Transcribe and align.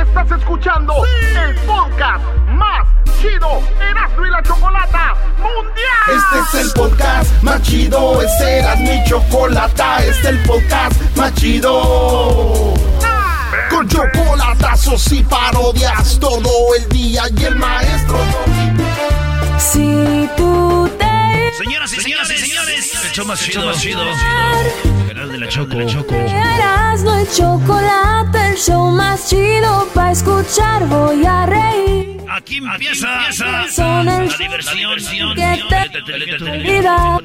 Estás 0.00 0.30
escuchando 0.38 0.92
el 1.04 1.54
podcast 1.60 2.22
más 2.48 2.86
chido 3.18 3.62
Erasmo 3.80 4.26
y 4.26 4.30
la 4.30 4.42
Chocolata 4.42 5.14
Mundial. 5.38 6.06
Este 6.08 6.58
es 6.58 6.66
el 6.66 6.72
podcast 6.72 7.42
más 7.42 7.62
chido, 7.62 8.20
este 8.20 8.58
era 8.58 8.76
mi 8.76 9.02
chocolata, 9.04 9.98
este 9.98 10.10
es 10.10 10.24
el 10.26 10.38
podcast 10.42 11.00
más 11.16 11.32
chido. 11.34 12.74
Con 13.70 13.88
chocolatazos 13.88 15.12
y 15.12 15.22
parodias 15.22 16.18
todo 16.20 16.74
el 16.78 16.88
día 16.90 17.22
y 17.34 17.44
el 17.44 17.56
maestro 17.56 18.18
Si 19.58 20.28
tú 20.36 20.90
te 20.98 21.05
Señoras 21.52 21.92
y 21.92 22.00
señores, 22.00 22.28
señores, 22.28 23.04
el 23.04 23.10
show 23.12 23.26
más 23.26 23.40
chido, 23.40 23.66
más 23.66 23.80
chido. 23.80 24.02
Canal 25.08 25.32
de 25.32 25.38
la 25.38 25.48
Choco. 25.48 26.14
Erasmo 26.14 27.20
y 27.20 27.26
chocolate, 27.36 28.48
el 28.50 28.56
show 28.56 28.90
más 28.90 29.28
chido 29.28 29.88
para 29.94 30.12
escuchar 30.12 30.86
voy 30.86 31.24
a 31.24 31.46
reír. 31.46 32.20
Aquí 32.28 32.58
empieza, 32.58 33.32
Son 33.70 34.08
el 34.08 34.28
la 34.28 34.36
diversión. 34.36 35.34
que 35.34 36.02
te 36.04 36.50
olvidar. 36.50 37.22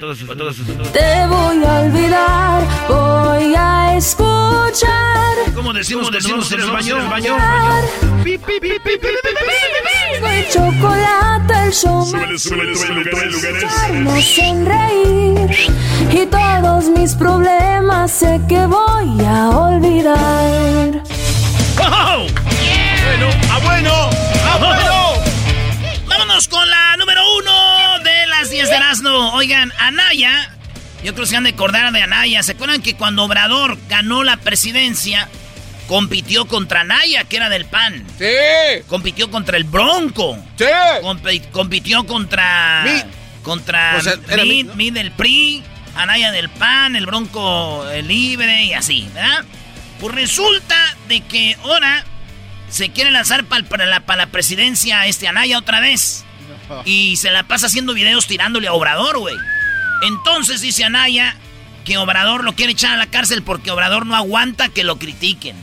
Te 0.94 1.28
voy 1.28 1.63
a 1.66 1.80
olvidar, 1.81 2.67
voy 2.88 3.56
a 3.58 3.97
escuchar. 3.97 5.35
¿Cómo 5.53 5.73
decimos, 5.73 6.11
decimos 6.11 6.52
en 6.52 6.61
el 6.61 6.72
baño? 6.72 7.38
Y 10.19 10.51
chocolate, 10.51 11.53
el 11.65 11.73
show 11.73 12.05
más 12.07 12.23
Hacernos 13.65 14.23
sonreír 14.23 15.51
y 16.11 16.25
todos 16.25 16.85
mis 16.89 17.15
problemas 17.15 18.11
sé 18.11 18.39
que 18.47 18.65
voy 18.65 19.25
a 19.25 19.49
olvidar. 19.49 21.03
¡Oh! 21.79 22.27
Bueno, 23.03 23.29
a 23.51 23.59
bueno, 23.59 23.93
a 24.49 24.57
bueno. 24.59 25.13
Vámonos 26.07 26.47
con 26.47 26.69
la 26.69 26.97
número 26.97 27.21
uno 27.39 27.99
de 28.03 28.27
las 28.27 28.49
10 28.49 28.69
de 28.69 28.75
Erasmo. 28.75 29.33
Oigan, 29.33 29.71
Anaya, 29.79 30.51
yo 31.03 31.13
creo 31.13 31.25
que 31.25 31.29
se 31.29 31.37
han 31.37 31.43
de 31.43 31.51
acordar 31.51 31.91
de 31.91 32.01
Anaya. 32.01 32.44
¿Se 32.44 32.53
acuerdan 32.53 32.81
que 32.81 32.95
cuando 32.95 33.23
Obrador 33.23 33.77
ganó 33.89 34.23
la 34.23 34.38
presidencia, 34.38 35.29
compitió 35.91 36.46
contra 36.46 36.81
Anaya, 36.81 37.25
que 37.25 37.35
era 37.35 37.50
del 37.50 37.66
PAN? 37.66 38.06
Sí. 38.18 38.25
Compitió 38.88 39.29
contra 39.29 39.57
el 39.57 39.66
Bronco. 39.66 40.41
Sí. 40.57 40.63
Compi- 41.02 41.52
compitió 41.52 42.06
contra. 42.06 42.84
Mi- 42.85 43.12
Contra 43.44 43.96
O 43.97 44.01
sea, 44.01 44.13
mi- 44.75 44.91
del 44.91 45.12
PRI, 45.12 45.62
Anaya 45.96 46.31
del 46.31 46.47
PAN, 46.47 46.96
el 46.96 47.06
Bronco 47.07 47.85
eh, 47.90 48.03
Libre 48.03 48.63
y 48.63 48.74
así, 48.74 49.09
¿verdad? 49.13 49.44
Pues 50.00 50.16
resulta 50.16 50.75
de 51.09 51.19
que 51.22 51.57
ahora 51.63 52.06
se 52.69 52.90
quiere 52.91 53.12
lanzar 53.12 53.44
para, 53.46 53.85
la, 53.88 54.00
para 54.06 54.25
la 54.25 54.31
presidencia 54.31 55.06
este 55.07 55.28
Anaya 55.28 55.57
otra 55.57 55.81
vez. 55.81 56.24
Y 56.85 57.18
se 57.18 57.31
la 57.31 57.44
pasa 57.44 57.66
haciendo 57.66 57.94
videos 57.94 58.28
tirándole 58.28 58.68
a 58.69 58.74
Obrador, 58.74 59.18
güey. 59.18 59.35
Entonces 60.07 60.62
dice 60.62 60.85
Anaya 60.85 61.35
que 61.84 61.97
Obrador 61.97 62.46
lo 62.46 62.53
quiere 62.53 62.72
echar 62.72 62.94
a 62.94 62.97
la 62.97 63.07
cárcel 63.07 63.44
porque 63.44 63.72
Obrador 63.72 64.06
no 64.06 64.16
aguanta 64.16 64.69
que 64.69 64.84
lo 64.85 64.97
critiquen. 64.97 65.57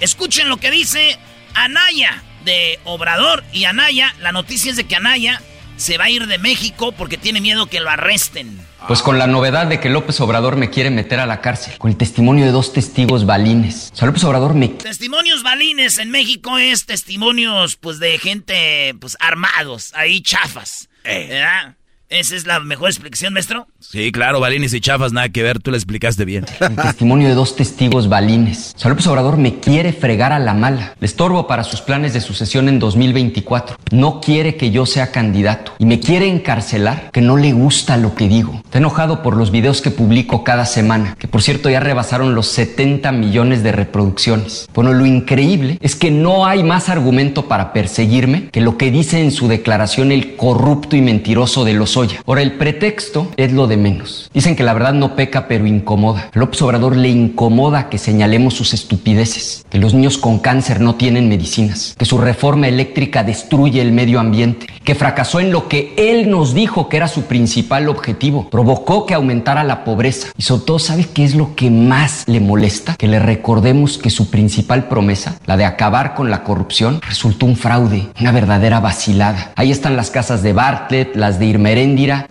Escuchen 0.00 0.48
lo 0.48 0.58
que 0.58 0.70
dice 0.70 1.18
Anaya 1.54 2.22
de 2.44 2.78
Obrador 2.84 3.44
y 3.52 3.64
Anaya. 3.64 4.14
La 4.20 4.32
noticia 4.32 4.70
es 4.70 4.76
de 4.76 4.84
que 4.84 4.96
Anaya 4.96 5.40
se 5.76 5.98
va 5.98 6.04
a 6.04 6.10
ir 6.10 6.26
de 6.26 6.38
México 6.38 6.92
porque 6.92 7.16
tiene 7.16 7.40
miedo 7.40 7.66
que 7.66 7.80
lo 7.80 7.90
arresten. 7.90 8.60
Pues 8.86 9.02
con 9.02 9.18
la 9.18 9.26
novedad 9.26 9.66
de 9.66 9.80
que 9.80 9.88
López 9.88 10.20
Obrador 10.20 10.56
me 10.56 10.70
quiere 10.70 10.90
meter 10.90 11.20
a 11.20 11.26
la 11.26 11.40
cárcel, 11.40 11.76
con 11.78 11.90
el 11.90 11.96
testimonio 11.96 12.44
de 12.44 12.52
dos 12.52 12.72
testigos 12.72 13.26
balines. 13.26 13.90
O 13.92 13.96
sea, 13.96 14.06
López 14.06 14.22
Obrador 14.24 14.54
me... 14.54 14.68
Testimonios 14.68 15.42
balines 15.42 15.98
en 15.98 16.10
México 16.10 16.58
es 16.58 16.86
testimonios 16.86 17.76
pues 17.76 17.98
de 17.98 18.18
gente 18.18 18.94
pues 19.00 19.16
armados, 19.20 19.92
ahí 19.94 20.20
chafas. 20.20 20.88
¿Verdad? 21.04 21.77
Esa 22.10 22.36
es 22.36 22.46
la 22.46 22.58
mejor 22.58 22.88
explicación, 22.88 23.34
maestro. 23.34 23.66
Sí, 23.80 24.10
claro, 24.12 24.40
balines 24.40 24.72
y 24.72 24.80
chafas, 24.80 25.12
nada 25.12 25.28
que 25.28 25.42
ver, 25.42 25.58
tú 25.58 25.70
le 25.70 25.76
explicaste 25.76 26.24
bien. 26.24 26.46
El 26.60 26.74
testimonio 26.74 27.28
de 27.28 27.34
dos 27.34 27.54
testigos 27.54 28.08
balines. 28.08 28.72
O 28.76 28.78
sea, 28.78 28.88
López 28.88 29.06
Obrador 29.08 29.36
me 29.36 29.60
quiere 29.60 29.92
fregar 29.92 30.32
a 30.32 30.38
la 30.38 30.54
mala. 30.54 30.94
Le 30.98 31.04
estorbo 31.06 31.46
para 31.46 31.64
sus 31.64 31.82
planes 31.82 32.14
de 32.14 32.22
sucesión 32.22 32.70
en 32.70 32.78
2024. 32.78 33.76
No 33.90 34.22
quiere 34.22 34.56
que 34.56 34.70
yo 34.70 34.86
sea 34.86 35.12
candidato. 35.12 35.74
Y 35.78 35.84
me 35.84 36.00
quiere 36.00 36.28
encarcelar, 36.28 37.10
que 37.12 37.20
no 37.20 37.36
le 37.36 37.52
gusta 37.52 37.98
lo 37.98 38.14
que 38.14 38.26
digo. 38.26 38.62
Está 38.64 38.78
enojado 38.78 39.22
por 39.22 39.36
los 39.36 39.50
videos 39.50 39.82
que 39.82 39.90
publico 39.90 40.44
cada 40.44 40.64
semana, 40.64 41.14
que 41.18 41.28
por 41.28 41.42
cierto 41.42 41.68
ya 41.68 41.80
rebasaron 41.80 42.34
los 42.34 42.48
70 42.48 43.12
millones 43.12 43.62
de 43.62 43.72
reproducciones. 43.72 44.66
Bueno, 44.72 44.94
lo 44.94 45.04
increíble 45.04 45.76
es 45.82 45.94
que 45.94 46.10
no 46.10 46.46
hay 46.46 46.62
más 46.62 46.88
argumento 46.88 47.48
para 47.48 47.74
perseguirme 47.74 48.48
que 48.48 48.62
lo 48.62 48.78
que 48.78 48.90
dice 48.90 49.20
en 49.20 49.30
su 49.30 49.46
declaración 49.46 50.10
el 50.10 50.36
corrupto 50.36 50.96
y 50.96 51.02
mentiroso 51.02 51.66
de 51.66 51.74
Lozoya. 51.98 52.22
Ahora, 52.26 52.42
el 52.42 52.52
pretexto 52.52 53.30
es 53.36 53.52
lo 53.52 53.66
de 53.66 53.76
menos. 53.76 54.30
Dicen 54.32 54.56
que 54.56 54.62
la 54.62 54.74
verdad 54.74 54.92
no 54.92 55.16
peca, 55.16 55.48
pero 55.48 55.66
incomoda. 55.66 56.30
A 56.34 56.38
López 56.38 56.60
Obrador 56.62 56.96
le 56.96 57.08
incomoda 57.08 57.88
que 57.88 57.98
señalemos 57.98 58.54
sus 58.54 58.74
estupideces, 58.74 59.64
que 59.68 59.78
los 59.78 59.94
niños 59.94 60.18
con 60.18 60.38
cáncer 60.38 60.80
no 60.80 60.94
tienen 60.94 61.28
medicinas, 61.28 61.94
que 61.98 62.04
su 62.04 62.18
reforma 62.18 62.68
eléctrica 62.68 63.24
destruye 63.24 63.80
el 63.80 63.92
medio 63.92 64.20
ambiente, 64.20 64.66
que 64.84 64.94
fracasó 64.94 65.40
en 65.40 65.52
lo 65.52 65.68
que 65.68 65.94
él 65.96 66.30
nos 66.30 66.54
dijo 66.54 66.88
que 66.88 66.96
era 66.96 67.08
su 67.08 67.22
principal 67.22 67.88
objetivo, 67.88 68.48
provocó 68.50 69.06
que 69.06 69.14
aumentara 69.14 69.64
la 69.64 69.84
pobreza. 69.84 70.28
Y 70.36 70.42
sobre 70.42 70.64
todo, 70.64 70.78
¿sabe 70.78 71.06
qué 71.12 71.24
es 71.24 71.34
lo 71.34 71.54
que 71.54 71.70
más 71.70 72.24
le 72.26 72.40
molesta? 72.40 72.96
Que 72.96 73.08
le 73.08 73.18
recordemos 73.18 73.98
que 73.98 74.10
su 74.10 74.30
principal 74.30 74.88
promesa, 74.88 75.38
la 75.46 75.56
de 75.56 75.64
acabar 75.64 76.14
con 76.14 76.30
la 76.30 76.44
corrupción, 76.44 77.00
resultó 77.06 77.46
un 77.46 77.56
fraude, 77.56 78.08
una 78.20 78.32
verdadera 78.32 78.80
vacilada. 78.80 79.52
Ahí 79.56 79.70
están 79.70 79.96
las 79.96 80.10
casas 80.10 80.42
de 80.42 80.52
Bartlett, 80.52 81.16
las 81.16 81.38
de 81.38 81.46
Irma 81.46 81.68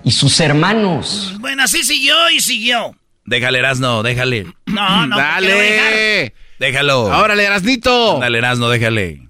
Y 0.03 0.11
sus 0.11 0.39
hermanos. 0.39 1.33
Bueno, 1.39 1.63
así 1.63 1.83
siguió 1.83 2.15
y 2.31 2.39
siguió. 2.39 2.95
Déjale, 3.25 3.59
Erasno, 3.59 4.03
déjale. 4.03 4.45
No, 4.65 5.07
no. 5.07 5.17
Dale. 5.17 6.33
Déjalo. 6.59 7.03
Órale, 7.03 7.43
Erasnito. 7.45 8.19
Dale, 8.19 8.37
Erasno, 8.37 8.69
déjale. 8.69 9.27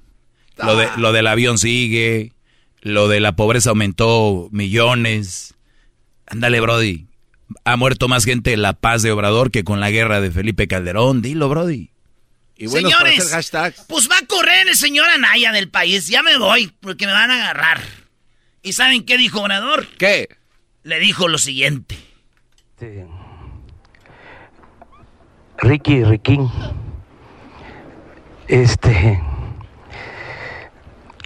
Lo, 0.58 0.76
de, 0.76 0.88
lo 0.98 1.12
del 1.12 1.28
avión 1.28 1.58
sigue. 1.58 2.34
Lo 2.82 3.08
de 3.08 3.20
la 3.20 3.36
pobreza 3.36 3.72
aumentó 3.72 4.50
millones. 4.52 5.56
Ándale, 6.28 6.60
Brody. 6.60 7.08
Ha 7.64 7.76
muerto 7.78 8.08
más 8.08 8.26
gente 8.26 8.54
en 8.54 8.62
la 8.62 8.74
paz 8.74 9.02
de 9.02 9.12
Obrador 9.12 9.52
que 9.52 9.64
con 9.64 9.80
la 9.80 9.90
guerra 9.90 10.22
de 10.22 10.32
Felipe 10.32 10.68
Calderón. 10.68 11.22
Dilo, 11.22 11.50
Brody. 11.50 11.92
Y 12.58 12.68
para 12.68 12.82
Señores, 12.82 13.20
hacer 13.20 13.32
hashtags. 13.34 13.86
pues 13.88 14.10
va 14.10 14.18
a 14.18 14.26
correr 14.26 14.68
el 14.68 14.76
señor 14.76 15.08
Anaya 15.10 15.52
del 15.52 15.70
país. 15.70 16.08
Ya 16.08 16.24
me 16.24 16.38
voy, 16.38 16.72
porque 16.82 17.06
me 17.06 17.14
van 17.14 17.30
a 17.32 17.36
agarrar. 17.36 17.82
¿Y 18.68 18.74
saben 18.74 19.06
qué 19.06 19.18
dijo 19.18 19.40
Obrador? 19.40 19.88
¿Qué? 19.98 20.28
Le 20.84 21.00
dijo 21.00 21.30
lo 21.30 21.38
siguiente. 21.38 21.98
Ricky 25.60 26.04
Riquín. 26.04 26.52
Este. 28.50 29.24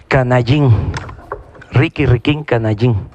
Canallín. 0.06 0.70
Ricky 1.72 2.06
Riquín 2.06 2.44
Canallín. 2.44 3.08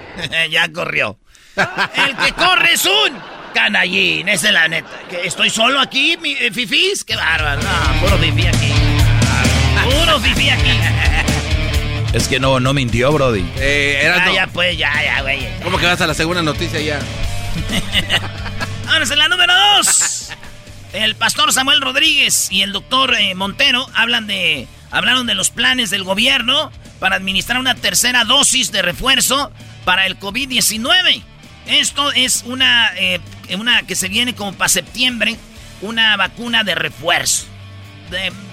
ya 0.50 0.72
corrió. 0.72 1.16
El 1.54 2.16
que 2.16 2.32
corre 2.32 2.72
es 2.72 2.84
un 2.84 3.16
canallín, 3.54 4.28
esa 4.28 4.48
es 4.48 4.54
la 4.54 4.66
neta. 4.66 4.88
¿Que 5.08 5.24
¿Estoy 5.24 5.50
solo 5.50 5.78
aquí, 5.78 6.16
mi, 6.20 6.32
eh, 6.32 6.50
fifís? 6.50 7.04
Qué 7.04 7.14
bárbaro. 7.14 7.62
No, 7.62 8.00
puro 8.00 8.18
fifí 8.18 8.44
aquí. 8.44 8.72
Puro 9.84 9.96
puro 10.00 10.18
fifi 10.18 10.50
aquí. 10.50 11.34
Es 12.12 12.26
que 12.26 12.40
no, 12.40 12.58
no 12.58 12.72
mintió, 12.72 13.12
Brody. 13.12 13.44
Eh, 13.56 14.00
era 14.02 14.24
ya, 14.26 14.32
ya, 14.32 14.46
pues, 14.46 14.78
ya, 14.78 14.92
ya, 15.02 15.20
güey. 15.22 15.46
¿Cómo 15.62 15.78
que 15.78 15.86
vas 15.86 16.00
a 16.00 16.06
la 16.06 16.14
segunda 16.14 16.42
noticia 16.42 16.80
ya? 16.80 16.98
Ahora 18.88 19.04
en 19.04 19.18
la 19.18 19.28
número 19.28 19.52
dos. 19.76 20.30
El 20.94 21.14
pastor 21.16 21.52
Samuel 21.52 21.82
Rodríguez 21.82 22.48
y 22.50 22.62
el 22.62 22.72
doctor 22.72 23.14
eh, 23.14 23.34
Montero 23.34 23.86
hablan 23.94 24.26
de, 24.26 24.66
hablaron 24.90 25.26
de 25.26 25.34
los 25.34 25.50
planes 25.50 25.90
del 25.90 26.02
gobierno 26.02 26.72
para 26.98 27.16
administrar 27.16 27.60
una 27.60 27.74
tercera 27.74 28.24
dosis 28.24 28.72
de 28.72 28.80
refuerzo 28.80 29.52
para 29.84 30.06
el 30.06 30.18
COVID-19. 30.18 31.22
Esto 31.66 32.10
es 32.12 32.42
una, 32.46 32.90
eh, 32.96 33.20
una 33.58 33.82
que 33.82 33.94
se 33.94 34.08
viene 34.08 34.34
como 34.34 34.54
para 34.54 34.70
septiembre, 34.70 35.36
una 35.82 36.16
vacuna 36.16 36.64
de 36.64 36.74
refuerzo. 36.74 37.44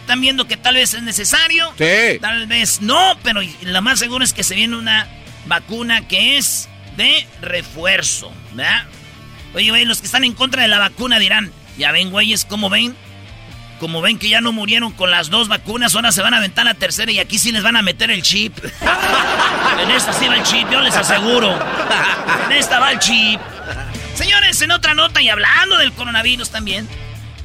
Están 0.06 0.22
viendo 0.22 0.48
que 0.48 0.56
tal 0.56 0.76
vez 0.76 0.94
es 0.94 1.02
necesario. 1.02 1.74
Sí. 1.80 2.20
Tal 2.22 2.46
vez 2.46 2.80
no, 2.80 3.18
pero 3.24 3.42
lo 3.64 3.82
más 3.82 3.98
seguro 3.98 4.24
es 4.24 4.34
que 4.34 4.44
se 4.44 4.54
viene 4.54 4.78
una 4.78 5.08
vacuna 5.48 6.08
que 6.08 6.38
es 6.38 6.70
de 6.96 7.26
refuerzo. 7.42 8.32
¿Verdad? 8.54 8.84
Oye, 9.56 9.72
güey, 9.72 9.84
los 9.84 10.02
que 10.02 10.06
están 10.06 10.24
en 10.24 10.34
contra 10.34 10.62
de 10.62 10.68
la 10.68 10.78
vacuna 10.78 11.18
dirán, 11.18 11.52
ya 11.80 11.92
ven, 11.92 12.12
güeyes, 12.12 12.46
¿cómo 12.46 12.70
ven? 12.70 12.96
Como 13.80 14.00
ven 14.00 14.20
que 14.20 14.30
ya 14.30 14.42
no 14.42 14.52
murieron 14.52 14.92
con 14.92 15.10
las 15.10 15.32
dos 15.32 15.48
vacunas, 15.48 15.96
ahora 15.96 16.12
se 16.12 16.22
van 16.22 16.36
a 16.36 16.38
aventar 16.38 16.66
la 16.66 16.76
tercera 16.76 17.12
y 17.12 17.18
aquí 17.18 17.40
sí 17.40 17.52
les 17.52 17.64
van 17.64 17.76
a 17.76 17.82
meter 17.82 18.12
el 18.12 18.22
chip. 18.22 18.56
en 19.82 19.90
esta 19.90 20.14
sí 20.14 20.28
va 20.28 20.36
el 20.36 20.44
chip, 20.44 20.70
yo 20.70 20.82
les 20.82 20.96
aseguro. 20.96 21.52
En 22.46 22.52
esta 22.52 22.80
va 22.80 22.92
el 22.92 23.00
chip. 23.00 23.42
Señores, 24.14 24.62
en 24.62 24.70
otra 24.70 24.94
nota 24.94 25.20
y 25.20 25.30
hablando 25.30 25.80
del 25.80 25.94
coronavirus 25.94 26.52
también, 26.52 26.88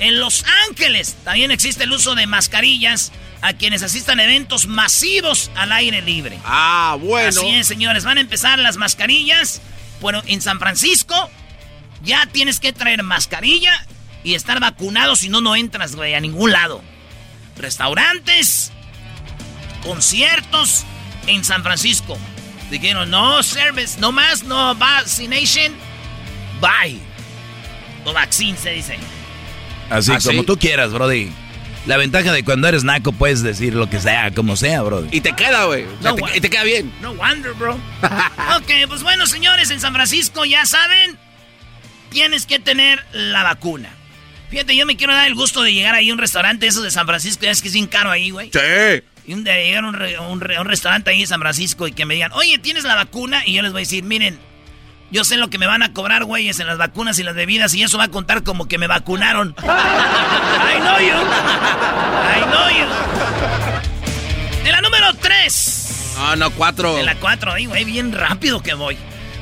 en 0.00 0.18
Los 0.18 0.44
Ángeles 0.68 1.14
también 1.24 1.50
existe 1.50 1.84
el 1.84 1.92
uso 1.92 2.14
de 2.14 2.26
mascarillas 2.26 3.12
a 3.42 3.52
quienes 3.52 3.82
asistan 3.82 4.18
a 4.18 4.24
eventos 4.24 4.66
masivos 4.66 5.50
al 5.54 5.72
aire 5.72 6.00
libre. 6.00 6.38
Ah, 6.44 6.96
bueno. 6.98 7.28
Así 7.28 7.48
es, 7.50 7.66
señores, 7.66 8.04
van 8.04 8.18
a 8.18 8.22
empezar 8.22 8.58
las 8.58 8.78
mascarillas. 8.78 9.60
Bueno, 10.00 10.22
en 10.26 10.40
San 10.40 10.58
Francisco 10.58 11.30
ya 12.02 12.26
tienes 12.26 12.60
que 12.60 12.72
traer 12.72 13.02
mascarilla 13.02 13.86
y 14.24 14.34
estar 14.34 14.58
vacunado, 14.58 15.16
si 15.16 15.28
no, 15.28 15.42
no 15.42 15.54
entras, 15.54 15.94
güey, 15.94 16.14
a 16.14 16.20
ningún 16.20 16.52
lado. 16.52 16.82
Restaurantes, 17.56 18.72
conciertos 19.82 20.84
en 21.26 21.44
San 21.44 21.62
Francisco. 21.62 22.16
Dijeron, 22.70 23.10
no 23.10 23.42
service, 23.42 24.00
no 24.00 24.12
más, 24.12 24.44
no 24.44 24.74
vaccination, 24.76 25.74
bye. 26.58 26.98
O 28.06 28.14
vaccine 28.14 28.56
se 28.56 28.70
dice. 28.70 28.98
Así 29.90 30.12
¿Ah, 30.12 30.18
como 30.24 30.40
sí? 30.40 30.46
tú 30.46 30.56
quieras, 30.58 30.92
Brody. 30.92 31.30
La 31.86 31.96
ventaja 31.96 32.32
de 32.32 32.44
cuando 32.44 32.68
eres 32.68 32.84
naco 32.84 33.12
puedes 33.12 33.42
decir 33.42 33.74
lo 33.74 33.88
que 33.88 34.00
sea, 34.00 34.30
como 34.32 34.54
sea, 34.56 34.82
Brody. 34.82 35.08
Y 35.12 35.20
te 35.22 35.32
queda, 35.34 35.64
güey. 35.64 35.84
O 35.84 36.02
sea, 36.02 36.10
No, 36.10 36.14
te- 36.14 36.20
güey. 36.22 36.36
y 36.36 36.40
te 36.40 36.50
queda 36.50 36.62
bien. 36.64 36.92
No 37.00 37.14
wonder, 37.14 37.52
bro. 37.54 37.74
ok, 38.56 38.70
pues 38.88 39.02
bueno, 39.02 39.26
señores, 39.26 39.70
en 39.70 39.80
San 39.80 39.92
Francisco 39.94 40.44
ya 40.44 40.64
saben, 40.66 41.18
tienes 42.10 42.46
que 42.46 42.58
tener 42.58 43.02
la 43.12 43.42
vacuna. 43.42 43.88
Fíjate, 44.50 44.74
yo 44.76 44.84
me 44.84 44.96
quiero 44.96 45.14
dar 45.14 45.26
el 45.28 45.34
gusto 45.34 45.62
de 45.62 45.72
llegar 45.72 45.94
ahí 45.94 46.10
a 46.10 46.12
un 46.12 46.18
restaurante, 46.18 46.66
esos 46.66 46.82
de 46.82 46.90
San 46.90 47.06
Francisco, 47.06 47.44
ya 47.44 47.50
es 47.52 47.62
que 47.62 47.68
es 47.68 47.74
bien 47.74 47.86
caro 47.86 48.10
ahí, 48.10 48.30
güey. 48.30 48.50
Sí. 48.52 49.02
Y 49.26 49.32
un 49.34 49.44
día 49.44 49.54
llegar 49.56 49.84
a 49.84 49.88
un, 49.88 49.94
re- 49.94 50.18
un 50.18 50.40
re- 50.40 50.58
un 50.60 50.66
restaurante 50.66 51.10
ahí 51.10 51.20
en 51.20 51.28
San 51.28 51.40
Francisco 51.40 51.86
y 51.86 51.92
que 51.92 52.04
me 52.04 52.14
digan, 52.14 52.32
oye, 52.32 52.58
¿tienes 52.58 52.84
la 52.84 52.96
vacuna? 52.96 53.42
Y 53.46 53.52
yo 53.54 53.62
les 53.62 53.70
voy 53.72 53.80
a 53.80 53.84
decir, 53.84 54.02
miren, 54.02 54.38
yo 55.10 55.24
sé 55.24 55.36
lo 55.36 55.50
que 55.50 55.58
me 55.58 55.66
van 55.66 55.82
a 55.82 55.92
cobrar, 55.92 56.24
güeyes, 56.24 56.60
en 56.60 56.66
las 56.66 56.78
vacunas 56.78 57.18
y 57.18 57.22
las 57.22 57.34
bebidas 57.34 57.74
y 57.74 57.82
eso 57.82 57.98
va 57.98 58.04
a 58.04 58.08
contar 58.08 58.42
como 58.42 58.66
que 58.68 58.78
me 58.78 58.86
vacunaron. 58.86 59.54
I 59.62 60.80
know 60.80 60.98
you. 60.98 61.14
I 62.36 62.44
know 62.46 62.68
you. 62.70 62.86
En 64.64 64.72
la 64.72 64.80
número 64.82 65.12
3. 65.14 66.14
No, 66.16 66.36
no, 66.36 66.50
cuatro. 66.50 66.98
En 66.98 67.06
la 67.06 67.14
4, 67.16 67.52
ahí, 67.52 67.66
güey, 67.66 67.84
bien 67.84 68.12
rápido 68.12 68.62
que 68.62 68.74
voy. 68.74 68.96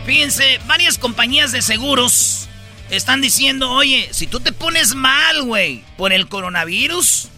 Fíjense, 0.07 0.61
varias 0.67 0.97
compañías 0.97 1.53
de 1.53 1.61
seguros 1.61 2.49
están 2.89 3.21
diciendo, 3.21 3.71
oye, 3.71 4.09
si 4.13 4.27
tú 4.27 4.41
te 4.41 4.53
pones 4.53 4.95
mal, 4.95 5.43
güey, 5.43 5.85
por 5.97 6.13
el 6.13 6.29
coronavirus, 6.29 7.29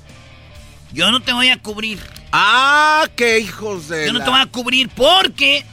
yo 0.93 1.11
no 1.11 1.21
te 1.21 1.33
voy 1.33 1.49
a 1.49 1.57
cubrir. 1.57 1.99
Ah, 2.33 3.09
qué 3.17 3.41
hijos 3.41 3.89
de. 3.89 4.07
Yo 4.07 4.13
no 4.13 4.21
la- 4.21 4.25
te 4.25 4.31
voy 4.31 4.41
a 4.41 4.47
cubrir 4.47 4.89
porque 4.91 5.65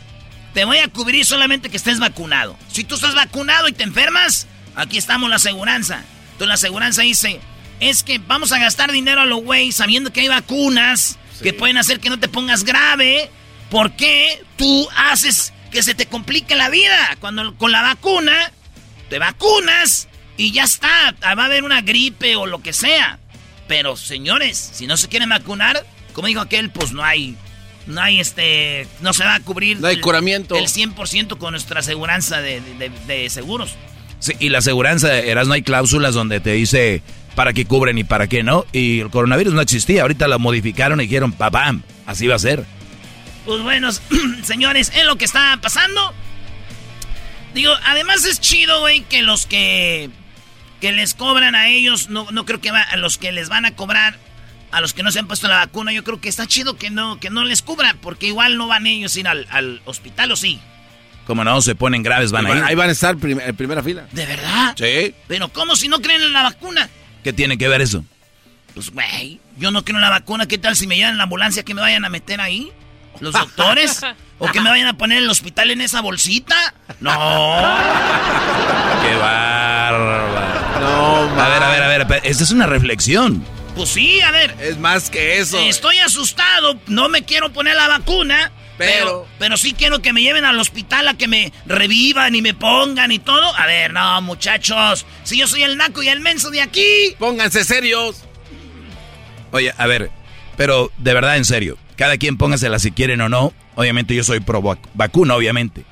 te 0.54 0.66
voy 0.66 0.78
a 0.80 0.88
cubrir 0.88 1.26
solamente 1.26 1.70
que 1.70 1.78
estés 1.78 2.00
vacunado. 2.00 2.58
Si 2.72 2.84
tú 2.84 2.96
estás 2.96 3.16
vacunado 3.16 3.68
y 3.68 3.74
te 3.74 3.84
enfermas, 3.84 4.48
aquí 4.76 4.98
estamos 4.98 5.30
la 5.30 5.38
aseguranza. 5.38 6.04
Entonces 6.32 6.48
la 6.48 6.54
aseguranza 6.56 7.02
dice, 7.04 7.40
es 7.80 8.04
que 8.04 8.20
vamos 8.20 8.52
a 8.52 8.60
gastar 8.60 8.92
dinero 8.92 9.22
a 9.22 9.26
lo 9.26 9.38
güey 9.38 9.72
sabiendo 9.72 10.12
que 10.12 10.22
hay 10.22 10.28
vacunas 10.28 11.18
que 11.42 11.54
pueden 11.54 11.78
hacer 11.78 12.00
que 12.00 12.10
no 12.10 12.20
te 12.20 12.28
pongas 12.28 12.64
grave. 12.64 13.30
¿Por 13.70 13.96
qué 13.96 14.44
tú 14.56 14.88
haces 14.96 15.54
que 15.72 15.84
se 15.84 15.94
te 15.94 16.06
complique 16.06 16.56
la 16.56 16.70
vida? 16.70 17.18
Cuando 17.20 17.56
con 17.58 17.72
la 17.72 17.82
vacuna 17.82 18.52
te 19.10 19.20
vacunas 19.20 20.08
y 20.38 20.52
ya 20.52 20.64
está. 20.64 21.16
Va 21.22 21.44
a 21.44 21.46
haber 21.46 21.64
una 21.64 21.82
gripe 21.82 22.36
o 22.36 22.46
lo 22.46 22.62
que 22.62 22.74
sea. 22.74 23.20
Pero 23.68 23.98
señores, 23.98 24.58
si 24.74 24.88
no 24.88 24.98
se 24.98 25.10
quieren 25.10 25.30
vacunar, 25.30 25.86
como 26.14 26.28
dijo 26.28 26.42
aquel, 26.42 26.70
pues 26.70 26.94
no 26.94 27.04
hay, 27.04 27.36
no 27.88 28.02
hay 28.02 28.20
este, 28.20 28.88
no 29.02 29.14
se 29.14 29.24
va 29.24 29.36
a 29.36 29.40
cubrir. 29.40 29.80
No 29.80 29.88
hay 29.88 29.96
el- 29.96 30.02
curamiento. 30.02 30.56
El 30.56 30.66
100% 30.68 31.38
con 31.38 31.52
nuestra 31.52 31.80
aseguranza 31.80 32.42
de, 32.42 32.62
de- 32.62 32.92
de 33.08 33.30
seguros. 33.30 33.76
Sí, 34.20 34.34
y 34.40 34.50
la 34.50 34.60
aseguranza, 34.60 35.16
eras 35.20 35.48
no 35.48 35.54
hay 35.54 35.62
cláusulas 35.62 36.14
donde 36.14 36.40
te 36.40 36.52
dice 36.54 37.02
para 37.36 37.54
qué 37.54 37.66
cubren 37.66 37.98
y 37.98 38.04
para 38.04 38.28
qué 38.28 38.42
no. 38.44 38.66
Y 38.74 39.00
el 39.02 39.10
coronavirus 39.10 39.54
no 39.54 39.62
existía. 39.62 40.02
Ahorita 40.02 40.28
lo 40.28 40.40
modificaron 40.40 41.00
y 41.00 41.04
dijeron, 41.04 41.32
papam, 41.32 41.84
así 42.06 42.26
va 42.28 42.36
a 42.36 42.40
ser. 42.40 42.66
Pues 43.46 43.62
bueno, 43.62 43.90
señores, 44.44 44.92
es 44.96 45.06
lo 45.06 45.16
que 45.18 45.26
está 45.26 45.58
pasando. 45.62 46.14
Digo, 47.54 47.72
además 47.86 48.26
es 48.26 48.40
chido, 48.42 48.82
güey, 48.82 49.02
que 49.02 49.22
los 49.22 49.46
que, 49.46 50.10
que 50.82 50.92
les 50.92 51.14
cobran 51.14 51.56
a 51.56 51.70
ellos, 51.70 52.10
no, 52.10 52.28
no 52.32 52.46
creo 52.46 52.60
que 52.62 52.72
va, 52.72 52.82
a 52.82 52.98
los 52.98 53.18
que 53.18 53.32
les 53.32 53.50
van 53.50 53.66
a 53.66 53.76
cobrar, 53.76 54.18
a 54.72 54.82
los 54.82 54.94
que 54.94 55.04
no 55.04 55.12
se 55.12 55.20
han 55.20 55.28
puesto 55.28 55.48
la 55.48 55.58
vacuna, 55.58 55.92
yo 55.94 56.04
creo 56.04 56.20
que 56.22 56.30
está 56.30 56.46
chido 56.48 56.76
que 56.78 56.90
no, 56.90 57.20
que 57.20 57.30
no 57.30 57.44
les 57.46 57.62
cubran, 57.62 57.98
porque 58.00 58.28
igual 58.28 58.58
no 58.58 58.68
van 58.68 58.86
ellos 58.88 59.16
a 59.16 59.20
ir 59.20 59.28
al, 59.28 59.48
al 59.50 59.82
hospital, 59.86 60.32
¿o 60.32 60.36
sí? 60.36 60.60
Como 61.26 61.44
no 61.44 61.60
se 61.62 61.76
ponen 61.76 62.04
graves, 62.04 62.32
van 62.32 62.46
a 62.48 62.56
ir. 62.56 62.64
Ahí 62.64 62.76
van 62.76 62.90
a 62.90 62.94
estar 62.94 63.18
prim- 63.18 63.40
en 63.40 63.56
primera 63.56 63.84
fila. 63.84 64.08
¿De 64.12 64.26
verdad? 64.26 64.76
Sí. 64.78 65.14
Pero 65.28 65.50
¿cómo 65.50 65.76
si 65.76 65.88
no 65.90 66.00
creen 66.02 66.22
en 66.22 66.32
la 66.34 66.44
vacuna? 66.44 66.90
¿Qué 67.24 67.34
tiene 67.34 67.58
que 67.58 67.68
ver 67.68 67.82
eso? 67.82 68.04
Pues, 68.74 68.92
güey, 68.92 69.40
yo 69.58 69.72
no 69.72 69.84
creo 69.84 69.98
en 69.98 70.02
la 70.04 70.10
vacuna. 70.10 70.48
¿Qué 70.48 70.58
tal 70.58 70.76
si 70.76 70.88
me 70.88 70.96
llevan 70.96 71.12
en 71.14 71.18
la 71.18 71.24
ambulancia 71.24 71.64
que 71.64 71.74
me 71.74 71.82
vayan 71.82 72.06
a 72.06 72.10
meter 72.10 72.40
ahí? 72.40 72.72
¿Los 73.20 73.34
doctores? 73.34 74.02
¿O 74.40 74.48
que 74.52 74.62
me 74.62 74.70
vayan 74.70 74.88
a 74.88 74.94
poner 74.98 75.18
en 75.18 75.24
el 75.24 75.30
hospital 75.30 75.72
en 75.72 75.82
esa 75.82 76.00
bolsita? 76.02 76.56
No. 77.00 77.10
¡Qué 79.02 79.16
bárbaro! 79.16 80.28
No, 80.80 81.42
A 81.42 81.50
ver, 81.50 81.64
a 81.64 81.70
ver, 81.70 81.84
a 81.84 81.88
ver, 81.88 82.02
a 82.02 82.06
ver, 82.06 82.22
esta 82.24 82.44
es 82.44 82.52
una 82.52 82.68
reflexión. 82.68 83.44
Pues 83.78 83.90
sí, 83.90 84.20
a 84.22 84.32
ver. 84.32 84.56
Es 84.60 84.78
más 84.78 85.10
que 85.10 85.38
eso. 85.40 85.58
Estoy 85.60 85.98
asustado, 86.00 86.80
no 86.88 87.08
me 87.10 87.24
quiero 87.24 87.52
poner 87.54 87.76
la 87.76 87.88
vacuna. 87.88 88.52
Pero, 88.78 88.94
Pero- 88.94 89.28
pero 89.40 89.58
sí 89.58 89.74
quiero 89.74 90.04
que 90.04 90.14
me 90.14 90.22
lleven 90.22 90.46
al 90.46 90.60
hospital 90.60 91.08
a 91.08 91.16
que 91.16 91.28
me 91.28 91.52
revivan 91.66 92.36
y 92.36 92.42
me 92.44 92.54
pongan 92.54 93.12
y 93.12 93.18
todo. 93.18 93.56
A 93.56 93.66
ver, 93.66 93.92
no, 93.92 94.22
muchachos. 94.22 95.06
Si 95.24 95.36
yo 95.38 95.48
soy 95.48 95.64
el 95.64 95.78
naco 95.78 96.04
y 96.04 96.10
el 96.10 96.20
menso 96.20 96.52
de 96.52 96.62
aquí. 96.62 97.16
Pónganse 97.18 97.64
serios. 97.64 98.24
Oye, 99.52 99.74
a 99.78 99.88
ver, 99.88 100.12
pero 100.58 100.92
de 100.98 101.14
verdad, 101.14 101.38
en 101.38 101.46
serio, 101.46 101.78
cada 101.96 102.18
quien 102.18 102.38
póngasela 102.38 102.78
si 102.80 102.92
quieren 102.92 103.22
o 103.22 103.30
no. 103.30 103.54
Obviamente 103.76 104.14
yo 104.14 104.24
soy 104.24 104.40
pro 104.42 104.62
vac- 104.62 104.78
vacuna, 104.94 105.36
obviamente. 105.36 105.84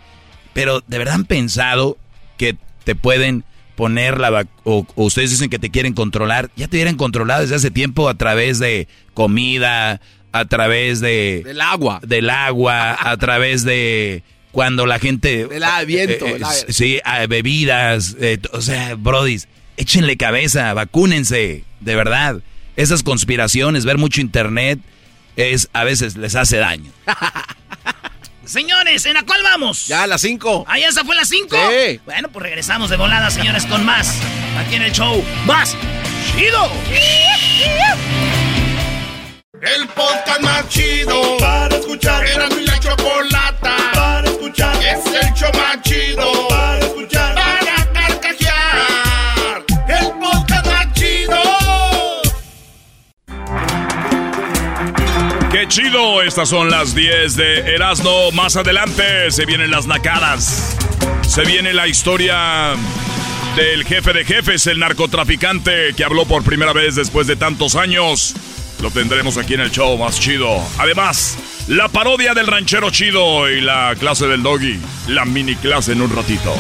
Pero 0.54 0.82
de 0.86 0.98
verdad 1.00 1.15
han 1.15 1.25
pensado 1.25 1.98
que 2.38 2.56
te 2.84 2.96
pueden 2.96 3.44
poner 3.75 4.20
la 4.20 4.29
vacuna, 4.29 4.55
o, 4.63 4.88
o 4.96 5.03
ustedes 5.05 5.32
dicen 5.32 5.50
que 5.50 5.60
te 5.60 5.70
quieren 5.70 5.94
controlar, 5.94 6.50
ya 6.55 6.67
te 6.67 6.77
hubieran 6.77 6.96
controlado 6.98 7.41
desde 7.41 7.55
hace 7.55 7.72
tiempo 7.72 8.08
a 8.10 8.13
través 8.15 8.60
de 8.60 8.88
comida, 9.13 10.01
a 10.32 10.46
través 10.46 11.00
de... 11.00 11.41
Del 11.46 11.62
agua. 11.62 12.00
Del 12.05 12.29
agua, 12.29 12.98
a 13.00 13.15
través 13.17 13.63
de 13.63 14.24
cuando 14.51 14.86
la 14.86 15.00
gente... 15.00 15.48
Del 15.48 15.63
viento, 15.86 16.25
eh, 16.27 16.39
aire. 16.44 16.74
sí, 16.74 17.00
a- 17.03 17.25
bebidas, 17.27 18.15
eh, 18.20 18.39
o 18.53 18.62
sea, 18.62 18.96
brodis, 18.96 19.48
échenle 19.77 20.17
cabeza, 20.17 20.74
vacúnense, 20.74 21.63
de 21.82 21.96
verdad. 21.96 22.41
Esas 22.75 23.03
conspiraciones, 23.03 23.86
ver 23.86 23.98
mucho 23.98 24.22
internet, 24.22 24.79
es 25.38 25.70
a 25.74 25.84
veces 25.84 26.15
les 26.17 26.36
hace 26.36 26.58
daño. 26.58 26.91
Señores, 28.46 29.06
¿en 29.06 29.16
la 29.16 29.24
cuál 29.24 29.42
vamos? 29.42 29.88
Ya, 29.88 30.04
a 30.04 30.08
las 30.08 30.22
5. 30.22 30.66
¿Ah, 30.68 30.78
ya 30.78 30.88
esa 30.88 31.04
fue 31.04 31.16
la 31.16 31.25
5? 31.25 31.56
Sí. 31.56 32.00
Bueno, 32.06 32.30
pues 32.30 32.44
regresamos 32.44 32.90
de 32.92 32.98
volada, 32.98 33.32
señores, 33.32 33.66
con 33.66 33.84
más. 33.84 34.20
Aquí 34.60 34.75
en 34.75 34.84
el 34.84 34.92
show. 34.92 35.24
¡Más! 35.46 35.75
¡Chido! 36.36 36.70
El 39.62 39.88
podcast 39.88 40.42
más 40.42 40.70
chido 40.70 41.38
para 41.38 41.75
escuchar. 41.75 42.24
Era 42.28 42.48
mi 42.50 42.66
la 42.66 42.80
chocolata 42.80 43.75
para 43.94 44.30
escuchar. 44.30 44.75
Es 44.84 45.06
el 45.06 45.34
show 45.34 45.50
más 45.54 45.82
Estas 56.22 56.50
son 56.50 56.70
las 56.70 56.96
10 56.96 57.36
de 57.36 57.76
Erasmo. 57.76 58.32
Más 58.32 58.56
adelante 58.56 59.32
se 59.32 59.46
vienen 59.46 59.72
las 59.72 59.88
nacadas. 59.88 60.78
Se 61.28 61.44
viene 61.44 61.74
la 61.74 61.88
historia 61.88 62.76
del 63.56 63.86
jefe 63.86 64.14
de 64.14 64.26
jefes, 64.26 64.68
el 64.68 64.80
narcotraficante 64.80 65.94
que 65.96 66.04
habló 66.04 66.26
por 66.26 66.44
primera 66.44 66.74
vez 66.74 66.96
después 66.96 67.28
de 67.28 67.36
tantos 67.36 67.76
años. 67.76 68.36
Lo 68.82 68.92
tendremos 68.92 69.38
aquí 69.38 69.54
en 69.54 69.62
el 69.62 69.72
show 69.72 69.98
más 69.98 70.20
chido. 70.20 70.62
Además, 70.78 71.38
la 71.68 71.90
parodia 71.90 72.34
del 72.34 72.48
ranchero 72.48 72.90
chido 72.92 73.50
y 73.50 73.62
la 73.62 73.96
clase 74.00 74.28
del 74.28 74.44
doggy. 74.44 74.80
La 75.08 75.26
mini 75.26 75.56
clase 75.56 75.94
en 75.94 76.02
un 76.02 76.16
ratito. 76.16 76.56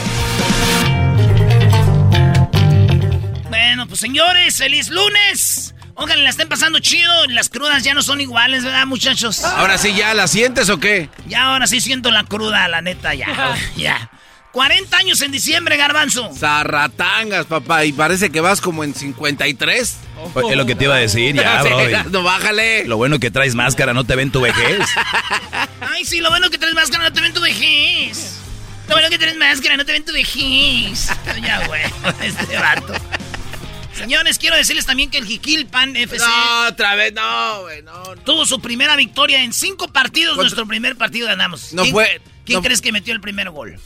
Bueno, 3.49 3.87
pues 3.87 3.99
señores, 3.99 4.57
feliz 4.57 4.89
lunes. 4.89 5.74
Ojalá 5.95 6.21
la 6.23 6.29
estén 6.29 6.49
pasando 6.49 6.79
chido. 6.79 7.11
Las 7.27 7.49
crudas 7.49 7.83
ya 7.83 7.93
no 7.93 8.03
son 8.03 8.21
iguales, 8.21 8.63
¿verdad, 8.63 8.85
muchachos? 8.85 9.43
Ahora 9.43 9.77
sí, 9.77 9.93
¿ya 9.95 10.13
la 10.13 10.27
sientes 10.27 10.69
o 10.69 10.77
qué? 10.79 11.09
Ya 11.27 11.43
ahora 11.45 11.67
sí 11.67 11.79
siento 11.81 12.11
la 12.11 12.23
cruda, 12.25 12.67
la 12.67 12.81
neta, 12.81 13.13
ya. 13.13 13.55
ya. 13.75 14.09
40 14.51 14.95
años 14.97 15.21
en 15.21 15.31
diciembre, 15.31 15.75
garbanzo. 15.75 16.31
Zarratangas, 16.33 17.45
papá. 17.45 17.83
Y 17.85 17.91
parece 17.91 18.29
que 18.29 18.39
vas 18.39 18.61
como 18.61 18.83
en 18.85 18.93
53. 18.93 19.97
Pues, 20.33 20.45
Es 20.49 20.55
lo 20.55 20.65
que 20.65 20.75
te 20.75 20.85
iba 20.85 20.95
a 20.95 20.99
decir, 20.99 21.35
ya, 21.35 21.61
bro. 21.63 21.77
No, 22.11 22.23
bájale. 22.23 22.85
Lo 22.85 22.95
bueno 22.97 23.19
que 23.19 23.31
traes 23.31 23.55
máscara, 23.55 23.93
no 23.93 24.03
te 24.05 24.15
ven 24.15 24.31
tu 24.31 24.39
vejez. 24.41 24.79
Ay, 25.81 26.05
sí, 26.05 26.19
lo 26.19 26.29
bueno 26.29 26.49
que 26.49 26.57
traes 26.57 26.73
máscara 26.73 27.03
no 27.03 27.13
te 27.13 27.21
ven 27.21 27.33
tu 27.33 27.41
vejez. 27.41 28.37
Lo 28.87 28.95
bueno 28.95 29.09
que 29.09 29.17
traes 29.17 29.35
máscara 29.35 29.77
no 29.77 29.85
te 29.85 29.91
ven 29.91 30.05
tu 30.05 30.13
vejez. 30.13 31.09
Ya, 31.41 31.65
güey, 31.67 31.81
este 32.21 32.57
vato. 32.57 32.93
Señores, 33.97 34.37
quiero 34.39 34.55
decirles 34.55 34.85
también 34.85 35.09
que 35.09 35.17
el 35.17 35.25
Jiquilpan 35.25 35.95
FC 35.95 36.25
No, 36.25 36.67
otra 36.67 36.95
vez, 36.95 37.13
no, 37.13 37.61
güey, 37.61 37.81
no. 37.81 38.15
no. 38.15 38.21
tuvo 38.21 38.45
su 38.45 38.59
primera 38.59 38.95
victoria 38.95 39.43
en 39.43 39.53
cinco 39.53 39.87
partidos. 39.87 40.35
Nuestro 40.37 40.65
primer 40.67 40.95
partido 40.97 41.27
ganamos. 41.27 41.73
No 41.73 41.83
¿Quién, 41.83 41.93
fue- 41.93 42.21
¿Quién 42.45 42.57
no- 42.57 42.63
crees 42.63 42.81
que 42.81 42.91
metió 42.91 43.13
el 43.13 43.21
primer 43.21 43.49
gol? 43.51 43.79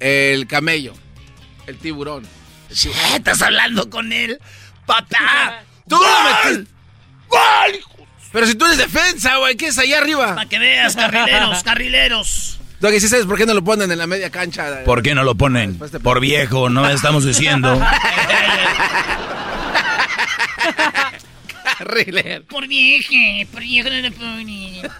El 0.00 0.46
camello. 0.46 0.94
El 1.66 1.76
tiburón. 1.78 2.24
Eh, 2.70 2.90
Estás 3.16 3.42
hablando 3.42 3.90
con 3.90 4.12
él, 4.12 4.38
papá. 4.86 5.62
¡Tú 5.88 5.96
lo 5.96 6.50
metiste! 6.50 6.72
¡Gol! 7.28 7.80
Pero 8.30 8.46
si 8.46 8.54
tú 8.54 8.66
eres 8.66 8.78
defensa, 8.78 9.36
güey, 9.38 9.56
¿qué 9.56 9.68
es 9.68 9.78
allá 9.78 9.98
arriba? 9.98 10.34
Para 10.34 10.48
que 10.48 10.58
veas, 10.58 10.94
carrileros, 10.94 11.62
carrileros. 11.64 12.57
Doggy, 12.80 13.00
¿sí 13.00 13.08
sabes 13.08 13.26
por 13.26 13.36
qué 13.36 13.44
no 13.46 13.54
lo 13.54 13.64
ponen 13.64 13.90
en 13.90 13.98
la 13.98 14.06
media 14.06 14.30
cancha? 14.30 14.84
¿Por 14.84 15.02
qué 15.02 15.14
no 15.14 15.24
lo 15.24 15.34
ponen? 15.34 15.78
Por 16.02 16.20
viejo, 16.20 16.68
no 16.70 16.88
estamos 16.88 17.24
diciendo. 17.24 17.80
Por 22.48 22.66
vieje, 22.66 23.46
por 23.52 23.60
viejo 23.62 23.88
no 23.88 23.96
le 23.96 24.10
ponen. 24.10 24.82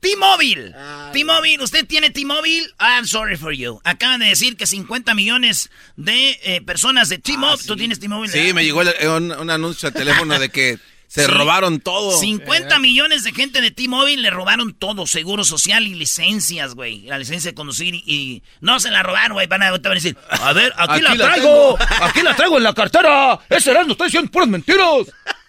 T-Mobile. 0.00 0.74
T-Mobile, 1.12 1.64
¿usted 1.64 1.86
tiene 1.86 2.10
T-Mobile? 2.10 2.68
I'm 2.78 3.06
sorry 3.06 3.36
for 3.36 3.52
you. 3.52 3.80
Acaban 3.84 4.20
de 4.20 4.26
decir 4.26 4.56
que 4.56 4.66
50 4.66 5.14
millones 5.14 5.70
de 5.96 6.38
eh, 6.44 6.60
personas 6.60 7.08
de 7.08 7.18
T-Mobile. 7.18 7.64
¿Tú 7.66 7.74
tienes 7.76 7.98
T-Mobile? 7.98 8.30
Sí, 8.32 8.38
verdad? 8.38 8.54
me 8.54 8.64
llegó 8.64 8.82
el- 8.82 9.08
un, 9.08 9.32
un 9.32 9.50
anuncio 9.50 9.88
al 9.88 9.94
teléfono 9.94 10.38
de 10.38 10.48
que 10.50 10.78
se 11.08 11.24
Sí. 11.24 11.30
robaron 11.30 11.80
todo. 11.80 12.16
50 12.18 12.78
millones 12.78 13.22
de 13.24 13.32
gente 13.32 13.60
de 13.60 13.70
T-Mobile 13.70 14.22
le 14.22 14.30
robaron 14.30 14.74
todo, 14.74 15.06
seguro 15.06 15.44
social 15.44 15.86
y 15.86 15.94
licencias, 15.94 16.74
güey. 16.74 17.02
La 17.02 17.18
licencia 17.18 17.50
de 17.50 17.54
conducir 17.54 17.94
y, 17.94 18.02
y 18.06 18.42
no 18.60 18.80
se 18.80 18.90
la 18.90 19.02
robaron, 19.02 19.32
güey. 19.34 19.46
Van 19.46 19.62
a, 19.62 19.70
van 19.70 19.86
a 19.86 19.94
decir, 19.94 20.16
a 20.28 20.52
ver, 20.52 20.72
aquí, 20.76 20.94
Aquí 20.94 21.02
la 21.02 21.16
traigo, 21.16 21.78
aquí 22.02 22.22
la 22.22 22.36
traigo 22.36 22.56
en 22.58 22.62
la 22.64 22.74
cartera. 22.74 23.38
Ese 23.48 23.72
no 23.72 23.92
está 23.92 24.04
diciendo 24.04 24.30
puras 24.30 24.48
mentiras. 24.48 25.06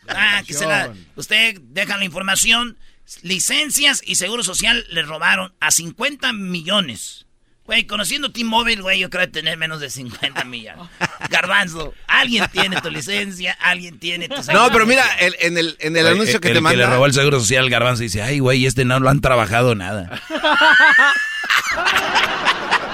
Ah, 0.09 0.41
que 0.47 0.53
se 0.53 0.65
la, 0.65 0.93
usted 1.15 1.59
deja 1.61 1.97
la 1.97 2.05
información, 2.05 2.77
licencias 3.23 4.01
y 4.05 4.15
seguro 4.15 4.43
social 4.43 4.85
le 4.89 5.01
robaron 5.01 5.53
a 5.59 5.71
50 5.71 6.31
millones. 6.33 7.25
Güey, 7.67 7.85
conociendo 7.85 8.31
T-Mobile, 8.31 8.81
güey, 8.81 8.99
yo 8.99 9.09
creo 9.09 9.25
que 9.25 9.31
tener 9.31 9.57
menos 9.57 9.81
de 9.81 9.89
50 9.89 10.45
millones. 10.45 10.87
Garbanzo, 11.29 11.93
alguien 12.07 12.45
tiene 12.51 12.79
tu 12.81 12.89
licencia, 12.89 13.57
alguien 13.61 13.99
tiene 13.99 14.29
tu 14.29 14.35
No, 14.53 14.71
pero 14.71 14.85
mira, 14.85 15.03
el- 15.19 15.35
en 15.41 15.57
el, 15.57 15.75
en 15.79 15.97
el 15.97 16.05
Oye, 16.05 16.13
anuncio 16.15 16.39
que 16.39 16.47
el 16.47 16.53
te 16.55 16.61
manda. 16.61 16.77
le 16.77 16.85
robó 16.85 17.05
el 17.05 17.13
seguro 17.13 17.39
social, 17.41 17.69
Garbanzo, 17.69 18.03
dice, 18.03 18.21
ay, 18.23 18.39
güey, 18.39 18.65
este 18.65 18.85
no 18.85 18.99
lo 19.01 19.09
han 19.09 19.19
trabajado 19.19 19.75
nada. 19.75 20.09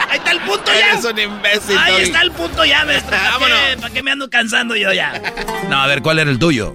Ahí 0.09 0.17
está 0.17 0.31
el 0.31 0.39
punto 0.41 0.65
ya. 0.65 0.91
Eres 0.91 1.05
un 1.05 1.19
imbécil, 1.19 1.77
Ahí 1.77 2.01
está 2.03 2.21
el 2.21 2.31
punto 2.31 2.65
ya, 2.65 2.85
maestro. 2.85 3.11
¿Para 3.17 3.29
Vámonos. 3.31 3.57
qué, 3.69 3.77
¿Para 3.77 3.93
qué 3.93 4.03
me 4.03 4.11
ando 4.11 4.29
cansando 4.29 4.75
yo 4.75 4.91
ya? 4.93 5.21
No, 5.69 5.81
a 5.81 5.87
ver, 5.87 6.01
¿cuál 6.01 6.19
era 6.19 6.29
el 6.29 6.39
tuyo? 6.39 6.73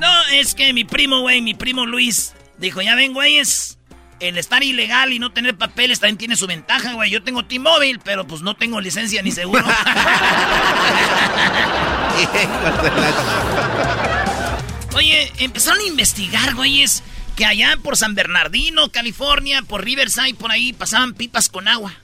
No, 0.00 0.24
es 0.32 0.54
que 0.54 0.72
mi 0.72 0.84
primo, 0.84 1.20
güey, 1.20 1.40
mi 1.40 1.54
primo 1.54 1.86
Luis, 1.86 2.34
dijo, 2.58 2.82
ya 2.82 2.94
ven, 2.94 3.12
güeyes, 3.12 3.73
el 4.20 4.38
estar 4.38 4.62
ilegal 4.62 5.12
y 5.12 5.18
no 5.18 5.32
tener 5.32 5.56
papeles 5.56 6.00
también 6.00 6.18
tiene 6.18 6.36
su 6.36 6.46
ventaja, 6.46 6.94
güey. 6.94 7.10
Yo 7.10 7.22
tengo 7.22 7.44
T-Mobile, 7.44 8.00
pero 8.04 8.26
pues 8.26 8.42
no 8.42 8.54
tengo 8.54 8.80
licencia 8.80 9.22
ni 9.22 9.32
seguro. 9.32 9.64
Oye, 14.94 15.32
empezaron 15.38 15.80
a 15.80 15.84
investigar, 15.84 16.54
güeyes, 16.54 17.02
que 17.36 17.44
allá 17.44 17.76
por 17.82 17.96
San 17.96 18.14
Bernardino, 18.14 18.90
California, 18.90 19.62
por 19.62 19.84
Riverside, 19.84 20.34
por 20.34 20.52
ahí, 20.52 20.72
pasaban 20.72 21.14
pipas 21.14 21.48
con 21.48 21.68
agua. 21.68 21.94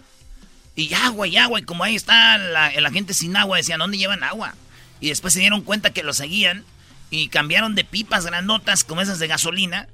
Y 0.74 0.92
agua, 0.94 1.28
y 1.28 1.36
agua, 1.36 1.60
y 1.60 1.62
como 1.62 1.84
ahí 1.84 1.94
está 1.94 2.38
la, 2.38 2.72
la 2.72 2.90
gente 2.90 3.14
sin 3.14 3.36
agua, 3.36 3.58
decían, 3.58 3.78
¿dónde 3.78 3.98
llevan 3.98 4.24
agua? 4.24 4.54
Y 5.00 5.08
después 5.08 5.34
se 5.34 5.40
dieron 5.40 5.62
cuenta 5.62 5.92
que 5.92 6.02
lo 6.02 6.12
seguían 6.12 6.64
y 7.10 7.28
cambiaron 7.28 7.74
de 7.74 7.84
pipas 7.84 8.26
grandotas 8.26 8.84
como 8.84 9.00
esas 9.00 9.18
de 9.18 9.26
gasolina 9.26 9.88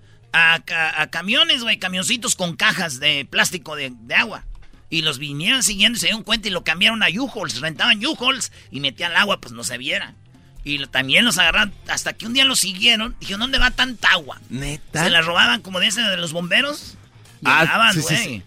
a, 0.55 0.61
ca- 0.61 1.01
a 1.01 1.07
camiones, 1.09 1.63
güey, 1.63 1.79
camioncitos 1.79 2.35
con 2.37 2.57
cajas 2.57 3.01
de 3.01 3.25
plástico 3.31 3.77
de, 3.77 3.93
de 3.95 4.15
agua. 4.15 4.45
Y 4.89 5.03
los 5.03 5.19
vinieron 5.19 5.63
siguiendo 5.63 5.97
y 5.97 6.01
se 6.01 6.07
dieron 6.07 6.23
cuenta 6.23 6.49
y 6.49 6.53
lo 6.53 6.63
cambiaron 6.63 7.03
a 7.03 7.07
U-Hauls, 7.09 7.61
rentaban 7.61 8.05
U-Hauls 8.05 8.53
y 8.71 8.81
metían 8.81 9.11
el 9.13 9.17
agua, 9.17 9.41
pues 9.41 9.53
no 9.53 9.65
se 9.65 9.79
viera. 9.79 10.15
Y 10.63 10.79
lo- 10.79 10.89
también 10.89 11.25
los 11.25 11.39
agarraron, 11.39 11.73
hasta 11.89 12.13
que 12.13 12.27
un 12.27 12.33
día 12.35 12.45
los 12.45 12.61
siguieron, 12.61 13.17
dijeron, 13.21 13.41
¿dónde 13.41 13.59
va 13.59 13.71
tanta 13.71 14.09
agua? 14.13 14.41
Neta. 14.49 15.05
Se 15.05 15.11
la 15.11 15.21
robaban 15.23 15.61
como 15.63 15.81
de 15.81 15.89
ese 15.89 16.03
de 16.03 16.17
los 16.17 16.33
bomberos. 16.33 16.97
Ah, 17.45 17.63
Llegaban, 17.63 17.95
sí, 17.95 18.01
sí, 18.01 18.07
güey. 18.15 18.25
sí. 18.25 18.43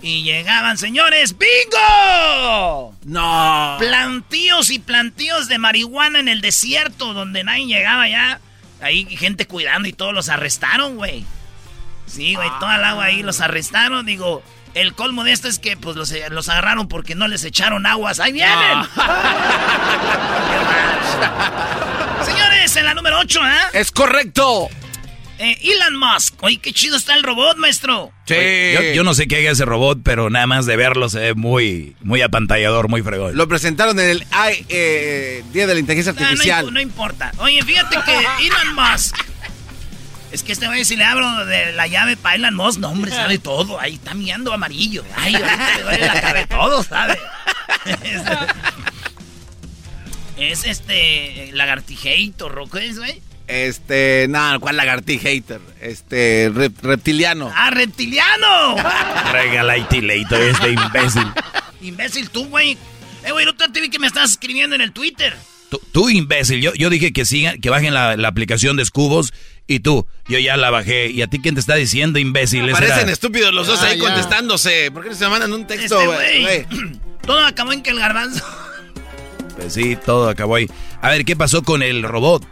Y 0.00 0.22
llegaban, 0.22 0.78
señores, 0.78 1.34
¡bingo! 1.38 2.94
No. 3.04 3.76
Plantíos 3.78 4.70
y 4.70 4.78
plantíos 4.78 5.48
de 5.48 5.58
marihuana 5.58 6.20
en 6.20 6.28
el 6.28 6.40
desierto, 6.40 7.14
donde 7.14 7.44
nadie 7.44 7.66
llegaba 7.66 8.08
ya. 8.08 8.40
Ahí 8.80 9.04
gente 9.16 9.46
cuidando 9.46 9.88
y 9.88 9.92
todos 9.92 10.14
los 10.14 10.28
arrestaron, 10.28 10.96
güey. 10.96 11.24
Sí, 12.06 12.34
güey, 12.34 12.48
toda 12.60 12.76
el 12.76 12.84
agua 12.84 13.04
ahí 13.04 13.22
los 13.22 13.40
arrestaron. 13.40 14.06
Digo, 14.06 14.42
el 14.74 14.94
colmo 14.94 15.24
de 15.24 15.32
esto 15.32 15.48
es 15.48 15.58
que 15.58 15.76
pues 15.76 15.96
los, 15.96 16.12
los 16.30 16.48
agarraron 16.48 16.88
porque 16.88 17.14
no 17.14 17.28
les 17.28 17.44
echaron 17.44 17.86
aguas. 17.86 18.20
¡Ahí 18.20 18.32
vienen! 18.32 18.58
Señores, 22.24 22.76
en 22.76 22.84
la 22.84 22.94
número 22.94 23.18
8, 23.18 23.40
¿eh? 23.46 23.50
Es 23.74 23.90
correcto. 23.90 24.68
Eh, 25.38 25.56
Elon 25.62 25.96
Musk. 25.96 26.34
Oye, 26.42 26.58
qué 26.58 26.72
chido 26.72 26.96
está 26.96 27.14
el 27.14 27.22
robot, 27.22 27.56
maestro. 27.58 28.12
Sí. 28.26 28.34
Oye, 28.34 28.74
Yo, 28.74 28.96
yo 28.96 29.04
no 29.04 29.14
sé 29.14 29.28
qué 29.28 29.36
haga 29.38 29.52
ese 29.52 29.64
robot, 29.64 30.00
pero 30.02 30.30
nada 30.30 30.46
más 30.46 30.66
de 30.66 30.76
verlo 30.76 31.08
se 31.08 31.20
ve 31.20 31.34
muy, 31.34 31.96
muy 32.00 32.20
apantallador, 32.22 32.88
muy 32.88 33.02
fregón. 33.02 33.36
Lo 33.36 33.46
presentaron 33.46 33.98
en 34.00 34.10
el 34.10 34.26
ay, 34.32 34.66
eh, 34.68 35.44
Día 35.52 35.66
de 35.68 35.74
la 35.74 35.80
Inteligencia 35.80 36.12
no, 36.12 36.20
Artificial. 36.26 36.72
no 36.72 36.80
importa. 36.80 37.32
Oye, 37.38 37.62
fíjate 37.62 37.96
que 38.04 38.46
Elon 38.46 38.74
Musk. 38.74 39.16
Es 40.32 40.42
que 40.42 40.52
este 40.52 40.66
güey, 40.66 40.84
si 40.84 40.96
le 40.96 41.04
abro 41.04 41.46
de 41.46 41.72
la 41.72 41.86
llave 41.86 42.16
para 42.16 42.34
Elon 42.34 42.54
Musk, 42.54 42.80
no, 42.80 42.90
hombre, 42.90 43.10
sabe 43.10 43.38
todo. 43.38 43.80
Ahí 43.80 43.94
está 43.94 44.14
mirando 44.14 44.52
amarillo. 44.52 45.04
Ay, 45.16 45.36
ahorita 45.36 45.76
le 45.76 45.82
duele 45.84 46.06
la 46.06 46.20
cara 46.20 46.40
de 46.40 46.46
todo, 46.46 46.82
¿sabe? 46.82 47.18
Es, 50.36 50.60
es 50.64 50.64
este. 50.66 51.50
Lagartijator, 51.52 52.58
¿o 52.58 52.68
qué 52.68 52.86
es, 52.86 52.98
güey? 52.98 53.22
Este, 53.48 54.26
no, 54.28 54.60
¿cuál 54.60 54.76
lagartijator? 54.76 55.60
Este, 55.80 56.50
rep- 56.52 56.80
reptiliano. 56.82 57.50
¡Ah, 57.54 57.70
reptiliano! 57.70 58.76
Regalaitilator 59.32 60.40
este 60.42 60.70
imbécil. 60.72 61.26
Imbécil 61.80 62.30
tú, 62.30 62.46
güey. 62.48 62.76
Eh, 63.24 63.32
güey, 63.32 63.46
otro 63.46 63.70
te 63.72 63.80
vi 63.80 63.88
que 63.90 63.98
me 63.98 64.06
estás 64.06 64.32
escribiendo 64.32 64.76
en 64.76 64.82
el 64.82 64.92
Twitter. 64.92 65.34
Tú, 65.70 65.80
tú, 65.92 66.08
imbécil, 66.10 66.60
yo, 66.60 66.72
yo 66.74 66.88
dije 66.90 67.12
que 67.12 67.24
sigan, 67.26 67.60
que 67.60 67.68
bajen 67.70 67.92
la, 67.94 68.16
la 68.16 68.28
aplicación 68.28 68.76
de 68.76 68.84
Scubos 68.86 69.32
y 69.66 69.80
tú, 69.80 70.06
yo 70.28 70.38
ya 70.38 70.56
la 70.56 70.70
bajé. 70.70 71.10
¿Y 71.10 71.20
a 71.22 71.26
ti 71.26 71.40
quién 71.40 71.54
te 71.54 71.60
está 71.60 71.74
diciendo, 71.74 72.18
imbécil? 72.18 72.70
Parecen 72.70 73.00
era- 73.00 73.12
estúpidos 73.12 73.52
los 73.54 73.66
dos 73.66 73.80
Ah, 73.82 73.86
ahí 73.88 73.98
ya. 73.98 74.04
contestándose. 74.04 74.90
¿Por 74.90 75.02
qué 75.04 75.10
no 75.10 75.14
se 75.16 75.28
mandan 75.28 75.52
un 75.52 75.66
texto, 75.66 76.00
Este 76.00 76.06
güey? 76.06 76.42
güey? 76.42 76.98
Todo 77.22 77.44
acabó 77.44 77.72
en 77.72 77.82
que 77.82 77.90
el 77.90 77.98
garbanzo. 77.98 78.44
Pues 79.56 79.74
sí, 79.74 79.96
todo 80.06 80.28
acabó 80.30 80.54
ahí. 80.54 80.70
A 81.02 81.10
ver, 81.10 81.24
¿qué 81.24 81.34
pasó 81.36 81.62
con 81.62 81.82
el 81.82 82.02
robot? 82.04 82.46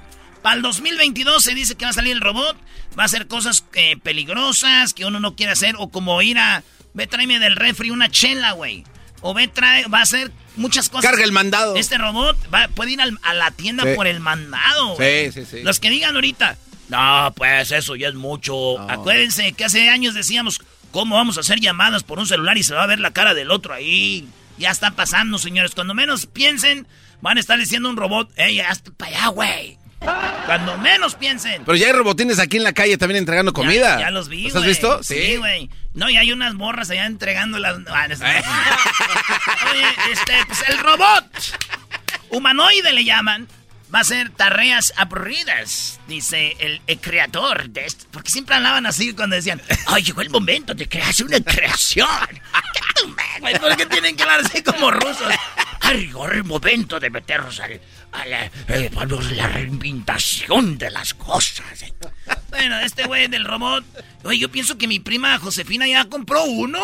Para 0.46 0.54
el 0.58 0.62
2022 0.62 1.42
se 1.42 1.54
dice 1.56 1.74
que 1.74 1.86
va 1.86 1.90
a 1.90 1.92
salir 1.92 2.12
el 2.12 2.20
robot. 2.20 2.56
Va 2.96 3.02
a 3.02 3.06
hacer 3.06 3.26
cosas 3.26 3.64
eh, 3.74 3.96
peligrosas 4.00 4.94
que 4.94 5.04
uno 5.04 5.18
no 5.18 5.34
quiere 5.34 5.50
hacer. 5.50 5.74
O 5.76 5.88
como 5.88 6.22
ir 6.22 6.38
a. 6.38 6.62
Ve, 6.94 7.08
tráeme 7.08 7.40
del 7.40 7.56
refri 7.56 7.90
una 7.90 8.08
chela, 8.12 8.52
güey. 8.52 8.84
O 9.22 9.34
ve, 9.34 9.48
trae. 9.48 9.88
Va 9.88 9.98
a 9.98 10.02
hacer 10.02 10.30
muchas 10.54 10.88
cosas. 10.88 11.10
Carga 11.10 11.24
el 11.24 11.32
mandado. 11.32 11.74
Este 11.74 11.98
robot 11.98 12.36
va, 12.54 12.68
puede 12.68 12.92
ir 12.92 13.00
al- 13.00 13.18
a 13.24 13.34
la 13.34 13.50
tienda 13.50 13.82
Sí. 13.82 13.90
por 13.96 14.06
el 14.06 14.20
mandado. 14.20 14.96
Sí, 14.96 15.32
sí, 15.32 15.44
sí. 15.50 15.62
Los 15.64 15.80
que 15.80 15.90
digan 15.90 16.14
ahorita. 16.14 16.56
No, 16.90 17.32
pues 17.36 17.72
eso 17.72 17.96
ya 17.96 18.06
es 18.06 18.14
mucho. 18.14 18.78
Acuérdense 18.88 19.52
que 19.52 19.64
hace 19.64 19.88
años 19.88 20.14
decíamos, 20.14 20.60
¿cómo 20.92 21.16
vamos 21.16 21.38
a 21.38 21.40
hacer 21.40 21.58
llamadas 21.58 22.04
por 22.04 22.20
un 22.20 22.26
celular 22.28 22.56
y 22.56 22.62
se 22.62 22.72
va 22.72 22.84
a 22.84 22.86
ver 22.86 23.00
la 23.00 23.10
cara 23.12 23.34
del 23.34 23.50
otro 23.50 23.74
ahí? 23.74 24.28
Ya 24.58 24.70
está 24.70 24.92
pasando, 24.92 25.38
señores. 25.38 25.74
Cuando 25.74 25.92
menos 25.92 26.26
piensen, 26.26 26.86
van 27.20 27.36
a 27.36 27.40
estar 27.40 27.58
diciendo 27.58 27.88
un 27.90 27.96
robot, 27.96 28.30
ey, 28.36 28.60
hasta 28.60 28.92
para 28.92 29.10
allá, 29.10 29.26
güey. 29.30 29.78
Cuando 29.98 30.78
menos 30.78 31.14
piensen. 31.14 31.62
Pero 31.64 31.76
ya 31.76 31.86
hay 31.86 31.92
robotines 31.92 32.38
aquí 32.38 32.56
en 32.56 32.64
la 32.64 32.72
calle 32.72 32.96
también 32.98 33.18
entregando 33.18 33.52
comida. 33.52 33.98
Ya, 33.98 34.10
los 34.10 34.28
vi, 34.28 34.44
¿Los 34.44 34.56
has 34.56 34.64
visto? 34.64 35.02
Sí, 35.02 35.36
güey. 35.36 35.70
no, 35.94 36.08
y 36.08 36.16
hay 36.16 36.32
unas 36.32 36.54
morras 36.54 36.90
allá 36.90 37.06
entregando 37.06 37.58
las... 37.58 37.78
Ah, 37.88 38.06
Oye, 39.72 40.12
este, 40.12 40.32
pues 40.46 40.62
el 40.68 40.78
robot 40.78 41.24
humanoide 42.30 42.92
le 42.92 43.04
llaman 43.04 43.48
va 43.94 44.00
a 44.00 44.04
ser 44.04 44.30
tareas 44.30 44.92
aburridas, 44.96 46.00
dice 46.08 46.56
el, 46.58 47.00
creador 47.00 47.70
de 47.70 47.86
esto. 47.86 48.06
Porque 48.10 48.30
siempre 48.30 48.56
hablaban 48.56 48.86
así 48.86 49.12
cuando 49.12 49.36
decían, 49.36 49.62
ay, 49.86 50.02
llegó 50.02 50.20
el 50.22 50.30
momento 50.30 50.74
de 50.74 50.88
crear 50.88 51.14
una 51.24 51.40
creación. 51.40 52.08
¿Qué 53.42 53.58
¿Por 53.58 53.76
qué 53.76 53.86
tienen 53.86 54.16
que 54.16 54.22
hablar 54.22 54.40
así 54.40 54.62
como 54.62 54.90
rusos? 54.90 55.32
Llegó 55.92 56.28
el 56.28 56.44
momento 56.44 56.98
de 56.98 57.10
meternos 57.10 57.60
al, 57.60 57.80
la, 58.24 58.50
eh, 58.68 58.90
la 59.34 59.48
reinventación 59.48 60.78
de 60.78 60.90
las 60.90 61.14
cosas. 61.14 61.66
Bueno, 62.48 62.78
este 62.80 63.04
güey 63.04 63.26
del 63.28 63.44
robot, 63.44 63.84
oye, 64.24 64.38
yo 64.38 64.50
pienso 64.50 64.78
que 64.78 64.88
mi 64.88 64.98
prima 64.98 65.38
Josefina 65.38 65.86
ya 65.86 66.06
compró 66.06 66.44
uno. 66.44 66.80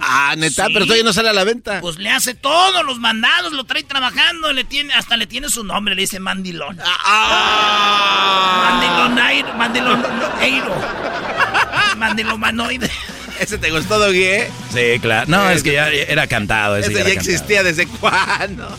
Ah, 0.00 0.34
neta, 0.36 0.66
pero 0.66 0.84
todavía 0.84 1.04
no 1.04 1.12
sale 1.12 1.28
a 1.28 1.32
la 1.32 1.44
venta. 1.44 1.80
Pues 1.80 1.98
le 1.98 2.10
hace 2.10 2.34
todos 2.34 2.84
los 2.84 2.98
mandados, 2.98 3.52
lo 3.52 3.64
trae 3.64 3.84
trabajando, 3.84 4.52
le 4.52 4.64
tiene, 4.64 4.92
hasta 4.94 5.16
le 5.16 5.26
tiene 5.26 5.48
su 5.48 5.64
nombre, 5.64 5.94
le 5.94 6.02
dice 6.02 6.18
Mandilón. 6.18 6.78
Ah. 6.84 8.80
Mandilón 8.80 9.56
Mandiloneiro. 9.56 10.74
Mandilomanoide. 11.96 12.90
¿Ese 13.40 13.58
te 13.58 13.70
gustó, 13.70 13.98
Doggy, 13.98 14.24
eh? 14.24 14.50
Sí, 14.72 14.98
claro. 15.00 15.26
No, 15.28 15.50
es 15.50 15.62
que 15.62 15.72
ya 15.72 15.90
era 15.90 16.26
cantado. 16.26 16.76
Ese, 16.76 16.92
ya, 16.92 17.00
existía 17.00 17.62
desde 17.62 17.86
cuándo. 17.86 18.76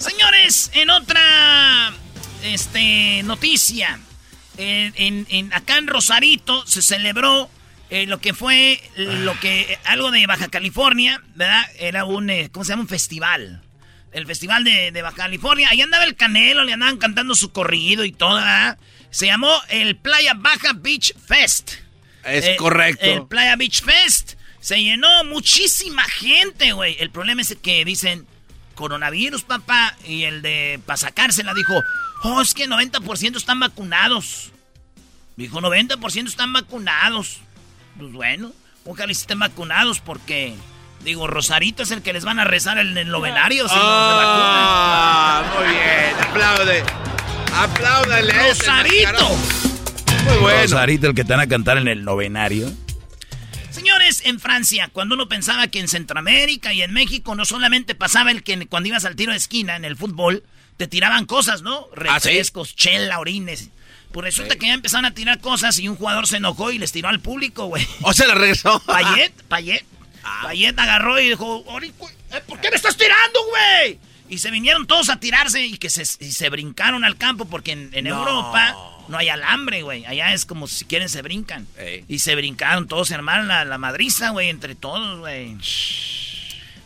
Señores, 0.00 0.70
en 0.72 0.88
otra 0.88 1.92
este, 2.42 3.22
noticia, 3.22 4.00
en, 4.56 5.52
acá 5.52 5.76
en 5.76 5.88
Rosarito 5.88 6.66
se 6.66 6.80
celebró 6.80 7.50
eh, 7.90 8.06
lo 8.06 8.18
que 8.18 8.32
fue 8.32 8.80
lo 8.96 9.38
que 9.40 9.78
algo 9.84 10.10
de 10.10 10.26
Baja 10.26 10.48
California, 10.48 11.22
¿verdad? 11.34 11.66
Era 11.78 12.06
un 12.06 12.30
eh, 12.30 12.48
¿cómo 12.50 12.64
se 12.64 12.70
llama? 12.70 12.82
un 12.82 12.88
festival. 12.88 13.62
El 14.12 14.26
festival 14.26 14.64
de, 14.64 15.02
Baja 15.02 15.16
California. 15.16 15.68
Ahí 15.70 15.82
andaba 15.82 16.04
el 16.04 16.16
Canelo, 16.16 16.64
le 16.64 16.72
andaban 16.72 16.96
cantando 16.96 17.34
su 17.34 17.52
corrido 17.52 18.06
y 18.06 18.12
todo, 18.12 18.36
¿verdad? 18.36 18.78
Se 19.10 19.26
llamó 19.26 19.52
el 19.68 19.96
Playa 19.96 20.32
Baja 20.34 20.72
Beach 20.72 21.14
Fest. 21.26 21.72
Es 22.24 22.46
eh, 22.46 22.56
correcto. 22.56 23.04
El 23.04 23.26
Playa 23.26 23.54
Beach 23.56 23.82
Fest 23.82 24.32
se 24.60 24.82
llenó 24.82 25.24
muchísima 25.24 26.04
gente, 26.04 26.72
güey. 26.72 26.96
El 27.00 27.10
problema 27.10 27.42
es 27.42 27.54
que 27.62 27.84
dicen 27.84 28.26
coronavirus, 28.80 29.42
papá, 29.42 29.94
y 30.06 30.24
el 30.24 30.40
de 30.40 30.80
para 30.86 30.96
sacársela 30.96 31.52
dijo, 31.52 31.74
"Oh, 32.22 32.40
es 32.40 32.54
que 32.54 32.66
90% 32.66 33.36
están 33.36 33.60
vacunados." 33.60 34.52
Dijo, 35.36 35.60
"90% 35.60 36.30
están 36.30 36.54
vacunados." 36.54 37.40
Pues 37.98 38.10
bueno, 38.12 38.52
ojalá 38.86 39.12
estén 39.12 39.38
vacunados 39.38 40.00
porque, 40.00 40.54
digo, 41.04 41.26
Rosarito 41.26 41.82
es 41.82 41.90
el 41.90 42.00
que 42.00 42.14
les 42.14 42.24
van 42.24 42.40
a 42.40 42.44
rezar 42.44 42.78
en 42.78 42.96
el 42.96 43.10
novenario 43.10 43.68
si 43.68 43.74
ah, 43.76 45.42
Muy 45.54 45.68
bien, 45.68 46.28
aplaude. 46.30 46.82
Apláudale. 47.54 48.32
Rosarito. 48.48 49.28
Muy 50.24 50.36
bueno. 50.38 50.62
Rosarito 50.62 51.06
el 51.08 51.14
que 51.14 51.24
te 51.24 51.34
van 51.34 51.40
a 51.40 51.46
cantar 51.46 51.76
en 51.76 51.88
el 51.88 52.02
novenario. 52.02 52.70
Señores, 53.80 54.20
en 54.26 54.40
Francia, 54.40 54.90
cuando 54.92 55.14
uno 55.14 55.26
pensaba 55.26 55.68
que 55.68 55.80
en 55.80 55.88
Centroamérica 55.88 56.74
y 56.74 56.82
en 56.82 56.92
México 56.92 57.34
no 57.34 57.46
solamente 57.46 57.94
pasaba 57.94 58.30
el 58.30 58.42
que 58.42 58.66
cuando 58.66 58.90
ibas 58.90 59.06
al 59.06 59.16
tiro 59.16 59.32
de 59.32 59.38
esquina 59.38 59.74
en 59.74 59.86
el 59.86 59.96
fútbol, 59.96 60.44
te 60.76 60.86
tiraban 60.86 61.24
cosas, 61.24 61.62
¿no? 61.62 61.86
¿Ah, 61.92 62.18
Refrescos, 62.18 62.76
chela, 62.76 63.18
orines. 63.20 63.70
Pues 64.12 64.24
resulta 64.24 64.56
que 64.56 64.66
ya 64.66 64.74
empezaron 64.74 65.06
a 65.06 65.14
tirar 65.14 65.40
cosas 65.40 65.78
y 65.78 65.88
un 65.88 65.96
jugador 65.96 66.26
se 66.26 66.36
enojó 66.36 66.70
y 66.70 66.78
les 66.78 66.92
tiró 66.92 67.08
al 67.08 67.20
público, 67.20 67.64
güey. 67.68 67.88
¿O 68.02 68.12
se 68.12 68.26
la 68.26 68.34
regresó? 68.34 68.80
Payet, 68.86 69.32
Payet. 69.48 69.86
Ah. 70.24 70.40
Payet 70.42 70.78
agarró 70.78 71.18
y 71.18 71.30
dijo, 71.30 71.64
eh, 71.80 72.40
¿por 72.46 72.60
qué 72.60 72.68
me 72.68 72.76
estás 72.76 72.98
tirando, 72.98 73.40
güey? 73.48 73.98
Y 74.30 74.38
se 74.38 74.50
vinieron 74.50 74.86
todos 74.86 75.08
a 75.10 75.18
tirarse 75.18 75.66
y 75.66 75.76
que 75.76 75.90
se, 75.90 76.04
se 76.04 76.48
brincaron 76.48 77.04
al 77.04 77.16
campo 77.16 77.44
porque 77.46 77.72
en, 77.72 78.06
Europa 78.06 78.76
no 79.08 79.18
hay 79.18 79.28
alambre, 79.28 79.82
güey. 79.82 80.06
Allá 80.06 80.32
es 80.32 80.46
como 80.46 80.68
si 80.68 80.84
quieren 80.84 81.08
se 81.08 81.20
brincan. 81.20 81.66
Y 82.08 82.20
se 82.20 82.36
brincaron 82.36 82.86
todos, 82.86 83.08
se 83.08 83.14
armaron 83.14 83.48
la, 83.48 83.64
la 83.64 83.76
madriza, 83.76 84.30
güey, 84.30 84.48
entre 84.48 84.76
todos, 84.76 85.18
güey. 85.18 85.56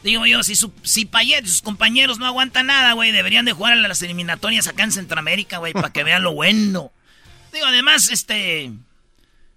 Digo 0.04 0.26
yo, 0.26 0.42
si, 0.42 0.54
su, 0.54 0.70
si 0.82 1.06
Payet 1.06 1.46
y 1.46 1.48
sus 1.48 1.62
compañeros 1.62 2.18
no 2.18 2.26
aguantan 2.26 2.66
nada, 2.66 2.92
güey, 2.92 3.10
deberían 3.10 3.46
de 3.46 3.52
jugar 3.52 3.72
a 3.72 3.76
las 3.76 4.02
eliminatorias 4.02 4.68
acá 4.68 4.84
en 4.84 4.92
Centroamérica, 4.92 5.56
güey, 5.58 5.72
para 5.72 5.92
que 5.92 6.04
vean 6.04 6.22
lo 6.22 6.34
bueno. 6.34 6.92
Digo, 7.52 7.66
además, 7.66 8.10
este. 8.10 8.70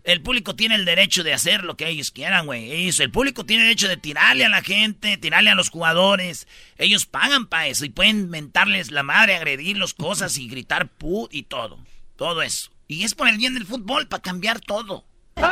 El 0.08 0.22
público 0.22 0.56
tiene 0.56 0.76
el 0.76 0.86
derecho 0.86 1.22
de 1.26 1.34
hacer 1.34 1.65
lo 1.65 1.76
que 1.76 1.89
ellos 1.89 2.12
quieran, 2.12 2.46
güey. 2.46 2.89
El 2.98 3.12
público 3.12 3.46
tiene 3.46 3.63
el 3.63 3.67
derecho 3.67 3.89
de 3.89 3.98
tirarle 3.98 4.46
a 4.46 4.50
la 4.50 4.62
gente, 4.62 5.17
tirarle 5.17 5.50
a 5.50 5.56
los 5.56 5.70
jugadores. 5.70 6.48
Ellos 6.78 7.06
pagan 7.06 7.46
para 7.46 7.67
eso 7.67 7.84
y 7.84 7.89
pueden 7.89 8.30
mentarles 8.30 8.89
la 8.89 9.04
madre, 9.04 9.36
agredirlos 9.36 9.93
cosas 9.93 10.38
y 10.38 10.48
gritar 10.48 10.88
put 10.88 11.34
y 11.34 11.43
todo. 11.43 11.78
Todo 12.15 12.41
eso. 12.41 12.72
Y 12.88 13.04
es 13.04 13.15
por 13.15 13.28
el 13.28 13.38
bien 13.38 13.54
del 13.54 13.65
fútbol, 13.65 14.08
para 14.08 14.22
cambiar 14.22 14.62
todo. 14.62 15.04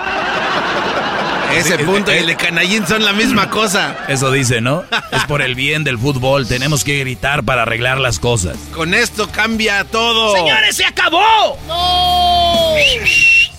Ese 1.53 1.77
punto 1.79 2.13
y 2.13 2.19
el 2.19 2.27
de 2.27 2.37
Canallín 2.37 2.87
son 2.87 3.03
la 3.03 3.11
misma 3.11 3.49
cosa. 3.49 4.05
Eso 4.07 4.31
dice, 4.31 4.61
¿no? 4.61 4.85
Es 5.11 5.25
por 5.25 5.41
el 5.41 5.55
bien 5.55 5.83
del 5.83 5.99
fútbol. 5.99 6.47
Tenemos 6.47 6.85
que 6.85 6.97
gritar 6.99 7.43
para 7.43 7.63
arreglar 7.63 7.99
las 7.99 8.19
cosas. 8.19 8.55
Con 8.73 8.93
esto 8.93 9.29
cambia 9.29 9.83
todo. 9.83 10.33
¡Señores, 10.33 10.77
se 10.77 10.85
acabó! 10.85 11.59
¡No! 11.67 12.73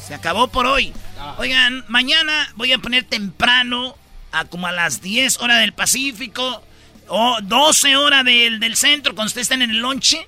Se 0.07 0.15
acabó 0.15 0.49
por 0.49 0.67
hoy. 0.67 0.93
Oigan, 1.39 1.85
mañana 1.89 2.53
voy 2.55 2.73
a 2.73 2.79
poner 2.79 3.05
temprano, 3.05 3.97
a 4.33 4.45
como 4.45 4.67
a 4.67 4.73
las 4.73 5.03
10 5.03 5.41
horas 5.41 5.61
del 5.61 5.73
Pacífico, 5.73 6.63
o 7.09 7.39
12 7.43 7.97
horas 7.97 8.25
del, 8.25 8.61
del 8.61 8.77
centro, 8.77 9.15
cuando 9.15 9.29
ustedes 9.29 9.47
estén 9.47 9.63
en 9.63 9.71
el 9.71 9.79
lonche 9.79 10.27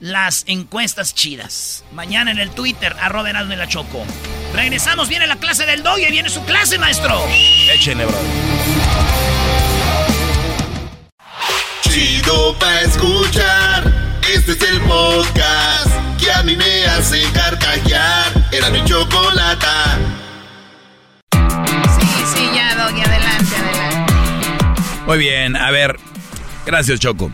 las 0.00 0.44
encuestas 0.46 1.14
chidas. 1.14 1.84
Mañana 1.92 2.30
en 2.30 2.38
el 2.38 2.50
Twitter, 2.50 2.96
arroba 3.00 3.30
de 3.32 3.56
la 3.56 3.68
Choco. 3.68 4.04
Regresamos, 4.54 5.08
viene 5.08 5.26
la 5.26 5.36
clase 5.36 5.66
del 5.66 5.82
dog 5.82 5.98
y 5.98 6.10
viene 6.10 6.30
su 6.30 6.42
clase, 6.44 6.78
maestro. 6.78 7.22
Échenle, 7.70 8.06
bro. 8.06 8.18
Chido 11.82 12.58
pa' 12.58 12.80
escuchar. 12.80 14.18
Este 14.32 14.52
es 14.52 14.62
el 14.62 14.80
podcast 14.82 15.90
que 16.18 16.32
a 16.32 16.42
mí 16.42 16.56
me 16.56 16.86
hace 16.86 17.22
carcajear. 17.32 18.39
Era 18.52 18.70
mi 18.70 18.84
chocolata. 18.84 19.98
Sí, 22.00 22.08
sí, 22.34 22.48
ya, 22.54 22.74
Doggy, 22.74 23.00
adelante, 23.00 23.56
adelante. 23.56 24.12
Muy 25.06 25.18
bien, 25.18 25.56
a 25.56 25.70
ver. 25.70 25.96
Gracias, 26.66 26.98
Choco. 26.98 27.30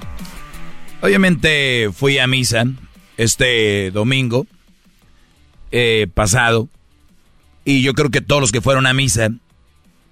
Obviamente 1.01 1.91
fui 1.95 2.19
a 2.19 2.27
misa 2.27 2.65
este 3.17 3.91
domingo 3.93 4.47
eh, 5.71 6.07
pasado 6.13 6.69
y 7.65 7.83
yo 7.83 7.95
creo 7.95 8.11
que 8.11 8.21
todos 8.21 8.41
los 8.41 8.53
que 8.53 8.61
fueron 8.61 8.87
a 8.87 8.93
misa, 8.93 9.31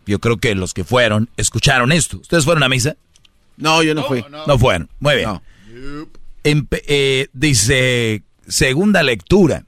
yo 0.06 0.18
creo 0.20 0.38
que 0.38 0.54
los 0.54 0.74
que 0.74 0.84
fueron 0.84 1.28
escucharon 1.36 1.92
esto. 1.92 2.18
¿Ustedes 2.18 2.44
fueron 2.44 2.62
a 2.62 2.68
misa? 2.68 2.96
No, 3.56 3.82
yo 3.82 3.94
no 3.94 4.04
fui. 4.04 4.24
No, 4.46 4.58
fueron. 4.58 4.88
Muy 5.00 5.16
bien. 5.16 5.40
Eh, 6.44 7.28
dice, 7.32 8.22
segunda 8.48 9.02
lectura, 9.02 9.64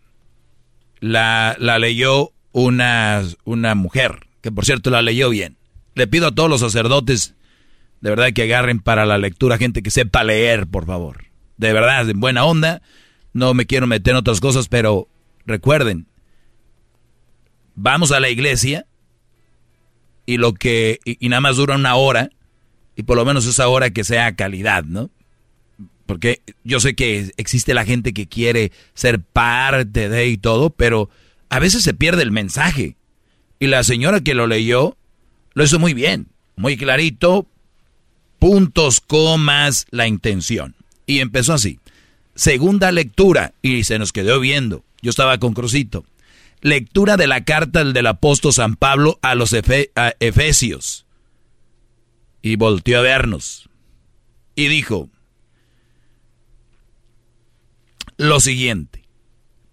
la, 1.07 1.57
la 1.59 1.79
leyó 1.79 2.33
una, 2.53 3.23
una 3.45 3.75
mujer, 3.75 4.27
que 4.41 4.53
por 4.53 4.65
cierto 4.65 4.91
la 4.91 5.03
leyó 5.03 5.31
bien. 5.31 5.57
Le 5.95 6.07
pido 6.07 6.29
a 6.29 6.35
todos 6.35 6.51
los 6.51 6.61
sacerdotes 6.61 7.37
de 8.01 8.11
verdad 8.11 8.33
que 8.33 8.43
agarren 8.43 8.81
para 8.81 9.07
la 9.07 9.19
lectura 9.19 9.59
gente 9.59 9.83
que 9.83 9.91
sepa 9.91 10.23
leer, 10.25 10.67
por 10.67 10.87
favor. 10.87 11.25
De 11.57 11.73
verdad, 11.73 12.09
en 12.09 12.21
buena 12.21 12.45
onda. 12.45 12.83
No 13.33 13.53
me 13.55 13.67
quiero 13.67 13.87
meter 13.87 14.13
en 14.13 14.19
otras 14.19 14.41
cosas, 14.41 14.69
pero 14.69 15.09
recuerden, 15.45 16.07
vamos 17.75 18.13
a 18.13 18.21
la 18.21 18.31
iglesia 18.31 18.87
y 20.25 20.39
lo 20.39 20.55
que 20.55 21.01
y, 21.05 21.29
nada 21.29 21.41
más 21.41 21.57
dura 21.57 21.77
una 21.77 21.97
hora 21.97 22.31
y 22.95 23.03
por 23.03 23.17
lo 23.17 23.25
menos 23.25 23.47
esa 23.47 23.69
hora 23.69 23.91
que 23.91 24.05
sea 24.05 24.37
calidad, 24.37 24.85
¿no? 24.85 25.11
Porque 26.07 26.41
yo 26.63 26.81
sé 26.81 26.95
que 26.95 27.33
existe 27.37 27.75
la 27.75 27.85
gente 27.85 28.15
que 28.15 28.29
quiere 28.29 28.73
ser 28.95 29.21
parte 29.21 30.09
de 30.09 30.29
y 30.29 30.39
todo, 30.39 30.71
pero 30.71 31.11
a 31.49 31.59
veces 31.59 31.83
se 31.83 31.95
pierde 31.95 32.23
el 32.23 32.31
mensaje. 32.31 32.97
Y 33.59 33.67
la 33.67 33.83
señora 33.83 34.21
que 34.21 34.35
lo 34.35 34.47
leyó 34.47 34.97
lo 35.55 35.65
hizo 35.65 35.79
muy 35.79 35.95
bien, 35.95 36.29
muy 36.55 36.77
clarito, 36.77 37.47
puntos, 38.39 39.01
comas, 39.01 39.87
la 39.91 40.07
intención. 40.07 40.77
Y 41.07 41.21
empezó 41.21 41.55
así. 41.55 41.81
Segunda 42.35 42.93
lectura, 42.93 43.55
y 43.63 43.85
se 43.85 43.99
nos 43.99 44.13
quedó 44.13 44.39
viendo. 44.41 44.85
Yo 45.03 45.11
estaba 45.11 45.39
con 45.39 45.55
Crucito. 45.55 46.05
lectura 46.61 47.17
de 47.17 47.27
la 47.27 47.45
carta 47.45 47.85
del 47.85 48.07
apóstol 48.07 48.53
San 48.53 48.77
Pablo 48.77 49.19
a 49.23 49.35
los 49.35 49.55
Efesios. 50.21 51.07
Y 52.43 52.57
volteó 52.57 52.99
a 52.99 53.03
vernos. 53.03 53.69
Y 54.55 54.69
dijo 54.69 55.09
lo 58.17 58.41
siguiente. 58.41 59.03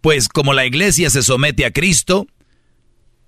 Pues 0.02 0.28
como 0.28 0.54
la 0.54 0.66
iglesia 0.66 1.10
se 1.10 1.24
somete 1.24 1.66
a 1.66 1.72
Cristo, 1.72 2.28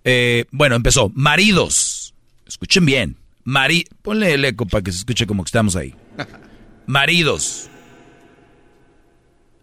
eh, 0.04 0.46
bueno, 0.52 0.76
empezó. 0.76 1.12
Maridos, 1.14 2.14
escuchen 2.46 2.86
bien. 2.86 3.18
Mari 3.44 3.86
Ponle 4.02 4.34
el 4.34 4.44
eco 4.44 4.66
para 4.66 4.84
que 4.84 4.92
se 4.92 5.00
escuche 5.00 5.28
como 5.28 5.44
que 5.44 5.50
estamos 5.50 5.76
ahí. 5.76 5.94
Maridos, 6.88 7.70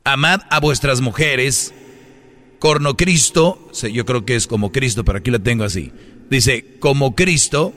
amad 0.05 0.41
a 0.51 0.61
vuestras 0.61 1.01
mujeres 1.01 1.73
Corno 2.63 2.97
Cristo, 2.97 3.59
yo 3.93 4.07
creo 4.07 4.25
que 4.25 4.37
es 4.37 4.47
como 4.47 4.71
Cristo, 4.71 5.05
pero 5.05 5.19
aquí 5.19 5.33
lo 5.33 5.41
tengo 5.41 5.65
así. 5.65 5.91
Dice, 6.31 6.77
como 6.79 7.17
Cristo 7.17 7.75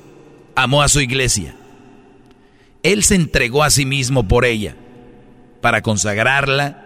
amó 0.56 0.84
a 0.84 0.90
su 0.90 1.02
iglesia. 1.02 1.56
Él 2.84 3.04
se 3.04 3.16
entregó 3.16 3.64
a 3.64 3.72
sí 3.72 3.84
mismo 3.84 4.28
por 4.28 4.46
ella, 4.46 4.76
para 5.60 5.82
consagrarla, 5.82 6.85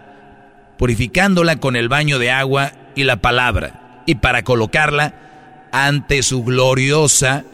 purificándola 0.80 1.56
con 1.56 1.76
el 1.76 1.90
baño 1.90 2.18
de 2.18 2.30
agua 2.30 2.72
y 2.94 3.04
la 3.04 3.16
palabra, 3.16 4.02
y 4.06 4.14
para 4.14 4.44
colocarla 4.44 5.68
ante 5.72 6.22
su 6.22 6.42
gloriosa 6.42 7.44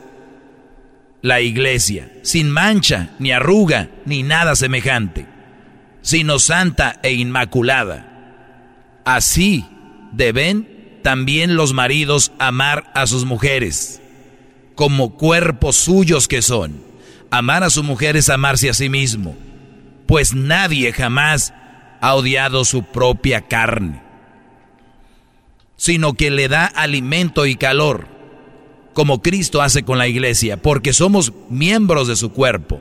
la 1.22 1.40
iglesia, 1.40 2.08
sin 2.22 2.48
mancha, 2.48 3.10
ni 3.18 3.32
arruga, 3.32 3.88
ni 4.04 4.22
nada 4.22 4.54
semejante, 4.54 5.26
sino 6.02 6.38
santa 6.38 7.00
e 7.02 7.14
inmaculada. 7.14 8.06
Así 9.04 9.66
deben 10.12 11.00
también 11.02 11.56
los 11.56 11.72
maridos 11.72 12.30
amar 12.38 12.92
a 12.94 13.08
sus 13.08 13.24
mujeres, 13.24 14.00
como 14.76 15.16
cuerpos 15.16 15.74
suyos 15.74 16.28
que 16.28 16.42
son. 16.42 16.80
Amar 17.32 17.64
a 17.64 17.70
su 17.70 17.82
mujer 17.82 18.16
es 18.16 18.28
amarse 18.28 18.70
a 18.70 18.72
sí 18.72 18.88
mismo, 18.88 19.34
pues 20.06 20.32
nadie 20.32 20.92
jamás 20.92 21.52
ha 22.00 22.14
odiado 22.14 22.64
su 22.64 22.84
propia 22.84 23.42
carne, 23.42 24.02
sino 25.76 26.14
que 26.14 26.30
le 26.30 26.48
da 26.48 26.66
alimento 26.66 27.46
y 27.46 27.56
calor, 27.56 28.08
como 28.94 29.22
Cristo 29.22 29.62
hace 29.62 29.84
con 29.84 29.98
la 29.98 30.08
iglesia, 30.08 30.56
porque 30.56 30.92
somos 30.92 31.32
miembros 31.50 32.08
de 32.08 32.16
su 32.16 32.32
cuerpo. 32.32 32.80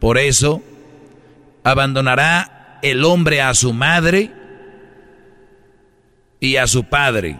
Por 0.00 0.18
eso, 0.18 0.62
abandonará 1.64 2.78
el 2.82 3.04
hombre 3.04 3.42
a 3.42 3.54
su 3.54 3.72
madre, 3.72 4.30
y 6.40 6.56
a 6.56 6.66
su 6.66 6.84
padre, 6.84 7.38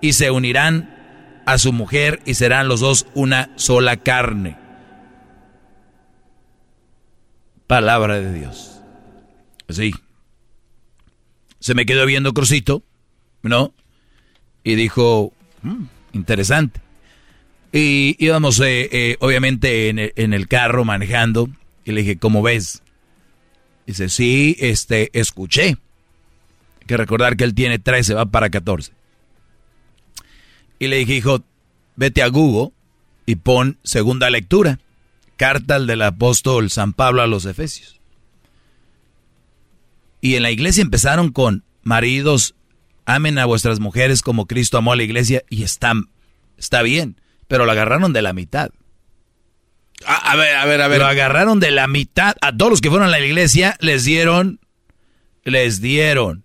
y 0.00 0.12
se 0.12 0.30
unirán 0.30 1.42
a 1.46 1.58
su 1.58 1.72
mujer 1.72 2.20
y 2.24 2.34
serán 2.34 2.68
los 2.68 2.80
dos 2.80 3.06
una 3.14 3.50
sola 3.56 3.96
carne. 3.96 4.56
Palabra 7.66 8.20
de 8.20 8.32
Dios. 8.32 8.80
Sí. 9.68 9.92
Se 11.62 11.74
me 11.74 11.86
quedó 11.86 12.04
viendo 12.06 12.34
Crucito, 12.34 12.82
¿no? 13.42 13.72
Y 14.64 14.74
dijo, 14.74 15.32
mm, 15.62 15.84
interesante. 16.12 16.80
Y 17.70 18.16
íbamos, 18.18 18.58
eh, 18.58 18.88
eh, 18.90 19.16
obviamente, 19.20 19.88
en 19.88 20.32
el, 20.34 20.48
carro 20.48 20.84
manejando. 20.84 21.48
Y 21.84 21.92
le 21.92 22.00
dije, 22.00 22.18
¿cómo 22.18 22.42
ves? 22.42 22.82
Dice, 23.86 24.08
sí, 24.08 24.56
este, 24.58 25.16
escuché 25.18 25.76
que 26.88 26.96
recordar 26.96 27.36
que 27.36 27.44
él 27.44 27.54
tiene 27.54 27.78
13, 27.78 28.14
va 28.14 28.26
para 28.26 28.50
14. 28.50 28.92
Y 30.80 30.88
le 30.88 30.96
dije, 30.96 31.14
hijo, 31.14 31.44
vete 31.94 32.22
a 32.22 32.28
Google 32.28 32.72
y 33.24 33.36
pon 33.36 33.78
segunda 33.84 34.30
lectura, 34.30 34.80
carta 35.36 35.78
del 35.78 36.02
apóstol 36.02 36.70
San 36.70 36.92
Pablo 36.92 37.22
a 37.22 37.28
los 37.28 37.46
Efesios. 37.46 38.01
Y 40.22 40.36
en 40.36 40.42
la 40.42 40.50
iglesia 40.50 40.80
empezaron 40.80 41.32
con 41.32 41.64
maridos, 41.82 42.54
amen 43.04 43.38
a 43.38 43.44
vuestras 43.44 43.80
mujeres 43.80 44.22
como 44.22 44.46
Cristo 44.46 44.78
amó 44.78 44.92
a 44.92 44.96
la 44.96 45.02
iglesia 45.02 45.42
y 45.50 45.64
está, 45.64 45.92
está 46.56 46.80
bien, 46.80 47.20
pero 47.48 47.66
lo 47.66 47.72
agarraron 47.72 48.14
de 48.14 48.22
la 48.22 48.32
mitad. 48.32 48.70
A, 50.06 50.32
a, 50.32 50.36
ver, 50.36 50.56
a 50.56 50.64
ver, 50.64 50.80
a 50.80 50.88
ver. 50.88 51.00
Lo 51.00 51.06
agarraron 51.06 51.60
de 51.60 51.70
la 51.70 51.86
mitad. 51.88 52.34
A 52.40 52.56
todos 52.56 52.70
los 52.70 52.80
que 52.80 52.88
fueron 52.88 53.08
a 53.08 53.10
la 53.10 53.20
iglesia 53.20 53.76
les 53.80 54.04
dieron, 54.04 54.58
les 55.44 55.82
dieron 55.82 56.44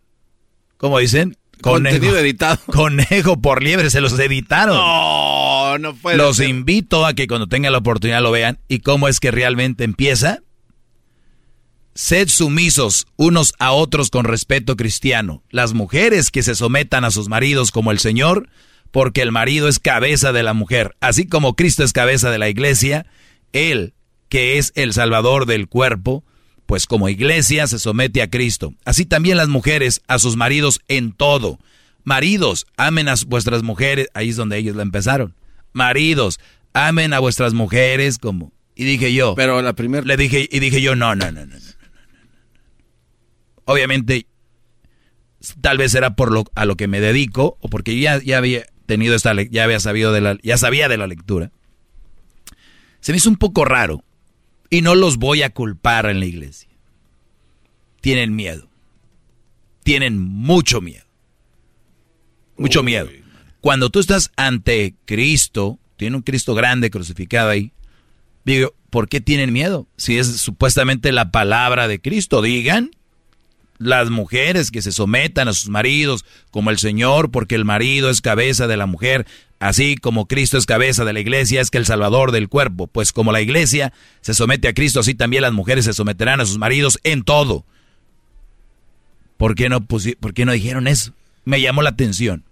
¿cómo 0.77 0.99
dicen? 0.99 1.37
Conejo, 1.61 2.15
editado. 2.17 2.59
Conejo 2.67 3.41
por 3.41 3.63
liebre, 3.63 3.89
se 3.89 3.99
los 3.99 4.17
editaron. 4.17 4.77
No, 4.77 5.77
no 5.79 5.95
puede 5.95 6.17
Los 6.17 6.39
invito 6.39 7.05
a 7.05 7.13
que 7.13 7.27
cuando 7.27 7.47
tengan 7.47 7.71
la 7.71 7.79
oportunidad 7.79 8.21
lo 8.21 8.31
vean. 8.31 8.59
¿Y 8.67 8.79
cómo 8.79 9.07
es 9.07 9.19
que 9.19 9.31
realmente 9.31 9.83
empieza? 9.83 10.39
Sed 11.97 12.27
sumisos 12.29 13.07
unos 13.15 13.55
a 13.57 13.71
otros 13.71 14.12
con 14.12 14.23
respeto 14.23 14.75
cristiano. 14.75 15.41
Las 15.49 15.73
mujeres 15.73 16.29
que 16.29 16.43
se 16.43 16.53
sometan 16.53 17.03
a 17.03 17.10
sus 17.10 17.27
maridos 17.27 17.71
como 17.71 17.89
el 17.89 17.97
Señor, 17.97 18.49
porque 18.91 19.23
el 19.23 19.31
marido 19.31 19.67
es 19.67 19.79
cabeza 19.79 20.31
de 20.31 20.43
la 20.43 20.53
mujer. 20.53 20.95
Así 20.99 21.25
como 21.25 21.55
Cristo 21.55 21.83
es 21.83 21.93
cabeza 21.93 22.29
de 22.29 22.38
la 22.38 22.49
iglesia, 22.49 23.07
Él, 23.51 23.95
que 24.29 24.60
es 24.60 24.73
el 24.75 24.93
Salvador 24.93 25.47
del 25.47 25.67
cuerpo, 25.67 26.23
pues 26.67 26.86
como 26.86 27.10
iglesia 27.10 27.65
se 27.65 27.79
somete 27.79 28.21
a 28.21 28.29
Cristo. 28.29 28.75
Así 28.86 29.07
también 29.07 29.38
las 29.38 29.49
mujeres 29.49 30.03
a 30.07 30.19
sus 30.19 30.36
maridos 30.36 30.81
en 30.88 31.13
todo. 31.13 31.57
Maridos, 32.03 32.67
amen 32.77 33.10
a 33.10 33.15
vuestras 33.25 33.63
mujeres. 33.63 34.07
Ahí 34.13 34.29
es 34.29 34.36
donde 34.36 34.60
ellos 34.60 34.75
la 34.75 34.83
empezaron. 34.83 35.33
Maridos, 35.73 36.39
amen 36.73 37.13
a 37.13 37.19
vuestras 37.19 37.55
mujeres 37.55 38.19
como... 38.19 38.51
Y 38.75 38.83
dije 38.83 39.15
yo... 39.15 39.33
Pero 39.33 39.63
la 39.63 39.73
primera... 39.73 40.05
Le 40.05 40.15
dije, 40.15 40.47
y 40.51 40.60
dije 40.60 40.79
yo, 40.79 40.95
no, 40.95 41.15
no, 41.15 41.31
no, 41.31 41.47
no, 41.47 41.55
no, 41.57 41.76
Obviamente, 43.67 44.27
tal 45.60 45.77
vez 45.77 45.93
era 45.93 46.15
por 46.15 46.32
lo, 46.32 46.45
a 46.56 46.63
lo 46.63 46.77
que 46.77 46.88
me 46.88 47.01
dedico, 47.01 47.58
o 47.60 47.67
porque 47.67 47.99
ya, 47.99 48.23
ya 48.23 48.38
había 48.38 48.65
tenido 48.86 49.13
esta, 49.13 49.34
ya 49.43 49.65
había 49.65 49.82
sabido 49.82 50.13
de 50.13 50.21
la, 50.21 50.38
ya 50.41 50.58
sabía 50.58 50.88
de 50.88 50.97
la 50.97 51.06
lectura. 51.06 51.51
Se 53.01 53.12
me 53.12 53.17
hizo 53.17 53.30
un 53.30 53.36
poco 53.36 53.65
raro 53.65 54.06
y 54.69 54.82
no 54.82 54.95
los 54.95 55.17
voy 55.17 55.43
a 55.43 55.49
culpar 55.49 56.06
en 56.06 56.21
la 56.21 56.25
iglesia. 56.25 56.69
Tienen 57.99 58.38
miedo. 58.38 58.69
Tienen 59.84 60.17
mucho 60.17 60.80
miedo. 60.80 61.06
Mucho 62.58 62.84
miedo. 62.84 63.10
Cuando 63.60 63.89
tú 63.89 63.99
estás 63.99 64.32
ante 64.38 64.95
Cristo, 65.03 65.77
tiene 65.97 66.15
un 66.15 66.21
Cristo 66.21 66.56
grande 66.56 66.89
crucificado 66.89 67.49
ahí, 67.49 67.73
digo, 68.45 68.73
¿por 68.89 69.10
qué 69.10 69.19
tienen 69.19 69.51
miedo? 69.51 69.89
Si 69.97 70.17
es 70.17 70.38
supuestamente 70.38 71.12
la 71.12 71.32
palabra 71.32 71.89
de 71.89 71.99
Cristo, 71.99 72.41
digan 72.41 72.91
las 73.79 74.09
mujeres 74.09 74.71
que 74.71 74.81
se 74.81 74.91
sometan 74.91 75.47
a 75.47 75.53
sus 75.53 75.69
maridos 75.69 76.25
como 76.51 76.69
el 76.69 76.77
Señor, 76.77 77.31
porque 77.31 77.55
el 77.55 77.65
marido 77.65 78.09
es 78.09 78.21
cabeza 78.21 78.67
de 78.67 78.77
la 78.77 78.85
mujer, 78.85 79.25
así 79.59 79.95
como 79.95 80.27
Cristo 80.27 80.57
es 80.57 80.65
cabeza 80.65 81.05
de 81.05 81.13
la 81.13 81.19
iglesia, 81.19 81.61
es 81.61 81.69
que 81.69 81.77
el 81.77 81.85
Salvador 81.85 82.31
del 82.31 82.49
cuerpo, 82.49 82.87
pues 82.87 83.11
como 83.11 83.31
la 83.31 83.41
iglesia 83.41 83.93
se 84.21 84.33
somete 84.33 84.67
a 84.67 84.73
Cristo, 84.73 84.99
así 84.99 85.15
también 85.15 85.43
las 85.43 85.53
mujeres 85.53 85.85
se 85.85 85.93
someterán 85.93 86.41
a 86.41 86.45
sus 86.45 86.57
maridos 86.57 86.99
en 87.03 87.23
todo. 87.23 87.65
¿Por 89.37 89.53
qué 89.55 89.69
no, 89.69 89.85
por 89.85 90.01
no 90.45 90.51
dijeron 90.51 90.87
eso? 90.87 91.13
Me 91.45 91.61
llamó 91.61 91.83
la 91.83 91.91
atención. 91.91 92.43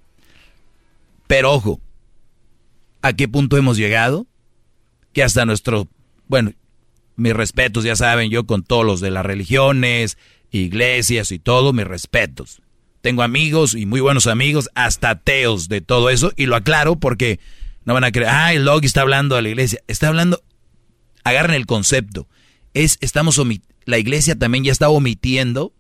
Pero 1.28 1.52
ojo, 1.52 1.82
¿a 3.02 3.14
qué 3.14 3.28
punto 3.28 3.58
hemos 3.58 3.78
llegado? 3.78 4.28
Que 5.12 5.24
hasta 5.24 5.46
nuestro, 5.46 5.88
bueno, 6.28 6.54
mis 7.16 7.34
respetos, 7.34 7.84
ya 7.84 7.96
saben, 7.96 8.30
yo 8.30 8.46
con 8.46 8.64
todos 8.64 8.86
los 8.86 9.02
de 9.02 9.10
las 9.10 9.26
religiones, 9.26 10.18
iglesias 10.60 11.32
y 11.32 11.40
todo, 11.40 11.74
mis 11.74 11.86
respetos. 11.86 12.62
Tengo 13.02 13.22
amigos 13.22 13.76
y 13.76 13.86
muy 13.86 14.02
buenos 14.02 14.28
amigos, 14.28 14.70
hasta 14.74 15.12
ateos 15.12 15.70
de 15.70 15.82
todo 15.82 16.10
eso, 16.10 16.32
y 16.36 16.48
lo 16.48 16.56
aclaro 16.56 16.96
porque 16.96 17.40
no 17.86 17.94
van 17.94 18.04
a 18.04 18.12
creer, 18.12 18.30
ah, 18.30 18.54
el 18.54 18.66
Logi 18.66 18.88
está 18.88 19.02
hablando 19.02 19.36
de 19.36 19.44
la 19.44 19.50
iglesia. 19.50 19.80
Está 19.88 20.08
hablando, 20.08 20.42
agarren 21.24 21.56
el 21.56 21.68
concepto. 21.68 22.28
Es, 22.74 22.98
estamos 23.02 23.40
la 23.86 23.98
iglesia 24.00 24.38
también 24.38 24.64
ya 24.64 24.72
está 24.72 24.90
omitiendo 24.90 25.72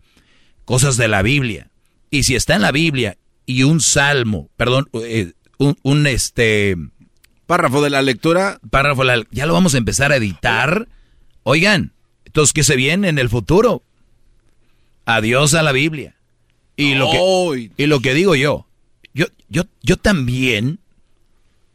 cosas 0.65 0.97
de 0.97 1.07
la 1.07 1.23
Biblia. 1.23 1.71
Y 2.11 2.23
si 2.23 2.35
está 2.35 2.55
en 2.55 2.61
la 2.61 2.71
Biblia 2.71 3.17
y 3.45 3.63
un 3.63 3.81
salmo, 3.81 4.49
perdón, 4.55 4.87
eh, 4.93 5.33
un, 5.57 5.77
un, 5.81 6.05
este 6.07 6.77
párrafo 7.47 7.81
de 7.81 7.89
la 7.89 8.01
lectura, 8.01 8.59
párrafo 8.69 9.01
de 9.03 9.17
la, 9.17 9.23
ya 9.31 9.45
lo 9.45 9.53
vamos 9.53 9.73
a 9.73 9.79
empezar 9.79 10.11
a 10.11 10.17
editar. 10.17 10.87
Oigan, 11.43 11.93
entonces 12.25 12.53
qué 12.53 12.63
se 12.63 12.75
viene 12.75 13.09
en 13.09 13.17
el 13.17 13.29
futuro? 13.29 13.81
Adiós 15.05 15.53
a 15.53 15.63
la 15.63 15.71
Biblia. 15.71 16.15
Y 16.75 16.95
lo 16.95 17.09
que, 17.09 17.71
y 17.77 17.85
lo 17.85 17.99
que 18.01 18.13
digo 18.13 18.35
yo, 18.35 18.67
yo, 19.13 19.27
yo, 19.47 19.63
yo 19.81 19.97
también, 19.97 20.79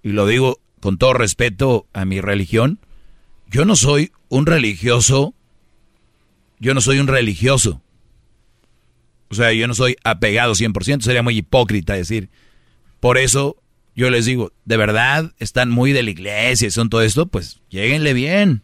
y 0.03 0.11
lo 0.11 0.27
digo 0.27 0.61
con 0.81 0.99
todo 0.99 1.15
respeto 1.15 1.87
a 1.93 2.05
mi 2.05 2.21
religión, 2.21 2.79
yo 3.51 3.65
no 3.65 3.77
soy 3.77 4.13
un 4.29 4.47
religioso, 4.47 5.35
yo 6.59 6.75
no 6.75 6.81
soy 6.81 6.99
un 6.99 7.07
religioso. 7.07 7.81
O 9.31 9.35
sea, 9.35 9.53
yo 9.53 9.67
no 9.67 9.75
soy 9.75 9.97
apegado 10.05 10.55
100%, 10.55 11.01
sería 11.03 11.23
muy 11.23 11.39
hipócrita 11.39 11.95
decir, 11.95 12.29
por 12.99 13.17
eso 13.17 13.57
yo 13.95 14.11
les 14.11 14.27
digo, 14.27 14.53
de 14.65 14.77
verdad 14.77 15.33
están 15.39 15.71
muy 15.71 15.93
de 15.93 16.03
la 16.03 16.11
iglesia 16.11 16.69
y 16.69 16.71
son 16.71 16.91
todo 16.91 17.03
esto, 17.03 17.27
pues 17.27 17.61
lleguenle 17.69 18.13
bien. 18.13 18.63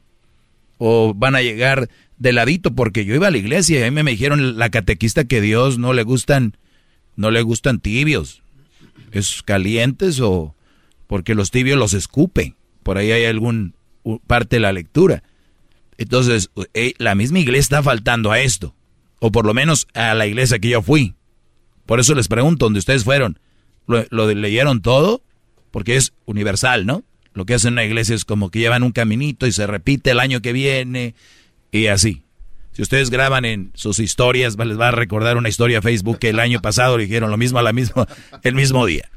O 0.79 1.15
van 1.15 1.35
a 1.35 1.43
llegar 1.43 1.89
de 2.19 2.33
ladito, 2.33 2.75
porque 2.75 3.05
yo 3.05 3.15
iba 3.15 3.29
a 3.29 3.31
la 3.31 3.39
iglesia 3.39 3.81
y 3.81 3.83
a 3.83 3.91
mí 3.91 4.03
me 4.03 4.11
dijeron 4.11 4.59
la 4.59 4.71
catequista 4.71 5.25
que 5.25 5.41
Dios 5.41 5.79
no 5.79 5.93
le 5.93 6.03
gustan, 6.03 6.57
no 7.15 7.31
le 7.31 7.43
gustan 7.43 7.81
tibios. 7.81 8.43
Es 9.13 9.43
calientes 9.43 10.21
o 10.21 10.55
porque 11.07 11.35
los 11.35 11.51
tibios 11.51 11.79
los 11.79 11.95
escupe. 11.95 12.55
Por 12.83 12.99
ahí 12.99 13.13
hay 13.13 13.25
algún 13.25 13.75
parte 14.27 14.57
de 14.57 14.61
la 14.61 14.73
lectura. 14.73 15.23
Entonces, 15.99 16.51
eh, 16.75 16.95
la 16.99 17.15
misma 17.15 17.39
iglesia 17.39 17.61
está 17.61 17.83
faltando 17.83 18.31
a 18.31 18.41
esto. 18.41 18.75
O 19.19 19.33
por 19.33 19.47
lo 19.47 19.55
menos 19.55 19.89
a 19.95 20.15
la 20.15 20.27
iglesia 20.27 20.59
que 20.59 20.69
yo 20.69 20.83
fui. 20.83 21.15
Por 21.87 22.01
eso 22.01 22.15
les 22.15 22.29
pregunto, 22.29 22.67
¿dónde 22.67 22.81
ustedes 22.81 23.05
fueron? 23.05 23.39
¿Lo, 23.87 24.35
leyeron 24.35 24.83
todo? 24.83 25.23
Porque 25.71 25.97
es 25.97 26.13
universal, 26.25 26.85
¿no? 26.85 27.05
Lo 27.33 27.47
que 27.47 27.55
hacen 27.55 27.69
en 27.69 27.75
una 27.75 27.85
iglesia 27.85 28.15
es 28.15 28.25
como 28.25 28.51
que 28.51 28.59
llevan 28.59 28.83
un 28.83 28.93
caminito 28.93 29.47
y 29.47 29.53
se 29.53 29.67
repite 29.67 30.11
el 30.11 30.21
año 30.21 30.41
que 30.41 30.53
viene 30.53 31.15
y 31.77 31.87
así. 31.89 32.23
Si 32.73 32.83
ustedes 32.83 33.09
graban 33.09 33.45
en 33.45 33.73
sus 33.75 33.99
historias, 33.99 34.57
les 34.59 34.79
va 34.79 34.89
a 34.89 34.91
recordar 34.91 35.37
una 35.37 35.49
historia 35.49 35.79
a 35.79 35.83
Facebook 35.83 36.19
que 36.19 36.29
el 36.29 36.41
año 36.41 36.61
pasado 36.61 36.99
le 36.99 37.05
dijeron 37.05 37.31
lo 37.31 37.39
mismo 37.39 37.59
a 37.59 37.63
la 37.63 37.73
misma, 37.73 38.07
el 38.43 38.55
mismo 38.55 38.85
día. 38.85 39.11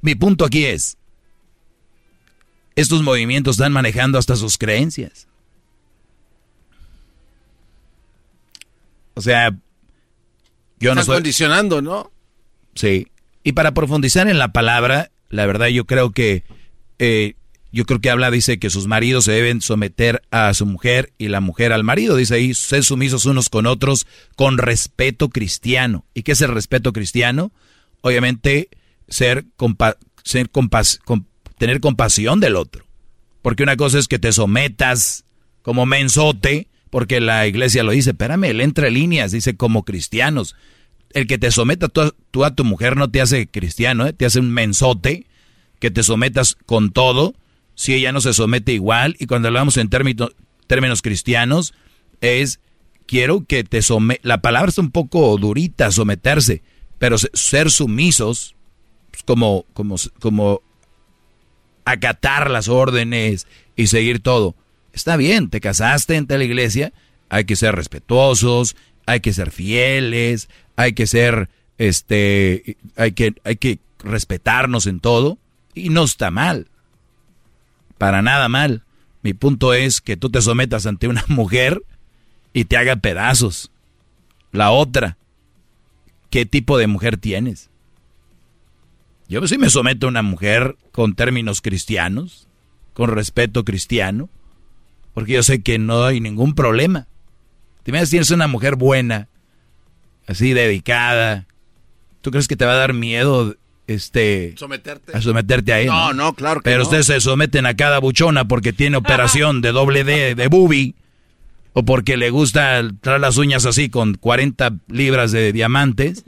Mi 0.00 0.14
punto 0.14 0.44
aquí 0.44 0.64
es, 0.64 0.98
estos 2.74 3.02
movimientos 3.02 3.56
están 3.56 3.72
manejando 3.72 4.18
hasta 4.18 4.36
sus 4.36 4.58
creencias. 4.58 5.28
O 9.14 9.20
sea, 9.20 9.54
yo 10.78 10.94
no 10.94 11.02
estoy 11.02 11.16
condicionando, 11.16 11.82
¿no? 11.82 12.10
Sí. 12.74 13.08
Y 13.44 13.52
para 13.52 13.74
profundizar 13.74 14.28
en 14.28 14.38
la 14.38 14.52
palabra, 14.52 15.10
la 15.28 15.46
verdad 15.46 15.68
yo 15.68 15.84
creo 15.84 16.10
que 16.10 16.42
eh, 16.98 17.34
yo 17.72 17.84
creo 17.84 18.00
que 18.00 18.10
habla, 18.10 18.30
dice 18.30 18.58
que 18.58 18.70
sus 18.70 18.86
maridos 18.86 19.24
se 19.24 19.32
deben 19.32 19.60
someter 19.60 20.22
a 20.30 20.52
su 20.54 20.66
mujer 20.66 21.12
y 21.18 21.28
la 21.28 21.40
mujer 21.40 21.72
al 21.72 21.84
marido. 21.84 22.16
Dice 22.16 22.34
ahí, 22.34 22.54
ser 22.54 22.82
sumisos 22.82 23.26
unos 23.26 23.48
con 23.48 23.66
otros 23.66 24.06
con 24.34 24.58
respeto 24.58 25.28
cristiano. 25.28 26.04
¿Y 26.12 26.22
qué 26.22 26.32
es 26.32 26.40
el 26.40 26.52
respeto 26.52 26.92
cristiano? 26.92 27.52
Obviamente, 28.00 28.68
ser, 29.08 29.44
ser 30.24 30.50
tener 31.58 31.80
compasión 31.80 32.40
del 32.40 32.56
otro. 32.56 32.86
Porque 33.42 33.62
una 33.62 33.76
cosa 33.76 33.98
es 33.98 34.08
que 34.08 34.18
te 34.18 34.32
sometas 34.32 35.24
como 35.62 35.86
mensote, 35.86 36.68
porque 36.90 37.20
la 37.20 37.46
iglesia 37.46 37.84
lo 37.84 37.92
dice, 37.92 38.10
espérame, 38.10 38.44
él 38.44 38.60
entre 38.60 38.90
líneas, 38.90 39.30
dice 39.30 39.56
como 39.56 39.84
cristianos. 39.84 40.56
El 41.12 41.26
que 41.26 41.38
te 41.38 41.50
someta 41.50 41.88
tú, 41.88 42.44
a 42.44 42.54
tu 42.54 42.64
mujer 42.64 42.96
no 42.96 43.10
te 43.10 43.20
hace 43.20 43.46
cristiano, 43.46 44.06
¿eh? 44.06 44.12
te 44.12 44.26
hace 44.26 44.40
un 44.40 44.50
mensote, 44.50 45.26
que 45.78 45.90
te 45.90 46.02
sometas 46.02 46.56
con 46.66 46.90
todo, 46.90 47.34
si 47.80 47.94
ella 47.94 48.12
no 48.12 48.20
se 48.20 48.34
somete 48.34 48.74
igual, 48.74 49.16
y 49.18 49.24
cuando 49.24 49.48
hablamos 49.48 49.78
en 49.78 49.88
términos, 49.88 50.36
términos 50.66 51.00
cristianos, 51.00 51.72
es, 52.20 52.60
quiero 53.06 53.46
que 53.46 53.64
te 53.64 53.80
sometas, 53.80 54.22
la 54.22 54.42
palabra 54.42 54.68
está 54.68 54.82
un 54.82 54.90
poco 54.90 55.38
durita, 55.38 55.90
someterse, 55.90 56.62
pero 56.98 57.16
ser 57.16 57.70
sumisos, 57.70 58.54
pues, 59.10 59.22
como, 59.22 59.64
como, 59.72 59.96
como 60.18 60.60
acatar 61.86 62.50
las 62.50 62.68
órdenes 62.68 63.46
y 63.76 63.86
seguir 63.86 64.20
todo. 64.20 64.54
Está 64.92 65.16
bien, 65.16 65.48
te 65.48 65.62
casaste 65.62 66.16
en 66.16 66.26
la 66.28 66.44
iglesia, 66.44 66.92
hay 67.30 67.46
que 67.46 67.56
ser 67.56 67.74
respetuosos, 67.74 68.76
hay 69.06 69.20
que 69.20 69.32
ser 69.32 69.50
fieles, 69.50 70.50
hay 70.76 70.92
que 70.92 71.06
ser, 71.06 71.48
este, 71.78 72.76
hay 72.96 73.12
que, 73.12 73.32
hay 73.42 73.56
que 73.56 73.78
respetarnos 74.00 74.86
en 74.86 75.00
todo 75.00 75.38
y 75.72 75.88
no 75.88 76.04
está 76.04 76.30
mal, 76.30 76.66
para 78.00 78.22
nada 78.22 78.48
mal. 78.48 78.82
Mi 79.20 79.34
punto 79.34 79.74
es 79.74 80.00
que 80.00 80.16
tú 80.16 80.30
te 80.30 80.40
sometas 80.40 80.86
ante 80.86 81.06
una 81.06 81.22
mujer 81.28 81.82
y 82.54 82.64
te 82.64 82.78
haga 82.78 82.96
pedazos. 82.96 83.70
La 84.52 84.70
otra, 84.70 85.18
¿qué 86.30 86.46
tipo 86.46 86.78
de 86.78 86.86
mujer 86.86 87.18
tienes? 87.18 87.68
Yo 89.28 89.46
sí 89.46 89.58
me 89.58 89.68
someto 89.68 90.06
a 90.06 90.08
una 90.08 90.22
mujer 90.22 90.78
con 90.92 91.14
términos 91.14 91.60
cristianos, 91.60 92.48
con 92.94 93.10
respeto 93.10 93.66
cristiano, 93.66 94.30
porque 95.12 95.34
yo 95.34 95.42
sé 95.42 95.60
que 95.60 95.78
no 95.78 96.02
hay 96.02 96.20
ningún 96.20 96.54
problema. 96.54 97.06
Te 97.82 97.92
si 98.06 98.12
tienes 98.12 98.30
una 98.30 98.46
mujer 98.46 98.76
buena, 98.76 99.28
así 100.26 100.54
dedicada, 100.54 101.46
¿tú 102.22 102.30
crees 102.30 102.48
que 102.48 102.56
te 102.56 102.64
va 102.64 102.72
a 102.72 102.76
dar 102.76 102.94
miedo 102.94 103.56
este 103.94 104.54
someterte 104.56 105.16
a 105.16 105.20
someterte 105.20 105.72
a 105.72 105.80
él? 105.80 105.86
No, 105.86 106.12
no, 106.12 106.34
claro 106.34 106.60
que 106.60 106.64
Pero 106.70 106.82
ustedes 106.82 107.06
se 107.06 107.20
someten 107.20 107.66
a 107.66 107.74
cada 107.74 107.98
buchona 107.98 108.46
porque 108.46 108.72
tiene 108.72 108.96
operación 108.96 109.60
de 109.60 109.72
doble 109.72 110.04
D 110.04 110.34
de 110.34 110.48
bubi 110.48 110.94
o 111.72 111.84
porque 111.84 112.16
le 112.16 112.30
gusta 112.30 112.82
traer 113.00 113.20
las 113.20 113.36
uñas 113.36 113.66
así 113.66 113.90
con 113.90 114.14
40 114.14 114.74
libras 114.88 115.32
de 115.32 115.52
diamantes. 115.52 116.24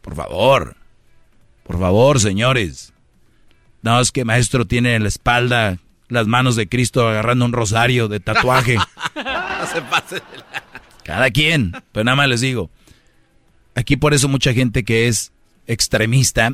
Por 0.00 0.14
favor. 0.14 0.76
Por 1.64 1.78
favor, 1.78 2.20
señores. 2.20 2.92
No, 3.82 4.00
es 4.00 4.12
que 4.12 4.24
maestro 4.24 4.66
tiene 4.66 4.94
en 4.94 5.02
la 5.02 5.08
espalda 5.08 5.78
las 6.08 6.26
manos 6.26 6.56
de 6.56 6.68
Cristo 6.68 7.08
agarrando 7.08 7.44
un 7.44 7.52
rosario 7.52 8.08
de 8.08 8.20
tatuaje. 8.20 8.76
no 9.14 9.66
se 9.72 9.82
pase. 9.82 10.22
Cada 11.04 11.30
quien. 11.30 11.72
Pero 11.92 12.04
nada 12.04 12.16
más 12.16 12.28
les 12.28 12.40
digo. 12.40 12.70
Aquí 13.74 13.96
por 13.96 14.14
eso 14.14 14.28
mucha 14.28 14.52
gente 14.52 14.84
que 14.84 15.08
es 15.08 15.32
extremista 15.66 16.52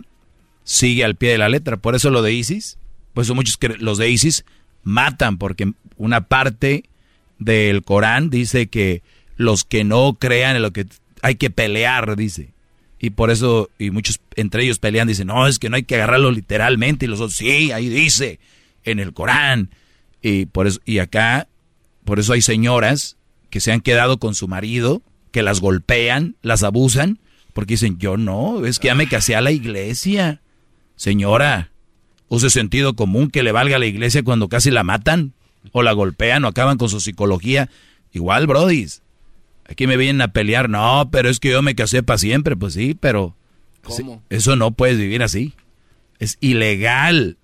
sigue 0.67 1.05
al 1.05 1.15
pie 1.15 1.31
de 1.31 1.39
la 1.39 1.49
letra. 1.49 1.79
Por 1.79 1.95
eso 1.95 2.11
lo 2.11 2.21
de 2.21 2.35
ISIS, 2.35 2.77
pues 3.15 3.29
son 3.29 3.37
muchos 3.37 3.57
que 3.57 3.69
los 3.69 3.97
de 3.97 4.11
ISIS 4.11 4.45
matan 4.83 5.39
porque 5.39 5.73
una 5.97 6.23
parte 6.23 6.85
del 7.39 7.83
Corán 7.83 8.29
dice 8.29 8.67
que 8.67 9.03
los 9.37 9.65
que 9.65 9.85
no 9.85 10.15
crean 10.19 10.57
en 10.57 10.63
lo 10.63 10.73
que 10.73 10.87
hay 11.23 11.37
que 11.37 11.51
pelear, 11.51 12.17
dice. 12.17 12.51
Y 12.99 13.11
por 13.11 13.31
eso, 13.31 13.71
y 13.79 13.91
muchos 13.91 14.21
entre 14.35 14.65
ellos 14.65 14.79
pelean, 14.79 15.09
dicen, 15.09 15.29
no, 15.29 15.47
es 15.47 15.59
que 15.59 15.71
no 15.71 15.77
hay 15.77 15.85
que 15.85 15.95
agarrarlo 15.95 16.31
literalmente. 16.31 17.07
Y 17.07 17.09
los 17.09 17.21
otros, 17.21 17.37
sí, 17.37 17.71
ahí 17.71 17.89
dice, 17.89 18.41
en 18.85 18.99
el 18.99 19.13
Corán. 19.13 19.71
Y 20.21 20.47
por 20.47 20.67
eso, 20.67 20.81
y 20.85 20.99
acá, 20.99 21.47
por 22.05 22.19
eso 22.19 22.33
hay 22.33 22.43
señoras 22.43 23.17
que 23.51 23.61
se 23.61 23.71
han 23.71 23.81
quedado 23.81 24.19
con 24.19 24.35
su 24.35 24.49
marido, 24.49 25.03
que 25.31 25.43
las 25.43 25.61
golpean, 25.61 26.37
las 26.43 26.63
abusan, 26.63 27.19
porque 27.53 27.75
dicen, 27.75 27.99
yo 27.99 28.17
no, 28.17 28.65
es 28.67 28.79
que 28.79 28.89
ya 28.89 28.95
me 28.95 29.09
casé 29.09 29.37
a 29.37 29.41
la 29.41 29.53
iglesia. 29.53 30.41
Señora, 30.97 31.71
use 32.29 32.51
sentido 32.51 32.97
común 32.97 33.31
que 33.31 33.43
le 33.43 33.53
valga 33.53 33.77
a 33.77 33.79
la 33.79 33.87
iglesia 33.87 34.23
cuando 34.23 34.49
casi 34.49 34.71
la 34.71 34.83
matan, 34.83 35.33
o 35.73 35.83
la 35.83 35.93
golpean, 35.93 36.45
o 36.45 36.49
acaban 36.49 36.79
con 36.79 36.89
su 36.89 37.01
psicología. 37.01 37.69
Igual, 38.13 38.47
brodis. 38.47 39.03
Aquí 39.69 39.87
me 39.87 39.97
vienen 39.97 40.23
a 40.23 40.29
pelear, 40.29 40.69
no, 40.71 41.09
pero 41.11 41.29
es 41.29 41.41
que 41.41 41.51
yo 41.51 41.61
me 41.63 41.75
casé 41.75 42.03
para 42.03 42.19
siempre, 42.19 42.57
pues 42.57 42.75
sí, 42.75 42.97
pero 42.99 43.37
¿Cómo? 43.83 44.23
eso 44.31 44.57
no 44.57 44.71
puedes 44.71 44.97
vivir 44.97 45.23
así. 45.23 45.55
Es 46.19 46.39
ilegal 46.41 47.37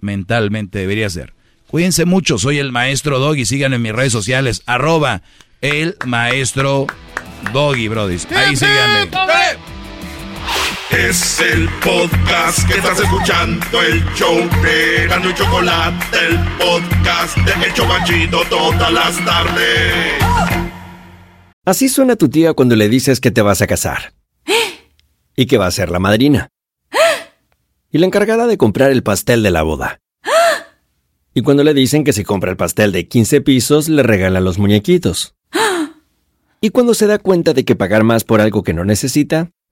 mentalmente, 0.00 0.80
debería 0.80 1.08
ser. 1.10 1.32
Cuídense 1.68 2.04
mucho, 2.04 2.38
soy 2.38 2.58
el 2.58 2.72
maestro 2.72 3.20
Doggy, 3.20 3.46
síganme 3.46 3.76
en 3.76 3.82
mis 3.82 3.92
redes 3.92 4.12
sociales, 4.12 4.62
arroba 4.66 5.22
el 5.60 5.96
maestro 6.04 6.86
Doggy, 7.52 7.86
brodis. 7.86 8.26
Ahí 8.32 8.56
síganme. 8.56 9.08
Es 10.90 11.40
el 11.40 11.68
podcast 11.84 12.66
que 12.66 12.74
estás 12.78 12.98
escuchando, 12.98 13.64
el 13.80 14.04
show 14.14 14.36
de 14.36 15.06
Gano 15.06 15.30
y 15.30 15.34
Chocolate, 15.34 16.16
el 16.26 16.36
podcast 16.58 17.36
de 17.36 17.66
El 17.66 17.72
Chocachito 17.74 18.40
todas 18.50 18.92
las 18.92 19.24
tardes. 19.24 20.14
Así 21.64 21.88
suena 21.88 22.16
tu 22.16 22.28
tía 22.28 22.54
cuando 22.54 22.74
le 22.74 22.88
dices 22.88 23.20
que 23.20 23.30
te 23.30 23.40
vas 23.40 23.62
a 23.62 23.68
casar. 23.68 24.14
Y 25.36 25.46
que 25.46 25.58
va 25.58 25.68
a 25.68 25.70
ser 25.70 25.90
la 25.90 26.00
madrina. 26.00 26.48
Y 27.92 27.98
la 27.98 28.06
encargada 28.06 28.48
de 28.48 28.58
comprar 28.58 28.90
el 28.90 29.04
pastel 29.04 29.44
de 29.44 29.52
la 29.52 29.62
boda. 29.62 30.00
Y 31.34 31.42
cuando 31.42 31.62
le 31.62 31.72
dicen 31.72 32.02
que 32.02 32.12
si 32.12 32.24
compra 32.24 32.50
el 32.50 32.56
pastel 32.56 32.90
de 32.90 33.06
15 33.06 33.42
pisos, 33.42 33.88
le 33.88 34.02
regalan 34.02 34.42
los 34.42 34.58
muñequitos. 34.58 35.36
Y 36.60 36.70
cuando 36.70 36.94
se 36.94 37.06
da 37.06 37.18
cuenta 37.18 37.54
de 37.54 37.64
que 37.64 37.76
pagar 37.76 38.02
más 38.02 38.24
por 38.24 38.40
algo 38.40 38.64
que 38.64 38.74
no 38.74 38.84
necesita, 38.84 39.52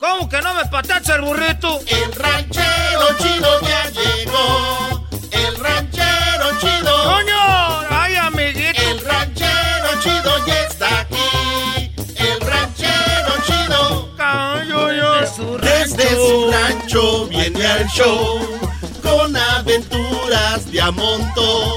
¿Cómo 0.00 0.30
que 0.30 0.40
no 0.40 0.54
me 0.54 0.64
patacha 0.64 1.16
el 1.16 1.20
burrito? 1.20 1.78
El 1.86 2.12
ranchero 2.14 3.06
chido 3.18 3.60
ya 3.60 3.90
llegó. 3.90 5.06
El 5.30 5.56
ranchero 5.56 6.58
chido. 6.58 7.04
¡Coño! 7.04 7.80
¡Ay, 7.90 8.16
amiguito! 8.16 8.80
El 8.80 9.04
ranchero 9.04 10.00
chido 10.02 10.46
ya 10.46 10.62
está 10.62 11.00
aquí. 11.00 11.92
El 12.16 12.40
ranchero 12.40 13.34
chido. 13.46 14.08
Desde 14.16 15.36
su 15.36 15.58
Desde 15.58 16.08
su 16.16 16.50
rancho 16.50 17.26
viene 17.26 17.66
al 17.66 17.86
show. 17.88 18.40
Con 19.02 19.36
aventuras 19.36 20.72
de 20.72 20.80
a 20.80 20.90
montón. 20.92 21.74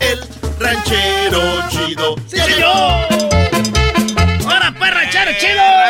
El 0.00 0.20
ranchero 0.58 1.68
chido. 1.70 2.16
¡Sí, 2.26 2.36
señor! 2.36 3.43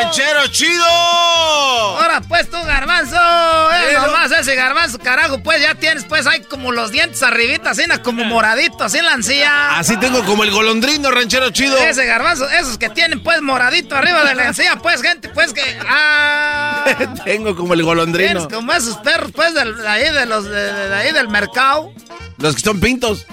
¡Ranchero 0.05 0.47
chido! 0.51 0.85
Ahora 0.85 2.21
pues 2.27 2.47
tú, 2.49 2.57
garbanzo, 2.63 3.15
eh, 3.15 3.93
¿no? 3.95 4.05
nomás 4.05 4.31
ese 4.31 4.53
garbanzo, 4.55 4.99
carajo, 4.99 5.41
pues 5.41 5.61
ya 5.61 5.73
tienes, 5.75 6.05
pues 6.05 6.27
hay 6.27 6.41
como 6.43 6.71
los 6.71 6.91
dientes 6.91 7.23
arribita, 7.23 7.71
así 7.71 7.83
como 8.03 8.23
moradito, 8.23 8.83
así 8.83 8.99
en 8.99 9.05
la 9.05 9.13
encía. 9.13 9.77
Así 9.79 9.97
tengo 9.97 10.23
como 10.23 10.43
el 10.43 10.51
golondrino, 10.51 11.09
ranchero 11.09 11.49
chido. 11.49 11.75
Ese 11.79 12.05
garbanzo, 12.05 12.47
esos 12.49 12.77
que 12.77 12.89
tienen 12.89 13.23
pues 13.23 13.41
moradito 13.41 13.95
arriba 13.95 14.23
de 14.25 14.35
la 14.35 14.45
encía, 14.47 14.75
pues 14.75 15.01
gente, 15.01 15.29
pues 15.29 15.53
que... 15.53 15.63
Ah, 15.87 16.85
tengo 17.25 17.55
como 17.55 17.73
el 17.73 17.81
golondrino. 17.81 18.29
tienes 18.31 18.47
como 18.53 18.73
esos 18.73 18.97
perros 18.97 19.31
pues 19.33 19.55
del- 19.55 19.75
de, 19.75 19.87
ahí, 19.87 20.13
de 20.13 20.25
los, 20.27 20.45
de, 20.45 20.71
de 20.87 20.95
ahí 20.95 21.11
del 21.13 21.29
mercado. 21.29 21.91
Los 22.37 22.53
que 22.55 22.61
son 22.61 22.79
pintos. 22.79 23.25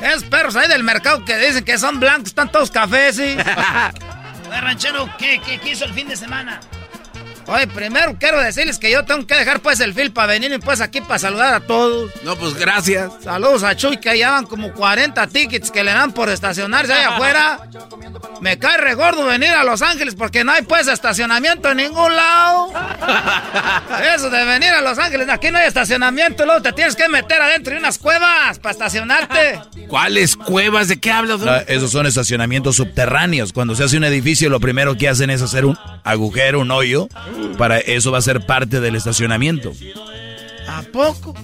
Esos 0.00 0.22
perros 0.24 0.54
ahí 0.56 0.68
del 0.68 0.84
mercado 0.84 1.24
que 1.24 1.36
dicen 1.36 1.64
que 1.64 1.76
son 1.78 1.98
blancos, 2.00 2.28
están 2.28 2.50
todos 2.50 2.70
cafés, 2.70 3.16
¿sí? 3.16 3.36
Ranchero, 4.58 5.08
¿qué, 5.18 5.40
qué, 5.44 5.58
qué 5.58 5.70
hizo 5.70 5.84
el 5.84 5.92
fin 5.92 6.08
de 6.08 6.16
semana? 6.16 6.60
Oye, 7.50 7.66
primero 7.66 8.16
quiero 8.16 8.40
decirles 8.40 8.78
que 8.78 8.92
yo 8.92 9.04
tengo 9.04 9.26
que 9.26 9.34
dejar 9.34 9.58
pues 9.58 9.80
el 9.80 9.92
fil 9.92 10.12
para 10.12 10.28
venirme 10.28 10.60
pues 10.60 10.80
aquí 10.80 11.00
para 11.00 11.18
saludar 11.18 11.52
a 11.52 11.60
todos. 11.60 12.12
No, 12.22 12.36
pues 12.36 12.54
gracias. 12.54 13.10
Saludos 13.24 13.64
a 13.64 13.74
Chuy 13.74 13.96
que 13.96 14.14
llevan 14.14 14.46
como 14.46 14.72
40 14.72 15.26
tickets 15.26 15.72
que 15.72 15.82
le 15.82 15.92
dan 15.92 16.12
por 16.12 16.28
estacionarse 16.28 16.92
ahí 16.92 17.02
afuera. 17.02 17.58
Me 18.40 18.56
cae 18.56 18.76
regordo 18.76 19.24
venir 19.24 19.48
a 19.48 19.64
Los 19.64 19.82
Ángeles 19.82 20.14
porque 20.14 20.44
no 20.44 20.52
hay 20.52 20.62
pues 20.62 20.86
estacionamiento 20.86 21.70
en 21.72 21.78
ningún 21.78 22.14
lado. 22.14 22.72
Eso 24.14 24.30
de 24.30 24.44
venir 24.44 24.70
a 24.70 24.80
Los 24.80 24.98
Ángeles, 24.98 25.28
aquí 25.28 25.50
no 25.50 25.58
hay 25.58 25.66
estacionamiento, 25.66 26.46
luego 26.46 26.62
te 26.62 26.72
tienes 26.72 26.94
que 26.94 27.08
meter 27.08 27.42
adentro 27.42 27.72
de 27.72 27.80
unas 27.80 27.98
cuevas 27.98 28.60
para 28.60 28.70
estacionarte. 28.70 29.60
¿Cuáles 29.88 30.36
cuevas? 30.36 30.86
¿De 30.86 31.00
qué 31.00 31.10
hablas? 31.10 31.40
No, 31.40 31.56
esos 31.66 31.90
son 31.90 32.06
estacionamientos 32.06 32.76
subterráneos. 32.76 33.52
Cuando 33.52 33.74
se 33.74 33.82
hace 33.82 33.96
un 33.96 34.04
edificio, 34.04 34.48
lo 34.48 34.60
primero 34.60 34.96
que 34.96 35.08
hacen 35.08 35.30
es 35.30 35.42
hacer 35.42 35.64
un 35.64 35.76
agujero, 36.04 36.60
un 36.60 36.70
hoyo. 36.70 37.08
Para 37.58 37.78
eso 37.78 38.10
va 38.12 38.18
a 38.18 38.22
ser 38.22 38.44
parte 38.46 38.80
del 38.80 38.96
estacionamiento. 38.96 39.72
¿A 40.68 40.82
poco? 40.82 41.34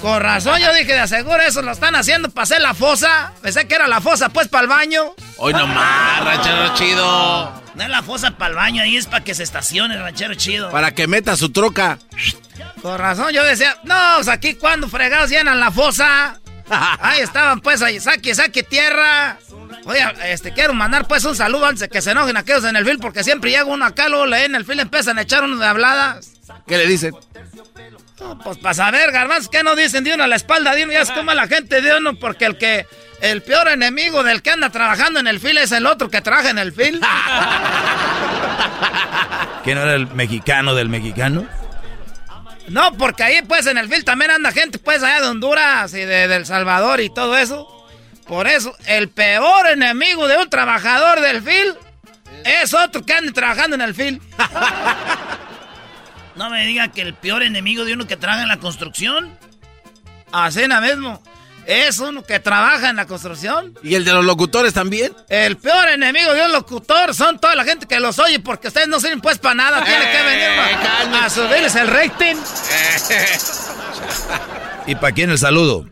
Con 0.00 0.20
razón, 0.20 0.60
yo 0.60 0.72
dije, 0.74 0.92
de 0.92 1.00
aseguro 1.00 1.40
eso 1.40 1.62
lo 1.62 1.72
están 1.72 1.94
haciendo 1.96 2.28
para 2.30 2.44
hacer 2.44 2.60
la 2.60 2.74
fosa. 2.74 3.32
Pensé 3.42 3.66
que 3.66 3.74
era 3.74 3.86
la 3.88 4.00
fosa, 4.00 4.28
pues, 4.28 4.48
para 4.48 4.62
el 4.62 4.68
baño. 4.68 5.14
Hoy 5.38 5.52
nomás, 5.52 6.24
ranchero 6.24 6.74
chido. 6.74 7.62
No 7.74 7.82
es 7.82 7.88
la 7.90 8.02
fosa 8.02 8.30
para 8.38 8.50
el 8.50 8.56
baño, 8.56 8.82
ahí 8.82 8.96
es 8.96 9.06
para 9.06 9.24
que 9.24 9.34
se 9.34 9.42
estacione, 9.42 9.96
ranchero 9.96 10.34
chido. 10.34 10.70
Para 10.70 10.94
que 10.94 11.06
meta 11.06 11.36
su 11.36 11.50
troca. 11.50 11.98
Con 12.82 12.98
razón, 12.98 13.32
yo 13.32 13.42
decía, 13.44 13.76
no, 13.84 13.94
pues 14.16 14.28
aquí 14.28 14.54
cuando 14.54 14.88
fregados 14.88 15.30
llenan 15.30 15.60
la 15.60 15.70
fosa. 15.70 16.40
Ahí 17.00 17.20
estaban, 17.20 17.60
pues, 17.60 17.80
ahí, 17.80 18.00
saque, 18.00 18.34
saque 18.34 18.64
tierra. 18.64 19.38
Oye, 19.84 20.04
este, 20.24 20.52
quiero 20.52 20.74
mandar, 20.74 21.06
pues, 21.06 21.24
un 21.24 21.36
saludo 21.36 21.66
antes 21.66 21.80
de 21.80 21.88
que 21.88 22.02
se 22.02 22.10
enojen 22.10 22.36
aquellos 22.36 22.64
en 22.64 22.76
el 22.76 22.84
fil, 22.84 22.98
porque 22.98 23.22
siempre 23.24 23.50
llega 23.50 23.64
uno 23.64 23.84
acá, 23.84 24.08
luego 24.08 24.26
leen 24.26 24.54
el 24.54 24.64
fil, 24.64 24.80
empiezan 24.80 25.18
a 25.18 25.22
echar 25.22 25.44
uno 25.44 25.56
de 25.56 25.66
habladas. 25.66 26.32
¿Qué 26.66 26.76
le 26.76 26.86
dicen? 26.86 27.14
No, 28.20 28.38
pues 28.38 28.58
para 28.58 28.74
saber, 28.74 29.12
garbanzos, 29.12 29.48
¿qué 29.50 29.62
no 29.62 29.76
dicen 29.76 30.02
de 30.02 30.14
uno 30.14 30.24
a 30.24 30.26
la 30.26 30.36
espalda 30.36 30.74
de 30.74 30.84
uno? 30.84 30.92
Ya 30.92 31.02
es 31.02 31.10
como 31.10 31.32
la 31.34 31.46
gente 31.46 31.82
de 31.82 31.96
uno, 31.96 32.18
porque 32.18 32.46
el 32.46 32.56
que, 32.56 32.86
el 33.20 33.42
peor 33.42 33.68
enemigo 33.68 34.22
del 34.22 34.42
que 34.42 34.50
anda 34.50 34.70
trabajando 34.70 35.20
en 35.20 35.26
el 35.26 35.38
fil 35.38 35.58
es 35.58 35.70
el 35.72 35.86
otro 35.86 36.08
que 36.08 36.22
trabaja 36.22 36.50
en 36.50 36.58
el 36.58 36.72
fil. 36.72 37.00
¿Que 39.64 39.74
no 39.74 39.82
era 39.82 39.94
el 39.94 40.06
mexicano 40.08 40.74
del 40.74 40.88
mexicano? 40.88 41.46
No, 42.68 42.92
porque 42.94 43.22
ahí 43.22 43.42
pues 43.42 43.66
en 43.66 43.78
el 43.78 43.88
fil 43.88 44.04
también 44.04 44.30
anda 44.30 44.50
gente 44.50 44.78
pues 44.78 45.02
allá 45.02 45.20
de 45.20 45.28
Honduras 45.28 45.92
y 45.92 46.00
de, 46.00 46.28
de 46.28 46.36
El 46.36 46.46
Salvador 46.46 47.00
y 47.00 47.12
todo 47.12 47.36
eso. 47.36 47.75
Por 48.26 48.48
eso, 48.48 48.74
el 48.86 49.08
peor 49.08 49.68
enemigo 49.68 50.26
de 50.26 50.36
un 50.36 50.50
trabajador 50.50 51.20
del 51.20 51.42
fil 51.42 51.74
es 52.44 52.74
otro 52.74 53.04
que 53.04 53.12
anda 53.12 53.32
trabajando 53.32 53.76
en 53.76 53.82
el 53.82 53.94
fil. 53.94 54.20
no 56.36 56.50
me 56.50 56.66
diga 56.66 56.88
que 56.88 57.02
el 57.02 57.14
peor 57.14 57.42
enemigo 57.42 57.84
de 57.84 57.94
uno 57.94 58.06
que 58.06 58.16
trabaja 58.16 58.42
en 58.42 58.48
la 58.48 58.58
construcción. 58.58 59.38
Nada 60.32 60.80
mismo. 60.80 61.22
Es 61.66 61.98
uno 61.98 62.22
que 62.22 62.38
trabaja 62.38 62.90
en 62.90 62.96
la 62.96 63.06
construcción. 63.06 63.76
¿Y 63.82 63.96
el 63.96 64.04
de 64.04 64.12
los 64.12 64.24
locutores 64.24 64.72
también? 64.72 65.12
El 65.28 65.56
peor 65.56 65.88
enemigo 65.88 66.32
de 66.32 66.44
un 66.44 66.52
locutor 66.52 67.12
son 67.14 67.40
toda 67.40 67.56
la 67.56 67.64
gente 67.64 67.86
que 67.86 67.98
los 67.98 68.20
oye 68.20 68.38
porque 68.38 68.68
ustedes 68.68 68.86
no 68.86 69.00
sirven 69.00 69.20
pues 69.20 69.38
para 69.38 69.56
nada. 69.56 69.84
Tiene 69.84 70.12
que 70.12 70.22
venir 70.22 71.14
a, 71.14 71.24
a 71.24 71.30
subirles 71.30 71.74
el 71.74 71.88
rating. 71.88 72.36
¿Y 74.86 74.94
para 74.94 75.12
quién 75.12 75.30
el 75.30 75.38
saludo? 75.38 75.86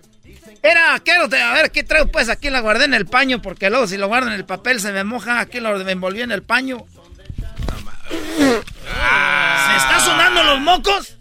Era, 0.64 0.98
quiero, 1.04 1.28
te- 1.28 1.40
a 1.42 1.52
ver, 1.52 1.70
¿qué 1.70 1.84
traigo? 1.84 2.08
Pues 2.10 2.30
aquí 2.30 2.48
la 2.48 2.60
guardé 2.60 2.86
en 2.86 2.94
el 2.94 3.04
paño, 3.06 3.42
porque 3.42 3.68
luego 3.68 3.86
si 3.86 3.98
lo 3.98 4.08
guardo 4.08 4.28
en 4.28 4.32
el 4.34 4.46
papel 4.46 4.80
se 4.80 4.92
me 4.92 5.04
moja. 5.04 5.38
Aquí 5.38 5.60
lo 5.60 5.78
envolví 5.88 6.22
en 6.22 6.32
el 6.32 6.42
paño. 6.42 6.86
¿Se 8.10 9.76
está 9.76 10.00
sonando 10.00 10.42
los 10.44 10.60
mocos? 10.60 11.16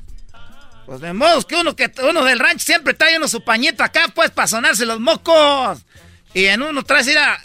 Pues 0.85 0.99
de 1.01 1.13
modos 1.13 1.45
que 1.45 1.55
uno, 1.55 1.75
que 1.75 1.91
uno 2.09 2.23
del 2.23 2.39
rancho 2.39 2.65
siempre 2.65 2.93
trae 2.93 3.17
uno 3.17 3.27
su 3.27 3.43
pañito 3.43 3.83
acá, 3.83 4.05
pues, 4.13 4.31
para 4.31 4.47
sonarse 4.47 4.85
los 4.85 4.99
mocos. 4.99 5.79
Y 6.33 6.45
en 6.45 6.61
uno 6.61 6.83
traes, 6.83 7.07
mira, 7.07 7.39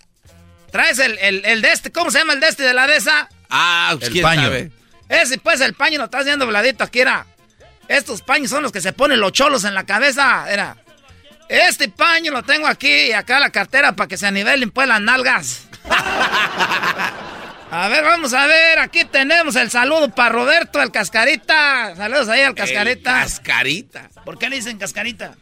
traes 0.73 0.99
el, 0.99 1.19
el, 1.19 1.45
el 1.45 1.63
de 1.63 1.73
este, 1.73 1.93
¿cómo 1.93 2.11
se 2.11 2.19
llama 2.19 2.33
el 2.33 2.41
de 2.41 2.49
este 2.49 2.63
de 2.65 2.75
la 2.75 2.87
de 2.87 2.97
esa? 2.97 3.29
Ah, 3.51 3.97
El 4.01 4.11
quién 4.11 4.23
paño. 4.23 4.43
sabe. 4.43 4.71
Ese, 5.09 5.39
pues, 5.39 5.61
el 5.61 5.75
paño 5.75 5.99
lo 5.99 6.05
estás 6.05 6.25
viendo 6.25 6.45
dobladito 6.47 6.85
aquí, 6.85 7.01
era. 7.01 7.27
Estos 7.87 8.23
paños 8.23 8.51
son 8.51 8.63
los 8.63 8.73
que 8.73 8.81
se 8.81 8.93
ponen 8.93 9.21
los 9.21 9.33
cholos 9.33 9.65
en 9.65 9.75
la 9.75 9.85
cabeza, 9.87 10.47
era. 10.51 10.77
Este 11.49 11.89
paño 11.89 12.33
lo 12.33 12.43
tengo 12.43 12.67
aquí 12.67 12.91
y 13.09 13.13
acá 13.13 13.41
la 13.41 13.51
cartera 13.51 13.93
para 13.93 14.07
que 14.09 14.17
se 14.17 14.27
anivelen, 14.27 14.71
pues, 14.71 14.87
las 14.87 15.01
nalgas. 15.01 15.63
A 17.71 17.89
ver, 17.89 18.03
vamos 18.03 18.33
a 18.33 18.47
ver, 18.47 18.79
aquí 18.79 19.05
tenemos 19.05 19.55
el 19.55 19.70
saludo 19.70 20.09
para 20.09 20.31
Roberto, 20.31 20.81
el 20.81 20.91
cascarita. 20.91 21.95
Saludos 21.97 22.29
ahí 22.31 22.41
al 22.41 22.55
cascarita. 22.55 23.12
Cascarita. 23.20 24.09
¿Por 24.25 24.39
qué 24.39 24.49
le 24.49 24.57
dicen 24.57 24.79
cascarita? 24.79 25.35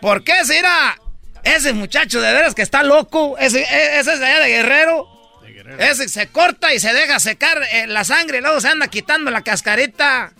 ¿Por 0.00 0.24
qué 0.24 0.44
se 0.44 0.58
irá? 0.58 0.98
Ese 1.44 1.72
muchacho 1.72 2.20
de 2.20 2.32
veras 2.32 2.56
que 2.56 2.62
está 2.62 2.82
loco, 2.82 3.36
ese, 3.38 3.60
e- 3.60 4.00
ese 4.00 4.14
es 4.14 4.18
de 4.18 4.26
allá 4.26 4.40
de 4.40 4.48
Guerrero. 4.48 5.08
Ese 5.78 6.08
se 6.08 6.26
corta 6.26 6.74
y 6.74 6.80
se 6.80 6.92
deja 6.92 7.20
secar 7.20 7.62
eh, 7.70 7.86
la 7.86 8.02
sangre 8.02 8.38
y 8.38 8.40
luego 8.40 8.60
se 8.60 8.68
anda 8.68 8.88
quitando 8.88 9.30
la 9.30 9.42
cascarita. 9.42 10.32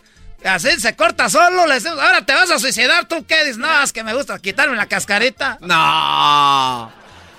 Así 0.45 0.79
se 0.81 0.95
corta 0.95 1.29
solo. 1.29 1.67
Le 1.67 1.75
decimos, 1.75 1.99
ahora 1.99 2.25
te 2.25 2.33
vas 2.33 2.51
a 2.51 2.59
suicidar. 2.59 3.07
¿Tú 3.07 3.25
qué 3.27 3.41
dices? 3.45 3.59
No, 3.59 3.83
es 3.83 3.93
que 3.93 4.05
me 4.05 4.15
gusta 4.15 4.39
quitarme 4.39 4.77
la 4.77 4.87
cascarita. 4.87 5.59
No. 5.61 6.93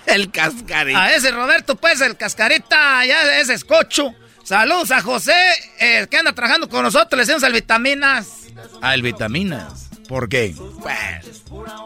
El 0.05 0.31
cascarita. 0.31 1.01
A 1.01 1.13
ese 1.13 1.31
Roberto, 1.31 1.75
pues, 1.75 2.01
el 2.01 2.17
cascarita, 2.17 3.05
ya 3.05 3.39
ese 3.39 3.53
escocho. 3.53 4.13
Saludos 4.43 4.91
a 4.91 5.01
José, 5.01 5.33
eh, 5.79 6.07
que 6.09 6.17
anda 6.17 6.33
trabajando 6.33 6.69
con 6.69 6.83
nosotros. 6.83 7.17
Le 7.17 7.25
decimos 7.25 7.43
el 7.43 7.53
vitaminas. 7.53 8.27
El 8.83 9.01
vitaminas. 9.01 9.84
¿Por 10.07 10.29
qué? 10.29 10.55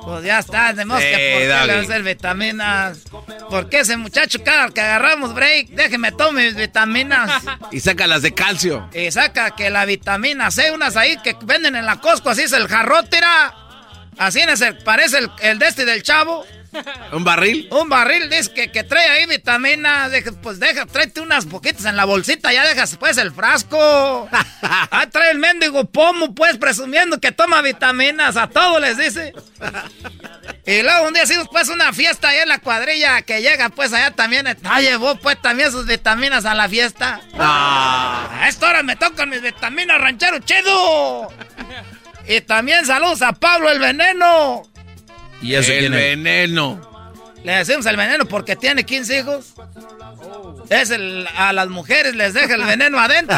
Pues 0.03 0.23
ya 0.23 0.39
está, 0.39 0.69
tenemos 0.69 0.99
que 0.99 1.07
por 1.09 1.67
qué 1.67 1.67
le 1.67 1.79
hacer 1.79 2.03
vitaminas. 2.03 3.03
Porque 3.49 3.79
ese 3.79 3.97
muchacho, 3.97 4.43
cada 4.43 4.69
que 4.69 4.81
agarramos 4.81 5.33
break, 5.33 5.69
déjeme 5.69 6.11
tomar 6.11 6.43
mis 6.43 6.55
vitaminas. 6.55 7.43
Y 7.71 7.79
saca 7.81 8.07
las 8.07 8.21
de 8.21 8.33
calcio. 8.33 8.89
Y 8.93 9.11
saca 9.11 9.51
que 9.51 9.69
la 9.69 9.85
vitamina 9.85 10.49
C, 10.49 10.71
unas 10.71 10.95
ahí 10.95 11.17
que 11.23 11.35
venden 11.43 11.75
en 11.75 11.85
la 11.85 11.99
Costco, 11.99 12.29
así 12.29 12.43
es 12.43 12.53
el 12.53 12.67
jarrotera. 12.67 13.53
Así 14.17 14.39
es 14.39 14.61
el, 14.61 14.77
parece 14.79 15.19
el, 15.19 15.31
el 15.41 15.59
de 15.59 15.67
este 15.67 15.85
del 15.85 16.03
chavo. 16.03 16.45
¿Un 17.11 17.23
barril? 17.23 17.67
Un 17.71 17.89
barril, 17.89 18.29
dice 18.29 18.53
que, 18.53 18.71
que 18.71 18.83
trae 18.83 19.09
ahí 19.09 19.25
vitamina. 19.25 20.09
pues 20.41 20.59
deja, 20.59 20.85
tráete 20.85 21.21
unas 21.21 21.45
poquitas 21.45 21.85
en 21.85 21.95
la 21.95 22.05
bolsita, 22.05 22.53
ya 22.53 22.65
dejas 22.65 22.95
pues 22.97 23.17
el 23.17 23.31
frasco. 23.31 24.29
ah, 24.61 25.07
trae 25.11 25.31
el 25.31 25.39
mendigo 25.39 25.85
pomo, 25.85 26.33
pues, 26.35 26.57
presumiendo 26.57 27.19
que 27.19 27.31
toma 27.31 27.61
vitaminas. 27.61 28.37
A 28.37 28.47
todos 28.47 28.81
les 28.81 28.97
dice. 28.97 29.33
y 30.65 30.81
luego 30.81 31.07
un 31.07 31.13
día 31.13 31.23
hicimos 31.23 31.47
pues 31.51 31.69
una 31.69 31.93
fiesta 31.93 32.29
allá 32.29 32.43
en 32.43 32.49
la 32.49 32.59
cuadrilla 32.59 33.21
que 33.23 33.41
llega 33.41 33.69
pues 33.69 33.93
allá 33.93 34.11
también. 34.11 34.45
Ah, 34.63 34.81
llevó 34.81 35.15
pues 35.15 35.41
también 35.41 35.71
sus 35.71 35.85
vitaminas 35.85 36.45
a 36.45 36.53
la 36.53 36.69
fiesta. 36.69 37.21
Ah. 37.37 38.29
A 38.31 38.47
esta 38.47 38.69
hora 38.69 38.83
me 38.83 38.95
tocan 38.95 39.29
mis 39.29 39.41
vitaminas, 39.41 39.99
ranchero 39.99 40.39
chido. 40.39 41.31
y 42.27 42.41
también 42.41 42.85
saludos 42.85 43.21
a 43.21 43.33
Pablo 43.33 43.69
el 43.69 43.79
Veneno. 43.79 44.63
¿Y 45.41 45.55
eso 45.55 45.71
el 45.71 45.91
veneno. 45.91 46.89
Le 47.43 47.53
decimos 47.53 47.85
el 47.85 47.95
veneno 47.95 48.25
porque 48.25 48.55
tiene 48.55 48.85
15 48.85 49.19
hijos. 49.19 49.53
Es 50.69 50.91
el, 50.91 51.27
a 51.35 51.53
las 51.53 51.69
mujeres 51.69 52.15
les 52.15 52.33
deja 52.33 52.55
el 52.55 52.63
veneno 52.63 52.99
adentro. 52.99 53.37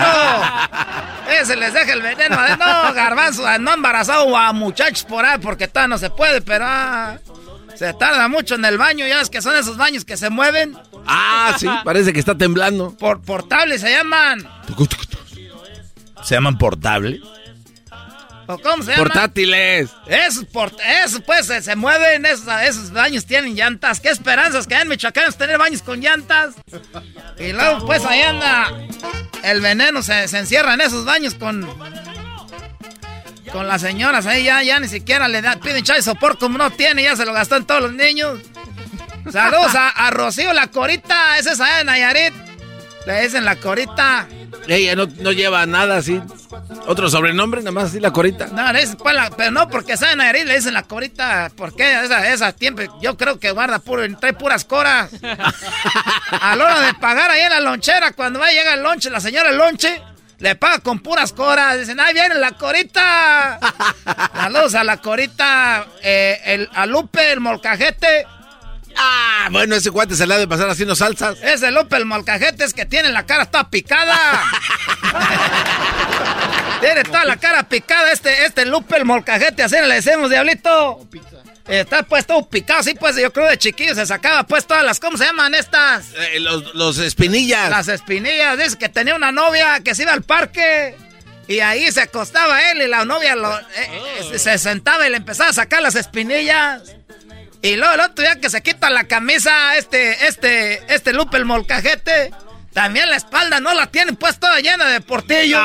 Ese 1.42 1.56
les 1.56 1.74
deja 1.74 1.94
el 1.94 2.02
veneno 2.02 2.36
adentro. 2.36 2.68
No, 2.68 2.94
garbanzo, 2.94 3.60
no 3.60 3.74
embarazado 3.74 4.36
a 4.36 4.52
muchachos 4.54 5.04
por 5.04 5.26
ahí 5.26 5.38
porque 5.40 5.68
todavía 5.68 5.90
no 5.90 5.98
se 5.98 6.10
puede, 6.10 6.42
pero 6.42 6.66
ah, 6.68 7.20
se 7.76 7.94
tarda 7.94 8.28
mucho 8.28 8.56
en 8.56 8.66
el 8.66 8.78
baño. 8.78 9.08
Ya 9.08 9.22
es 9.22 9.30
que 9.30 9.42
son 9.42 9.56
esos 9.56 9.78
baños 9.78 10.04
que 10.04 10.18
se 10.18 10.30
mueven. 10.30 10.76
Ah, 11.06 11.56
sí, 11.58 11.68
parece 11.86 12.12
que 12.12 12.20
está 12.20 12.36
temblando. 12.36 12.96
Por 12.98 13.22
portables 13.22 13.82
se 13.82 13.92
llaman. 13.92 14.48
¿Se 16.24 16.36
llaman 16.36 16.58
portables? 16.58 17.22
Cómo 18.60 18.84
se? 18.84 18.94
Portátiles. 18.94 19.90
Esos, 20.08 20.46
pues 21.26 21.46
se, 21.46 21.76
mueven, 21.76 22.26
esos, 22.26 22.48
esos, 22.64 22.92
baños 22.92 23.26
tienen 23.26 23.56
llantas. 23.56 24.00
¿Qué 24.00 24.10
esperanzas 24.10 24.68
que 24.68 24.76
hay 24.76 24.82
en 24.84 24.88
Michoacán 24.90 25.32
tener 25.34 25.58
baños 25.58 25.82
con 25.82 26.00
llantas? 26.00 26.56
Y 27.40 27.52
luego 27.52 27.86
pues 27.86 28.04
ahí 28.06 28.22
anda 28.22 28.72
el 29.44 29.62
veneno, 29.62 30.02
se, 30.04 30.24
encierra 30.24 30.74
en 30.74 30.82
esos 30.82 31.06
baños 31.06 31.36
con... 31.36 31.68
Con 33.52 33.68
las 33.68 33.82
señoras 33.82 34.28
ahí 34.28 34.46
ya, 34.46 34.64
ya 34.64 34.80
ni 34.80 34.88
siquiera 34.88 35.28
le 35.28 35.42
da, 35.42 35.58
piden 35.58 35.84
chai 35.84 36.02
sopor 36.02 36.38
como 36.38 36.58
no 36.58 36.72
tiene, 36.72 37.04
ya 37.04 37.18
se 37.18 37.26
lo 37.26 37.34
gastó 37.34 37.58
en 37.58 37.66
todos 37.66 37.82
los 37.82 37.92
niños. 37.92 38.40
Saludos 39.30 39.74
a, 39.76 40.10
Rocío 40.10 40.54
la 40.54 40.68
Corita, 40.68 41.38
esa 41.38 41.52
es 41.52 41.60
allá 41.60 41.78
de 41.80 41.84
Nayarit. 41.84 42.34
Le 43.06 43.22
dicen 43.24 43.44
la 43.44 43.58
Corita. 43.58 44.26
Ella 44.68 44.96
no, 44.96 45.08
no 45.20 45.32
lleva 45.32 45.66
nada 45.66 45.98
así. 45.98 46.22
Otro 46.88 47.10
sobrenombre, 47.10 47.62
nada 47.62 47.72
más 47.72 47.86
así 47.86 48.00
la 48.00 48.12
corita. 48.12 48.48
No, 48.48 48.70
es, 48.72 48.96
pues, 48.96 49.16
la, 49.16 49.30
pero 49.32 49.52
no, 49.52 49.70
porque 49.70 49.98
saben 49.98 50.18
Nayarit 50.18 50.46
le 50.46 50.56
dicen 50.56 50.74
la 50.74 50.84
corita. 50.84 51.52
Porque 51.56 52.04
esa, 52.04 52.32
esa 52.32 52.54
tiempo, 52.54 52.82
yo 53.02 53.18
creo 53.18 53.40
que 53.40 53.52
guarda 53.52 53.80
puro, 53.80 54.04
trae 54.18 54.34
puras 54.34 54.66
coras. 54.66 55.12
a 56.32 56.56
la 56.56 56.64
hora 56.64 56.82
de 56.82 56.94
pagar 56.96 57.32
ahí 57.32 57.42
en 57.42 57.50
la 57.50 57.60
lonchera, 57.60 58.14
cuando 58.14 58.40
va 58.40 58.48
a 58.48 58.52
llegar 58.52 58.78
el 58.78 58.84
lonche, 58.84 59.10
la 59.10 59.20
señora 59.20 59.50
el 59.50 59.58
lonche, 59.58 60.02
le 60.40 60.56
paga 60.56 60.80
con 60.80 61.00
puras 61.00 61.34
coras. 61.34 61.80
Dicen, 61.80 62.00
ahí 62.00 62.14
viene 62.14 62.36
la 62.36 62.52
corita. 62.52 63.60
Saludos 64.34 64.76
a 64.76 64.84
la 64.84 64.98
corita, 64.98 65.86
eh, 66.02 66.40
el, 66.46 66.70
a 66.74 66.86
Lupe, 66.86 67.32
el 67.32 67.40
molcajete. 67.40 68.26
Ah, 68.96 69.48
bueno, 69.52 69.76
ese 69.76 69.90
guante 69.90 70.16
se 70.16 70.28
le 70.28 70.34
ha 70.34 70.38
de 70.38 70.48
pasar 70.48 70.70
haciendo 70.70 70.96
salsas. 70.96 71.38
Ese 71.42 71.72
Lupe 71.72 71.98
el 71.98 72.06
molcajete 72.06 72.64
es 72.64 72.74
que 72.74 72.86
tiene 72.86 73.10
la 73.10 73.26
cara 73.26 73.46
toda 73.46 73.70
picada. 73.70 74.16
tiene 76.82 77.04
toda 77.04 77.26
la 77.26 77.38
cara 77.38 77.68
picada 77.68 78.12
este, 78.12 78.46
este 78.46 78.66
Lupe 78.66 78.98
el 78.98 79.06
molcajete, 79.06 79.64
así 79.64 79.76
le 79.76 79.96
decimos, 79.96 80.30
diablito. 80.30 81.08
Está 81.68 82.04
pues 82.04 82.26
todo 82.26 82.50
picado, 82.50 82.84
sí, 82.84 82.96
pues 83.00 83.16
yo 83.16 83.32
creo 83.32 83.48
de 83.48 83.58
chiquillo 83.58 83.96
se 83.96 84.06
sacaba 84.06 84.44
pues 84.44 84.66
todas 84.66 84.84
las, 84.84 85.00
¿cómo 85.00 85.18
se 85.18 85.26
llaman 85.26 85.56
estas? 85.56 86.08
Eh, 86.16 86.40
los, 86.40 86.74
los 86.74 86.98
espinillas. 86.98 87.70
Las 87.70 87.88
espinillas, 87.88 88.58
dice 88.58 88.78
que 88.78 88.90
tenía 88.90 89.16
una 89.16 89.32
novia 89.32 89.80
que 89.82 89.96
se 89.96 90.04
iba 90.04 90.12
al 90.12 90.24
parque. 90.24 90.98
Y 91.48 91.60
ahí 91.60 91.92
se 91.92 92.02
acostaba 92.02 92.72
él 92.72 92.82
y 92.82 92.88
la 92.88 93.04
novia 93.04 93.36
lo, 93.36 93.60
eh, 93.60 93.64
eh, 94.34 94.40
se 94.40 94.58
sentaba 94.58 95.08
y 95.08 95.12
le 95.12 95.18
empezaba 95.18 95.50
a 95.50 95.54
sacar 95.54 95.82
las 95.82 95.96
espinillas. 95.96 96.82
Y 97.62 97.76
luego 97.76 97.94
el 97.94 98.00
otro 98.00 98.24
día 98.24 98.40
que 98.40 98.50
se 98.50 98.62
quita 98.62 98.90
la 98.90 99.04
camisa, 99.06 99.78
este, 99.78 100.28
este, 100.28 100.94
este 100.94 101.14
Lupe 101.14 101.38
el 101.38 101.46
molcajete, 101.46 102.32
también 102.74 103.10
la 103.10 103.18
espalda 103.18 103.60
no 103.60 103.74
la 103.74 103.88
tiene 103.88 104.14
pues 104.14 104.40
toda 104.40 104.60
llena 104.60 104.88
de 104.88 105.02
portillos. 105.02 105.62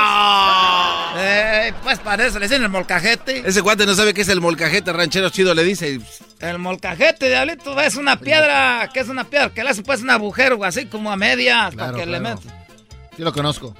Eh, 1.16 1.72
pues 1.82 1.98
parece, 2.00 2.38
le 2.38 2.46
dicen 2.46 2.62
el 2.62 2.68
molcajete. 2.68 3.42
Ese 3.46 3.60
guante 3.60 3.86
no 3.86 3.94
sabe 3.94 4.12
qué 4.12 4.22
es 4.22 4.28
el 4.28 4.40
molcajete, 4.40 4.92
ranchero 4.92 5.30
chido 5.30 5.54
le 5.54 5.62
dice. 5.62 6.00
El 6.40 6.58
molcajete, 6.58 7.28
diablito, 7.28 7.80
es 7.80 7.94
una 7.94 8.18
piedra, 8.18 8.90
que 8.92 9.00
es 9.00 9.08
una 9.08 9.24
piedra, 9.24 9.50
que 9.50 9.62
le 9.62 9.70
hace 9.70 9.82
pues 9.82 10.02
un 10.02 10.10
agujero 10.10 10.62
así 10.64 10.86
como 10.86 11.12
a 11.12 11.16
media, 11.16 11.70
para 11.74 11.96
que 11.96 12.06
le. 12.06 12.20
Yo 12.20 13.24
lo 13.24 13.32
conozco. 13.32 13.74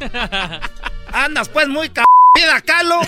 Andas 1.12 1.48
pues 1.48 1.68
muy 1.68 1.88
c... 1.88 2.02
calo. 2.64 3.00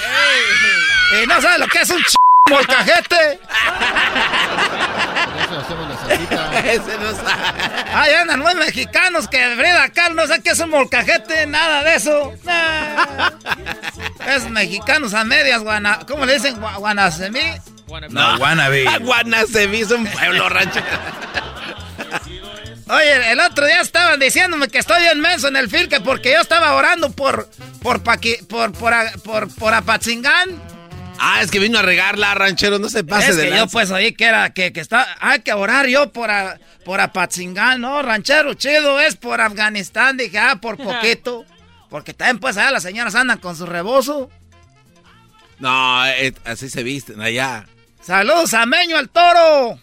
y 1.22 1.26
no 1.26 1.40
sabes 1.42 1.58
lo 1.58 1.66
que 1.66 1.80
es 1.80 1.90
un 1.90 2.02
ch... 2.02 2.14
¡Molcajete! 2.50 3.40
Ese 6.64 6.98
no 6.98 7.14
sabe. 7.14 7.60
Ay, 7.94 8.12
andan 8.14 8.40
muy 8.40 8.54
mexicanos 8.54 9.28
que 9.28 9.38
Frida 9.56 9.88
Kahlo 9.88 10.14
no 10.14 10.26
sé 10.26 10.42
qué 10.42 10.50
es 10.50 10.60
un 10.60 10.68
molcajete, 10.68 11.46
nada 11.46 11.82
de 11.84 11.94
eso. 11.94 12.34
Es 14.26 14.50
mexicanos 14.50 15.14
a 15.14 15.24
medias, 15.24 15.62
guana, 15.62 16.00
¿cómo 16.06 16.26
le 16.26 16.34
dicen? 16.34 16.60
Guanasemí. 16.60 17.40
No, 18.10 18.36
Guanabi. 18.36 18.84
Guanasemí 19.00 19.80
es 19.80 19.90
un 19.90 20.06
pueblo 20.06 20.48
rancho. 20.50 20.80
Oye, 22.88 23.32
el 23.32 23.40
otro 23.40 23.64
día 23.66 23.80
estaban 23.80 24.20
diciéndome 24.20 24.68
que 24.68 24.78
estoy 24.78 25.02
inmenso 25.10 25.48
en 25.48 25.56
el 25.56 25.70
fil 25.70 25.88
que 25.88 26.00
porque 26.00 26.32
yo 26.32 26.40
estaba 26.42 26.74
orando 26.74 27.10
por 27.10 27.48
por 27.82 28.02
por 28.02 28.20
por, 28.48 29.22
por, 29.22 29.54
por 29.54 29.74
Apatzingán. 29.74 30.73
Ah, 31.18 31.42
es 31.42 31.50
que 31.50 31.58
vino 31.58 31.78
a 31.78 31.82
regarla, 31.82 32.34
ranchero, 32.34 32.78
no 32.78 32.88
se 32.88 33.04
pase 33.04 33.30
es 33.30 33.36
de 33.36 33.48
que 33.48 33.56
yo 33.56 33.66
pues 33.68 33.90
oí 33.90 34.12
que 34.12 34.24
era, 34.24 34.52
que, 34.52 34.72
que 34.72 34.80
está, 34.80 35.06
hay 35.20 35.40
que 35.40 35.52
orar 35.52 35.86
yo 35.86 36.12
por, 36.12 36.30
a, 36.30 36.58
por 36.84 37.00
Apatzingán, 37.00 37.80
¿no? 37.80 38.02
Ranchero 38.02 38.54
chido 38.54 39.00
es 39.00 39.16
por 39.16 39.40
Afganistán, 39.40 40.16
dije, 40.16 40.38
ah, 40.38 40.58
por 40.60 40.76
poquito. 40.82 41.44
Porque 41.88 42.12
también 42.12 42.38
pues 42.38 42.56
allá 42.56 42.70
las 42.70 42.82
señoras 42.82 43.14
andan 43.14 43.38
con 43.38 43.56
su 43.56 43.66
rebozo. 43.66 44.30
No, 45.60 46.06
eh, 46.06 46.34
así 46.44 46.68
se 46.68 46.82
visten 46.82 47.20
allá. 47.20 47.66
Saludos 48.02 48.52
a 48.54 48.66
Meño 48.66 48.98
el 48.98 49.08
toro. 49.08 49.78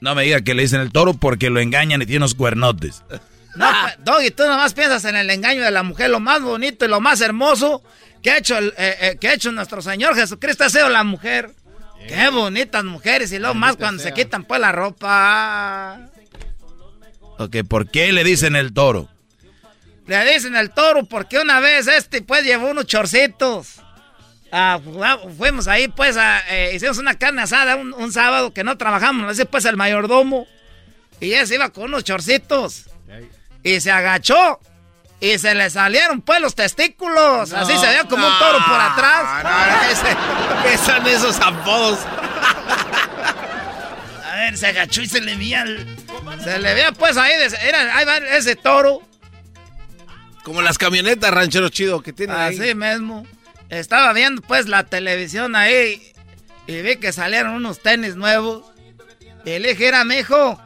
No 0.00 0.14
me 0.14 0.24
diga 0.24 0.40
que 0.40 0.54
le 0.54 0.62
dicen 0.62 0.80
el 0.80 0.90
toro 0.90 1.14
porque 1.14 1.50
lo 1.50 1.60
engañan 1.60 2.02
y 2.02 2.06
tiene 2.06 2.18
unos 2.18 2.34
cuernotes. 2.34 3.04
No, 3.54 3.70
pues, 3.82 3.94
Doggy, 4.04 4.30
tú 4.30 4.44
nomás 4.44 4.72
piensas 4.74 5.04
en 5.04 5.14
el 5.14 5.28
engaño 5.30 5.62
de 5.62 5.70
la 5.70 5.82
mujer, 5.82 6.10
lo 6.10 6.18
más 6.18 6.40
bonito 6.40 6.86
y 6.86 6.88
lo 6.88 7.00
más 7.00 7.20
hermoso 7.20 7.82
¿Qué 8.22 8.30
ha 8.30 8.38
hecho, 8.38 8.56
el, 8.56 8.72
eh, 8.78 9.18
eh, 9.20 9.28
ha 9.28 9.34
hecho 9.34 9.50
nuestro 9.50 9.82
Señor 9.82 10.14
Jesucristo? 10.14 10.64
Ha 10.64 10.70
sido 10.70 10.88
la 10.88 11.02
mujer. 11.02 11.50
Qué 12.08 12.28
bonitas 12.30 12.84
mujeres. 12.84 13.32
Y 13.32 13.38
luego 13.38 13.54
más 13.54 13.76
cuando 13.76 14.02
se 14.02 14.12
quitan 14.12 14.44
pues 14.44 14.60
la 14.60 14.72
ropa. 14.72 16.10
Ok, 17.38 17.56
¿por 17.68 17.90
qué 17.90 18.12
le 18.12 18.24
dicen 18.24 18.56
el 18.56 18.72
toro? 18.72 19.08
Le 20.06 20.32
dicen 20.32 20.56
el 20.56 20.70
toro 20.70 21.04
porque 21.04 21.38
una 21.38 21.60
vez 21.60 21.86
este 21.86 22.22
pues 22.22 22.44
llevó 22.44 22.70
unos 22.70 22.86
chorcitos. 22.86 23.80
Ah, 24.54 24.78
fuimos 25.38 25.66
ahí 25.66 25.88
pues, 25.88 26.16
eh, 26.50 26.72
hicimos 26.74 26.98
una 26.98 27.14
carne 27.14 27.40
asada 27.40 27.76
un, 27.76 28.12
sábado 28.12 28.52
que 28.52 28.62
no 28.62 28.76
trabajamos, 28.76 29.30
así 29.30 29.44
pues 29.46 29.64
el 29.64 29.76
mayordomo. 29.76 30.46
Y 31.20 31.26
ella 31.28 31.46
se 31.46 31.54
iba 31.54 31.70
con 31.70 31.84
unos 31.84 32.04
chorcitos. 32.04 32.90
Y 33.62 33.80
se 33.80 33.90
agachó 33.90 34.60
y 35.22 35.38
se 35.38 35.54
le 35.54 35.70
salieron 35.70 36.20
pues 36.20 36.40
los 36.40 36.56
testículos. 36.56 37.52
Así 37.52 37.78
se 37.78 37.86
veía 37.86 38.02
como 38.08 38.26
un 38.26 38.38
toro 38.40 38.58
por 38.66 38.80
atrás. 38.80 39.44
No, 39.44 39.50
¿Qué 40.64 40.76
son 40.76 41.06
esos 41.06 41.38
apodos? 41.38 42.00
A 44.28 44.34
ver, 44.34 44.58
se 44.58 44.66
agachó 44.66 45.00
y 45.00 45.06
se 45.06 45.20
le 45.20 45.36
veía. 45.36 45.64
se 46.42 46.58
le 46.58 46.74
veía 46.74 46.90
pues 46.90 47.16
ahí, 47.16 47.30
era, 47.62 47.96
ahí 47.96 48.04
va 48.04 48.16
ese 48.16 48.56
toro. 48.56 49.00
Como 50.42 50.60
las 50.60 50.76
camionetas 50.76 51.30
ranchero 51.30 51.68
chido 51.68 52.02
que 52.02 52.12
tienen 52.12 52.36
Así 52.36 52.74
mismo. 52.74 53.24
Estaba 53.68 54.12
viendo 54.12 54.42
pues 54.42 54.66
la 54.66 54.82
televisión 54.82 55.54
ahí 55.54 56.02
y 56.66 56.82
vi 56.82 56.96
que 56.96 57.12
salieron 57.12 57.52
unos 57.52 57.80
tenis 57.80 58.16
nuevos. 58.16 58.64
Y 59.44 59.56
le 59.60 59.68
dije, 59.68 59.86
era 59.86 60.02
mi 60.04 60.16
hijo. 60.16 60.60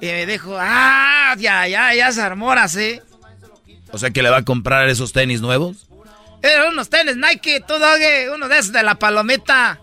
Y 0.00 0.06
me 0.06 0.26
dijo, 0.26 0.56
ah, 0.58 1.36
ya, 1.38 1.68
ya, 1.68 1.94
ya 1.94 2.10
se 2.10 2.20
armó 2.20 2.50
así. 2.50 3.00
O 3.92 3.98
sea 3.98 4.10
que 4.10 4.22
le 4.22 4.30
va 4.30 4.38
a 4.38 4.44
comprar 4.44 4.88
esos 4.88 5.12
tenis 5.12 5.40
nuevos. 5.40 5.86
Eran 6.42 6.68
unos 6.68 6.88
tenis 6.88 7.16
Nike, 7.16 7.60
tú 7.60 7.78
doge, 7.78 8.30
uno 8.30 8.48
de 8.48 8.58
esos 8.58 8.72
de 8.72 8.82
la 8.82 8.96
palomita. 8.96 9.80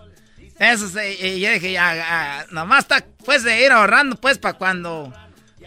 Eso 0.58 0.88
sí, 0.88 1.16
y 1.18 1.40
yo 1.40 1.50
dije, 1.52 1.72
ya, 1.72 1.94
ya, 1.94 2.46
nomás 2.50 2.80
está, 2.80 3.02
pues, 3.24 3.42
de 3.44 3.64
ir 3.64 3.72
ahorrando, 3.72 4.16
pues, 4.16 4.38
para 4.38 4.58
cuando... 4.58 5.12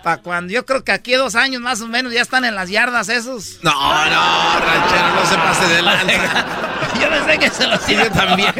Para 0.03 0.17
cuando 0.17 0.51
yo 0.51 0.65
creo 0.65 0.83
que 0.83 0.91
aquí 0.91 1.13
dos 1.13 1.33
años 1.35 1.61
más 1.61 1.79
o 1.79 1.87
menos 1.87 2.11
ya 2.11 2.21
están 2.21 2.43
en 2.43 2.55
las 2.55 2.69
yardas 2.69 3.07
esos. 3.07 3.59
No, 3.61 3.71
no, 3.71 4.59
ranchero, 4.59 5.15
no 5.15 5.25
se 5.25 5.35
pase 5.35 5.67
de 5.67 5.81
lanza. 5.81 6.45
yo 7.01 7.09
pensé 7.09 7.39
que 7.39 7.49
se 7.49 7.67
los 7.67 7.87
yo 7.87 8.11
también. 8.11 8.53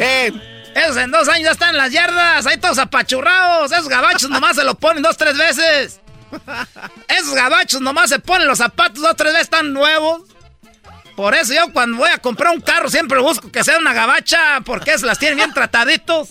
Esos 0.74 0.96
en 0.96 1.10
dos 1.10 1.28
años 1.28 1.44
ya 1.44 1.50
están 1.50 1.70
en 1.70 1.76
las 1.76 1.92
yardas, 1.92 2.46
ahí 2.46 2.56
todos 2.56 2.78
apachurrados. 2.78 3.70
Esos 3.70 3.88
gabachos 3.88 4.30
nomás 4.30 4.56
se 4.56 4.64
lo 4.64 4.74
ponen 4.74 5.02
dos, 5.02 5.18
tres 5.18 5.36
veces. 5.36 6.00
Esos 7.08 7.34
gabachos 7.34 7.80
nomás 7.80 8.10
se 8.10 8.18
ponen 8.18 8.46
los 8.46 8.58
zapatos 8.58 9.02
dos, 9.02 9.16
tres 9.16 9.32
veces, 9.32 9.44
están 9.44 9.72
nuevos. 9.72 10.22
Por 11.16 11.34
eso 11.34 11.54
yo 11.54 11.72
cuando 11.72 11.98
voy 11.98 12.10
a 12.10 12.18
comprar 12.18 12.52
un 12.52 12.60
carro 12.60 12.90
siempre 12.90 13.20
busco 13.20 13.50
que 13.52 13.62
sea 13.62 13.78
una 13.78 13.92
gabacha, 13.92 14.60
porque 14.64 14.98
se 14.98 15.06
las 15.06 15.18
tienen 15.18 15.36
bien 15.38 15.52
trataditos. 15.52 16.30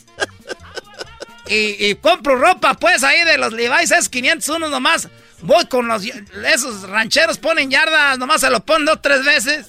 Y, 1.47 1.87
y 1.87 1.95
compro 1.95 2.35
ropa, 2.35 2.73
pues, 2.73 3.03
ahí 3.03 3.23
de 3.23 3.37
los 3.37 3.53
Levi's 3.53 3.91
S501 3.91 4.69
nomás. 4.69 5.09
Voy 5.41 5.65
con 5.65 5.87
los... 5.87 6.03
Esos 6.05 6.87
rancheros 6.89 7.37
ponen 7.37 7.69
yardas, 7.69 8.17
nomás 8.17 8.41
se 8.41 8.49
lo 8.49 8.61
ponen 8.61 8.85
dos, 8.85 9.01
tres 9.01 9.25
veces. 9.25 9.67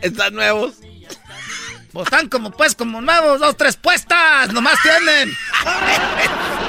Están 0.00 0.34
nuevos. 0.34 0.76
Pues 1.92 2.06
están 2.06 2.28
como, 2.28 2.50
pues, 2.50 2.74
como 2.74 3.00
nuevos, 3.00 3.40
dos, 3.40 3.56
tres 3.56 3.76
puestas, 3.76 4.52
nomás 4.52 4.78
tienen. 4.82 5.36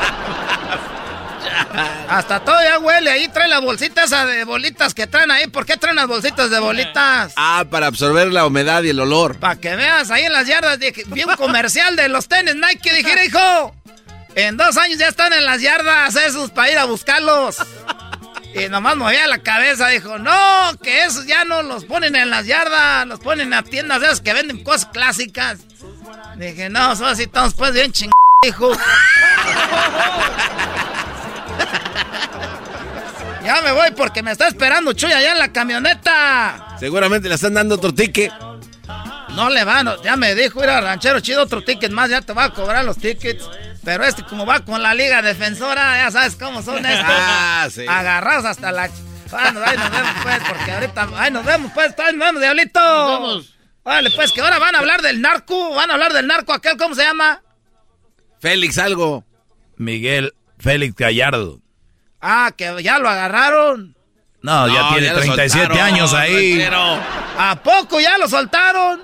Hasta 2.10 2.40
todo 2.42 2.62
ya 2.64 2.80
huele, 2.80 3.12
ahí 3.12 3.28
trae 3.30 3.48
la 3.48 3.60
bolsita 3.60 4.04
esa 4.04 4.26
de 4.26 4.44
bolitas 4.44 4.94
que 4.94 5.08
traen 5.08 5.32
ahí. 5.32 5.48
¿Por 5.48 5.66
qué 5.66 5.78
traen 5.78 5.96
las 5.96 6.08
bolsitas 6.08 6.50
de 6.50 6.60
bolitas? 6.60 7.34
Ah, 7.36 7.66
para 7.70 7.88
absorber 7.88 8.32
la 8.32 8.46
humedad 8.46 8.84
y 8.84 8.90
el 8.90 9.00
olor. 9.00 9.40
Para 9.40 9.56
que 9.56 9.76
veas, 9.76 10.12
ahí 10.12 10.24
en 10.24 10.34
las 10.34 10.48
yardas 10.48 10.80
dije, 10.80 11.04
vi 11.08 11.24
un 11.24 11.36
comercial 11.36 11.96
de 11.96 12.10
los 12.10 12.28
tenis 12.28 12.56
Nike 12.56 12.94
dijera, 12.94 13.24
hijo, 13.24 13.76
en 14.36 14.58
dos 14.58 14.78
años 14.78 14.98
ya 14.98 15.08
están 15.08 15.34
en 15.34 15.46
las 15.46 15.62
yardas 15.62 16.16
esos 16.16 16.52
para 16.52 16.72
ir 16.72 16.78
a 16.78 16.86
buscarlos. 16.86 17.58
Y 18.54 18.68
nomás 18.68 18.98
movía 18.98 19.28
la 19.28 19.40
cabeza, 19.40 19.88
dijo, 19.88 20.18
no, 20.20 20.78
que 20.84 21.04
esos 21.04 21.26
ya 21.26 21.46
no 21.46 21.64
los 21.64 21.86
ponen 21.86 22.18
en 22.18 22.30
las 22.30 22.46
yardas, 22.46 23.08
los 23.08 23.20
ponen 23.20 23.54
a 23.54 23.64
tiendas 23.64 24.02
de 24.02 24.08
esas 24.08 24.20
que 24.22 24.34
venden 24.34 24.64
cosas 24.64 24.90
clásicas. 24.92 25.60
Dije, 26.36 26.70
no, 26.70 26.96
son 26.96 27.08
así, 27.08 27.24
estamos 27.24 27.54
pues 27.54 27.72
bien 27.74 27.92
chingados, 27.92 28.16
hijo. 28.46 28.72
ya 33.44 33.62
me 33.62 33.72
voy 33.72 33.92
porque 33.92 34.24
me 34.24 34.32
está 34.32 34.48
esperando 34.48 34.94
Chuy 34.94 35.12
allá 35.12 35.34
en 35.34 35.40
la 35.40 35.52
camioneta. 35.52 36.76
Seguramente 36.80 37.30
le 37.30 37.36
están 37.36 37.54
dando 37.54 37.76
otro 37.76 37.94
ticket. 37.94 38.32
No 39.36 39.50
le 39.50 39.64
van, 39.64 39.90
ya 40.04 40.18
me 40.18 40.36
dijo, 40.36 40.62
ir 40.64 40.70
a 40.70 40.82
ranchero 40.82 41.22
chido, 41.22 41.44
otro 41.44 41.64
ticket 41.64 41.92
más, 41.92 42.10
ya 42.10 42.22
te 42.22 42.34
va 42.34 42.46
a 42.46 42.50
cobrar 42.50 42.84
los 42.84 42.98
tickets. 42.98 43.50
Pero 43.84 44.04
este, 44.04 44.24
como 44.24 44.46
va 44.46 44.60
con 44.60 44.82
la 44.82 44.94
liga 44.94 45.22
defensora, 45.22 46.04
ya 46.04 46.12
sabes 46.12 46.36
cómo 46.36 46.62
son 46.62 46.86
estos. 46.86 47.06
Ah, 47.08 47.68
sí. 47.72 47.86
Agarrados 47.88 48.46
hasta 48.46 48.72
la. 48.72 48.90
Bueno, 49.30 49.62
ahí 49.66 49.78
nos 49.78 49.92
vemos, 49.92 50.12
pues, 50.22 50.40
porque 50.48 50.72
ahorita. 50.72 51.10
Ahí 51.16 51.32
nos 51.32 51.46
vemos, 51.46 51.72
pues, 51.74 51.94
ahí 51.98 52.16
nos 52.16 52.28
vemos, 52.28 52.42
diablito. 52.42 52.80
Nos 52.80 53.20
vemos. 53.20 53.56
Vale, 53.84 54.12
pues, 54.16 54.32
que 54.34 54.42
ahora 54.42 54.60
van 54.60 54.76
a 54.76 54.80
hablar 54.80 55.02
del 55.02 55.22
narco. 55.22 55.74
Van 55.74 55.90
a 55.90 55.94
hablar 55.94 56.14
del 56.14 56.28
narco 56.28 56.54
aquel, 56.54 56.78
¿cómo 56.78 56.94
se 56.94 57.04
llama? 57.04 57.42
Félix, 58.40 58.78
algo. 58.78 59.26
Miguel 59.78 60.34
Félix 60.60 60.96
Gallardo. 60.96 61.61
Ah, 62.22 62.52
que 62.56 62.82
ya 62.84 63.00
lo 63.00 63.10
agarraron. 63.10 63.96
No, 64.44 64.68
ya 64.68 64.90
tiene 64.90 65.08
ya 65.08 65.14
lo 65.14 65.20
37 65.22 65.66
soltaron, 65.68 65.94
años 65.94 66.14
ahí. 66.14 66.52
ranchero. 66.60 67.00
¿A 67.38 67.60
poco 67.64 68.00
ya 68.00 68.18
lo 68.18 68.28
soltaron? 68.28 69.02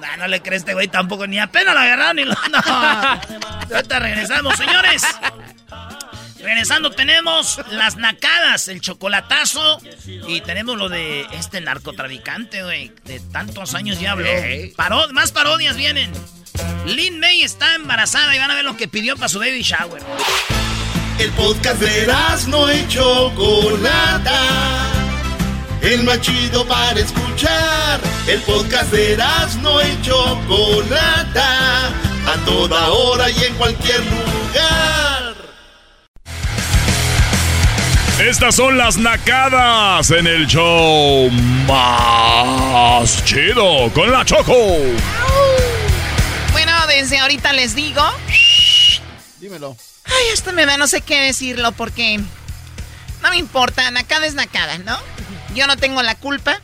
No, 0.00 0.16
no 0.18 0.26
le 0.28 0.42
crees 0.42 0.62
este 0.62 0.74
güey 0.74 0.88
tampoco, 0.88 1.26
ni 1.26 1.38
apenas 1.38 1.74
lo 1.74 1.80
agarraron 1.80 2.16
ni 2.16 2.24
lo. 2.24 2.34
No. 2.50 2.58
Ahorita 3.74 3.98
regresamos, 3.98 4.56
señores. 4.56 5.02
Regresando 6.38 6.90
tenemos 6.92 7.60
las 7.70 7.96
nacadas, 7.96 8.68
el 8.68 8.80
chocolatazo 8.80 9.80
y 10.06 10.40
tenemos 10.42 10.76
lo 10.76 10.88
de 10.88 11.22
este 11.32 11.60
narcotraficante, 11.60 12.62
güey. 12.62 12.92
De 13.04 13.18
tantos 13.32 13.74
años 13.74 13.98
ya 13.98 14.12
habló. 14.12 14.28
Paro- 14.76 15.08
más 15.12 15.32
parodias 15.32 15.76
vienen. 15.76 16.12
Lin 16.84 17.18
May 17.18 17.42
está 17.42 17.74
embarazada 17.74 18.34
y 18.36 18.38
van 18.38 18.50
a 18.50 18.54
ver 18.54 18.64
lo 18.64 18.76
que 18.76 18.86
pidió 18.86 19.16
para 19.16 19.28
su 19.28 19.38
baby 19.40 19.62
shower. 19.62 20.02
El 21.18 21.30
podcast 21.32 21.80
de 21.80 22.06
no 22.48 22.70
y 22.70 22.86
Chocolata. 22.88 24.42
El 25.80 26.02
más 26.02 26.20
chido 26.20 26.66
para 26.66 27.00
escuchar. 27.00 28.00
El 28.26 28.40
podcast 28.42 28.92
de 28.92 29.16
no 29.62 29.80
y 29.80 30.02
Chocolata. 30.02 31.88
A 31.88 32.44
toda 32.44 32.90
hora 32.90 33.30
y 33.30 33.44
en 33.44 33.54
cualquier 33.54 34.00
lugar. 34.00 35.34
Estas 38.18 38.54
son 38.54 38.76
las 38.76 38.98
nacadas 38.98 40.10
en 40.10 40.26
el 40.26 40.46
show 40.46 41.30
más 41.66 43.24
chido 43.24 43.90
con 43.94 44.12
la 44.12 44.22
Choco. 44.22 44.54
Bueno, 46.52 46.72
desde 46.88 47.18
ahorita 47.18 47.54
les 47.54 47.74
digo. 47.74 48.02
Dímelo. 49.40 49.76
Ay, 50.06 50.28
esto 50.32 50.52
me 50.52 50.66
da 50.66 50.76
no 50.76 50.86
sé 50.86 51.00
qué 51.00 51.20
decirlo 51.22 51.72
porque. 51.72 52.20
No 53.22 53.30
me 53.30 53.36
importa, 53.38 53.90
nacada 53.90 54.26
es 54.26 54.34
nacada, 54.34 54.78
¿no? 54.78 54.96
Yo 55.54 55.66
no 55.66 55.76
tengo 55.76 56.02
la 56.02 56.14
culpa. 56.14 56.60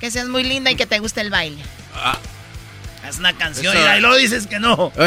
Que 0.00 0.10
seas 0.10 0.26
muy 0.28 0.42
linda 0.44 0.70
y 0.70 0.76
que 0.76 0.86
te 0.86 0.98
guste 0.98 1.20
el 1.20 1.30
baile. 1.30 1.62
Es 3.08 3.18
una 3.18 3.36
canción 3.36 3.76
Eso- 3.76 3.84
y 3.84 3.86
ahí 3.88 4.00
lo 4.00 4.14
dices 4.16 4.46
que 4.46 4.58
no. 4.58 4.92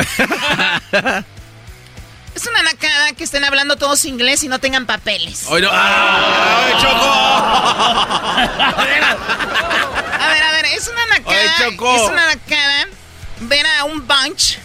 Es 2.35 2.45
una 2.47 2.63
nacada 2.63 3.13
que 3.13 3.23
estén 3.23 3.45
hablando 3.45 3.77
todos 3.77 4.03
inglés 4.03 4.43
y 4.43 4.49
no 4.49 4.59
tengan 4.59 4.85
papeles. 4.85 5.45
Hoy 5.47 5.61
no. 5.61 5.69
¡Ay, 5.71 6.73
Choco! 6.81 7.05
A 8.65 10.27
ver, 10.27 10.43
a 10.43 10.51
ver, 10.51 10.65
es 10.65 10.87
una 10.89 11.05
nacada. 11.07 11.39
Oye, 11.39 11.49
Choco. 11.71 11.95
Es 11.95 12.11
una 12.11 12.25
nacada 12.27 12.87
ver 13.41 13.65
a 13.65 13.85
un 13.85 14.05
bunch 14.05 14.57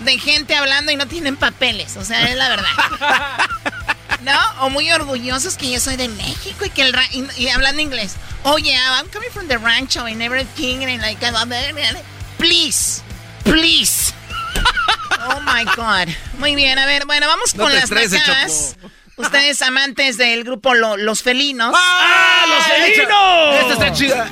de 0.00 0.18
gente 0.18 0.54
hablando 0.54 0.92
y 0.92 0.96
no 0.96 1.06
tienen 1.06 1.36
papeles. 1.36 1.96
O 1.96 2.04
sea, 2.04 2.28
es 2.28 2.36
la 2.36 2.48
verdad. 2.48 2.68
¿No? 4.22 4.38
O 4.66 4.70
muy 4.70 4.90
orgullosos 4.90 5.56
que 5.56 5.70
yo 5.70 5.80
soy 5.80 5.96
de 5.96 6.08
México 6.08 6.64
y 6.64 6.70
que 6.70 6.82
el 6.82 6.92
ra- 6.92 7.08
y, 7.12 7.24
y 7.36 7.48
hablando 7.48 7.80
inglés. 7.80 8.14
Oh 8.44 8.58
yeah, 8.58 8.96
I'm 8.98 9.08
coming 9.10 9.30
from 9.30 9.46
the 9.48 9.58
rancho 9.58 10.04
and 10.06 10.20
everything 10.22 10.82
and 10.84 11.00
like 11.02 11.18
please, 12.36 13.02
please. 13.44 14.12
Oh 15.30 15.40
my 15.40 15.64
god. 15.76 16.08
Muy 16.38 16.54
bien, 16.54 16.78
a 16.78 16.86
ver, 16.86 17.04
bueno, 17.04 17.26
vamos 17.26 17.54
No 17.56 17.64
con 17.64 17.74
las 17.74 17.84
estreses. 17.84 18.76
Ustedes 19.16 19.60
amantes 19.62 20.16
del 20.16 20.44
grupo 20.44 20.74
Lo- 20.74 20.96
Los 20.96 21.22
Felinos. 21.24 21.74
¡Ah, 21.76 22.44
los 22.46 22.64
felinos! 22.66 23.54
Esta 23.60 23.72
está 23.72 23.92
chida. 23.92 24.30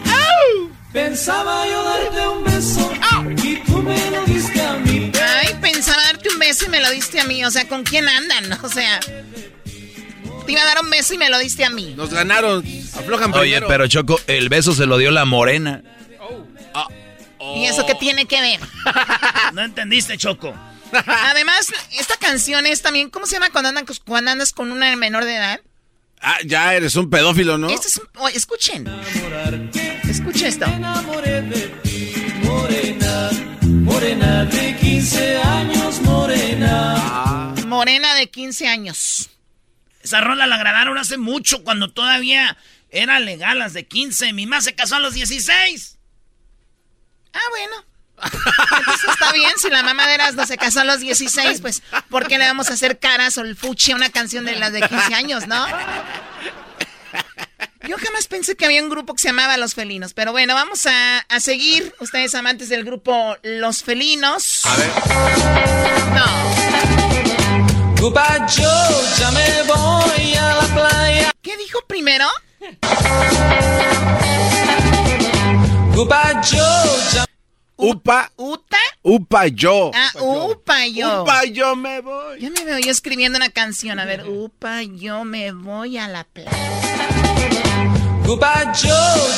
Pensaba 0.92 1.66
yo 1.66 1.82
darte 1.82 2.28
un 2.28 2.44
beso 2.44 2.92
y 3.42 3.56
tú 3.64 3.82
me 3.82 4.10
lo 4.12 4.24
beso 6.46 6.64
y 6.66 6.68
me 6.68 6.80
lo 6.80 6.90
diste 6.90 7.20
a 7.20 7.24
mí. 7.24 7.44
O 7.44 7.50
sea, 7.50 7.66
¿con 7.68 7.82
quién 7.84 8.08
andan? 8.08 8.58
O 8.62 8.68
sea, 8.68 9.00
te 9.00 10.52
iba 10.52 10.62
a 10.62 10.64
dar 10.64 10.80
un 10.82 10.90
beso 10.90 11.14
y 11.14 11.18
me 11.18 11.28
lo 11.28 11.38
diste 11.38 11.64
a 11.64 11.70
mí. 11.70 11.94
Nos 11.96 12.10
ganaron. 12.10 12.64
Aflojan 12.94 13.32
Oye, 13.34 13.50
primero. 13.52 13.66
pero 13.68 13.86
Choco, 13.88 14.20
el 14.28 14.48
beso 14.48 14.72
se 14.74 14.86
lo 14.86 14.96
dio 14.98 15.10
la 15.10 15.24
morena. 15.24 15.82
¿Y 17.56 17.64
eso 17.66 17.86
qué 17.86 17.94
tiene 17.94 18.26
que 18.26 18.40
ver? 18.40 18.60
No 19.54 19.62
entendiste, 19.62 20.16
Choco. 20.18 20.54
Además, 21.06 21.72
esta 21.98 22.16
canción 22.16 22.66
es 22.66 22.82
también, 22.82 23.08
¿cómo 23.10 23.26
se 23.26 23.34
llama 23.34 23.50
cuando, 23.50 23.68
andan, 23.70 23.86
cuando 24.04 24.30
andas 24.30 24.52
con 24.52 24.70
una 24.72 24.94
menor 24.96 25.24
de 25.24 25.36
edad? 25.36 25.60
Ah, 26.20 26.38
ya 26.44 26.74
eres 26.74 26.94
un 26.96 27.08
pedófilo, 27.10 27.56
¿no? 27.58 27.68
Este 27.70 27.88
es 27.88 27.96
un- 27.98 28.08
oye, 28.18 28.36
escuchen. 28.36 28.86
Escuchen 30.08 30.46
esto. 30.46 30.66
Morena, 32.42 33.30
morena 33.62 34.44
de 34.44 34.76
15 34.76 35.36
años, 35.38 36.00
morena. 37.76 38.14
De 38.14 38.28
15 38.28 38.68
años. 38.68 39.30
Esa 40.02 40.20
rola 40.20 40.46
la 40.46 40.56
grabaron 40.56 40.98
hace 40.98 41.18
mucho, 41.18 41.64
cuando 41.64 41.92
todavía 41.92 42.56
eran 42.90 43.24
legal 43.24 43.58
las 43.58 43.72
de 43.72 43.86
15. 43.86 44.32
Mi 44.32 44.46
mamá 44.46 44.62
se 44.62 44.74
casó 44.74 44.96
a 44.96 45.00
los 45.00 45.14
16. 45.14 45.98
Ah, 47.32 47.38
bueno. 47.50 47.84
Entonces 48.78 49.10
está 49.10 49.32
bien, 49.32 49.52
si 49.58 49.68
la 49.68 49.82
mamá 49.82 50.06
de 50.06 50.14
Erasmo 50.14 50.46
se 50.46 50.56
casó 50.56 50.80
a 50.80 50.84
los 50.84 51.00
16, 51.00 51.60
pues, 51.60 51.82
¿por 52.08 52.26
qué 52.26 52.38
le 52.38 52.46
vamos 52.46 52.70
a 52.70 52.74
hacer 52.74 52.98
caras 52.98 53.36
o 53.36 53.42
el 53.42 53.56
fuchi 53.56 53.92
a 53.92 53.96
una 53.96 54.08
canción 54.10 54.44
de 54.46 54.56
las 54.56 54.72
de 54.72 54.80
15 54.80 55.14
años, 55.14 55.46
no? 55.46 55.66
Yo 57.86 57.96
jamás 57.98 58.26
pensé 58.26 58.56
que 58.56 58.64
había 58.64 58.82
un 58.82 58.88
grupo 58.88 59.14
que 59.14 59.20
se 59.20 59.28
llamaba 59.28 59.56
Los 59.56 59.74
Felinos, 59.74 60.12
pero 60.14 60.32
bueno, 60.32 60.54
vamos 60.54 60.86
a, 60.86 61.18
a 61.18 61.40
seguir. 61.40 61.94
Ustedes 62.00 62.34
amantes 62.34 62.68
del 62.68 62.84
grupo 62.84 63.36
Los 63.42 63.82
Felinos. 63.84 64.64
A 64.64 64.76
ver. 64.76 64.90
No. 66.14 66.45
Goodbye, 68.06 68.46
Joe, 68.46 69.18
ya 69.18 69.32
me 69.32 69.62
voy 69.64 70.34
a 70.36 70.54
la 70.54 70.62
playa. 70.72 71.32
¿Qué 71.42 71.56
dijo 71.56 71.80
primero? 71.88 72.24
Goodbye, 75.92 76.40
Joe, 76.48 77.00
ya 77.12 77.24
Upa. 77.76 78.30
¿Uta? 78.36 78.78
Upa 79.02 79.48
yo. 79.48 79.90
Ah, 79.92 80.12
upa 80.20 80.86
yo. 80.86 81.24
Upa 81.24 81.46
yo 81.46 81.74
me 81.74 82.00
voy. 82.00 82.38
Ya 82.38 82.50
me 82.50 82.64
veo 82.64 82.78
yo 82.78 82.92
escribiendo 82.92 83.38
una 83.38 83.50
canción. 83.50 83.98
A 83.98 84.04
ver, 84.04 84.24
upa 84.28 84.84
yo 84.84 85.24
me 85.24 85.50
voy 85.50 85.98
a 85.98 86.06
la 86.06 86.22
playa. 86.22 86.52
Yo 88.26 88.34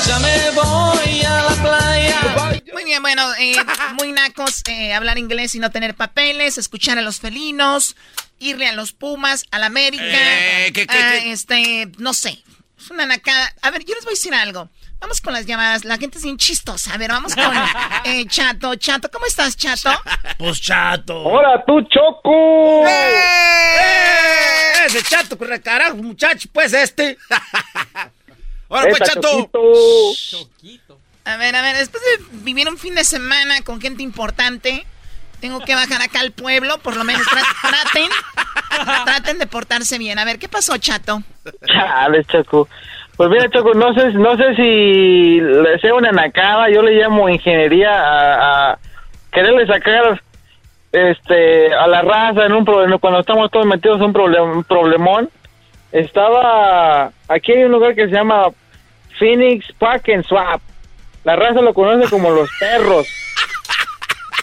ya 0.06 0.18
me 0.18 0.50
voy 0.52 1.22
a 1.22 1.42
la 1.42 1.62
playa. 1.62 2.62
Muy 2.72 2.84
bien, 2.84 3.02
bueno, 3.02 3.22
eh, 3.38 3.54
muy 3.98 4.12
nacos 4.12 4.62
eh, 4.66 4.94
hablar 4.94 5.18
inglés 5.18 5.54
y 5.54 5.58
no 5.58 5.70
tener 5.70 5.94
papeles, 5.94 6.56
escuchar 6.56 6.96
a 6.96 7.02
los 7.02 7.20
felinos, 7.20 7.96
irle 8.38 8.66
a 8.66 8.72
los 8.72 8.92
Pumas, 8.92 9.44
a 9.50 9.58
la 9.58 9.66
América. 9.66 10.04
Eh, 10.04 10.72
¿qué, 10.72 10.86
qué, 10.86 10.98
ah, 10.98 11.10
qué? 11.12 11.32
Este, 11.32 11.92
no 11.98 12.14
sé. 12.14 12.42
Es 12.80 12.90
una 12.90 13.04
nacada. 13.04 13.54
A 13.60 13.70
ver, 13.70 13.84
yo 13.84 13.94
les 13.94 14.04
voy 14.04 14.12
a 14.12 14.16
decir 14.16 14.32
algo. 14.32 14.70
Vamos 15.00 15.20
con 15.20 15.34
las 15.34 15.44
llamadas. 15.44 15.84
La 15.84 15.98
gente 15.98 16.16
es 16.16 16.24
bien 16.24 16.38
chistosa. 16.38 16.94
A 16.94 16.96
ver, 16.96 17.10
vamos 17.10 17.34
con 17.34 17.44
eh, 18.04 18.24
Chato. 18.26 18.74
Chato, 18.76 19.10
¿cómo 19.10 19.26
estás, 19.26 19.54
Chato? 19.54 19.90
Pues 20.38 20.62
chato. 20.62 21.24
¡Hola, 21.24 21.62
tú, 21.66 21.82
Choco! 21.82 22.88
¡Eh! 22.88 24.86
Ese 24.86 25.02
chato, 25.02 25.36
corre 25.36 25.60
carajo, 25.60 25.96
muchacho, 25.96 26.48
pues 26.50 26.72
este. 26.72 27.18
Ahora 28.68 28.86
pues, 28.90 29.00
chato. 29.10 29.28
Choquito. 30.14 30.98
A 31.24 31.36
ver, 31.36 31.54
a 31.56 31.62
ver, 31.62 31.76
después 31.76 32.02
de 32.02 32.24
vivir 32.44 32.68
un 32.68 32.78
fin 32.78 32.94
de 32.94 33.04
semana 33.04 33.62
con 33.62 33.80
gente 33.80 34.02
importante, 34.02 34.86
tengo 35.40 35.60
que 35.60 35.74
bajar 35.74 36.00
acá 36.02 36.20
al 36.20 36.32
pueblo, 36.32 36.78
por 36.78 36.96
lo 36.96 37.04
menos 37.04 37.22
tra- 37.26 37.44
traten, 37.70 38.08
traten 39.04 39.38
de 39.38 39.46
portarse 39.46 39.98
bien. 39.98 40.18
A 40.18 40.24
ver, 40.24 40.38
¿qué 40.38 40.48
pasó, 40.48 40.76
Chato? 40.78 41.22
Chale, 41.66 42.24
Choco. 42.24 42.68
Pues 43.16 43.30
mira, 43.30 43.50
Choco, 43.50 43.74
no 43.74 43.92
sé, 43.94 44.12
no 44.12 44.36
sé 44.36 44.54
si 44.56 45.40
le 45.40 45.78
sea 45.80 45.94
una 45.94 46.12
nacada, 46.12 46.70
yo 46.70 46.82
le 46.82 46.92
llamo 46.92 47.28
ingeniería 47.28 47.90
a, 47.92 48.70
a 48.72 48.78
quererle 49.32 49.66
sacar 49.66 50.20
este 50.92 51.74
a 51.74 51.86
la 51.86 52.02
raza 52.02 52.46
en 52.46 52.52
un 52.52 52.64
problema 52.64 52.98
cuando 52.98 53.20
estamos 53.20 53.50
todos 53.50 53.66
metidos 53.66 53.98
en 53.98 54.04
un, 54.06 54.12
problem- 54.14 54.52
un 54.58 54.64
problemón. 54.64 55.28
Estaba 55.92 57.12
aquí 57.28 57.52
hay 57.52 57.64
un 57.64 57.72
lugar 57.72 57.94
que 57.94 58.06
se 58.06 58.12
llama 58.12 58.48
Phoenix 59.18 59.66
Park 59.78 60.08
and 60.14 60.24
Swap. 60.26 60.60
La 61.24 61.36
raza 61.36 61.60
lo 61.60 61.74
conoce 61.74 62.08
como 62.10 62.30
los 62.30 62.48
perros. 62.60 63.06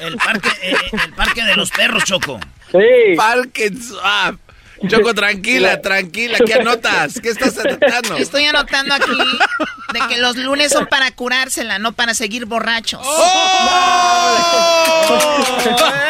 El 0.02 0.18
parque, 0.18 0.50
eh, 0.62 0.76
el 1.06 1.14
parque 1.14 1.44
de 1.44 1.56
los 1.56 1.72
perros, 1.72 2.04
Choco. 2.04 2.40
Sí. 2.72 3.16
Parque 3.16 3.72
Swap. 3.74 4.36
Choco, 4.88 5.14
tranquila, 5.14 5.82
tranquila. 5.82 6.38
¿Qué 6.46 6.54
anotas? 6.56 7.20
¿Qué 7.22 7.30
estás 7.30 7.58
anotando? 7.58 8.18
Estoy 8.18 8.46
anotando 8.46 8.94
aquí 8.94 9.12
de 9.94 10.00
que 10.10 10.18
los 10.20 10.36
lunes 10.38 10.72
son 10.72 10.86
para 10.88 11.12
curársela, 11.12 11.80
no 11.80 11.94
para 11.94 12.14
seguir 12.14 12.46
borrachos. 12.46 13.02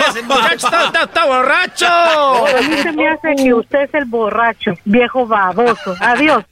Ese 0.09 0.21
muchacho 0.23 0.67
está, 0.67 0.85
está- 0.85 1.03
está 1.03 1.25
borracho. 1.25 1.85
A 1.87 2.61
mí 2.67 2.77
se 2.77 2.91
me 2.91 3.07
hace 3.09 3.35
que 3.35 3.53
usted 3.53 3.81
es 3.83 3.93
el 3.93 4.05
borracho, 4.05 4.73
viejo 4.85 5.25
baboso. 5.25 5.95
Adiós. 5.99 6.43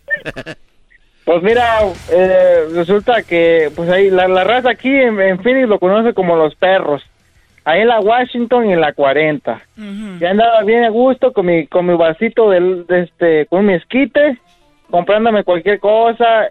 Pues 1.25 1.41
mira, 1.41 1.79
eh, 2.11 2.65
resulta 2.73 3.23
que 3.23 3.71
pues 3.75 3.89
ahí 3.89 4.09
la, 4.09 4.27
la 4.27 4.43
raza 4.43 4.71
aquí 4.71 4.89
en, 4.89 5.19
en 5.21 5.41
Phoenix 5.41 5.69
lo 5.69 5.79
conoce 5.79 6.13
como 6.13 6.35
los 6.35 6.53
perros. 6.55 7.01
Ahí 7.65 7.81
en 7.81 7.87
la 7.87 7.99
Washington 8.01 8.69
y 8.69 8.73
en 8.73 8.81
la 8.81 8.91
40. 8.93 9.61
Ya 10.19 10.29
andaba 10.31 10.61
bien 10.63 10.83
a 10.83 10.89
gusto 10.89 11.31
con 11.31 11.45
mi 11.45 11.65
con 11.67 11.85
mi 11.85 11.95
vasito 11.95 12.49
del, 12.49 12.85
de 12.87 13.03
este 13.03 13.45
con 13.47 13.65
mi 13.65 13.73
esquite, 13.75 14.37
comprándome 14.91 15.43
cualquier 15.43 15.79
cosa 15.79 16.47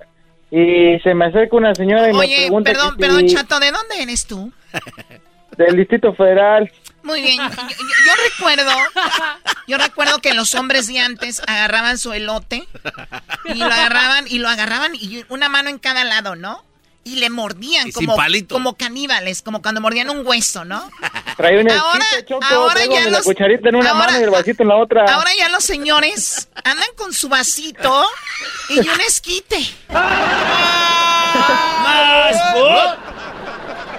y 0.50 0.98
se 1.00 1.14
me 1.14 1.26
acerca 1.26 1.56
una 1.56 1.74
señora 1.74 2.08
y 2.08 2.12
me 2.12 2.18
Oye, 2.18 2.36
pregunta 2.42 2.70
perdón, 2.72 2.96
perdón, 2.96 3.20
si- 3.28 3.34
Chato, 3.34 3.60
¿de 3.60 3.70
dónde 3.72 4.02
eres 4.02 4.26
tú? 4.26 4.52
del 5.58 5.76
Distrito 5.76 6.14
Federal. 6.14 6.70
Muy 7.02 7.20
bien, 7.20 7.36
yo, 7.38 7.48
yo- 7.48 7.76
yo 8.06 8.12
recuerdo, 8.30 8.70
yo 9.66 9.76
recuerdo 9.78 10.18
que 10.20 10.32
los 10.34 10.54
hombres 10.54 10.86
de 10.86 10.98
antes 11.00 11.42
agarraban 11.46 11.98
su 11.98 12.12
elote 12.12 12.62
y 13.46 13.54
lo 13.58 13.66
agarraban 13.66 14.24
y 14.28 14.38
lo 14.38 14.48
agarraban 14.48 14.92
y 14.94 15.24
una 15.28 15.48
mano 15.50 15.68
en 15.68 15.78
cada 15.78 16.04
lado, 16.04 16.36
¿no? 16.36 16.62
Y 17.05 17.16
le 17.16 17.30
mordían 17.30 17.88
Y 17.88 17.92
como, 17.92 18.14
como 18.48 18.76
caníbales, 18.76 19.42
como 19.42 19.61
cuando 19.61 19.80
mordían 19.80 20.09
un 20.11 20.24
hueso, 20.26 20.64
¿no? 20.64 20.88
Trae 21.36 21.61
un 21.61 21.68
Ahora- 21.70 22.05
Choco, 22.26 22.44
ahora 22.44 22.86
la 23.11 23.22
cucharita 23.22 23.68
en 23.70 23.76
una 23.76 23.90
ahora- 23.90 24.07
mano 24.07 24.20
y 24.20 24.22
el 24.22 24.30
vasito 24.30 24.62
en 24.62 24.68
la 24.68 24.76
otra. 24.76 25.05
Ahora 25.12 25.30
ya 25.36 25.48
los 25.48 25.64
señores 25.64 26.48
andan 26.62 26.86
con 26.96 27.12
su 27.12 27.28
vasito 27.28 28.05
y 28.68 28.78
un 28.78 29.00
esquite. 29.07 29.59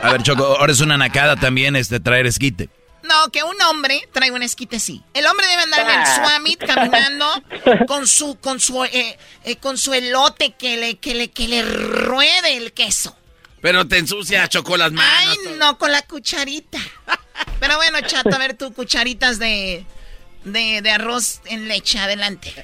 A 0.01 0.11
ver, 0.11 0.23
Choco, 0.23 0.45
ahora 0.59 0.71
es 0.71 0.81
una 0.81 0.97
nacada 0.97 1.35
también 1.35 1.75
este 1.75 1.99
traer 1.99 2.25
esquite. 2.27 2.69
No, 3.03 3.29
que 3.31 3.43
un 3.43 3.61
hombre 3.63 4.01
trae 4.11 4.31
un 4.31 4.41
esquite 4.43 4.79
sí. 4.79 5.03
El 5.13 5.25
hombre 5.25 5.45
debe 5.47 5.63
andar 5.63 5.81
en 5.81 5.99
el 5.99 6.07
Swamit 6.07 6.65
caminando 6.65 7.25
con 7.85 8.07
su 8.07 8.39
con 8.39 8.59
su 8.59 8.83
eh, 8.85 9.17
eh, 9.43 9.55
con 9.57 9.77
su 9.77 9.93
elote 9.93 10.53
que 10.53 10.77
le 10.77 10.95
que 10.95 11.13
le 11.13 11.29
que 11.29 11.47
le 11.47 11.63
ruede 11.63 12.57
el 12.57 12.73
queso. 12.73 13.15
Pero 13.61 13.87
te 13.87 13.97
ensucia, 13.97 14.47
Choco, 14.47 14.75
las 14.77 14.91
manos. 14.91 15.37
Ay, 15.45 15.55
no 15.57 15.77
con 15.77 15.91
la 15.91 16.01
cucharita. 16.01 16.79
Pero 17.59 17.77
bueno, 17.77 17.99
chato, 18.01 18.33
a 18.33 18.37
ver 18.37 18.57
tú 18.57 18.73
cucharitas 18.73 19.39
de 19.39 19.85
de, 20.43 20.81
de 20.81 20.91
arroz 20.91 21.41
en 21.45 21.67
leche, 21.67 21.99
adelante. 21.99 22.53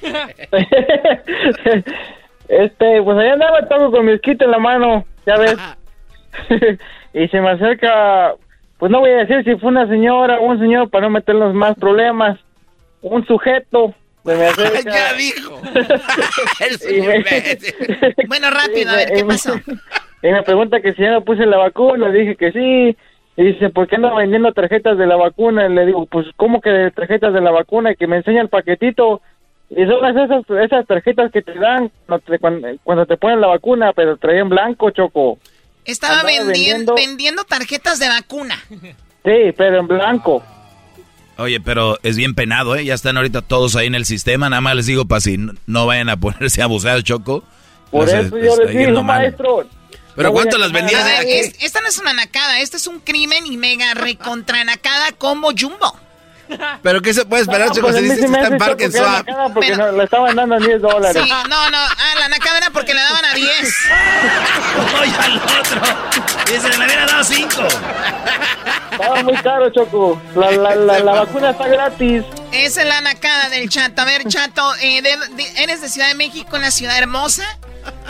Este, 2.50 3.00
pues 3.02 3.16
allá 3.16 3.34
andaba 3.34 3.68
todo 3.68 3.92
con 3.92 4.04
mi 4.04 4.12
esquite 4.12 4.44
en 4.44 4.50
la 4.50 4.58
mano, 4.58 5.06
ya 5.24 5.36
ves. 5.36 5.56
y 7.14 7.28
se 7.28 7.40
me 7.40 7.50
acerca, 7.50 8.34
pues 8.80 8.90
no 8.90 9.00
voy 9.00 9.10
a 9.10 9.24
decir 9.24 9.44
si 9.44 9.60
fue 9.60 9.68
una 9.68 9.86
señora 9.86 10.40
o 10.40 10.46
un 10.46 10.58
señor 10.58 10.88
para 10.88 11.06
no 11.06 11.10
meternos 11.10 11.54
más 11.54 11.78
problemas. 11.78 12.38
Un 13.02 13.24
sujeto 13.26 13.94
se 14.24 14.34
me 14.34 14.46
acerca. 14.46 14.90
ya 14.90 15.12
dijo. 15.12 15.60
me, 16.88 18.26
Bueno, 18.26 18.48
rápido, 18.50 18.90
a 18.90 18.96
ver 18.96 19.12
qué 19.14 19.24
pasó. 19.24 19.54
y 20.22 20.28
me 20.28 20.42
pregunta 20.42 20.80
que 20.80 20.94
si 20.94 21.02
ya 21.02 21.12
me 21.12 21.20
puse 21.20 21.44
la 21.44 21.58
vacuna, 21.58 22.08
le 22.08 22.20
dije 22.20 22.36
que 22.36 22.52
sí. 22.52 22.96
Y 23.36 23.44
dice, 23.44 23.70
¿por 23.70 23.86
qué 23.86 23.96
anda 23.96 24.14
vendiendo 24.14 24.52
tarjetas 24.52 24.98
de 24.98 25.06
la 25.06 25.16
vacuna? 25.16 25.66
Y 25.66 25.74
le 25.74 25.86
digo, 25.86 26.06
pues, 26.06 26.26
¿cómo 26.36 26.60
que 26.60 26.90
tarjetas 26.94 27.32
de 27.34 27.40
la 27.40 27.50
vacuna? 27.50 27.92
Y 27.92 27.96
que 27.96 28.06
me 28.06 28.16
enseña 28.16 28.40
el 28.40 28.48
paquetito. 28.48 29.20
Y 29.70 29.86
son 29.86 30.04
esas, 30.04 30.30
esas 30.62 30.86
tarjetas 30.86 31.30
que 31.30 31.42
te 31.42 31.54
dan 31.54 31.90
cuando 32.06 32.24
te, 32.26 32.78
cuando 32.82 33.06
te 33.06 33.16
ponen 33.16 33.40
la 33.40 33.46
vacuna, 33.46 33.92
pero 33.92 34.16
traían 34.16 34.48
blanco, 34.48 34.90
Choco. 34.90 35.38
Estaba 35.90 36.22
vendiendo, 36.22 36.94
vendiendo- 36.94 37.44
tarjetas 37.44 37.98
de 37.98 38.08
vacuna. 38.08 38.62
Sí, 38.70 39.52
pero 39.56 39.80
en 39.80 39.86
blanco. 39.86 40.42
Oye, 41.38 41.60
pero 41.60 41.98
es 42.02 42.16
bien 42.16 42.34
penado, 42.34 42.76
¿eh? 42.76 42.84
Ya 42.84 42.94
están 42.94 43.16
ahorita 43.16 43.42
todos 43.42 43.74
ahí 43.76 43.86
en 43.86 43.94
el 43.94 44.04
sistema. 44.04 44.50
Nada 44.50 44.60
más 44.60 44.76
les 44.76 44.86
digo 44.86 45.06
para 45.06 45.20
si 45.20 45.38
no- 45.38 45.54
no 45.66 45.86
vayan 45.86 46.08
a 46.08 46.16
ponerse 46.20 46.62
abusados, 46.62 47.04
Choco. 47.04 47.44
Por 47.90 48.08
eso 48.08 48.36
yo 48.38 48.56
les 48.56 48.76
digo, 48.76 49.02
maestro. 49.02 49.66
¿Pero 50.16 50.28
no 50.28 50.32
cuánto 50.34 50.58
las 50.58 50.70
vendías? 50.72 51.04
Ver, 51.04 51.26
es- 51.26 51.54
esta 51.62 51.80
no 51.80 51.88
es 51.88 51.98
una 51.98 52.12
nacada, 52.12 52.60
este 52.60 52.76
es 52.76 52.86
un 52.86 53.00
crimen 53.00 53.46
y 53.46 53.56
mega 53.56 53.94
recontra 53.94 54.62
nacada 54.64 55.12
como 55.12 55.50
Jumbo. 55.58 55.98
¿Pero 56.82 57.00
qué 57.02 57.14
se 57.14 57.24
puede 57.24 57.42
esperar, 57.42 57.68
No, 57.68 57.74
Choco? 57.74 57.88
pues 57.88 57.96
Se 57.96 58.02
sí 58.02 58.08
que 58.08 58.24
está 58.26 58.46
en 58.46 58.54
era 58.54 58.90
Swap. 58.90 59.26
nacada 59.26 59.48
Porque 59.54 59.68
Pero- 59.70 59.90
no- 59.92 59.98
le 59.98 60.04
estaban 60.04 60.36
dando 60.36 60.58
10 60.58 60.80
dólares. 60.82 61.22
Sí, 61.24 61.30
no, 61.48 61.70
no, 61.70 61.78
ah, 61.78 62.14
la 62.18 62.28
nacada 62.28 62.58
era 62.58 62.70
porque 62.70 62.94
le 62.94 63.00
daban 63.00 63.24
a 63.24 63.34
10. 63.34 63.48
Oye, 65.00 65.12
al 65.20 65.36
otro. 65.36 65.80
Dice, 66.46 66.68
le 66.78 66.84
hubiera 66.86 67.06
dado 67.06 67.24
cinco. 67.24 67.62
Estaba 68.92 69.22
muy 69.22 69.34
caro, 69.36 69.70
Choco. 69.70 70.20
La, 70.34 70.50
la, 70.50 70.74
la, 70.74 70.98
la 71.00 71.12
vacuna 71.12 71.50
está 71.50 71.68
gratis. 71.68 72.24
Esa 72.52 72.82
es 72.82 72.88
la 72.88 73.00
nacada 73.00 73.48
del 73.50 73.68
chato. 73.68 74.02
A 74.02 74.04
ver, 74.04 74.24
chato, 74.26 74.74
eh, 74.80 75.00
de- 75.02 75.16
de- 75.36 75.62
eres 75.62 75.80
de 75.80 75.88
Ciudad 75.88 76.08
de 76.08 76.14
México, 76.14 76.56
una 76.56 76.70
ciudad 76.70 76.96
hermosa. 76.98 77.44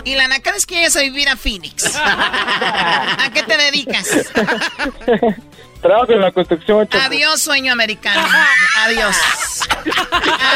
Y 0.04 0.14
la 0.16 0.26
nacada 0.26 0.56
es 0.56 0.66
que 0.66 0.76
vayas 0.76 0.96
a 0.96 1.00
vivir 1.00 1.28
a 1.28 1.36
Phoenix. 1.36 1.94
¿A 2.04 3.30
qué 3.32 3.42
te 3.44 3.56
dedicas? 3.56 4.08
Trabajo 5.80 6.12
en 6.12 6.20
la 6.20 6.30
construcción, 6.30 6.86
Choco. 6.88 7.02
Adiós, 7.04 7.40
sueño 7.40 7.72
americano. 7.72 8.22
Adiós. 8.80 9.16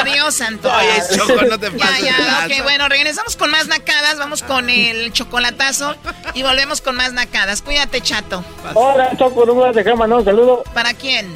Adiós, 0.00 0.40
Antonio. 0.42 0.78
Oye, 0.78 1.02
Choco, 1.16 1.42
no 1.46 1.58
te 1.58 1.70
Ya, 1.70 1.78
pases 1.78 2.04
ya, 2.04 2.46
ok, 2.46 2.62
bueno, 2.62 2.88
regresamos 2.88 3.36
con 3.36 3.50
más 3.50 3.66
nacadas. 3.66 4.18
Vamos 4.18 4.42
con 4.42 4.68
el 4.68 5.12
chocolatazo 5.12 5.96
y 6.34 6.42
volvemos 6.42 6.82
con 6.82 6.96
más 6.96 7.12
nacadas. 7.14 7.62
Cuídate, 7.62 8.02
chato. 8.02 8.44
Hola, 8.74 9.10
Choco, 9.16 9.46
no 9.46 9.54
me 9.54 9.60
vas 9.62 9.70
a 9.70 9.78
dejar 9.78 9.96
mandar 9.96 10.18
un 10.18 10.24
saludo 10.24 10.62
¿Para 10.74 10.92
quién? 10.94 11.32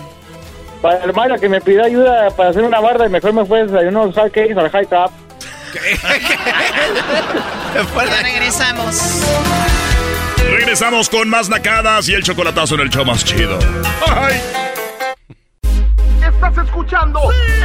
para 0.82 1.02
el 1.04 1.12
Mario 1.12 1.40
que 1.40 1.48
me 1.48 1.60
pidió 1.60 1.84
ayuda 1.84 2.30
para 2.30 2.50
hacer 2.50 2.62
una 2.62 2.78
barda 2.78 3.06
y 3.06 3.08
mejor 3.08 3.32
me 3.32 3.44
fue 3.44 3.62
a 3.62 3.64
desayunar 3.64 4.02
unos 4.04 4.14
hot 4.14 4.30
cakes 4.32 4.54
al 4.56 4.70
high 4.70 4.86
top. 4.86 5.10
Ya 8.08 8.22
regresamos. 8.22 8.96
Regresamos 10.68 11.08
con 11.08 11.30
más 11.30 11.48
nacadas 11.48 12.10
y 12.10 12.14
el 12.14 12.22
chocolatazo 12.22 12.74
en 12.74 12.82
el 12.82 12.90
show 12.90 13.02
más 13.02 13.24
chido. 13.24 13.58
Ay. 14.06 14.38
Estás 16.22 16.58
escuchando 16.62 17.20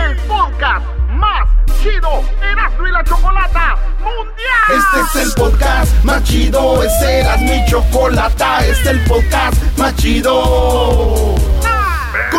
el 0.07 0.15
podcast 0.19 0.85
más 1.09 1.49
chido 1.81 2.23
Erasmo 2.41 2.87
y 2.87 2.91
la 2.93 3.03
Chocolata 3.03 3.75
Mundial. 3.99 4.69
Este 4.69 5.19
es 5.19 5.27
el 5.27 5.33
podcast 5.33 6.03
más 6.05 6.23
chido. 6.23 6.81
Este 6.81 7.19
era 7.19 7.35
mi 7.35 7.65
chocolata. 7.65 8.65
Este 8.65 8.71
es 8.71 8.87
el 8.87 9.03
podcast 9.03 9.61
más 9.77 9.93
chido. 9.97 11.35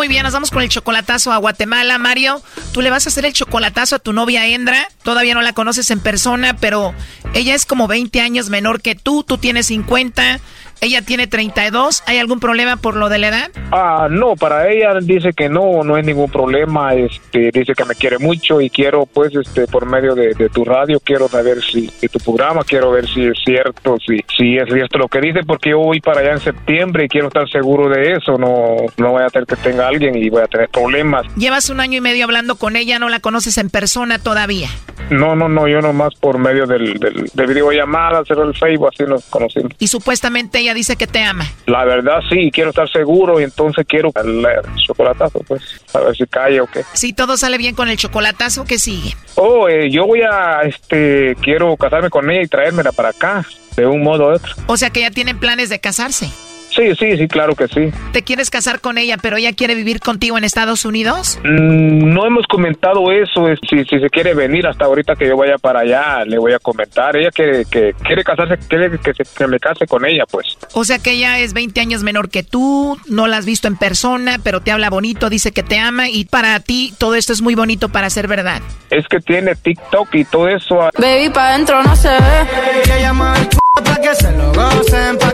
Muy 0.00 0.08
bien, 0.08 0.22
nos 0.22 0.32
vamos 0.32 0.50
con 0.50 0.62
el 0.62 0.70
chocolatazo 0.70 1.30
a 1.30 1.36
Guatemala. 1.36 1.98
Mario, 1.98 2.40
tú 2.72 2.80
le 2.80 2.88
vas 2.88 3.04
a 3.04 3.10
hacer 3.10 3.26
el 3.26 3.34
chocolatazo 3.34 3.96
a 3.96 3.98
tu 3.98 4.14
novia 4.14 4.46
Endra. 4.46 4.88
Todavía 5.02 5.34
no 5.34 5.42
la 5.42 5.52
conoces 5.52 5.90
en 5.90 6.00
persona, 6.00 6.56
pero 6.56 6.94
ella 7.34 7.54
es 7.54 7.66
como 7.66 7.86
20 7.86 8.18
años 8.22 8.48
menor 8.48 8.80
que 8.80 8.94
tú. 8.94 9.24
Tú 9.24 9.36
tienes 9.36 9.66
50. 9.66 10.40
Ella 10.80 11.02
tiene 11.02 11.26
32. 11.26 12.02
¿Hay 12.06 12.18
algún 12.18 12.40
problema 12.40 12.76
por 12.76 12.96
lo 12.96 13.08
de 13.08 13.18
la 13.18 13.28
edad? 13.28 13.50
Ah, 13.70 14.08
no, 14.10 14.34
para 14.34 14.70
ella 14.70 14.94
dice 15.02 15.32
que 15.32 15.48
no, 15.48 15.84
no 15.84 15.96
hay 15.96 16.02
ningún 16.02 16.30
problema. 16.30 16.94
Este, 16.94 17.50
dice 17.52 17.74
que 17.74 17.84
me 17.84 17.94
quiere 17.94 18.18
mucho 18.18 18.60
y 18.60 18.70
quiero, 18.70 19.06
pues, 19.06 19.34
este, 19.34 19.66
por 19.66 19.86
medio 19.86 20.14
de, 20.14 20.34
de 20.34 20.48
tu 20.48 20.64
radio, 20.64 20.98
quiero 21.00 21.28
saber 21.28 21.62
si, 21.62 21.90
de 22.00 22.08
tu 22.08 22.18
programa, 22.18 22.62
quiero 22.64 22.90
ver 22.90 23.06
si 23.06 23.26
es 23.26 23.38
cierto, 23.44 23.98
si, 23.98 24.18
si 24.36 24.56
es 24.56 24.72
cierto 24.72 24.98
lo 24.98 25.08
que 25.08 25.20
dice, 25.20 25.40
porque 25.46 25.70
yo 25.70 25.78
voy 25.78 26.00
para 26.00 26.20
allá 26.20 26.32
en 26.32 26.40
septiembre 26.40 27.04
y 27.04 27.08
quiero 27.08 27.28
estar 27.28 27.48
seguro 27.50 27.88
de 27.88 28.12
eso. 28.12 28.38
No, 28.38 28.76
no 28.96 29.10
voy 29.12 29.22
a 29.22 29.26
tener 29.26 29.46
que 29.46 29.56
tenga 29.56 29.86
alguien 29.86 30.16
y 30.16 30.30
voy 30.30 30.42
a 30.42 30.46
tener 30.46 30.68
problemas. 30.68 31.26
Llevas 31.36 31.68
un 31.70 31.80
año 31.80 31.98
y 31.98 32.00
medio 32.00 32.24
hablando 32.24 32.56
con 32.56 32.76
ella, 32.76 32.98
no 32.98 33.08
la 33.08 33.20
conoces 33.20 33.58
en 33.58 33.68
persona 33.68 34.18
todavía. 34.18 34.68
No, 35.10 35.34
no, 35.34 35.48
no, 35.48 35.66
yo 35.66 35.80
nomás 35.80 36.14
por 36.14 36.38
medio 36.38 36.66
del, 36.66 36.94
del, 36.94 37.30
de 37.32 37.46
videollamada, 37.46 38.20
hacer 38.20 38.38
el 38.38 38.54
Facebook, 38.54 38.90
así 38.92 39.02
nos 39.04 39.24
conocimos. 39.24 39.72
Y 39.78 39.88
supuestamente 39.88 40.60
ella 40.60 40.69
dice 40.74 40.96
que 40.96 41.06
te 41.06 41.22
ama. 41.22 41.46
La 41.66 41.84
verdad 41.84 42.20
sí, 42.28 42.50
quiero 42.52 42.70
estar 42.70 42.90
seguro 42.90 43.40
y 43.40 43.44
entonces 43.44 43.86
quiero 43.88 44.10
el, 44.22 44.44
el 44.44 44.82
chocolatazo, 44.86 45.40
pues, 45.46 45.62
a 45.94 46.00
ver 46.00 46.16
si 46.16 46.26
cae 46.26 46.60
o 46.60 46.66
qué. 46.66 46.84
Si 46.92 47.12
todo 47.12 47.36
sale 47.36 47.58
bien 47.58 47.74
con 47.74 47.88
el 47.88 47.96
chocolatazo, 47.96 48.64
¿qué 48.64 48.78
sigue? 48.78 49.14
Oh, 49.36 49.68
eh, 49.68 49.90
yo 49.90 50.06
voy 50.06 50.22
a, 50.22 50.62
este, 50.62 51.36
quiero 51.42 51.76
casarme 51.76 52.10
con 52.10 52.30
ella 52.30 52.42
y 52.42 52.48
traérmela 52.48 52.92
para 52.92 53.10
acá, 53.10 53.44
de 53.76 53.86
un 53.86 54.02
modo 54.02 54.28
u 54.28 54.34
otro. 54.34 54.52
O 54.66 54.76
sea 54.76 54.90
que 54.90 55.00
ya 55.00 55.10
tienen 55.10 55.38
planes 55.38 55.68
de 55.68 55.80
casarse. 55.80 56.28
Sí, 56.74 56.94
sí, 56.98 57.16
sí, 57.16 57.28
claro 57.28 57.54
que 57.54 57.68
sí. 57.68 57.90
¿Te 58.12 58.22
quieres 58.22 58.50
casar 58.50 58.80
con 58.80 58.98
ella, 58.98 59.16
pero 59.20 59.36
ella 59.36 59.52
quiere 59.52 59.74
vivir 59.74 60.00
contigo 60.00 60.38
en 60.38 60.44
Estados 60.44 60.84
Unidos? 60.84 61.38
Mm, 61.42 62.12
no 62.12 62.26
hemos 62.26 62.46
comentado 62.46 63.10
eso, 63.10 63.48
es, 63.48 63.58
si, 63.68 63.84
si 63.84 63.98
se 63.98 64.08
quiere 64.08 64.34
venir 64.34 64.66
hasta 64.66 64.84
ahorita 64.84 65.16
que 65.16 65.26
yo 65.26 65.36
vaya 65.36 65.58
para 65.58 65.80
allá, 65.80 66.24
le 66.24 66.38
voy 66.38 66.52
a 66.52 66.58
comentar. 66.58 67.16
Ella 67.16 67.30
que, 67.30 67.64
que 67.70 67.94
quiere 68.04 68.22
casarse, 68.22 68.56
quiere 68.68 68.98
que, 68.98 69.12
se, 69.12 69.24
que 69.24 69.46
me 69.46 69.58
case 69.58 69.86
con 69.86 70.04
ella, 70.04 70.24
pues. 70.30 70.56
O 70.72 70.84
sea 70.84 70.98
que 70.98 71.12
ella 71.12 71.38
es 71.38 71.52
20 71.52 71.80
años 71.80 72.02
menor 72.02 72.30
que 72.30 72.42
tú, 72.42 72.96
no 73.08 73.26
la 73.26 73.38
has 73.38 73.46
visto 73.46 73.68
en 73.68 73.76
persona, 73.76 74.38
pero 74.42 74.60
te 74.60 74.70
habla 74.70 74.90
bonito, 74.90 75.28
dice 75.28 75.52
que 75.52 75.62
te 75.62 75.78
ama 75.78 76.08
y 76.08 76.24
para 76.24 76.60
ti 76.60 76.94
todo 76.98 77.14
esto 77.14 77.32
es 77.32 77.42
muy 77.42 77.54
bonito 77.54 77.88
para 77.88 78.10
ser 78.10 78.28
verdad. 78.28 78.62
Es 78.90 79.06
que 79.08 79.20
tiene 79.20 79.54
TikTok 79.54 80.14
y 80.14 80.24
todo 80.24 80.48
eso. 80.48 80.76
Baby, 80.98 81.30
pa' 81.30 81.50
adentro 81.50 81.82
no 81.82 81.96
se 81.96 82.08
ve. 82.08 83.59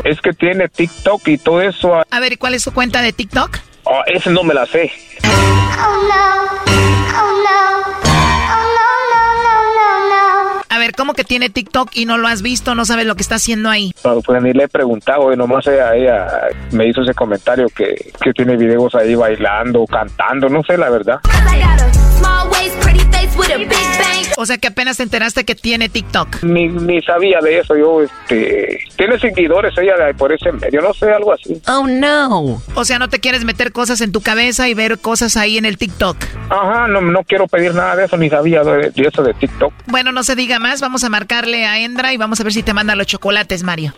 Es 0.05 0.21
que 0.21 0.33
tiene 0.33 0.69
TikTok 0.69 1.27
y 1.29 1.39
todo 1.39 1.61
eso. 1.61 1.95
A 2.11 2.21
ver, 2.21 2.33
¿y 2.33 2.37
cuál 2.37 2.55
es 2.55 2.63
su 2.63 2.73
cuenta 2.73 3.03
de 3.03 3.13
TikTok? 3.13 3.59
Oh, 3.85 4.03
ese 4.07 4.31
no 4.31 4.43
me 4.43 4.55
la 4.55 4.67
sé. 4.67 4.91
A 10.69 10.79
ver, 10.79 10.93
¿cómo 10.93 11.15
que 11.15 11.25
tiene 11.25 11.49
TikTok 11.49 11.91
y 11.95 12.05
no 12.05 12.19
lo 12.19 12.29
has 12.29 12.43
visto? 12.43 12.75
No 12.75 12.85
sabes 12.85 13.07
lo 13.07 13.15
que 13.15 13.23
está 13.23 13.37
haciendo 13.37 13.71
ahí. 13.71 13.93
No, 14.05 14.21
pues 14.21 14.43
ni 14.43 14.53
le 14.53 14.65
he 14.65 14.69
preguntado, 14.69 15.33
y 15.33 15.37
nomás 15.37 15.67
ella, 15.67 15.95
ella 15.95 16.27
me 16.73 16.87
hizo 16.87 17.03
ese 17.03 17.15
comentario 17.15 17.67
que, 17.69 18.13
que 18.21 18.33
tiene 18.33 18.57
videos 18.57 18.95
ahí 18.95 19.15
bailando, 19.15 19.87
cantando, 19.87 20.49
no 20.49 20.63
sé 20.63 20.77
la 20.77 20.91
verdad. 20.91 21.21
O 24.39 24.45
sea 24.45 24.59
que 24.59 24.69
apenas 24.69 24.99
te 24.99 25.03
enteraste 25.03 25.45
que 25.45 25.55
tiene 25.55 25.89
TikTok. 25.89 26.43
Ni, 26.43 26.69
ni 26.69 27.01
sabía 27.03 27.41
de 27.41 27.59
eso, 27.61 27.75
yo, 27.77 28.03
este, 28.03 28.81
tiene 28.97 29.19
seguidores 29.19 29.73
ella 29.79 29.97
de- 29.97 30.15
por 30.15 30.31
ese 30.33 30.53
medio, 30.53 30.83
no 30.83 30.93
sé, 30.93 31.11
algo 31.11 31.33
así. 31.33 31.61
Oh 31.67 31.87
no. 31.87 32.61
O 32.75 32.85
sea, 32.85 32.99
no 32.99 33.09
te 33.09 33.19
quieres 33.19 33.45
meter 33.45 33.73
cosas 33.73 34.01
en 34.03 34.13
tu 34.13 34.21
cabeza 34.21 34.69
y 34.69 34.75
ver 34.75 34.99
cosas 34.99 35.37
ahí 35.37 35.57
en 35.57 35.65
el 35.65 35.79
TikTok. 35.79 36.17
Ajá, 36.51 36.87
no, 36.87 37.01
no 37.01 37.23
quiero 37.25 37.47
pedir 37.49 37.75
nada 37.75 37.97
de 37.97 38.05
eso, 38.05 38.17
ni 38.17 38.29
sabía 38.29 38.63
de, 38.63 38.91
de 38.91 39.09
eso 39.09 39.23
de 39.23 39.33
TikTok. 39.35 39.73
Bueno, 39.87 40.13
no 40.13 40.23
se 40.23 40.35
diga 40.37 40.59
más, 40.59 40.81
vamos 40.81 41.03
a 41.05 41.09
marcarle 41.09 41.65
a 41.65 41.79
Endra 41.81 42.13
y 42.13 42.17
vamos 42.19 42.39
a 42.41 42.45
ver 42.45 42.53
si 42.53 42.63
te 42.63 42.75
manda 42.75 42.95
los 42.95 43.07
chocolates, 43.07 43.63
Mario. 43.63 43.95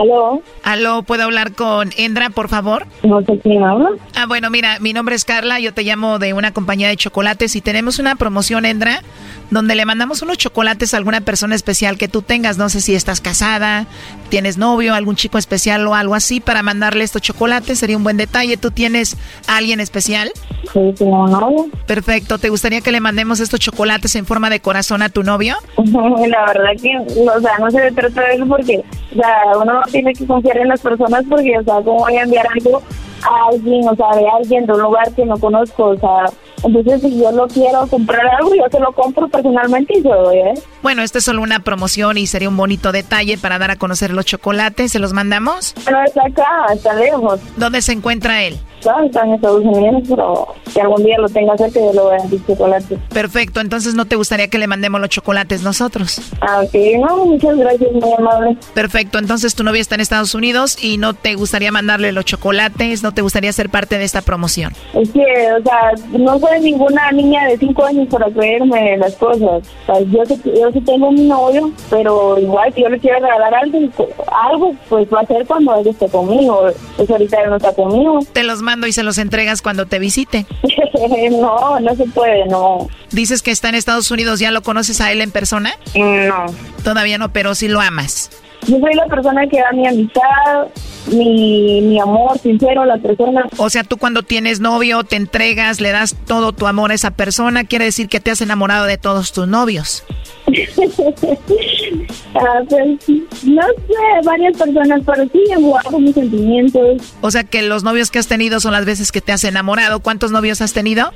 ¿Aló? 0.00 0.42
Aló, 0.64 1.02
¿puedo 1.02 1.24
hablar 1.24 1.52
con 1.52 1.90
Endra, 1.98 2.30
por 2.30 2.48
favor? 2.48 2.86
No 3.02 3.20
sé 3.22 3.38
quién 3.42 3.62
habla. 3.62 3.90
Ah, 4.14 4.24
bueno, 4.26 4.48
mira, 4.48 4.78
mi 4.80 4.94
nombre 4.94 5.14
es 5.14 5.26
Carla, 5.26 5.60
yo 5.60 5.74
te 5.74 5.82
llamo 5.82 6.18
de 6.18 6.32
una 6.32 6.52
compañía 6.52 6.88
de 6.88 6.96
chocolates 6.96 7.54
y 7.54 7.60
tenemos 7.60 7.98
una 7.98 8.16
promoción, 8.16 8.64
Endra, 8.64 9.02
donde 9.50 9.74
le 9.74 9.84
mandamos 9.84 10.22
unos 10.22 10.38
chocolates 10.38 10.94
a 10.94 10.96
alguna 10.96 11.20
persona 11.20 11.54
especial 11.54 11.98
que 11.98 12.08
tú 12.08 12.22
tengas. 12.22 12.58
No 12.58 12.68
sé 12.68 12.80
si 12.80 12.94
estás 12.94 13.20
casada, 13.20 13.86
tienes 14.28 14.58
novio, 14.58 14.94
algún 14.94 15.16
chico 15.16 15.38
especial 15.38 15.86
o 15.86 15.94
algo 15.94 16.14
así 16.14 16.40
para 16.40 16.62
mandarle 16.62 17.04
estos 17.04 17.22
chocolates. 17.22 17.78
Sería 17.78 17.96
un 17.96 18.04
buen 18.04 18.16
detalle. 18.16 18.56
¿Tú 18.56 18.70
tienes 18.70 19.16
a 19.46 19.56
alguien 19.56 19.80
especial? 19.80 20.30
Sí, 20.72 20.94
tengo 20.96 21.24
un 21.24 21.32
novio. 21.32 21.66
Perfecto. 21.86 22.38
¿Te 22.38 22.48
gustaría 22.48 22.80
que 22.80 22.92
le 22.92 23.00
mandemos 23.00 23.40
estos 23.40 23.60
chocolates 23.60 24.14
en 24.14 24.26
forma 24.26 24.50
de 24.50 24.60
corazón 24.60 25.02
a 25.02 25.08
tu 25.08 25.22
novio? 25.22 25.56
La 25.76 26.46
verdad 26.46 26.70
que, 26.80 26.96
o 26.98 27.40
sea, 27.40 27.58
no 27.58 27.70
se 27.70 27.90
trata 27.92 28.22
de 28.22 28.34
eso 28.34 28.46
porque, 28.46 28.82
o 29.12 29.14
sea, 29.14 29.58
uno 29.60 29.74
no 29.74 29.82
tiene 29.90 30.12
que 30.12 30.26
confiar 30.26 30.58
en 30.58 30.68
las 30.68 30.80
personas 30.80 31.24
porque, 31.28 31.58
o 31.58 31.64
sea, 31.64 31.74
¿cómo 31.76 31.98
voy 31.98 32.16
a 32.16 32.22
enviar 32.22 32.46
algo 32.54 32.82
a 33.22 33.48
alguien, 33.48 33.86
o 33.88 33.94
sea, 33.94 34.08
de 34.16 34.28
alguien 34.28 34.66
de 34.66 34.72
un 34.72 34.80
lugar 34.80 35.12
que 35.14 35.24
no 35.24 35.38
conozco, 35.38 35.88
o 35.88 35.98
sea, 35.98 36.24
entonces 36.62 37.02
si 37.02 37.18
yo 37.18 37.32
lo 37.32 37.46
quiero 37.48 37.86
comprar 37.86 38.26
algo, 38.26 38.54
yo 38.54 38.64
se 38.70 38.80
lo 38.80 38.92
compro 38.92 39.28
personalmente 39.28 39.98
y 39.98 40.02
se 40.02 40.08
lo 40.08 40.22
doy, 40.24 40.38
¿eh? 40.38 40.54
Bueno, 40.82 41.02
esta 41.02 41.18
es 41.18 41.24
solo 41.24 41.42
una 41.42 41.60
promoción 41.60 42.18
y 42.18 42.26
sería 42.26 42.48
un 42.48 42.56
bonito 42.56 42.92
detalle 42.92 43.38
para 43.38 43.58
dar 43.58 43.70
a 43.70 43.76
conocer 43.76 44.10
los 44.12 44.24
chocolates. 44.24 44.92
¿Se 44.92 44.98
los 44.98 45.12
mandamos? 45.12 45.74
No 45.90 46.02
está 46.04 46.22
acá, 46.26 46.72
está 46.74 46.94
lejos. 46.94 47.40
¿Dónde 47.56 47.82
se 47.82 47.92
encuentra 47.92 48.42
él? 48.42 48.58
Está 48.80 49.24
en 49.24 49.34
Estados 49.34 49.62
Unidos, 49.62 50.04
pero 50.08 50.54
si 50.72 50.80
algún 50.80 51.04
día 51.04 51.16
lo 51.18 51.28
tenga 51.28 51.54
cerca, 51.58 51.78
yo 51.78 51.92
le 51.92 52.00
voy 52.00 52.14
a 52.14 52.16
dar 52.16 52.46
chocolate. 52.46 52.98
Perfecto, 53.12 53.60
entonces 53.60 53.94
no 53.94 54.06
te 54.06 54.16
gustaría 54.16 54.48
que 54.48 54.56
le 54.56 54.66
mandemos 54.66 55.00
los 55.02 55.10
chocolates 55.10 55.62
nosotros. 55.62 56.20
Ah, 56.40 56.62
ok, 56.64 56.74
no, 56.98 57.26
muchas 57.26 57.58
gracias, 57.58 57.92
muy 57.92 58.12
amable. 58.16 58.56
Perfecto, 58.72 59.18
entonces 59.18 59.54
tu 59.54 59.64
novia 59.64 59.82
está 59.82 59.96
en 59.96 60.00
Estados 60.00 60.34
Unidos 60.34 60.82
y 60.82 60.96
no 60.96 61.12
te 61.12 61.34
gustaría 61.34 61.70
mandarle 61.70 62.12
los 62.12 62.24
chocolates, 62.24 63.02
no 63.02 63.12
te 63.12 63.20
gustaría 63.20 63.52
ser 63.52 63.68
parte 63.68 63.98
de 63.98 64.04
esta 64.04 64.22
promoción. 64.22 64.72
Es 64.94 65.10
que, 65.10 65.20
o 65.20 65.62
sea, 65.62 65.92
no 66.18 66.40
soy 66.50 66.60
ninguna 66.60 67.12
niña 67.12 67.46
de 67.46 67.58
cinco 67.58 67.84
años 67.84 68.08
para 68.10 68.28
creerme 68.30 68.96
las 68.96 69.14
cosas. 69.16 69.42
O 69.42 69.86
sea, 69.86 70.00
yo, 70.00 70.22
yo 70.44 70.72
sí 70.72 70.80
tengo 70.80 71.12
mi 71.12 71.22
novio, 71.26 71.72
pero 71.88 72.38
igual 72.38 72.72
si 72.74 72.82
yo 72.82 72.88
le 72.88 72.98
quiero 72.98 73.20
regalar 73.20 73.54
algo, 73.54 73.78
algo 74.32 74.74
pues 74.88 75.08
va 75.12 75.20
a 75.20 75.26
ser 75.26 75.46
cuando 75.46 75.76
él 75.76 75.86
esté 75.86 76.08
conmigo. 76.08 76.70
Pues 76.96 77.10
ahorita 77.10 77.42
él 77.42 77.50
no 77.50 77.56
está 77.56 77.72
conmigo. 77.72 78.20
Te 78.32 78.42
los 78.42 78.62
mando 78.62 78.86
y 78.86 78.92
se 78.92 79.02
los 79.02 79.18
entregas 79.18 79.62
cuando 79.62 79.86
te 79.86 79.98
visite. 79.98 80.46
no, 81.30 81.80
no 81.80 81.94
se 81.94 82.04
puede, 82.06 82.46
no. 82.46 82.88
Dices 83.12 83.42
que 83.42 83.50
está 83.50 83.68
en 83.68 83.74
Estados 83.74 84.10
Unidos, 84.10 84.40
¿ya 84.40 84.50
lo 84.50 84.62
conoces 84.62 85.00
a 85.00 85.12
él 85.12 85.20
en 85.20 85.30
persona? 85.30 85.74
No. 85.94 86.46
Todavía 86.84 87.18
no, 87.18 87.32
pero 87.32 87.54
sí 87.54 87.68
lo 87.68 87.80
amas. 87.80 88.30
Yo 88.66 88.78
soy 88.78 88.94
la 88.94 89.06
persona 89.06 89.46
que 89.46 89.58
da 89.58 89.72
mi 89.72 89.86
amistad, 89.86 90.68
mi, 91.12 91.80
mi 91.82 91.98
amor 91.98 92.38
sincero 92.38 92.82
a 92.82 92.86
la 92.86 92.98
persona. 92.98 93.46
O 93.56 93.70
sea, 93.70 93.84
tú 93.84 93.96
cuando 93.96 94.22
tienes 94.22 94.60
novio 94.60 95.02
te 95.04 95.16
entregas, 95.16 95.80
le 95.80 95.92
das 95.92 96.16
todo 96.26 96.52
tu 96.52 96.66
amor 96.66 96.90
a 96.90 96.94
esa 96.94 97.10
persona, 97.10 97.64
quiere 97.64 97.86
decir 97.86 98.08
que 98.08 98.20
te 98.20 98.30
has 98.30 98.40
enamorado 98.40 98.86
de 98.86 98.98
todos 98.98 99.32
tus 99.32 99.48
novios. 99.48 100.04
Ah, 102.34 102.62
pues, 102.68 102.86
no 103.44 103.62
sé, 103.62 104.24
varias 104.24 104.56
personas, 104.56 105.02
pero 105.04 105.24
sí, 105.32 105.42
guardo 105.58 105.98
mis 105.98 106.14
sentimientos. 106.14 107.02
O 107.20 107.30
sea 107.30 107.42
que 107.42 107.62
los 107.62 107.82
novios 107.82 108.10
que 108.10 108.20
has 108.20 108.28
tenido 108.28 108.60
son 108.60 108.72
las 108.72 108.84
veces 108.84 109.10
que 109.10 109.20
te 109.20 109.32
has 109.32 109.42
enamorado. 109.42 109.98
¿Cuántos 110.00 110.30
novios 110.30 110.60
has 110.60 110.72
tenido? 110.72 111.12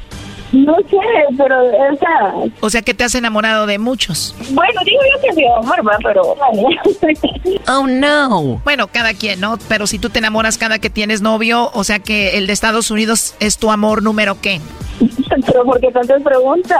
No 0.55 0.76
sé, 0.88 0.96
pero, 1.36 1.64
o 1.64 1.96
sea... 1.98 2.34
O 2.61 2.70
sea 2.70 2.82
que 2.82 2.94
te 2.94 3.02
has 3.02 3.14
enamorado 3.16 3.66
de 3.66 3.78
muchos. 3.78 4.36
Bueno, 4.50 4.80
digo 4.84 5.00
yo 5.12 5.20
que 5.20 5.34
sí, 5.34 5.44
amor, 5.46 5.86
¿va? 5.86 5.98
pero... 6.02 6.36
Oh, 7.66 7.86
no. 7.86 8.61
Bueno, 8.64 8.88
cada 8.88 9.14
quien, 9.14 9.40
¿no? 9.40 9.59
Pero 9.68 9.86
si 9.86 9.98
tú 9.98 10.11
te 10.11 10.18
enamoras 10.18 10.59
cada 10.59 10.78
que 10.78 10.90
tienes 10.90 11.22
novio, 11.22 11.70
o 11.72 11.82
sea 11.82 11.98
que 11.98 12.36
el 12.38 12.46
de 12.46 12.52
Estados 12.52 12.90
Unidos 12.90 13.34
es 13.40 13.59
tu 13.59 13.70
amor 13.70 14.02
número 14.02 14.40
qué? 14.40 14.61
Pero 15.46 15.64
¿por 15.64 15.80
qué 15.80 15.90
tantas 15.90 16.22
preguntas? 16.22 16.78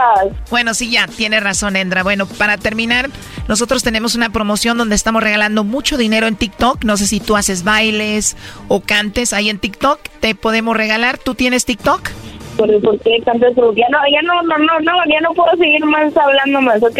Bueno, 0.49 0.73
sí, 0.73 0.89
ya, 0.89 1.07
tiene 1.07 1.39
razón, 1.39 1.75
Endra. 1.75 2.03
Bueno, 2.03 2.25
para 2.25 2.57
terminar, 2.57 3.09
nosotros 3.47 3.83
tenemos 3.83 4.15
una 4.15 4.29
promoción 4.29 4.77
donde 4.77 4.95
estamos 4.95 5.21
regalando 5.23 5.63
mucho 5.63 5.97
dinero 5.97 6.27
en 6.27 6.35
TikTok. 6.35 6.83
No 6.83 6.97
sé 6.97 7.07
si 7.07 7.19
tú 7.19 7.35
haces 7.35 7.63
bailes 7.63 8.37
o 8.67 8.81
cantes 8.81 9.33
ahí 9.33 9.49
en 9.49 9.59
TikTok. 9.59 9.99
Te 10.19 10.35
podemos 10.35 10.77
regalar. 10.77 11.17
¿Tú 11.17 11.35
tienes 11.35 11.65
TikTok? 11.65 12.09
¿Por, 12.57 12.81
por 12.81 12.99
qué 12.99 13.21
tantas 13.23 13.53
preguntas? 13.53 13.85
Ya 13.87 13.89
no, 13.89 13.99
ya 14.11 14.21
no, 14.21 14.41
no, 14.43 14.57
no, 14.57 14.79
no, 14.79 14.93
ya 15.11 15.21
no 15.21 15.33
puedo 15.33 15.55
seguir 15.57 15.83
más 15.85 16.15
hablando 16.15 16.61
más, 16.61 16.81
¿ok? 16.83 16.99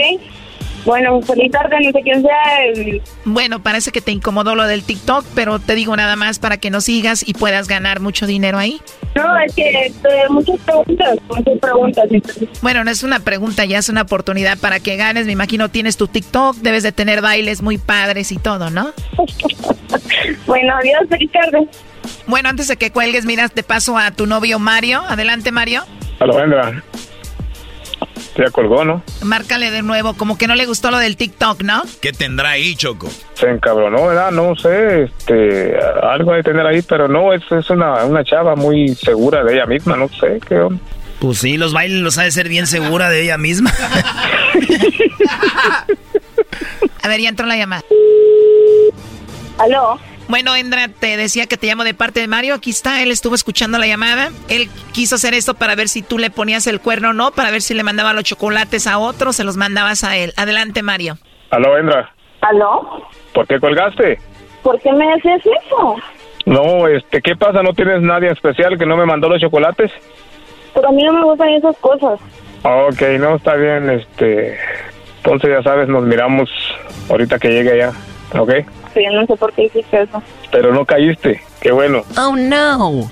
Bueno, 0.85 1.19
feliz 1.23 1.51
tarde, 1.51 1.77
no 1.83 1.91
sé 1.91 2.01
quién 2.03 2.21
sea. 2.21 3.01
Bueno, 3.25 3.61
parece 3.61 3.91
que 3.91 4.01
te 4.01 4.11
incomodó 4.11 4.53
lo 4.53 4.67
del 4.67 4.83
TikTok, 4.83 5.25
pero 5.33 5.57
te 5.57 5.73
digo 5.73 5.95
nada 5.95 6.15
más 6.15 6.37
para 6.37 6.57
que 6.57 6.69
nos 6.69 6.85
sigas 6.85 7.27
y 7.27 7.33
puedas 7.33 7.67
ganar 7.67 7.99
mucho 7.99 8.27
dinero 8.27 8.59
ahí. 8.59 8.79
No, 9.15 9.37
es 9.39 9.55
que 9.55 9.87
eh, 9.87 9.93
muchas 10.29 10.59
preguntas, 10.59 11.17
muchas 11.27 11.59
preguntas. 11.59 12.05
Bueno, 12.61 12.83
no 12.83 12.91
es 12.91 13.01
una 13.01 13.19
pregunta, 13.19 13.65
ya 13.65 13.79
es 13.79 13.89
una 13.89 14.03
oportunidad 14.03 14.59
para 14.59 14.79
que 14.79 14.95
ganes. 14.95 15.25
Me 15.25 15.31
imagino 15.31 15.69
tienes 15.69 15.97
tu 15.97 16.07
TikTok, 16.07 16.57
debes 16.57 16.83
de 16.83 16.91
tener 16.91 17.21
bailes 17.21 17.63
muy 17.63 17.79
padres 17.79 18.31
y 18.31 18.37
todo, 18.37 18.69
¿no? 18.69 18.91
bueno, 20.45 20.75
adiós, 20.75 21.01
feliz 21.09 21.31
tarde. 21.31 21.67
Bueno, 22.27 22.49
antes 22.49 22.67
de 22.67 22.77
que 22.77 22.91
cuelgues, 22.91 23.25
miras 23.25 23.53
de 23.53 23.63
paso 23.63 23.97
a 23.97 24.11
tu 24.11 24.25
novio 24.25 24.59
Mario. 24.59 25.01
Adelante, 25.07 25.51
Mario. 25.51 25.83
Aló, 26.19 26.35
Vendra. 26.35 26.83
Ya 28.37 28.51
colgó, 28.51 28.83
¿no? 28.83 29.01
Márcale 29.21 29.71
de 29.71 29.81
nuevo, 29.81 30.13
como 30.15 30.37
que 30.37 30.45
no 30.47 30.55
le 30.55 30.65
gustó 30.65 30.91
lo 30.91 30.97
del 30.97 31.15
TikTok, 31.15 31.61
¿no? 31.61 31.83
¿Qué 32.01 32.11
tendrá 32.11 32.49
ahí, 32.49 32.75
Choco? 32.75 33.07
Se 33.33 33.49
encabronó, 33.49 34.07
¿verdad? 34.07 34.31
No 34.31 34.57
sé, 34.57 35.03
este, 35.03 35.73
algo 36.03 36.33
que 36.33 36.43
tener 36.43 36.65
ahí, 36.65 36.81
pero 36.81 37.07
no, 37.07 37.31
es, 37.33 37.43
es 37.49 37.69
una, 37.69 38.03
una 38.03 38.25
chava 38.25 38.57
muy 38.57 38.93
segura 38.93 39.41
de 39.43 39.53
ella 39.53 39.65
misma, 39.65 39.95
no 39.95 40.09
sé 40.09 40.41
qué 40.45 40.55
onda. 40.55 40.81
Pues 41.19 41.37
sí, 41.37 41.55
los 41.55 41.71
bailes 41.71 42.01
los 42.01 42.17
ha 42.17 42.23
de 42.23 42.31
ser 42.31 42.49
bien 42.49 42.67
segura 42.67 43.09
de 43.09 43.21
ella 43.21 43.37
misma. 43.37 43.71
A 47.03 47.07
ver, 47.07 47.21
ya 47.21 47.29
entró 47.29 47.45
la 47.45 47.55
llamada. 47.55 47.83
¿Aló? 49.57 49.97
Bueno, 50.27 50.55
Endra, 50.55 50.87
te 50.87 51.17
decía 51.17 51.45
que 51.45 51.55
te 51.55 51.67
llamo 51.67 51.83
de 51.83 51.93
parte 51.93 52.19
de 52.19 52.27
Mario. 52.27 52.55
Aquí 52.55 52.71
está, 52.71 53.03
él 53.03 53.11
estuvo 53.11 53.35
escuchando 53.35 53.77
la 53.77 53.85
llamada. 53.85 54.31
Él 54.49 54.69
quiso 54.91 55.15
hacer 55.15 55.35
esto 55.35 55.53
para 55.53 55.75
ver 55.75 55.87
si 55.87 56.01
tú 56.01 56.17
le 56.17 56.31
ponías 56.31 56.65
el 56.65 56.81
cuerno 56.81 57.11
o 57.11 57.13
no, 57.13 57.31
para 57.31 57.51
ver 57.51 57.61
si 57.61 57.75
le 57.75 57.83
mandaba 57.83 58.13
los 58.13 58.23
chocolates 58.23 58.87
a 58.87 58.97
otro, 58.97 59.33
se 59.33 59.43
los 59.43 59.55
mandabas 59.55 60.03
a 60.03 60.17
él. 60.17 60.33
Adelante, 60.35 60.81
Mario. 60.81 61.17
Aló, 61.51 61.77
Endra. 61.77 62.11
¿Aló? 62.41 63.07
¿Por 63.33 63.45
qué 63.47 63.59
colgaste? 63.59 64.19
¿Por 64.63 64.81
qué 64.81 64.91
me 64.93 65.13
haces 65.13 65.43
eso? 65.45 65.95
No, 66.47 66.87
este, 66.87 67.21
¿qué 67.21 67.35
pasa? 67.35 67.61
¿No 67.61 67.73
tienes 67.73 68.01
nadie 68.01 68.31
especial 68.31 68.77
que 68.79 68.85
no 68.85 68.97
me 68.97 69.05
mandó 69.05 69.29
los 69.29 69.39
chocolates? 69.39 69.91
Pero 70.73 70.89
a 70.89 70.91
mí 70.91 71.03
no 71.03 71.13
me 71.13 71.23
gustan 71.23 71.49
esas 71.49 71.77
cosas. 71.77 72.19
Ok, 72.63 73.01
no, 73.19 73.35
está 73.35 73.55
bien, 73.55 73.89
este... 73.91 74.57
Entonces, 75.17 75.49
ya 75.51 75.63
sabes, 75.63 75.87
nos 75.87 76.03
miramos 76.03 76.49
ahorita 77.09 77.39
que 77.39 77.49
llegue 77.49 77.71
allá, 77.73 77.91
¿ok? 78.37 78.51
Sí, 78.95 79.03
yo 79.03 79.11
no 79.11 79.25
sé 79.27 79.35
por 79.35 79.51
qué 79.53 79.65
hiciste 79.65 80.03
eso. 80.03 80.23
Pero 80.51 80.73
no 80.73 80.85
caíste, 80.85 81.41
qué 81.59 81.71
bueno. 81.71 82.03
Oh, 82.17 82.35
no. 82.35 83.11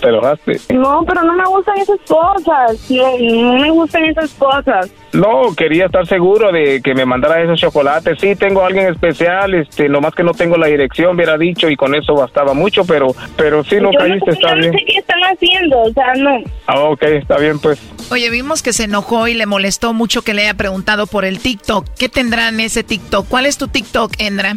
Te 0.00 0.08
enojaste. 0.08 0.60
No, 0.72 1.04
pero 1.06 1.22
no 1.22 1.34
me 1.34 1.44
gustan 1.44 1.78
esas 1.78 1.98
cosas. 2.06 2.90
No, 2.90 3.18
no 3.18 3.52
me 3.58 3.70
gustan 3.70 4.04
esas 4.04 4.32
cosas. 4.34 4.90
No, 5.12 5.54
quería 5.56 5.86
estar 5.86 6.06
seguro 6.06 6.52
de 6.52 6.80
que 6.82 6.94
me 6.94 7.04
mandara 7.04 7.42
esos 7.42 7.58
chocolates. 7.60 8.18
Sí, 8.20 8.36
tengo 8.36 8.62
a 8.62 8.66
alguien 8.66 8.86
especial, 8.88 9.54
este, 9.54 9.88
nomás 9.88 10.14
que 10.14 10.22
no 10.24 10.32
tengo 10.32 10.56
la 10.56 10.66
dirección, 10.66 11.16
hubiera 11.16 11.38
dicho, 11.38 11.68
y 11.68 11.76
con 11.76 11.94
eso 11.94 12.14
bastaba 12.14 12.54
mucho, 12.54 12.84
pero, 12.84 13.08
pero 13.36 13.62
sí, 13.64 13.76
no 13.76 13.92
yo 13.92 13.98
caíste, 13.98 14.26
no, 14.26 14.32
está 14.32 14.48
yo 14.50 14.56
bien. 14.56 14.72
no 14.72 14.78
sé 14.78 14.84
qué 14.86 14.98
están 14.98 15.20
haciendo, 15.20 15.80
o 15.82 15.92
sea, 15.92 16.14
no. 16.14 16.42
Ah, 16.66 16.80
ok, 16.80 17.02
está 17.02 17.38
bien, 17.38 17.58
pues. 17.60 17.80
Oye, 18.10 18.28
vimos 18.30 18.62
que 18.62 18.72
se 18.72 18.84
enojó 18.84 19.28
y 19.28 19.34
le 19.34 19.46
molestó 19.46 19.92
mucho 19.92 20.22
que 20.22 20.34
le 20.34 20.42
haya 20.42 20.54
preguntado 20.54 21.06
por 21.06 21.24
el 21.24 21.38
TikTok. 21.38 21.86
¿Qué 21.98 22.08
tendrá 22.08 22.48
en 22.48 22.60
ese 22.60 22.82
TikTok? 22.82 23.26
¿Cuál 23.28 23.46
es 23.46 23.56
tu 23.56 23.68
TikTok, 23.68 24.12
Endra? 24.18 24.56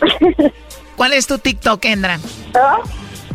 ¿Cuál 0.96 1.12
es 1.12 1.26
tu 1.26 1.38
TikTok, 1.38 1.84
Endra? 1.84 2.18
¿Ah? 2.54 2.78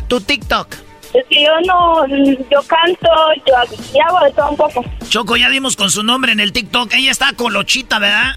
Tu 0.08 0.22
TikTok. 0.22 0.68
Es 1.14 1.26
que 1.30 1.44
yo 1.44 1.52
no, 1.66 2.06
yo 2.08 2.62
canto, 2.68 3.10
yo, 3.48 3.54
yo 3.94 4.04
hago 4.06 4.26
de 4.26 4.32
todo 4.34 4.50
un 4.50 4.58
poco. 4.58 4.86
Choco, 5.10 5.38
ya 5.38 5.50
dimos 5.50 5.76
con 5.76 5.90
su 5.90 6.04
nombre 6.04 6.34
en 6.34 6.42
el 6.42 6.52
TikTok. 6.52 6.94
Ella 6.94 7.12
está 7.12 7.34
colochita, 7.34 8.00
¿verdad? 8.00 8.36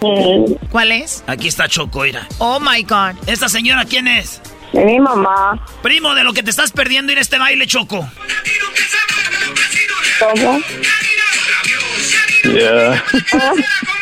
¿Cuál 0.70 0.92
es? 0.92 1.24
Aquí 1.26 1.48
está 1.48 1.68
Choco, 1.68 2.00
mira. 2.00 2.26
Oh 2.38 2.60
my 2.60 2.82
God. 2.82 3.16
¿Esta 3.26 3.48
señora 3.48 3.84
quién 3.84 4.08
es? 4.08 4.40
Mi 4.72 4.98
mamá. 4.98 5.64
Primo, 5.82 6.14
de 6.14 6.24
lo 6.24 6.32
que 6.32 6.42
te 6.42 6.50
estás 6.50 6.72
perdiendo 6.72 7.12
ir 7.12 7.18
a 7.18 7.20
este 7.20 7.38
baile, 7.38 7.66
Choco. 7.66 8.08
¿Cómo? 10.18 10.60
Ya. 12.44 13.04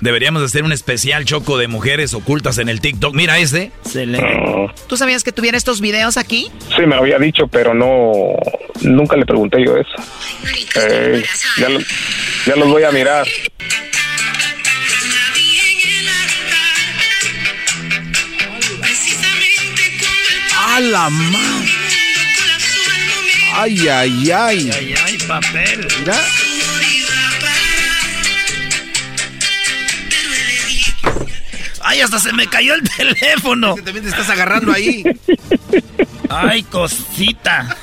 Deberíamos 0.00 0.42
hacer 0.42 0.62
un 0.62 0.72
especial 0.72 1.24
Choco 1.24 1.58
de 1.58 1.66
mujeres 1.68 2.14
ocultas 2.14 2.58
en 2.58 2.68
el 2.68 2.80
TikTok. 2.80 3.14
Mira 3.14 3.38
este. 3.38 3.72
¿Tú 4.86 4.96
sabías 4.96 5.24
que 5.24 5.32
tuviera 5.32 5.56
estos 5.58 5.80
videos 5.80 6.16
aquí? 6.16 6.50
Sí, 6.76 6.82
me 6.82 6.94
lo 6.94 6.98
había 7.02 7.18
dicho, 7.18 7.48
pero 7.48 7.74
no, 7.74 8.12
nunca 8.82 9.16
le 9.16 9.26
pregunté 9.26 9.58
yo 9.64 9.76
eso. 9.76 9.94
Eh, 10.76 11.24
ya, 11.58 11.68
lo- 11.68 11.80
ya 12.46 12.56
los 12.56 12.68
voy 12.68 12.84
a 12.84 12.92
mirar. 12.92 13.26
¡A 20.56 20.80
la 20.80 21.08
madre! 21.10 21.72
¡Ay, 23.54 23.88
ay, 23.88 24.30
ay! 24.30 24.70
Ay, 24.72 24.94
ay, 25.04 25.18
papel. 25.26 25.88
Mira. 26.00 26.16
Ay, 31.90 32.02
hasta 32.02 32.18
se 32.18 32.32
me 32.34 32.46
cayó 32.46 32.74
el 32.74 32.82
teléfono. 32.96 33.74
También 33.76 34.02
te 34.02 34.10
estás 34.10 34.28
agarrando 34.28 34.72
ahí. 34.72 35.02
Ay, 36.28 36.62
cosita. 36.64 37.74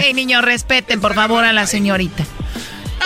Hey, 0.00 0.14
niños, 0.14 0.44
respeten 0.44 1.00
por 1.00 1.14
favor 1.14 1.44
a 1.44 1.52
la 1.52 1.66
señorita. 1.66 2.24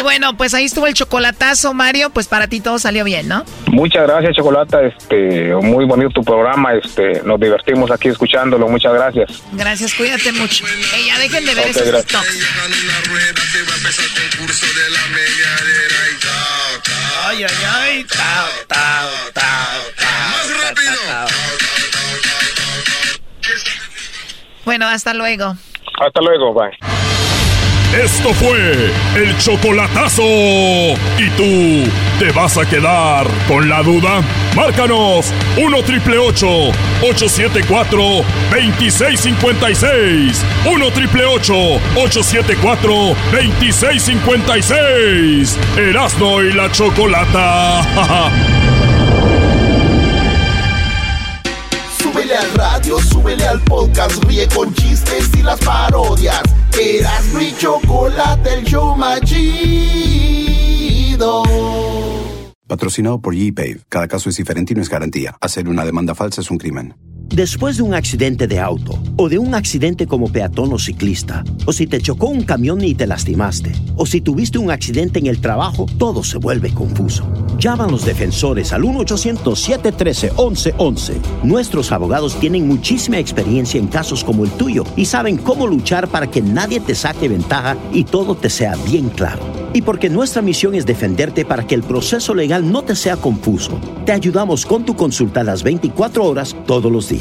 Bueno, 0.02 0.36
pues 0.36 0.52
ahí 0.52 0.66
estuvo 0.66 0.86
el 0.86 0.92
chocolatazo, 0.92 1.72
Mario. 1.72 2.11
Pues 2.11 2.28
para 2.28 2.48
ti 2.48 2.61
todo 2.61 2.78
salió 2.78 3.02
bien, 3.02 3.28
¿no? 3.28 3.46
Muchas 3.68 4.02
gracias, 4.07 4.36
Chocolata. 4.36 4.82
Este, 4.82 5.54
muy 5.54 5.86
bonito 5.86 6.11
tu 6.11 6.22
programa. 6.22 6.74
Este, 6.74 7.22
nos 7.24 7.40
divertimos 7.40 7.90
aquí 7.90 8.09
escuchándolo. 8.09 8.68
Muchas 8.68 8.92
gracias. 8.92 9.42
Gracias, 9.52 9.94
cuídate 9.94 10.32
mucho. 10.32 10.66
Ey, 10.94 11.07
ya 11.07 11.18
dejen 11.18 11.46
de 11.46 11.54
ver 11.54 11.64
Ok, 11.64 11.70
esos 11.70 11.86
gracias. 11.88 12.22
TikToks. 12.22 12.46
Ay, 17.24 17.44
ay, 17.44 17.64
ay. 17.74 18.04
Tao, 18.04 18.46
tao, 18.68 19.08
tao, 19.32 19.44
tao, 19.96 20.74
tao, 20.74 20.96
tao. 21.06 21.28
Bueno, 24.64 24.86
hasta 24.86 25.14
luego. 25.14 25.54
Hasta 25.98 26.20
luego, 26.20 26.52
bye. 26.52 27.05
Esto 27.95 28.34
fue 28.34 28.91
el 29.16 29.37
chocolatazo. 29.39 30.22
¿Y 30.22 31.30
tú 31.37 31.91
te 32.18 32.30
vas 32.32 32.59
a 32.59 32.66
quedar 32.66 33.26
con 33.49 33.68
la 33.68 33.82
duda? 33.82 34.22
Márcanos 34.55 35.32
1 35.57 35.82
triple 35.84 36.18
874 36.18 37.99
2656. 38.51 40.45
1 40.66 40.91
triple 40.91 41.24
874 41.24 42.93
2656. 43.32 45.57
Erasno 45.76 46.43
y 46.43 46.53
la 46.53 46.70
chocolata. 46.72 47.82
Súbele 51.99 52.37
al 52.37 52.53
radio, 52.55 52.99
súbele 52.99 53.47
al 53.47 53.61
podcast, 53.61 54.24
ríe 54.24 54.49
con 54.49 54.74
chistes 54.74 55.30
y 55.37 55.43
las 55.43 55.61
parodias. 55.61 56.43
Eras 56.78 57.32
mi 57.32 57.54
chocolate, 57.56 58.54
el 58.54 58.64
show 58.64 58.94
más 58.96 59.22
chido. 59.22 59.46
Patrocinado 62.66 63.20
por 63.20 63.34
G-Pave. 63.34 63.80
Cada 63.88 64.08
caso 64.08 64.28
es 64.28 64.36
diferente 64.36 64.74
y 64.74 64.76
no 64.76 64.82
es 64.82 64.90
garantía. 64.90 65.36
Hacer 65.40 65.68
una 65.68 65.86
demanda 65.86 66.14
falsa 66.14 66.42
es 66.42 66.50
un 66.50 66.58
crimen. 66.58 66.94
Después 67.28 67.76
de 67.76 67.82
un 67.82 67.92
accidente 67.92 68.46
de 68.46 68.60
auto 68.60 68.98
o 69.16 69.28
de 69.28 69.38
un 69.38 69.54
accidente 69.54 70.06
como 70.06 70.28
peatón 70.28 70.72
o 70.72 70.78
ciclista, 70.78 71.44
o 71.66 71.72
si 71.72 71.86
te 71.86 72.00
chocó 72.00 72.28
un 72.28 72.44
camión 72.44 72.82
y 72.82 72.94
te 72.94 73.06
lastimaste, 73.06 73.72
o 73.96 74.06
si 74.06 74.20
tuviste 74.20 74.58
un 74.58 74.70
accidente 74.70 75.18
en 75.18 75.26
el 75.26 75.40
trabajo, 75.40 75.86
todo 75.98 76.22
se 76.22 76.38
vuelve 76.38 76.72
confuso. 76.72 77.26
Llama 77.58 77.84
a 77.84 77.90
los 77.90 78.04
defensores 78.04 78.72
al 78.72 78.82
1-800-713-1111. 78.82 81.14
Nuestros 81.42 81.90
abogados 81.92 82.38
tienen 82.38 82.68
muchísima 82.68 83.18
experiencia 83.18 83.80
en 83.80 83.88
casos 83.88 84.22
como 84.22 84.44
el 84.44 84.50
tuyo 84.52 84.84
y 84.96 85.06
saben 85.06 85.36
cómo 85.36 85.66
luchar 85.66 86.08
para 86.08 86.30
que 86.30 86.42
nadie 86.42 86.80
te 86.80 86.94
saque 86.94 87.28
ventaja 87.28 87.76
y 87.92 88.04
todo 88.04 88.36
te 88.36 88.50
sea 88.50 88.76
bien 88.86 89.08
claro. 89.08 89.40
Y 89.72 89.82
porque 89.82 90.08
nuestra 90.08 90.42
misión 90.42 90.74
es 90.74 90.86
defenderte 90.86 91.44
para 91.44 91.66
que 91.66 91.74
el 91.74 91.82
proceso 91.82 92.34
legal 92.34 92.70
no 92.70 92.82
te 92.82 92.94
sea 92.94 93.16
confuso, 93.16 93.80
te 94.06 94.12
ayudamos 94.12 94.64
con 94.64 94.84
tu 94.84 94.94
consulta 94.94 95.42
las 95.42 95.62
24 95.62 96.24
horas 96.24 96.56
todos 96.66 96.90
los 96.90 97.08
días. 97.08 97.15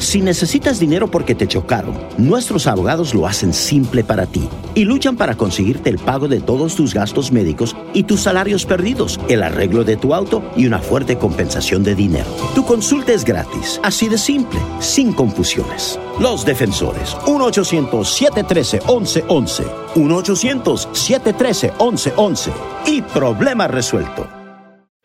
Si 0.00 0.20
necesitas 0.20 0.80
dinero 0.80 1.10
porque 1.10 1.34
te 1.34 1.46
chocaron, 1.46 1.94
nuestros 2.16 2.66
abogados 2.66 3.14
lo 3.14 3.26
hacen 3.26 3.52
simple 3.52 4.02
para 4.02 4.24
ti 4.26 4.48
y 4.74 4.84
luchan 4.84 5.16
para 5.16 5.36
conseguirte 5.36 5.90
el 5.90 5.98
pago 5.98 6.26
de 6.28 6.40
todos 6.40 6.74
tus 6.74 6.94
gastos 6.94 7.32
médicos 7.32 7.76
y 7.92 8.04
tus 8.04 8.22
salarios 8.22 8.64
perdidos, 8.64 9.20
el 9.28 9.42
arreglo 9.42 9.84
de 9.84 9.96
tu 9.96 10.14
auto 10.14 10.42
y 10.56 10.66
una 10.66 10.78
fuerte 10.78 11.18
compensación 11.18 11.84
de 11.84 11.94
dinero. 11.94 12.28
Tu 12.54 12.64
consulta 12.64 13.12
es 13.12 13.24
gratis, 13.24 13.80
así 13.82 14.08
de 14.08 14.18
simple, 14.18 14.60
sin 14.80 15.12
confusiones. 15.12 15.98
Los 16.18 16.44
defensores, 16.44 17.14
1-800-713-1111, 17.26 19.64
1-800-713-1111 19.94 22.50
y 22.86 23.02
problema 23.02 23.68
resuelto. 23.68 24.26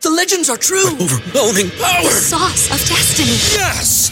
The 0.01 0.09
legends 0.11 0.49
are 0.49 0.57
true. 0.57 0.87
overwhelming 0.99 1.69
power! 1.79 2.03
The 2.03 2.11
sauce 2.11 2.69
of 2.71 2.79
destiny. 2.87 3.37
Yes! 3.57 4.11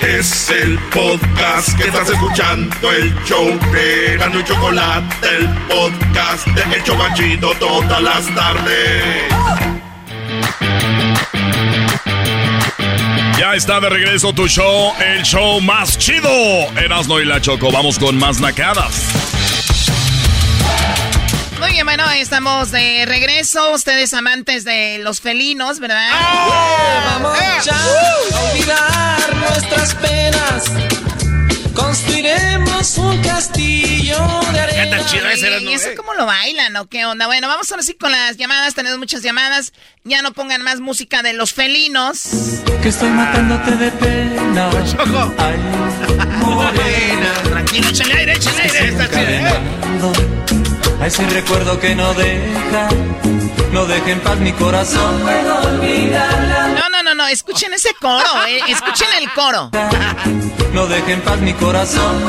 Es 0.00 0.48
el 0.50 0.78
podcast 0.90 1.76
que 1.76 1.88
estás 1.88 2.08
escuchando, 2.08 2.92
el 2.92 3.12
show 3.24 3.46
de 3.72 4.16
Gano 4.16 4.38
y 4.38 4.44
Chocolate, 4.44 5.26
el 5.36 5.48
podcast 5.66 6.46
de 6.46 6.76
El 6.76 6.84
Chocachito 6.84 7.50
todas 7.58 8.00
las 8.00 8.26
tardes. 8.32 9.24
Ya 13.38 13.54
está 13.54 13.80
de 13.80 13.88
regreso 13.88 14.32
tu 14.32 14.46
show, 14.46 14.92
el 15.00 15.24
show 15.24 15.60
más 15.60 15.98
chido. 15.98 16.30
Erasno 16.76 17.20
y 17.20 17.24
la 17.24 17.40
Choco, 17.40 17.72
vamos 17.72 17.98
con 17.98 18.16
más 18.16 18.40
nacadas. 18.40 19.28
Muy 21.58 21.72
bien, 21.72 21.84
bueno, 21.84 22.08
estamos 22.12 22.70
de 22.70 23.04
regreso. 23.06 23.72
Ustedes 23.72 24.14
amantes 24.14 24.64
de 24.64 24.98
los 24.98 25.20
felinos, 25.20 25.80
¿verdad? 25.80 26.08
Vamos 27.04 27.36
ya 27.64 27.74
a 27.74 28.40
olvidar 28.50 29.36
nuestras 29.36 29.94
penas. 29.96 30.72
Construiremos 31.74 32.98
un 32.98 33.22
castillo 33.22 34.18
de 34.52 34.60
arena. 34.60 34.98
tan 34.98 35.06
chido 35.06 35.28
ese, 35.28 35.60
¿Y 35.60 35.72
eso 35.72 35.88
cómo 35.96 36.14
lo 36.14 36.26
bailan 36.26 36.76
o 36.76 36.86
qué 36.88 37.04
onda? 37.06 37.26
Bueno, 37.26 37.48
vamos 37.48 37.70
ahora 37.70 37.82
sí 37.82 37.94
con 37.94 38.12
las 38.12 38.36
llamadas. 38.36 38.74
Tenemos 38.74 38.98
muchas 38.98 39.22
llamadas. 39.22 39.72
Ya 40.04 40.22
no 40.22 40.32
pongan 40.32 40.62
más 40.62 40.78
música 40.80 41.22
de 41.22 41.32
los 41.32 41.52
felinos. 41.52 42.28
Que 42.82 42.88
estoy 42.88 43.10
matándote 43.10 43.72
de 43.72 43.90
pena. 43.92 44.70
Ay, 45.38 45.58
morena. 46.40 47.32
Tranquilo, 47.44 47.88
échale 47.88 48.14
aire, 48.14 48.32
échale 48.34 48.62
aire. 48.62 48.88
Está 48.88 49.08
chido, 49.08 49.20
¿eh? 49.28 50.37
A 51.00 51.06
ese 51.06 51.24
recuerdo 51.28 51.78
que 51.78 51.94
no 51.94 52.12
deja, 52.14 52.88
no 53.72 53.86
deja 53.86 54.10
en 54.10 54.20
paz 54.20 54.38
mi 54.38 54.52
corazón. 54.52 55.24
No, 55.24 56.88
no, 56.90 57.02
no, 57.04 57.14
no. 57.14 57.26
Escuchen 57.28 57.72
ese 57.72 57.90
coro, 58.00 58.46
eh. 58.46 58.60
Escuchen 58.68 59.08
el 59.18 59.32
coro. 59.32 59.70
No 60.72 60.86
deja 60.86 61.12
en 61.12 61.22
paz 61.22 61.40
mi 61.40 61.54
corazón. 61.54 62.22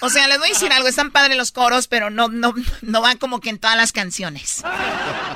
O 0.00 0.10
sea, 0.10 0.26
les 0.26 0.38
voy 0.38 0.48
a 0.48 0.52
decir 0.52 0.72
algo. 0.72 0.88
Están 0.88 1.12
padres 1.12 1.36
los 1.36 1.52
coros, 1.52 1.86
pero 1.86 2.10
no, 2.10 2.28
no, 2.28 2.52
no 2.82 3.00
van 3.00 3.16
como 3.16 3.40
que 3.40 3.48
en 3.50 3.58
todas 3.58 3.76
las 3.76 3.92
canciones. 3.92 4.64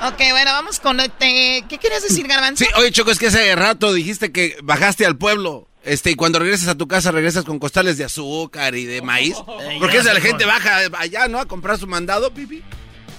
Ok, 0.05 0.17
bueno, 0.31 0.51
vamos 0.51 0.81
con... 0.81 0.99
este, 0.99 1.63
¿Qué 1.69 1.77
querías 1.77 2.03
decir, 2.03 2.27
Garbanzo? 2.27 2.65
Sí, 2.65 2.69
oye, 2.75 2.91
Choco, 2.91 3.11
es 3.11 3.19
que 3.19 3.27
hace 3.27 3.55
rato 3.55 3.93
dijiste 3.93 4.33
que 4.33 4.57
bajaste 4.63 5.05
al 5.05 5.17
pueblo. 5.17 5.69
Este, 5.85 6.09
y 6.11 6.15
cuando 6.15 6.39
regresas 6.39 6.67
a 6.67 6.75
tu 6.75 6.87
casa, 6.87 7.11
regresas 7.11 7.45
con 7.45 7.59
costales 7.59 7.97
de 7.97 8.05
azúcar 8.05 8.73
y 8.75 8.85
de 8.85 9.01
maíz. 9.01 9.35
Porque 9.79 9.97
esa 9.97 10.13
la 10.13 10.19
gente 10.21 10.45
baja 10.45 10.79
allá, 10.97 11.27
¿no? 11.27 11.39
A 11.39 11.45
comprar 11.45 11.77
su 11.77 11.87
mandado, 11.87 12.31
pipi. 12.33 12.63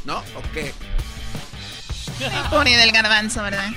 ¿No? 0.04 0.18
¿O 0.18 0.42
qué? 0.52 0.72
Pobre 2.50 2.76
del 2.76 2.92
garbanzo, 2.92 3.42
¿verdad? 3.42 3.68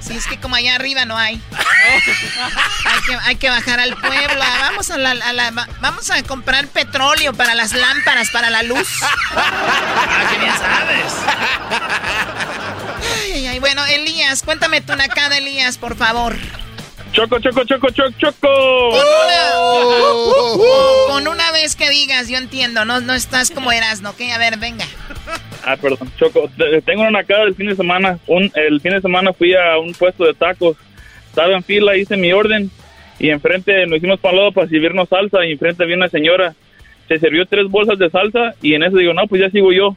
Sí, 0.00 0.12
es 0.14 0.26
que 0.26 0.38
como 0.38 0.54
allá 0.56 0.74
arriba 0.74 1.04
no 1.06 1.16
hay. 1.16 1.40
hay, 2.84 3.00
que, 3.06 3.14
hay 3.22 3.36
que 3.36 3.48
bajar 3.48 3.80
al 3.80 3.96
pueblo. 3.96 4.38
Vamos 4.60 4.90
a, 4.90 4.98
la, 4.98 5.12
a 5.12 5.32
la- 5.32 5.50
va- 5.50 5.68
vamos 5.80 6.10
a 6.10 6.22
comprar 6.24 6.66
petróleo 6.68 7.32
para 7.32 7.54
las 7.54 7.72
lámparas, 7.72 8.28
para 8.30 8.50
la 8.50 8.62
luz. 8.62 8.86
Ah, 9.34 10.28
que 10.30 10.38
bien 10.38 10.52
sabes. 10.58 11.12
Ay, 13.24 13.32
ay, 13.32 13.46
ay. 13.46 13.58
Bueno, 13.60 13.84
Elías, 13.86 14.42
cuéntame 14.42 14.80
tu 14.82 14.94
nacada, 14.94 15.38
Elías, 15.38 15.78
por 15.78 15.96
favor. 15.96 16.36
Choco, 17.14 17.38
choco, 17.38 17.64
choco, 17.64 17.88
choco, 17.90 18.10
choco. 18.18 18.90
Con 18.90 19.06
una, 20.58 21.06
con 21.08 21.28
una 21.28 21.52
vez 21.52 21.76
que 21.76 21.88
digas, 21.88 22.28
yo 22.28 22.38
entiendo, 22.38 22.84
no, 22.84 23.00
no 23.00 23.14
estás 23.14 23.50
como 23.52 23.70
eras, 23.70 24.02
¿no? 24.02 24.16
Que 24.16 24.32
a 24.32 24.38
ver, 24.38 24.58
venga. 24.58 24.84
Ah, 25.64 25.76
perdón, 25.80 26.10
Choco. 26.18 26.50
te- 26.58 26.82
Tengo 26.82 27.02
una 27.02 27.12
nacada 27.12 27.44
del 27.44 27.54
fin 27.54 27.68
de 27.68 27.76
semana. 27.76 28.18
Un, 28.26 28.50
el 28.56 28.80
fin 28.80 28.92
de 28.92 29.00
semana 29.00 29.32
fui 29.32 29.54
a 29.54 29.78
un 29.78 29.92
puesto 29.94 30.24
de 30.24 30.34
tacos. 30.34 30.76
Estaba 31.28 31.54
en 31.54 31.62
fila, 31.62 31.96
hice 31.96 32.16
mi 32.16 32.32
orden. 32.32 32.70
Y 33.20 33.30
enfrente 33.30 33.86
nos 33.86 33.98
hicimos 33.98 34.18
para 34.18 34.50
para 34.50 34.68
servirnos 34.68 35.08
salsa. 35.08 35.46
Y 35.46 35.52
enfrente 35.52 35.84
había 35.84 35.96
una 35.96 36.08
señora. 36.08 36.54
Se 37.06 37.18
sirvió 37.20 37.46
tres 37.46 37.68
bolsas 37.68 37.96
de 37.98 38.10
salsa. 38.10 38.54
Y 38.60 38.74
en 38.74 38.82
eso 38.82 38.96
digo, 38.96 39.14
no, 39.14 39.26
pues 39.28 39.40
ya 39.40 39.50
sigo 39.50 39.72
yo. 39.72 39.96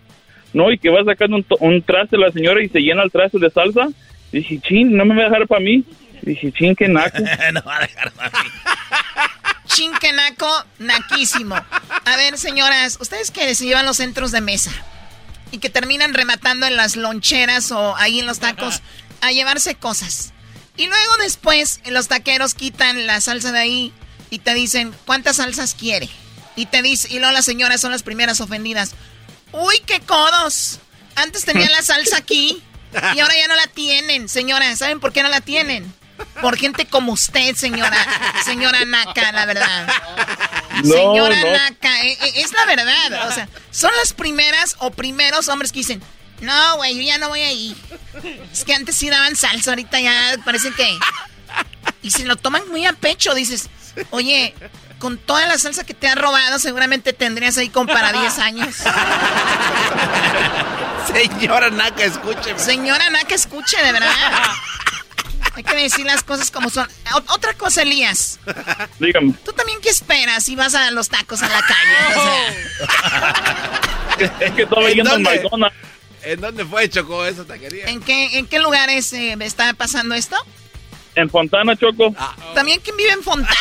No, 0.53 0.72
y 0.72 0.78
que 0.78 0.89
va 0.89 1.03
sacando 1.03 1.38
un, 1.38 1.45
un 1.59 1.82
traste 1.82 2.15
la 2.18 2.32
señora 2.32 2.63
y 2.63 2.70
se 2.70 2.80
llena 2.80 3.01
el 3.03 3.11
traste 3.11 3.39
de 3.39 3.49
salsa. 3.49 3.88
Dije, 4.32 4.59
chin, 4.61 4.95
no 4.95 5.03
me 5.03 5.15
va 5.15 5.24
a 5.24 5.30
dejar 5.30 5.47
para 5.47 5.61
mí. 5.61 5.84
Dije, 6.22 6.51
chin, 6.51 6.76
qué 6.76 6.88
naco. 6.88 7.18
no 7.53 7.63
va 7.63 7.78
a 7.78 7.80
dejar 7.82 8.11
para 8.11 8.30
mí. 8.43 8.49
Chinquenaco, 9.68 10.65
naquísimo. 10.80 11.55
A 11.55 12.18
ver, 12.18 12.38
señoras, 12.38 12.97
ustedes 12.99 13.32
que 13.32 13.53
se 13.53 13.65
llevan 13.65 13.86
los 13.86 13.97
centros 13.97 14.32
de 14.32 14.41
mesa 14.41 14.72
y 15.51 15.59
que 15.59 15.70
terminan 15.70 16.13
rematando 16.13 16.65
en 16.65 16.76
las 16.76 16.95
loncheras 16.95 17.72
o 17.72 17.95
ahí 17.97 18.20
en 18.20 18.26
los 18.26 18.39
tacos 18.39 18.82
a 19.22 19.32
llevarse 19.32 19.76
cosas. 19.76 20.34
Y 20.78 20.88
luego 20.88 21.18
después 21.18 21.82
los 21.86 22.07
taqueros 22.07 22.53
quitan 22.53 23.07
la 23.07 23.22
salsa 23.22 23.51
de 23.51 23.59
ahí 23.59 23.93
y 24.30 24.39
te 24.39 24.53
dicen, 24.53 24.93
¿cuántas 25.05 25.38
salsas 25.38 25.74
quiere? 25.74 26.09
Y 26.55 26.65
te 26.65 26.82
dice, 26.82 27.07
y 27.11 27.20
luego 27.20 27.34
las 27.34 27.45
señoras 27.45 27.82
son 27.82 27.91
las 27.91 28.03
primeras 28.03 28.41
ofendidas. 28.41 28.95
¡Uy, 29.51 29.80
qué 29.86 29.99
codos! 29.99 30.80
Antes 31.15 31.45
tenían 31.45 31.72
la 31.72 31.82
salsa 31.82 32.18
aquí 32.18 32.63
y 33.15 33.20
ahora 33.20 33.36
ya 33.36 33.47
no 33.47 33.55
la 33.55 33.68
tienen, 33.68 34.30
señora. 34.30 34.76
¿Saben 34.76 34.99
por 34.99 35.13
qué 35.13 35.24
no 35.24 35.30
la 35.30 35.41
tienen? 35.41 35.93
Por 36.41 36.57
gente 36.57 36.86
como 36.86 37.13
usted, 37.13 37.55
señora. 37.55 37.97
Señora 38.45 38.86
Naka, 38.86 39.32
la 39.32 39.45
verdad. 39.45 39.88
No, 40.84 40.93
señora 40.93 41.36
no. 41.41 41.51
Naka, 41.51 42.01
e- 42.03 42.13
e- 42.13 42.41
es 42.41 42.51
la 42.53 42.65
verdad. 42.65 43.28
O 43.28 43.32
sea, 43.32 43.47
son 43.72 43.91
las 43.97 44.13
primeras 44.13 44.76
o 44.80 44.91
primeros 44.91 45.47
hombres 45.47 45.72
que 45.72 45.80
dicen, 45.80 46.01
No, 46.41 46.76
güey, 46.78 46.95
yo 46.95 47.01
ya 47.01 47.18
no 47.18 47.30
voy 47.30 47.41
ahí. 47.41 47.76
Es 48.53 48.63
que 48.63 48.74
antes 48.76 48.95
sí 48.95 49.09
daban 49.09 49.36
salsa, 49.36 49.72
ahorita 49.72 49.99
ya 49.99 50.36
parece 50.45 50.72
que... 50.72 50.97
Y 52.03 52.11
si 52.11 52.24
lo 52.26 52.36
toman 52.36 52.61
muy 52.70 52.86
a 52.86 52.93
pecho, 52.93 53.34
dices, 53.34 53.70
oye, 54.11 54.53
con 54.99 55.18
toda 55.18 55.47
la 55.47 55.57
salsa 55.57 55.84
que 55.84 55.95
te 55.95 56.07
han 56.07 56.18
robado, 56.20 56.59
seguramente 56.59 57.11
tendrías 57.13 57.57
ahí 57.57 57.70
como 57.70 57.91
para 57.91 58.11
10 58.13 58.38
años. 58.39 58.76
Señora 61.13 61.70
Naka, 61.72 62.03
escuche. 62.03 62.57
Señora 62.59 63.09
Naka, 63.09 63.34
escuche, 63.36 63.78
de 63.82 63.91
verdad. 63.91 64.11
Hay 65.58 65.64
que 65.64 65.76
decir 65.76 66.05
las 66.05 66.22
cosas 66.22 66.51
como 66.51 66.70
son. 66.70 66.88
otra 67.30 67.55
cosa, 67.55 67.82
Elías. 67.82 68.39
Dígame. 68.99 69.34
¿Tú 69.43 69.51
también 69.53 69.80
qué 69.82 69.89
esperas 69.89 70.43
si 70.43 70.55
vas 70.55 70.76
a 70.76 70.91
los 70.91 71.10
tacos 71.10 71.41
a 71.41 71.49
la 71.49 71.62
calle? 71.64 72.58
es 74.39 74.51
que 74.51 74.62
estoy 74.62 74.93
yendo 74.93 75.16
en 75.16 75.24
McDonald's. 75.24 75.76
¿En 76.22 76.41
dónde 76.41 76.64
fue, 76.64 76.88
Choco, 76.89 77.26
esa 77.26 77.43
taquería? 77.43 77.88
¿En 77.88 78.01
qué, 78.01 78.38
en 78.38 78.45
qué 78.45 78.60
lugares 78.60 79.12
eh, 79.14 79.36
está 79.39 79.74
pasando 79.74 80.14
esto? 80.14 80.36
En 81.18 81.30
Fontana, 81.32 81.76
Choco. 81.76 82.13
Ah. 82.15 82.36
¿También 82.53 82.80
quién 82.84 82.95
vive 82.95 83.11
en 83.11 83.24
Fontana? 83.24 83.55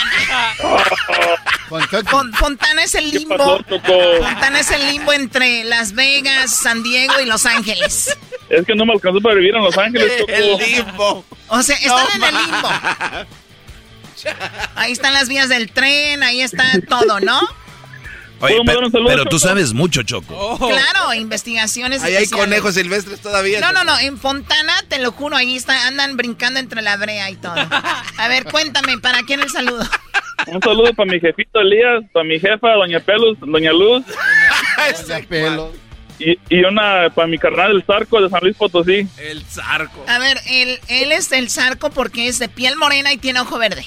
Fontana 2.39 2.83
es 2.85 2.95
el 2.95 3.11
limbo. 3.11 3.65
Fontana 3.67 4.61
es 4.61 4.71
el 4.71 4.87
limbo 4.93 5.15
entre 5.15 5.65
Las 5.65 5.95
Vegas, 5.95 6.55
San 6.55 6.83
Diego 6.83 7.15
y 7.19 7.25
Los 7.25 7.47
Ángeles. 7.47 8.15
Es 8.51 8.67
que 8.67 8.75
no 8.75 8.85
me 8.85 8.93
alcanzó 8.93 9.23
para 9.23 9.37
vivir 9.37 9.55
en 9.57 9.65
Los 9.65 9.77
Ángeles, 9.79 10.19
Choco. 10.19 10.33
El 10.33 10.57
limbo. 10.59 11.25
O 11.49 11.63
sea, 11.63 11.77
están 11.77 12.07
en 12.17 12.25
el 12.25 12.35
limbo. 12.35 12.69
Ahí 14.75 14.93
están 14.93 15.15
las 15.15 15.29
vías 15.29 15.49
del 15.49 15.73
tren, 15.73 16.23
ahí 16.23 16.43
está 16.43 16.63
todo, 16.87 17.21
¿no? 17.21 17.41
Oye, 18.41 18.61
pero, 18.67 19.25
tú 19.25 19.39
sabes 19.39 19.73
mucho, 19.73 20.03
Choco. 20.03 20.35
Oh. 20.37 20.69
Claro, 20.69 21.15
investigaciones. 21.15 22.03
Ahí 22.03 22.17
hay 22.17 22.29
conejos 22.29 22.75
silvestres 22.75 23.21
todavía. 23.21 23.61
No, 23.61 23.73
no, 23.73 23.85
no. 23.85 23.99
En 23.99 24.19
Fontana, 24.19 24.75
te 24.89 24.99
lo 24.99 25.13
juro, 25.13 25.37
ahí 25.37 25.57
está, 25.57 25.87
andan 25.87 26.17
brincando 26.17 26.61
entre 26.61 26.83
la 26.83 26.97
brea 26.97 27.31
y 27.31 27.37
todo. 27.37 27.55
A 27.55 28.29
ver, 28.29 28.45
cuéntame, 28.45 28.99
¿para 28.99 29.23
quién 29.23 29.41
el 29.41 29.51
saludo? 29.51 29.85
Un 30.47 30.63
saludo 30.63 30.93
para 30.93 31.11
mi 31.11 31.19
jefito 31.19 31.61
Elías, 31.61 32.05
para 32.13 32.25
mi 32.25 32.39
jefa, 32.39 32.73
Doña 32.73 33.01
Pelus, 33.01 33.39
Doña 33.41 33.73
Luz. 33.73 34.05
Y, 36.19 36.39
y, 36.49 36.65
una 36.65 37.11
para 37.11 37.29
mi 37.29 37.37
carnal, 37.37 37.73
el 37.73 37.85
Zarco 37.85 38.23
de 38.23 38.31
San 38.31 38.41
Luis 38.43 38.57
Potosí. 38.57 39.07
El 39.19 39.45
Zarco. 39.45 40.03
A 40.09 40.19
ver, 40.19 40.39
él, 40.49 40.81
él 40.89 41.13
es 41.13 41.31
el 41.31 41.51
Zarco 41.51 41.91
porque 41.91 42.27
es 42.27 42.39
de 42.39 42.49
piel 42.49 42.75
morena 42.77 43.13
y 43.13 43.19
tiene 43.19 43.41
ojo 43.41 43.59
verde. 43.59 43.85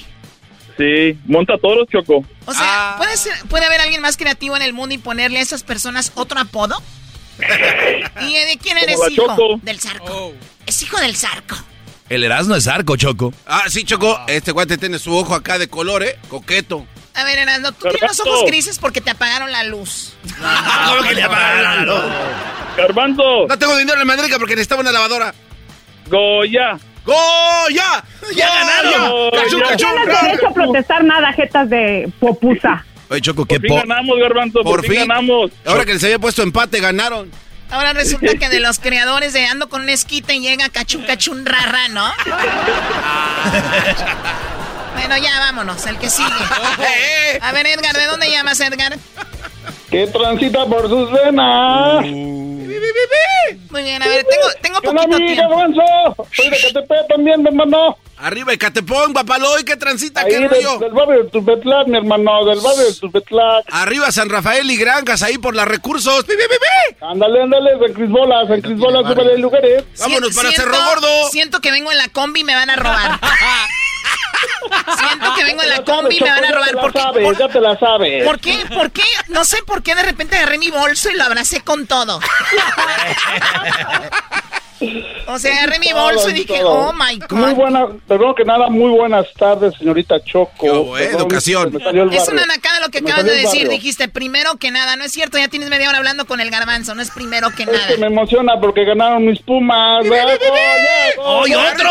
Sí, 0.80 1.18
monta 1.26 1.58
toros, 1.58 1.86
Choco. 1.92 2.24
O 2.46 2.54
sea, 2.54 2.94
¿puede, 2.96 3.12
¿puede 3.50 3.66
haber 3.66 3.82
alguien 3.82 4.00
más 4.00 4.16
creativo 4.16 4.56
en 4.56 4.62
el 4.62 4.72
mundo 4.72 4.94
y 4.94 4.98
ponerle 4.98 5.38
a 5.38 5.42
esas 5.42 5.62
personas 5.62 6.10
otro 6.14 6.40
apodo? 6.40 6.74
¿Y 8.22 8.32
de 8.32 8.58
quién 8.62 8.78
eres 8.78 8.98
hijo? 9.10 9.60
Del 9.60 9.78
Zarco. 9.78 10.06
Oh. 10.10 10.32
Es 10.64 10.82
hijo 10.82 10.98
del 10.98 11.14
Zarco. 11.16 11.54
El 12.08 12.24
Erasmo 12.24 12.54
es 12.54 12.64
Zarco, 12.64 12.96
Choco. 12.96 13.34
Ah, 13.46 13.64
sí, 13.68 13.84
Choco. 13.84 14.18
Este 14.26 14.52
guante 14.52 14.78
tiene 14.78 14.98
su 14.98 15.14
ojo 15.14 15.34
acá 15.34 15.58
de 15.58 15.68
color, 15.68 16.02
¿eh? 16.02 16.18
Coqueto. 16.28 16.86
A 17.12 17.24
ver, 17.24 17.40
Erasmo, 17.40 17.72
tú 17.72 17.88
tienes 17.90 18.16
los 18.16 18.20
ojos 18.20 18.46
grises 18.46 18.78
porque 18.78 19.02
te 19.02 19.10
apagaron 19.10 19.52
la 19.52 19.64
luz. 19.64 20.14
¿Cómo 20.88 21.02
que 21.02 21.14
le 21.14 21.22
apagaron 21.22 21.62
la 21.62 21.76
luz? 21.84 22.12
Garbanzo. 22.78 23.46
No 23.46 23.58
tengo 23.58 23.76
dinero 23.76 24.00
en 24.00 24.08
la 24.08 24.16
madriga 24.16 24.38
porque 24.38 24.54
necesitaba 24.54 24.80
una 24.80 24.92
lavadora. 24.92 25.34
Goya. 26.08 26.78
¡Goya! 27.04 28.04
¡Ya 28.36 28.48
ganaron! 28.48 29.30
¡Cachú, 29.30 29.60
cachú! 29.60 29.86
No 29.86 29.94
tienes 30.04 30.22
derecho 30.22 30.48
a 30.48 30.52
protestar 30.52 31.04
nada, 31.04 31.32
jetas 31.32 31.70
de 31.70 32.10
popusa. 32.18 32.84
Oye, 33.08 33.20
Choco, 33.20 33.44
qué 33.44 33.58
por 33.58 33.68
fin 33.68 33.88
ganamos, 33.88 34.18
Garbanzo, 34.20 34.62
por, 34.62 34.86
fin, 34.86 35.06
ganamos. 35.06 35.50
Ahora 35.66 35.84
que 35.84 35.94
les 35.94 36.04
había 36.04 36.18
puesto 36.18 36.42
empate, 36.42 36.80
ganaron. 36.80 37.30
Ahora 37.70 37.92
resulta 37.92 38.34
que 38.34 38.48
de 38.48 38.60
los 38.60 38.78
creadores 38.78 39.32
de 39.32 39.46
Ando 39.46 39.68
con 39.68 39.82
un 39.82 39.88
esquite 39.88 40.40
llega 40.40 40.68
Cachun 40.68 41.02
Cachun 41.02 41.46
Rara, 41.46 41.88
¿no? 41.88 42.04
bueno, 44.94 45.16
ya 45.18 45.38
vámonos, 45.38 45.86
el 45.86 45.96
que 45.98 46.10
sigue. 46.10 46.28
A 47.40 47.52
ver, 47.52 47.66
Edgar, 47.66 47.96
¿de 47.96 48.06
dónde 48.06 48.30
llamas, 48.30 48.58
Edgar? 48.60 48.98
¿Qué 49.90 50.06
transita 50.06 50.66
por 50.66 50.88
sus 50.88 51.10
venas? 51.10 52.04
Muy 53.70 53.82
bien, 53.82 54.02
a 54.02 54.06
ver, 54.06 54.24
tengo, 54.24 54.80
tengo 54.80 54.80
poquito 54.80 55.16
tiempo. 55.16 56.26
Soy 56.32 56.50
de 56.50 56.56
Catepec 56.58 57.08
también, 57.08 57.42
mi 57.42 57.48
hermano. 57.48 57.96
Arriba 58.18 58.52
de 58.52 58.58
Catepón, 58.58 59.12
papaloy, 59.14 59.64
¿qué 59.64 59.76
transita? 59.76 60.24
¿Qué 60.24 60.38
del, 60.38 60.50
rollo? 60.50 60.78
del 60.78 60.92
barrio 60.92 61.24
de 61.24 61.30
Tubetlán, 61.30 61.90
mi 61.90 61.96
hermano, 61.96 62.44
del 62.44 62.60
barrio 62.60 62.84
de 62.84 62.94
Tubetlán. 62.94 63.62
Arriba 63.70 64.12
San 64.12 64.28
Rafael 64.28 64.70
y 64.70 64.76
Granjas, 64.76 65.22
ahí 65.22 65.38
por 65.38 65.56
los 65.56 65.64
recursos. 65.66 66.24
¡Pi, 66.24 66.34
pi, 66.34 66.42
pi, 66.42 66.56
pi! 66.56 66.96
Ándale, 67.00 67.42
ándale, 67.42 67.78
San 67.78 67.94
Crisbola, 67.94 68.46
San 68.46 68.60
Crisbola, 68.60 69.08
súbale 69.08 69.38
lugares. 69.38 69.84
Vámonos 69.98 70.34
para 70.36 70.50
siento, 70.50 70.70
Cerro 70.70 70.84
Gordo. 70.84 71.28
Siento 71.30 71.60
que 71.60 71.70
vengo 71.70 71.90
en 71.90 71.98
la 71.98 72.08
combi 72.08 72.40
y 72.40 72.44
me 72.44 72.54
van 72.54 72.68
a 72.68 72.76
robar. 72.76 73.18
Siento 74.98 75.34
que 75.36 75.44
vengo 75.44 75.62
en 75.62 75.70
la 75.70 75.84
combi 75.84 76.16
y 76.18 76.20
me 76.20 76.30
van 76.30 76.44
a 76.44 76.52
robar. 76.52 76.74
Ya 76.74 76.80
te 76.92 76.98
la 76.98 77.02
sabes, 77.02 77.38
ya 77.38 77.48
te 77.48 77.60
la 77.60 77.78
sabes. 77.78 78.24
¿Por 78.24 78.38
qué? 78.38 78.58
¿Por 78.74 78.90
qué? 78.90 79.02
No 79.28 79.44
sé 79.44 79.62
por 79.62 79.79
qué 79.82 79.94
de 79.94 80.02
repente 80.02 80.36
agarré 80.36 80.58
mi 80.58 80.70
bolso 80.70 81.10
y 81.10 81.14
lo 81.16 81.24
abracé 81.24 81.60
con 81.62 81.86
todo. 81.86 82.20
O 85.26 85.38
sea, 85.38 85.54
agarré 85.58 85.78
mi 85.78 85.92
bolso 85.92 86.30
y 86.30 86.32
dije, 86.32 86.62
oh 86.64 86.92
my 86.94 87.18
God. 87.18 87.30
Muy 87.38 87.52
buena, 87.52 87.86
perdón 88.08 88.34
que 88.34 88.44
nada, 88.44 88.68
muy 88.70 88.90
buenas 88.90 89.26
tardes, 89.38 89.74
señorita 89.78 90.24
Choco. 90.24 90.96
eh, 90.98 91.10
educación. 91.12 91.76
Es 92.12 92.28
una 92.28 92.46
nacada 92.46 92.80
lo 92.80 92.88
que 92.88 92.98
acabas 92.98 93.24
de 93.26 93.32
decir. 93.32 93.68
Dijiste, 93.68 94.08
primero 94.08 94.56
que 94.56 94.70
nada. 94.70 94.96
No 94.96 95.04
es 95.04 95.12
cierto, 95.12 95.36
ya 95.36 95.48
tienes 95.48 95.68
media 95.68 95.88
hora 95.90 95.98
hablando 95.98 96.24
con 96.24 96.40
el 96.40 96.50
garbanzo. 96.50 96.94
No 96.94 97.02
es 97.02 97.10
primero 97.10 97.50
que 97.50 97.64
Es 97.64 97.68
nada. 97.72 97.88
que 97.88 97.98
me 97.98 98.06
emociona 98.06 98.58
porque 98.58 98.84
ganaron 98.86 99.24
mis 99.26 99.40
pumas. 99.40 100.02
¡Oye, 101.18 101.56
otro! 101.56 101.90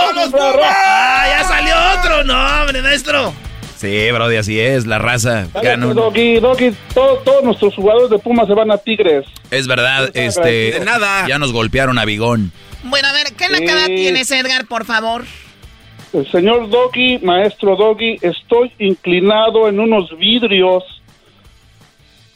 ¡Ah, 0.64 1.26
ya 1.28 1.44
salió 1.48 1.76
otro! 2.00 2.24
¡No, 2.24 2.62
hombre, 2.62 2.82
maestro! 2.82 3.34
Sí, 3.80 4.12
Brody, 4.12 4.36
así 4.36 4.60
es, 4.60 4.86
la 4.86 5.00
raza. 5.00 5.48
ganó. 5.64 5.94
Doggy, 5.94 6.42
Doggy, 6.42 6.76
todos, 6.94 7.24
todos 7.24 7.44
nuestros 7.46 7.74
jugadores 7.76 8.10
de 8.10 8.20
Pumas 8.20 8.46
se 8.48 8.54
van 8.54 8.72
a 8.72 8.78
Tigres. 8.78 9.26
Es 9.52 9.68
verdad, 9.68 10.10
este. 10.16 10.72
De 10.74 10.80
nada. 10.84 11.26
Ya 11.30 11.40
nos 11.40 11.54
golpearon 11.54 11.98
a 11.98 12.04
Bigón. 12.04 12.52
Bueno, 12.84 13.08
a 13.08 13.14
ver, 13.14 13.28
¿qué 13.38 13.48
nacada 13.48 13.86
Sí. 13.86 13.96
tienes, 13.96 14.30
Edgar, 14.32 14.66
por 14.66 14.84
favor? 14.86 15.24
El 16.12 16.30
señor 16.30 16.70
Doggy, 16.70 17.20
maestro 17.20 17.78
Doggy, 17.78 18.18
estoy 18.22 18.74
inclinado 18.80 19.70
en 19.70 19.80
unos 19.80 20.10
vidrios 20.18 20.84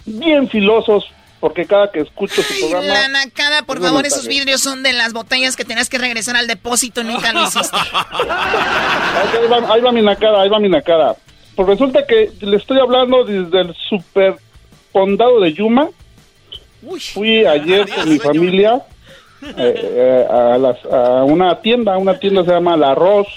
bien 0.05 0.47
filosos 0.49 1.05
porque 1.39 1.65
cada 1.65 1.91
que 1.91 1.99
escucho 2.01 2.41
su 2.41 2.69
programa... 2.69 2.87
La 2.87 3.07
nacada, 3.09 3.63
por 3.63 3.81
favor, 3.81 4.05
esos 4.05 4.27
vidrios 4.27 4.61
son 4.61 4.81
de 4.81 4.93
las 4.93 5.11
botellas 5.11 5.57
que 5.57 5.65
tenías 5.65 5.89
que 5.89 5.97
regresar 5.97 6.37
al 6.37 6.47
depósito 6.47 7.01
y 7.01 7.03
nunca 7.03 7.33
lo 7.33 7.43
hiciste. 7.43 7.75
Ahí 8.13 9.47
va, 9.49 9.73
ahí 9.73 9.81
va 9.81 9.91
mi 9.91 10.01
nacada, 10.01 10.41
ahí 10.41 10.49
va 10.49 10.59
mi 10.59 10.69
nacada. 10.69 11.15
Pues 11.55 11.67
resulta 11.67 12.05
que 12.05 12.31
le 12.41 12.57
estoy 12.57 12.79
hablando 12.79 13.23
desde 13.23 13.61
el 13.61 13.75
super 13.89 14.35
condado 14.91 15.39
de 15.41 15.53
Yuma. 15.53 15.89
Fui 17.13 17.45
ayer 17.45 17.87
con 17.89 18.09
mi 18.09 18.19
familia 18.19 18.81
eh, 19.41 19.53
eh, 19.57 20.27
a, 20.29 20.57
las- 20.57 20.83
a 20.85 21.23
una 21.23 21.59
tienda, 21.61 21.97
una 21.97 22.17
tienda 22.19 22.43
se 22.43 22.51
llama 22.51 22.75
La 22.75 22.91
Arroz. 22.91 23.27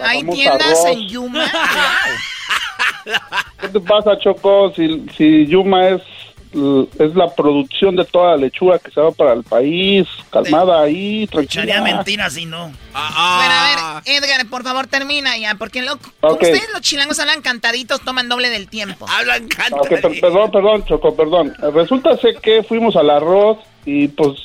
Hay 0.00 0.20
famosa 0.20 0.36
tiendas 0.36 0.62
arroz. 0.84 0.86
en 0.86 1.08
Yuma. 1.08 1.44
¿Qué 3.60 3.68
te 3.68 3.80
pasa, 3.80 4.18
Choco? 4.18 4.72
Si, 4.74 5.06
si 5.16 5.46
Yuma 5.46 5.88
es, 5.90 6.02
es 6.52 7.14
la 7.14 7.34
producción 7.34 7.96
de 7.96 8.04
toda 8.04 8.30
la 8.32 8.36
lechuga 8.38 8.78
que 8.78 8.90
se 8.90 9.00
va 9.00 9.10
para 9.10 9.32
el 9.34 9.42
país, 9.42 10.06
calmada 10.30 10.80
ahí, 10.82 11.24
Echaría 11.24 11.74
tranquila. 11.74 11.82
mentiras 11.96 12.32
si 12.32 12.46
no. 12.46 12.66
Bueno, 12.66 12.74
a 12.94 14.02
ver, 14.04 14.14
Edgar, 14.16 14.46
por 14.48 14.62
favor, 14.62 14.86
termina 14.86 15.36
ya, 15.36 15.54
porque 15.56 15.82
lo, 15.82 15.98
como 16.20 16.34
Ok. 16.34 16.42
ustedes 16.42 16.68
los 16.72 16.80
chilangos 16.82 17.18
hablan 17.18 17.42
cantaditos, 17.42 18.00
toman 18.00 18.28
doble 18.28 18.48
del 18.50 18.68
tiempo. 18.68 19.06
Hablan 19.08 19.48
per- 19.48 20.20
perdón, 20.20 20.50
perdón, 20.50 20.84
Choco, 20.86 21.14
perdón. 21.14 21.54
Resulta 21.74 22.16
ser 22.16 22.36
que 22.36 22.62
fuimos 22.62 22.96
al 22.96 23.10
arroz 23.10 23.58
y 23.84 24.08
pues 24.08 24.38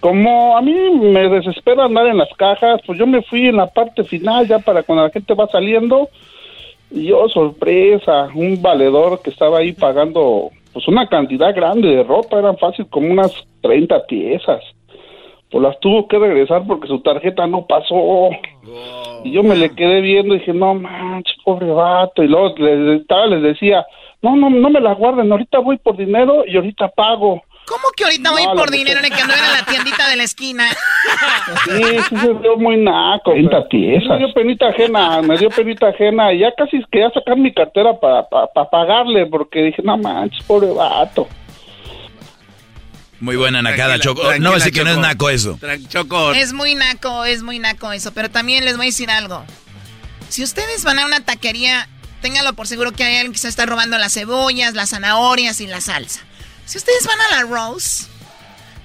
como 0.00 0.56
a 0.56 0.62
mí 0.62 0.72
me 0.72 1.28
desespera 1.28 1.84
andar 1.84 2.06
en 2.06 2.16
las 2.18 2.30
cajas, 2.38 2.80
pues 2.86 2.98
yo 2.98 3.06
me 3.06 3.22
fui 3.22 3.48
en 3.48 3.56
la 3.56 3.66
parte 3.66 4.04
final 4.04 4.46
ya 4.46 4.58
para 4.58 4.82
cuando 4.82 5.04
la 5.04 5.10
gente 5.10 5.34
va 5.34 5.46
saliendo 5.48 6.08
y 6.90 7.06
yo 7.06 7.28
sorpresa, 7.28 8.28
un 8.34 8.60
valedor 8.62 9.20
que 9.22 9.30
estaba 9.30 9.58
ahí 9.58 9.72
pagando 9.72 10.50
pues 10.72 10.86
una 10.88 11.06
cantidad 11.08 11.54
grande 11.54 11.88
de 11.88 12.02
ropa, 12.04 12.38
eran 12.38 12.56
fácil 12.58 12.86
como 12.88 13.10
unas 13.10 13.32
30 13.62 14.06
piezas. 14.06 14.62
Pues 15.50 15.62
las 15.62 15.78
tuvo 15.80 16.06
que 16.06 16.18
regresar 16.18 16.62
porque 16.66 16.86
su 16.86 17.00
tarjeta 17.00 17.46
no 17.46 17.66
pasó. 17.66 18.30
Y 19.24 19.32
yo 19.32 19.42
me 19.42 19.56
le 19.56 19.74
quedé 19.74 20.00
viendo 20.00 20.34
y 20.34 20.38
dije, 20.38 20.52
no 20.52 20.74
manches, 20.74 21.36
pobre 21.44 21.66
vato. 21.72 22.22
Y 22.22 22.28
luego 22.28 22.54
les, 22.58 23.00
estaba- 23.00 23.26
les 23.26 23.42
decía, 23.42 23.84
no, 24.22 24.36
no, 24.36 24.48
no 24.48 24.70
me 24.70 24.80
la 24.80 24.94
guarden, 24.94 25.30
ahorita 25.32 25.58
voy 25.58 25.76
por 25.78 25.96
dinero 25.96 26.44
y 26.46 26.54
ahorita 26.56 26.88
pago. 26.88 27.42
¿Cómo 27.66 27.84
que 27.96 28.04
ahorita 28.04 28.30
voy 28.32 28.42
por 28.56 28.70
dinero 28.70 28.98
en 28.98 29.04
el 29.06 29.12
que 29.12 29.24
no 29.24 29.32
era 29.32 29.52
la 29.52 29.64
tiendita 29.64 30.08
de 30.08 30.16
la 30.16 30.24
esquina? 30.24 30.68
Sí, 31.64 31.82
sí 32.08 32.16
se 32.16 32.32
vio 32.34 32.56
muy 32.56 32.76
naco. 32.76 33.30
30 33.32 33.68
piezas. 33.68 34.08
Me 34.08 34.18
dio 34.18 34.34
penita 34.34 34.68
ajena, 34.68 35.22
me 35.22 35.38
dio 35.38 35.50
penita 35.50 35.88
ajena. 35.88 36.32
Y 36.32 36.40
ya 36.40 36.52
casi 36.56 36.82
quería 36.90 37.10
sacar 37.10 37.36
mi 37.36 37.52
cartera 37.54 37.92
para 38.00 38.26
pagarle 38.70 39.26
porque 39.26 39.62
dije, 39.62 39.82
no 39.82 39.96
manches, 39.96 40.42
pobre 40.44 40.72
vato. 40.72 41.28
Muy 43.20 43.36
buena 43.36 43.60
nacada, 43.60 43.98
Choco. 43.98 44.22
no 44.40 44.52
decir 44.52 44.72
que 44.72 44.82
no 44.82 44.90
es 44.90 44.98
naco 44.98 45.30
eso. 45.30 45.58
Choco. 45.88 46.32
Es 46.32 46.52
muy 46.52 46.74
naco, 46.74 47.24
es 47.24 47.42
muy 47.42 47.58
naco 47.58 47.92
eso. 47.92 48.12
Pero 48.12 48.30
también 48.30 48.64
les 48.64 48.76
voy 48.76 48.86
a 48.86 48.88
decir 48.88 49.10
algo. 49.10 49.44
Si 50.28 50.42
ustedes 50.42 50.84
van 50.84 50.98
a 50.98 51.06
una 51.06 51.20
taquería, 51.20 51.88
ténganlo 52.22 52.54
por 52.54 52.66
seguro 52.66 52.92
que 52.92 53.04
hay 53.04 53.16
alguien 53.16 53.32
que 53.32 53.38
se 53.38 53.48
está 53.48 53.66
robando 53.66 53.98
las 53.98 54.14
cebollas, 54.14 54.74
las 54.74 54.90
zanahorias 54.90 55.60
y 55.60 55.66
la 55.66 55.80
salsa. 55.80 56.20
Si 56.70 56.78
ustedes 56.78 57.04
van 57.04 57.20
a 57.20 57.36
la 57.36 57.42
Rose, 57.42 58.04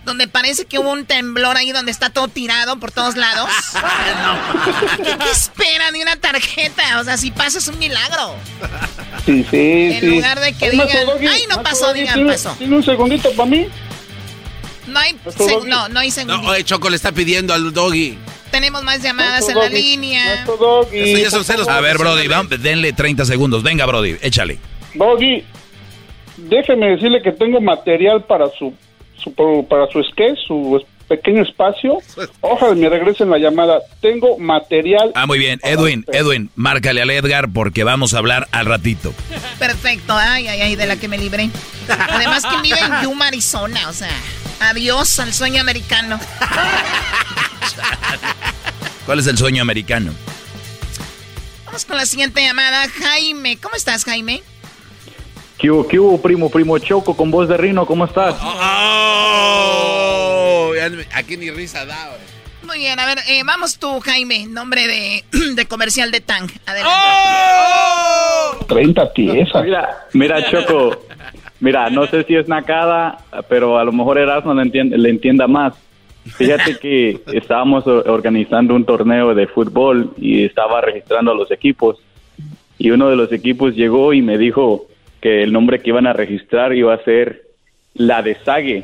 donde 0.05 0.27
parece 0.27 0.65
que 0.65 0.79
hubo 0.79 0.91
un 0.91 1.05
temblor 1.05 1.55
ahí 1.55 1.71
donde 1.71 1.91
está 1.91 2.09
todo 2.09 2.27
tirado 2.27 2.79
por 2.79 2.91
todos 2.91 3.15
lados. 3.15 3.47
¿Qué, 5.03 5.15
qué 5.17 5.31
esperan 5.31 5.93
de 5.93 6.01
una 6.01 6.15
tarjeta? 6.15 6.99
O 6.99 7.03
sea, 7.03 7.15
si 7.17 7.29
pasa 7.29 7.59
es 7.59 7.67
un 7.67 7.77
milagro. 7.77 8.35
Sí, 9.23 9.45
sí, 9.51 9.57
En 9.93 9.99
sí. 9.99 10.05
lugar 10.07 10.39
de 10.39 10.53
que 10.53 10.71
digan, 10.71 10.87
Doggy, 11.05 11.27
"Ay, 11.27 11.43
no 11.47 11.61
pasó", 11.61 11.87
Doggy, 11.87 11.99
digan, 12.01 12.15
¿tiene- 12.15 12.31
"Pasó". 12.31 12.55
¿Tiene 12.57 12.75
un 12.75 12.83
segundito 12.83 13.31
para 13.33 13.49
mí? 13.49 13.67
No 14.87 14.99
hay, 14.99 15.15
no, 15.67 15.89
no 15.89 15.99
hay 15.99 16.09
No, 16.09 16.13
segundo. 16.15 16.49
oye, 16.49 16.63
Choco 16.63 16.89
le 16.89 16.95
está 16.95 17.11
pidiendo 17.11 17.53
al 17.53 17.71
doggy. 17.71 18.17
Tenemos 18.49 18.81
más 18.83 19.01
llamadas 19.03 19.47
en 19.47 19.55
la 19.57 19.65
Doggy, 19.65 19.75
línea. 19.81 20.43
Doggy, 20.45 20.99
Eso 21.11 21.17
ya 21.23 21.29
son 21.29 21.39
por 21.39 21.45
celos 21.45 21.65
favor. 21.67 21.77
A 21.83 21.87
ver, 21.87 21.97
Brody, 21.99 22.27
vamos, 22.27 22.49
denle 22.61 22.93
30 22.93 23.25
segundos. 23.25 23.61
Venga, 23.61 23.85
Brody, 23.85 24.15
échale. 24.21 24.59
Doggy, 24.95 25.43
déjeme 26.37 26.91
decirle 26.91 27.21
que 27.21 27.31
tengo 27.31 27.61
material 27.61 28.23
para 28.23 28.49
su, 28.49 28.73
para 29.69 29.87
su 29.87 30.03
sketch, 30.03 30.39
su 30.47 30.81
pequeño 31.07 31.43
espacio. 31.43 31.97
Ojalá 32.41 32.75
me 32.75 32.89
regresen 32.89 33.29
la 33.29 33.37
llamada. 33.37 33.79
Tengo 34.01 34.37
material. 34.37 35.11
Ah, 35.15 35.25
muy 35.25 35.39
bien. 35.39 35.59
Edwin, 35.63 36.05
Edwin, 36.11 36.49
márcale 36.55 37.01
al 37.01 37.09
Edgar 37.09 37.49
porque 37.51 37.83
vamos 37.83 38.13
a 38.13 38.19
hablar 38.19 38.47
al 38.51 38.65
ratito. 38.65 39.13
Perfecto, 39.59 40.13
ay, 40.15 40.47
ay, 40.47 40.61
ay, 40.61 40.75
de 40.75 40.85
la 40.85 40.97
que 40.97 41.07
me 41.07 41.17
libré. 41.17 41.49
Además 41.87 42.43
que 42.43 42.61
vive 42.61 42.79
en 42.79 43.03
Yuma, 43.03 43.27
Arizona, 43.27 43.89
o 43.89 43.93
sea, 43.93 44.09
adiós 44.59 45.19
al 45.19 45.33
sueño 45.33 45.61
americano. 45.61 46.19
¿Cuál 49.05 49.19
es 49.19 49.27
el 49.27 49.37
sueño 49.37 49.61
americano? 49.61 50.13
Vamos 51.65 51.85
con 51.85 51.97
la 51.97 52.05
siguiente 52.05 52.41
llamada. 52.41 52.87
Jaime, 52.89 53.57
¿cómo 53.57 53.75
estás, 53.75 54.03
Jaime? 54.03 54.41
¿Qué 55.57 55.71
hubo, 55.71 55.87
qué 55.87 55.99
hubo, 55.99 56.21
primo, 56.21 56.49
primo 56.49 56.77
Choco, 56.79 57.15
con 57.15 57.31
voz 57.31 57.47
de 57.47 57.55
Rino? 57.57 57.85
¿Cómo 57.85 58.03
estás? 58.05 58.35
Oh, 59.47 60.71
no- 60.91 61.01
aquí 61.13 61.37
ni 61.37 61.49
risa 61.49 61.85
da. 61.85 62.17
Muy 62.63 62.79
bien, 62.79 62.99
a 62.99 63.05
ver, 63.05 63.19
eh, 63.29 63.41
vamos 63.45 63.77
tú, 63.77 63.99
Jaime, 64.01 64.47
nombre 64.47 64.87
de, 64.87 65.23
de 65.55 65.65
comercial 65.67 66.11
de 66.11 66.19
Tang. 66.21 66.49
Adelante. 66.65 66.95
30 68.67 69.13
piezas. 69.13 69.63
Mira, 69.63 70.07
mira, 70.13 70.49
Choco, 70.49 70.97
mira, 71.59 71.89
no 71.89 72.05
sé 72.07 72.23
si 72.23 72.35
es 72.35 72.47
nacada, 72.47 73.19
pero 73.47 73.77
a 73.77 73.83
lo 73.83 73.91
mejor 73.91 74.17
Erasmo 74.17 74.53
le, 74.53 74.63
entiende, 74.63 74.97
le 74.97 75.09
entienda 75.09 75.47
más. 75.47 75.73
Fíjate 76.37 76.79
que 76.79 77.21
estábamos 77.33 77.85
organizando 77.85 78.73
un 78.73 78.83
torneo 78.83 79.35
de 79.35 79.45
fútbol 79.47 80.11
y 80.17 80.43
estaba 80.43 80.81
registrando 80.81 81.31
a 81.31 81.35
los 81.35 81.51
equipos. 81.51 81.97
Y 82.79 82.89
uno 82.89 83.09
de 83.09 83.15
los 83.15 83.31
equipos 83.31 83.75
llegó 83.75 84.11
y 84.11 84.23
me 84.23 84.39
dijo 84.39 84.87
que 85.25 85.41
el 85.41 85.51
nombre 85.51 85.79
que 85.79 85.89
iban 85.89 86.05
a 86.05 86.13
registrar 86.13 86.71
iba 86.75 86.93
a 86.93 87.03
ser 87.03 87.47
La 87.95 88.21
de 88.21 88.37
Sague. 88.45 88.83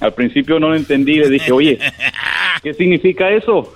Al 0.00 0.14
principio 0.14 0.58
no 0.58 0.70
lo 0.70 0.74
entendí 0.74 1.14
le 1.14 1.30
dije, 1.30 1.52
oye, 1.52 1.78
¿qué 2.64 2.74
significa 2.74 3.30
eso? 3.30 3.72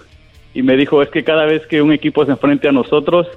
Y 0.52 0.62
me 0.62 0.76
dijo, 0.76 1.02
es 1.04 1.08
que 1.10 1.22
cada 1.22 1.44
vez 1.44 1.64
que 1.68 1.80
un 1.80 1.92
equipo 1.92 2.24
se 2.24 2.32
enfrente 2.32 2.66
a 2.66 2.72
nosotros, 2.72 3.28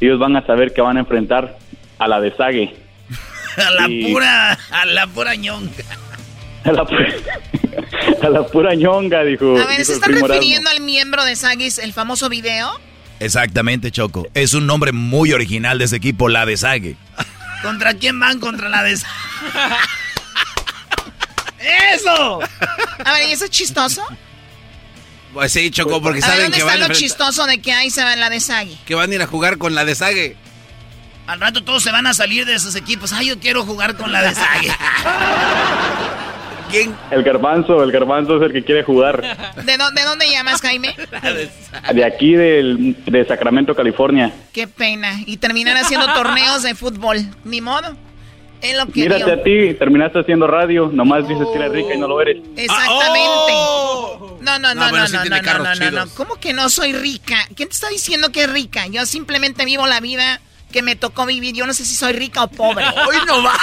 ellos 0.00 0.18
van 0.18 0.34
a 0.36 0.46
saber 0.46 0.72
que 0.72 0.80
van 0.80 0.96
a 0.96 1.00
enfrentar 1.00 1.58
a 1.98 2.08
la 2.08 2.22
de 2.22 2.34
Sague. 2.34 2.74
A 3.58 3.70
la 3.70 3.86
Y- 3.86 4.10
pura, 4.10 4.58
a 4.70 4.86
la 4.86 5.06
pura 5.08 5.34
ñonga. 5.34 5.84
A 6.64 6.72
la, 6.72 6.84
pu- 6.84 7.14
a 8.22 8.28
la 8.30 8.46
pura 8.46 8.74
ñonga, 8.74 9.24
dijo. 9.24 9.58
A 9.58 9.66
ver, 9.66 9.84
¿se 9.84 10.00
primo 10.00 10.26
refiriendo 10.26 10.70
al 10.70 10.80
miembro 10.80 11.22
de 11.26 11.36
Sagis, 11.36 11.76
el 11.78 11.92
famoso 11.92 12.30
video? 12.30 12.70
Exactamente, 13.20 13.90
Choco. 13.90 14.26
Es 14.32 14.54
un 14.54 14.66
nombre 14.66 14.92
muy 14.92 15.32
original 15.34 15.76
de 15.78 15.84
ese 15.84 15.96
equipo, 15.96 16.30
la 16.30 16.46
de 16.46 16.56
Sague. 16.56 16.96
¿Contra 17.62 17.94
quién 17.94 18.18
van? 18.18 18.40
Contra 18.40 18.68
la 18.68 18.82
de... 18.82 18.92
¡Eso! 21.94 22.40
A 23.04 23.12
ver, 23.12 23.28
¿y 23.28 23.32
eso 23.32 23.44
es 23.44 23.50
chistoso? 23.50 24.04
Pues 25.32 25.52
sí, 25.52 25.70
Choco, 25.70 26.02
porque 26.02 26.18
a 26.18 26.22
saben 26.22 26.42
¿dónde 26.42 26.56
que 26.56 26.62
está 26.62 26.78
van, 26.78 26.88
lo 26.88 26.94
chistoso 26.94 27.46
de 27.46 27.62
que 27.62 27.72
ahí 27.72 27.90
se 27.90 28.04
va 28.04 28.14
la 28.16 28.28
de 28.28 28.40
Sagi? 28.40 28.78
que 28.84 28.94
van 28.94 29.10
a 29.10 29.14
ir 29.14 29.22
a 29.22 29.26
jugar 29.26 29.58
con 29.58 29.74
la 29.74 29.84
de 29.84 29.94
Sague. 29.94 30.36
Al 31.26 31.40
rato 31.40 31.62
todos 31.62 31.82
se 31.82 31.90
van 31.92 32.06
a 32.06 32.14
salir 32.14 32.44
de 32.44 32.54
esos 32.54 32.74
equipos. 32.74 33.12
Ay, 33.12 33.28
yo 33.28 33.38
quiero 33.38 33.64
jugar 33.64 33.96
con 33.96 34.12
la 34.12 34.22
de 34.22 34.34
Sague. 34.34 34.68
¿Quién? 36.72 36.94
El 37.12 37.22
garbanzo, 37.22 37.82
el 37.84 37.92
garbanzo 37.92 38.36
es 38.38 38.42
el 38.42 38.52
que 38.52 38.64
quiere 38.64 38.82
jugar. 38.82 39.20
¿De, 39.64 39.76
dó- 39.78 39.90
de 39.92 40.02
dónde 40.02 40.28
llamas, 40.28 40.60
Jaime? 40.60 40.96
De 41.94 42.04
aquí 42.04 42.34
del, 42.34 42.96
de 43.06 43.24
Sacramento, 43.26 43.74
California. 43.74 44.32
Qué 44.52 44.66
pena. 44.66 45.20
Y 45.26 45.36
terminar 45.36 45.76
haciendo 45.76 46.06
torneos 46.14 46.62
de 46.64 46.74
fútbol. 46.74 47.18
Ni 47.44 47.60
modo. 47.60 47.94
Es 48.60 48.76
lo 48.76 48.86
que 48.86 49.00
Mírate 49.02 49.24
dio. 49.24 49.34
a 49.34 49.42
ti, 49.42 49.74
terminaste 49.74 50.20
haciendo 50.20 50.46
radio, 50.46 50.88
nomás 50.92 51.26
dices 51.26 51.46
que 51.52 51.58
eres 51.58 51.72
rica 51.72 51.94
y 51.94 51.98
no 51.98 52.06
lo 52.06 52.20
eres. 52.20 52.36
Exactamente. 52.56 53.52
No, 53.52 54.38
no, 54.40 54.58
no, 54.58 54.74
No, 54.74 54.90
no, 54.90 54.96
no, 54.98 55.06
sí 55.08 55.16
no, 55.16 55.24
no, 55.24 55.58
no, 55.64 55.74
no, 55.74 55.90
no. 55.90 56.10
¿Cómo 56.14 56.36
que 56.36 56.52
no 56.52 56.68
soy 56.68 56.92
rica? 56.92 57.36
¿Quién 57.56 57.68
te 57.68 57.74
está 57.74 57.88
diciendo 57.88 58.30
que 58.30 58.44
es 58.44 58.52
rica? 58.52 58.86
Yo 58.86 59.04
simplemente 59.06 59.64
vivo 59.64 59.86
la 59.88 59.98
vida 60.00 60.40
que 60.72 60.82
me 60.82 60.96
tocó 60.96 61.26
vivir. 61.26 61.54
Yo 61.54 61.66
no 61.66 61.72
sé 61.74 61.84
si 61.84 61.94
soy 61.94 62.12
rica 62.14 62.42
o 62.42 62.48
pobre. 62.48 62.84
Hoy 63.08 63.16
no 63.26 63.42
va. 63.42 63.54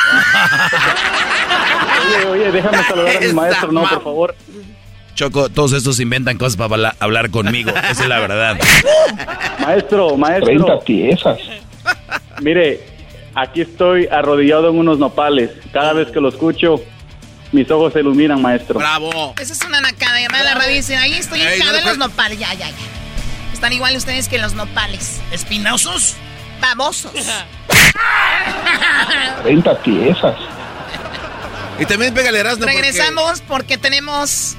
Oye, 2.08 2.26
oye, 2.28 2.52
déjame 2.52 2.84
saludar 2.84 3.18
a 3.18 3.20
mi 3.20 3.34
maestro, 3.34 3.72
no, 3.72 3.82
por 3.82 4.04
favor. 4.04 4.36
Choco, 5.16 5.50
todos 5.50 5.74
estos 5.74 6.00
inventan 6.00 6.38
cosas 6.38 6.56
para 6.56 6.74
habla- 6.76 6.96
hablar 7.00 7.30
conmigo. 7.30 7.72
Esa 7.92 8.04
es 8.04 8.08
la 8.08 8.20
verdad. 8.20 8.58
Maestro, 9.60 10.16
maestro. 10.16 10.46
30 10.46 10.80
piezas. 10.82 11.38
Mire, 12.42 12.80
aquí 13.36 13.62
estoy 13.62 14.08
arrodillado 14.08 14.70
en 14.70 14.78
unos 14.78 14.98
nopales. 14.98 15.52
Cada 15.74 15.92
vez 15.94 16.10
que 16.10 16.22
lo 16.22 16.30
escucho, 16.30 16.82
mis 17.52 17.70
ojos 17.70 17.92
se 17.94 18.00
iluminan, 18.00 18.42
maestro. 18.42 18.80
Bravo. 18.80 19.34
Esa 19.40 19.54
es 19.54 19.62
una 19.66 19.82
nacada. 19.82 20.22
Llamar 20.22 20.42
a 20.42 20.44
la 20.46 20.54
radio 20.56 20.76
decir, 20.76 20.96
ahí 20.96 21.14
estoy 21.14 21.42
hincado 21.42 21.78
en 21.78 21.86
los 21.86 21.98
nopales. 21.98 22.40
Ya, 22.40 22.54
ya, 22.54 22.70
ya. 22.70 22.76
Están 23.52 23.74
igual 23.74 23.96
ustedes 23.98 24.30
que 24.30 24.38
los 24.38 24.54
nopales. 24.54 25.20
¿Espinosos? 25.34 26.16
Babosos. 26.62 27.12
30 29.44 29.82
piezas. 29.82 30.36
Y 31.80 31.86
también 31.86 32.14
pégale 32.14 32.40
Erasmo 32.40 32.66
porque- 32.66 32.82
Regresamos 32.82 33.42
porque 33.48 33.78
tenemos. 33.78 34.56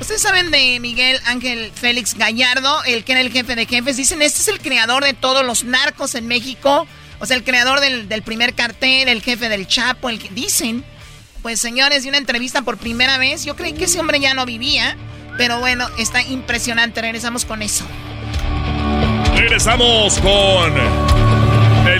Ustedes 0.00 0.22
saben 0.22 0.50
de 0.50 0.80
Miguel 0.80 1.20
Ángel 1.26 1.70
Félix 1.74 2.14
Gallardo, 2.14 2.82
el 2.84 3.04
que 3.04 3.12
era 3.12 3.20
el 3.20 3.30
jefe 3.30 3.54
de 3.54 3.66
jefes. 3.66 3.96
Dicen, 3.96 4.20
este 4.22 4.40
es 4.40 4.48
el 4.48 4.58
creador 4.60 5.04
de 5.04 5.12
todos 5.12 5.44
los 5.44 5.62
narcos 5.64 6.14
en 6.16 6.26
México. 6.26 6.86
O 7.20 7.26
sea, 7.26 7.36
el 7.36 7.44
creador 7.44 7.78
del, 7.80 8.08
del 8.08 8.22
primer 8.22 8.54
cartel, 8.54 9.08
el 9.08 9.22
jefe 9.22 9.48
del 9.48 9.68
Chapo, 9.68 10.08
el 10.08 10.18
que 10.18 10.28
dicen. 10.30 10.84
Pues 11.42 11.60
señores, 11.60 12.02
de 12.04 12.08
una 12.08 12.18
entrevista 12.18 12.62
por 12.62 12.78
primera 12.78 13.18
vez. 13.18 13.44
Yo 13.44 13.54
creí 13.54 13.74
que 13.74 13.84
ese 13.84 14.00
hombre 14.00 14.18
ya 14.18 14.34
no 14.34 14.44
vivía. 14.46 14.96
Pero 15.38 15.60
bueno, 15.60 15.86
está 15.98 16.20
impresionante. 16.22 17.00
Regresamos 17.00 17.44
con 17.44 17.62
eso. 17.62 17.84
Regresamos 19.36 20.18
con 20.18 20.74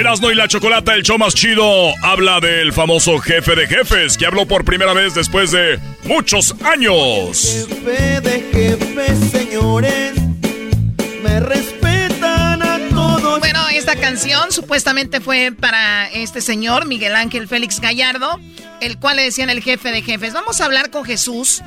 Erasmo 0.00 0.30
y 0.30 0.34
la 0.34 0.48
Chocolata, 0.48 0.94
el 0.94 1.02
show 1.02 1.18
más 1.18 1.34
chido, 1.34 1.92
habla 2.02 2.40
del 2.40 2.72
famoso 2.72 3.18
jefe 3.18 3.54
de 3.54 3.66
jefes 3.66 4.16
que 4.16 4.24
habló 4.24 4.46
por 4.46 4.64
primera 4.64 4.94
vez 4.94 5.14
después 5.14 5.50
de 5.50 5.78
muchos 6.04 6.54
años. 6.64 7.66
Jefe 7.68 8.20
de 8.22 8.40
jefes, 8.50 9.30
señores. 9.30 10.14
Me 11.22 11.40
respetan 11.40 12.62
a 12.62 12.78
todos. 12.88 13.40
Bueno, 13.40 13.60
esta 13.74 13.94
canción 13.94 14.50
supuestamente 14.50 15.20
fue 15.20 15.52
para 15.52 16.08
este 16.08 16.40
señor, 16.40 16.86
Miguel 16.86 17.14
Ángel 17.14 17.46
Félix 17.46 17.78
Gallardo, 17.78 18.40
el 18.80 18.98
cual 18.98 19.16
le 19.16 19.24
decían 19.24 19.50
el 19.50 19.62
jefe 19.62 19.92
de 19.92 20.00
jefes. 20.00 20.32
Vamos 20.32 20.62
a 20.62 20.64
hablar 20.64 20.88
con 20.88 21.04
Jesús 21.04 21.60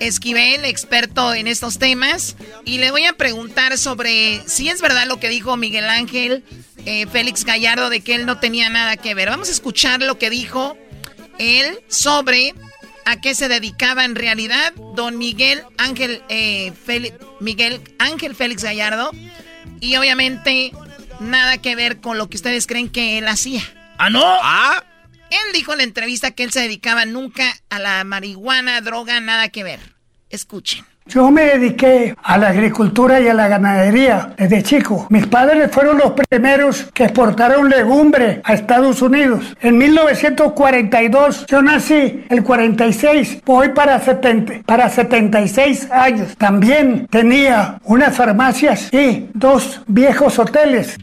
Esquivel, 0.00 0.64
experto 0.64 1.34
en 1.34 1.46
estos 1.46 1.78
temas, 1.78 2.36
y 2.64 2.78
le 2.78 2.90
voy 2.90 3.04
a 3.06 3.12
preguntar 3.12 3.76
sobre 3.78 4.40
si 4.48 4.68
es 4.68 4.80
verdad 4.80 5.06
lo 5.06 5.20
que 5.20 5.28
dijo 5.28 5.56
Miguel 5.56 5.84
Ángel 5.88 6.42
eh, 6.86 7.06
Félix 7.06 7.44
Gallardo 7.44 7.90
de 7.90 8.00
que 8.00 8.14
él 8.14 8.26
no 8.26 8.38
tenía 8.38 8.68
nada 8.70 8.96
que 8.96 9.14
ver. 9.14 9.28
Vamos 9.28 9.48
a 9.48 9.52
escuchar 9.52 10.00
lo 10.00 10.18
que 10.18 10.30
dijo 10.30 10.76
él 11.38 11.78
sobre 11.88 12.54
a 13.04 13.20
qué 13.20 13.34
se 13.34 13.48
dedicaba 13.48 14.04
en 14.04 14.14
realidad 14.14 14.72
don 14.94 15.18
Miguel 15.18 15.62
Ángel, 15.78 16.22
eh, 16.28 16.72
Feli- 16.86 17.14
Miguel 17.40 17.80
Ángel 17.98 18.34
Félix 18.34 18.62
Gallardo. 18.64 19.10
Y 19.80 19.96
obviamente 19.96 20.72
nada 21.20 21.58
que 21.58 21.74
ver 21.76 22.00
con 22.00 22.18
lo 22.18 22.28
que 22.30 22.36
ustedes 22.36 22.66
creen 22.66 22.88
que 22.88 23.18
él 23.18 23.28
hacía. 23.28 23.62
¿Ah, 23.98 24.08
no? 24.10 24.22
Ah. 24.24 24.84
Él 25.30 25.52
dijo 25.54 25.72
en 25.72 25.78
la 25.78 25.84
entrevista 25.84 26.32
que 26.32 26.42
él 26.42 26.52
se 26.52 26.60
dedicaba 26.60 27.04
nunca 27.06 27.44
a 27.70 27.78
la 27.78 28.04
marihuana, 28.04 28.80
droga, 28.80 29.20
nada 29.20 29.48
que 29.48 29.64
ver. 29.64 29.80
Escuchen. 30.28 30.84
Yo 31.06 31.28
me 31.30 31.42
dediqué 31.42 32.14
a 32.22 32.38
la 32.38 32.48
agricultura 32.48 33.20
y 33.20 33.26
a 33.26 33.34
la 33.34 33.48
ganadería 33.48 34.32
desde 34.38 34.62
chico. 34.62 35.08
Mis 35.10 35.26
padres 35.26 35.68
fueron 35.72 35.98
los 35.98 36.12
primeros 36.12 36.86
que 36.94 37.04
exportaron 37.04 37.68
legumbre 37.68 38.40
a 38.44 38.54
Estados 38.54 39.02
Unidos. 39.02 39.56
En 39.60 39.76
1942, 39.76 41.46
yo 41.46 41.62
nací 41.62 42.24
el 42.28 42.44
46, 42.44 43.42
voy 43.44 43.70
para, 43.70 43.98
70, 43.98 44.62
para 44.64 44.88
76 44.88 45.90
años. 45.90 46.36
También 46.36 47.08
tenía 47.08 47.80
unas 47.82 48.16
farmacias 48.16 48.92
y 48.92 49.28
dos 49.34 49.80
viejos 49.88 50.38
hoteles. 50.38 50.96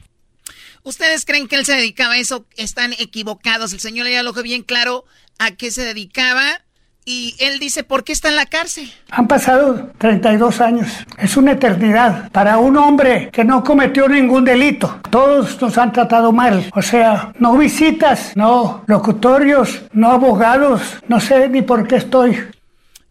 ¿Ustedes 0.87 1.25
creen 1.25 1.49
que 1.49 1.57
él 1.57 1.65
se 1.65 1.73
dedicaba 1.73 2.13
a 2.13 2.17
eso? 2.17 2.45
Están 2.55 2.93
equivocados. 2.93 3.73
El 3.73 3.81
señor 3.81 4.07
ya 4.07 4.23
lo 4.23 4.31
dejó 4.31 4.41
bien 4.41 4.63
claro 4.63 5.03
a 5.37 5.51
qué 5.51 5.69
se 5.69 5.83
dedicaba 5.83 6.61
y 7.03 7.35
él 7.39 7.59
dice, 7.59 7.83
¿por 7.83 8.05
qué 8.05 8.13
está 8.13 8.29
en 8.29 8.37
la 8.37 8.45
cárcel? 8.45 8.89
Han 9.09 9.27
pasado 9.27 9.91
32 9.97 10.61
años. 10.61 10.87
Es 11.17 11.35
una 11.35 11.51
eternidad 11.51 12.31
para 12.31 12.57
un 12.59 12.77
hombre 12.77 13.29
que 13.33 13.43
no 13.43 13.65
cometió 13.65 14.07
ningún 14.07 14.45
delito. 14.45 15.01
Todos 15.09 15.61
nos 15.61 15.77
han 15.77 15.91
tratado 15.91 16.31
mal. 16.31 16.71
O 16.73 16.81
sea, 16.81 17.33
no 17.37 17.57
visitas, 17.57 18.31
no 18.37 18.85
locutorios, 18.87 19.81
no 19.91 20.13
abogados. 20.13 20.81
No 21.09 21.19
sé 21.19 21.49
ni 21.49 21.63
por 21.63 21.85
qué 21.85 21.97
estoy. 21.97 22.37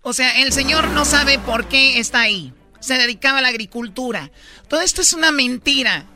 O 0.00 0.14
sea, 0.14 0.40
el 0.40 0.50
señor 0.54 0.88
no 0.92 1.04
sabe 1.04 1.38
por 1.38 1.66
qué 1.66 2.00
está 2.00 2.20
ahí. 2.20 2.54
Se 2.80 2.94
dedicaba 2.94 3.40
a 3.40 3.42
la 3.42 3.48
agricultura. 3.48 4.30
Todo 4.66 4.80
esto 4.80 5.02
es 5.02 5.12
una 5.12 5.30
mentira. 5.30 6.06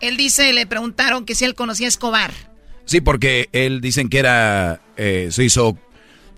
Él 0.00 0.16
dice, 0.16 0.52
le 0.52 0.66
preguntaron 0.66 1.24
que 1.24 1.34
si 1.34 1.44
él 1.44 1.54
conocía 1.54 1.86
a 1.86 1.88
Escobar. 1.88 2.32
Sí, 2.84 3.00
porque 3.00 3.48
él 3.52 3.80
dicen 3.80 4.08
que 4.08 4.18
era, 4.18 4.80
eh, 4.96 5.28
se 5.30 5.44
hizo 5.44 5.78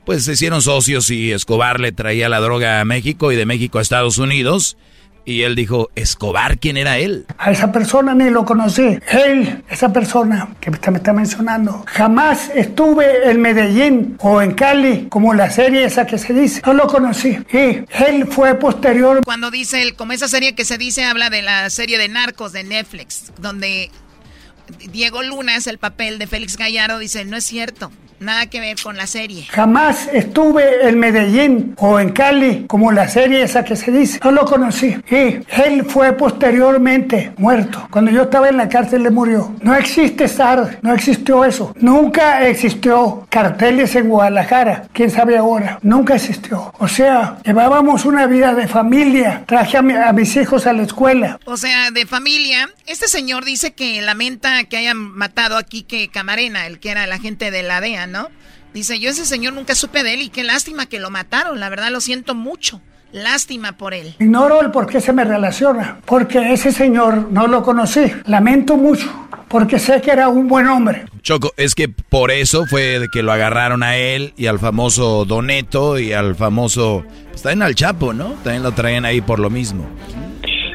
pues 0.05 0.25
se 0.25 0.33
hicieron 0.33 0.63
socios 0.63 1.11
y 1.11 1.33
Escobar 1.33 1.81
le 1.81 1.93
traía 1.93 2.29
la 2.29 2.41
droga 2.41 2.81
a 2.81 2.85
México 2.85 3.33
y 3.33 3.37
de 3.37 3.47
México 3.47 3.79
a 3.79 3.83
Estados 3.83 4.19
Unidos. 4.19 4.77
Y 5.25 5.43
él 5.43 5.55
dijo, 5.55 5.91
Escobar, 5.95 6.59
¿quién 6.59 6.77
era 6.77 6.99
él? 6.99 7.27
A 7.39 7.53
esa 7.53 7.71
persona 7.71 8.15
ni 8.15 8.31
lo 8.31 8.45
conocí. 8.45 8.99
Él, 9.09 9.63
esa 9.71 9.93
persona 9.93 10.49
que 10.61 10.71
me 10.71 10.97
está 10.97 11.13
mencionando, 11.13 11.85
jamás 11.87 12.51
estuve 12.55 13.31
en 13.31 13.41
Medellín 13.41 14.17
o 14.19 14.43
en 14.43 14.53
Cali, 14.55 15.07
como 15.09 15.33
la 15.33 15.51
serie 15.51 15.85
esa 15.85 16.07
que 16.07 16.19
se 16.19 16.33
dice. 16.33 16.61
No 16.67 16.75
lo 16.75 16.87
conocí. 16.89 17.39
Y 17.53 17.85
él 18.05 18.27
fue 18.29 18.57
posterior. 18.57 19.23
Cuando 19.25 19.51
dice, 19.51 19.83
él, 19.83 19.95
como 19.95 20.13
esa 20.13 20.29
serie 20.29 20.55
que 20.55 20.65
se 20.65 20.77
dice, 20.77 21.05
habla 21.05 21.31
de 21.31 21.43
la 21.43 21.71
serie 21.71 21.99
de 21.99 22.09
Narcos 22.09 22.53
de 22.53 22.65
Netflix, 22.65 23.33
donde 23.39 23.91
Diego 24.91 25.23
Luna 25.23 25.57
es 25.57 25.67
el 25.67 25.79
papel 25.79 26.19
de 26.19 26.27
Félix 26.27 26.57
Gallardo, 26.57 26.99
dice, 26.99 27.25
no 27.25 27.37
es 27.37 27.45
cierto. 27.45 27.93
Nada 28.23 28.47
que 28.47 28.61
ver 28.61 28.77
con 28.81 28.97
la 28.97 29.07
serie. 29.07 29.47
Jamás 29.51 30.09
estuve 30.13 30.89
en 30.89 30.99
Medellín 30.99 31.75
o 31.79 31.99
en 31.99 32.11
Cali, 32.11 32.67
como 32.69 32.93
la 32.93 33.09
serie 33.09 33.43
esa 33.43 33.65
que 33.65 33.77
se 33.77 33.91
dice. 33.91 34.21
No 34.23 34.31
lo 34.31 34.45
conocí. 34.45 34.97
Y 35.11 35.41
él 35.61 35.85
fue 35.89 36.13
posteriormente 36.13 37.33
muerto. 37.37 37.89
Cuando 37.91 38.11
yo 38.11 38.23
estaba 38.23 38.49
en 38.49 38.57
la 38.57 38.69
cárcel, 38.69 39.03
le 39.03 39.11
murió. 39.11 39.55
No 39.61 39.75
existe 39.75 40.29
SAR, 40.29 40.79
no 40.83 40.95
existió 40.95 41.45
eso. 41.45 41.75
Nunca 41.77 42.47
existió 42.47 43.27
carteles 43.29 43.95
en 43.97 44.09
Guadalajara. 44.09 44.85
¿Quién 44.93 45.11
sabe 45.11 45.37
ahora? 45.37 45.79
Nunca 45.83 46.15
existió. 46.15 46.73
O 46.79 46.89
sea, 46.89 47.39
llevábamos 47.45 48.05
una 48.05 48.27
vida 48.27 48.55
de 48.55 48.69
familia. 48.69 49.45
Traje 49.47 49.77
a, 49.79 50.09
a 50.09 50.13
mis 50.13 50.37
hijos 50.37 50.67
a 50.67 50.73
la 50.73 50.85
escuela. 50.85 51.41
O 51.45 51.57
sea, 51.57 51.91
de 51.91 52.07
familia. 52.07 52.69
Este 52.87 53.09
señor 53.09 53.45
dice 53.45 53.73
que 53.73 54.01
lamenta 54.03 54.65
que 54.65 54.77
hayan 54.77 54.97
matado 54.99 55.57
a 55.57 55.63
Quique 55.63 56.09
Camarena, 56.09 56.67
el 56.67 56.79
que 56.79 56.91
era 56.91 57.05
el 57.05 57.13
agente 57.13 57.51
de 57.51 57.63
la 57.63 57.81
DEA, 57.81 58.07
¿no? 58.13 58.29
Dice, 58.73 59.01
yo 59.01 59.11
ese 59.11 59.27
señor 59.27 59.53
nunca 59.55 59.75
supe 59.75 60.03
de 60.03 60.15
él 60.15 60.23
y 60.23 60.29
qué 60.29 60.45
lástima 60.45 60.87
que 60.87 61.01
lo 61.01 61.11
mataron, 61.11 61.59
la 61.59 61.69
verdad 61.69 61.91
lo 61.91 62.01
siento 62.01 62.35
mucho. 62.35 62.81
Lástima 63.13 63.77
por 63.77 63.93
él. 63.93 64.15
Ignoro 64.21 64.63
el 64.63 64.71
por 64.71 64.87
qué 64.87 64.99
se 65.01 65.13
me 65.13 65.25
relaciona, 65.25 65.99
porque 66.07 66.53
ese 66.53 66.73
señor 66.73 67.31
no 67.31 67.47
lo 67.47 67.63
conocí. 67.63 68.11
Lamento 68.25 68.79
mucho, 68.79 69.29
porque 69.49 69.79
sé 69.79 70.01
que 70.01 70.13
era 70.13 70.31
un 70.31 70.49
buen 70.49 70.67
hombre. 70.67 71.05
Choco, 71.21 71.53
es 71.59 71.75
que 71.75 71.91
por 71.91 72.31
eso 72.31 72.65
fue 72.67 72.99
de 72.99 73.09
que 73.09 73.23
lo 73.23 73.31
agarraron 73.31 73.83
a 73.83 73.97
él 73.97 74.33
y 74.39 74.47
al 74.47 74.59
famoso 74.59 75.27
Doneto 75.27 75.99
y 75.99 76.15
al 76.15 76.35
famoso... 76.37 77.05
Pues 77.31 77.43
también 77.43 77.63
al 77.63 77.75
Chapo, 77.75 78.15
¿no? 78.15 78.31
También 78.45 78.63
lo 78.63 78.73
traen 78.73 79.05
ahí 79.05 79.21
por 79.21 79.39
lo 79.41 79.51
mismo. 79.51 79.87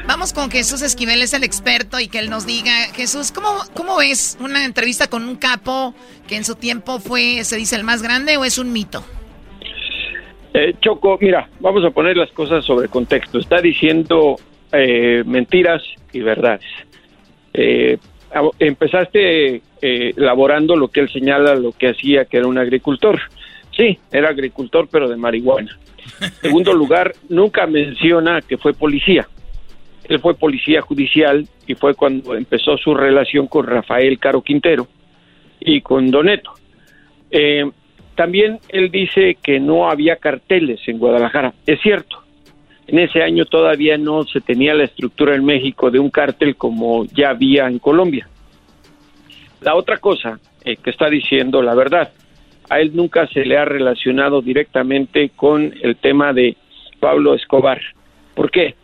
Vamos 0.08 0.32
con 0.32 0.50
Jesús 0.50 0.80
Esquivel, 0.80 1.20
es 1.20 1.34
el 1.34 1.44
experto, 1.44 2.00
y 2.00 2.08
que 2.08 2.18
él 2.18 2.30
nos 2.30 2.46
diga, 2.46 2.72
Jesús, 2.94 3.30
¿cómo, 3.30 3.50
¿cómo 3.74 3.98
ves 3.98 4.38
una 4.40 4.64
entrevista 4.64 5.10
con 5.10 5.28
un 5.28 5.36
capo 5.36 5.94
que 6.26 6.36
en 6.36 6.44
su 6.44 6.54
tiempo 6.54 6.98
fue, 6.98 7.44
se 7.44 7.58
dice, 7.58 7.76
el 7.76 7.84
más 7.84 8.02
grande 8.02 8.38
o 8.38 8.44
es 8.46 8.56
un 8.56 8.72
mito? 8.72 9.04
Eh, 10.54 10.72
Choco, 10.80 11.18
mira, 11.20 11.50
vamos 11.60 11.84
a 11.84 11.90
poner 11.90 12.16
las 12.16 12.32
cosas 12.32 12.64
sobre 12.64 12.88
contexto. 12.88 13.38
Está 13.38 13.60
diciendo 13.60 14.36
eh, 14.72 15.22
mentiras 15.26 15.82
y 16.10 16.20
verdades. 16.20 16.64
Eh, 17.52 17.98
empezaste 18.58 19.60
elaborando 19.82 20.74
lo 20.74 20.88
que 20.88 21.00
él 21.00 21.10
señala, 21.10 21.54
lo 21.54 21.72
que 21.72 21.90
hacía, 21.90 22.24
que 22.24 22.38
era 22.38 22.46
un 22.46 22.56
agricultor. 22.56 23.20
Sí, 23.76 23.98
era 24.10 24.30
agricultor, 24.30 24.88
pero 24.90 25.06
de 25.06 25.18
marihuana. 25.18 25.78
Segundo 26.40 26.72
lugar, 26.72 27.12
nunca 27.28 27.66
menciona 27.66 28.40
que 28.40 28.56
fue 28.56 28.72
policía. 28.72 29.28
Él 30.08 30.20
fue 30.20 30.34
policía 30.34 30.80
judicial 30.80 31.46
y 31.66 31.74
fue 31.74 31.94
cuando 31.94 32.34
empezó 32.34 32.76
su 32.78 32.94
relación 32.94 33.46
con 33.46 33.66
Rafael 33.66 34.18
Caro 34.18 34.42
Quintero 34.42 34.88
y 35.60 35.80
con 35.82 36.10
Doneto. 36.10 36.52
Eh, 37.30 37.70
también 38.14 38.58
él 38.70 38.90
dice 38.90 39.36
que 39.42 39.60
no 39.60 39.90
había 39.90 40.16
carteles 40.16 40.80
en 40.86 40.98
Guadalajara. 40.98 41.54
Es 41.66 41.80
cierto. 41.80 42.22
En 42.86 42.98
ese 42.98 43.22
año 43.22 43.44
todavía 43.44 43.98
no 43.98 44.24
se 44.24 44.40
tenía 44.40 44.74
la 44.74 44.84
estructura 44.84 45.36
en 45.36 45.44
México 45.44 45.90
de 45.90 45.98
un 45.98 46.08
cártel 46.08 46.56
como 46.56 47.04
ya 47.04 47.30
había 47.30 47.66
en 47.66 47.78
Colombia. 47.78 48.26
La 49.60 49.74
otra 49.74 49.98
cosa 49.98 50.40
eh, 50.64 50.76
que 50.76 50.90
está 50.90 51.10
diciendo 51.10 51.60
la 51.60 51.74
verdad, 51.74 52.12
a 52.70 52.80
él 52.80 52.92
nunca 52.94 53.26
se 53.28 53.44
le 53.44 53.58
ha 53.58 53.66
relacionado 53.66 54.40
directamente 54.40 55.30
con 55.36 55.74
el 55.82 55.96
tema 55.96 56.32
de 56.32 56.56
Pablo 56.98 57.34
Escobar. 57.34 57.80
¿Por 58.34 58.50
qué? 58.50 58.74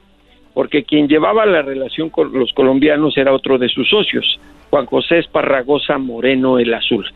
Porque 0.55 0.85
quien 0.85 1.09
llevaba 1.09 1.45
la 1.45 1.63
relación 1.63 2.09
con 2.09 2.33
los 2.33 2.53
colombianos 2.53 3.19
era 3.19 3.33
otro 3.33 3.59
de 3.59 3.69
sus 3.69 3.89
socios, 3.91 4.41
Juan 4.71 4.87
José 4.87 5.19
Esparragosa 5.19 5.99
Moreno 5.99 6.59
el 6.59 6.73
Azul. 6.73 7.07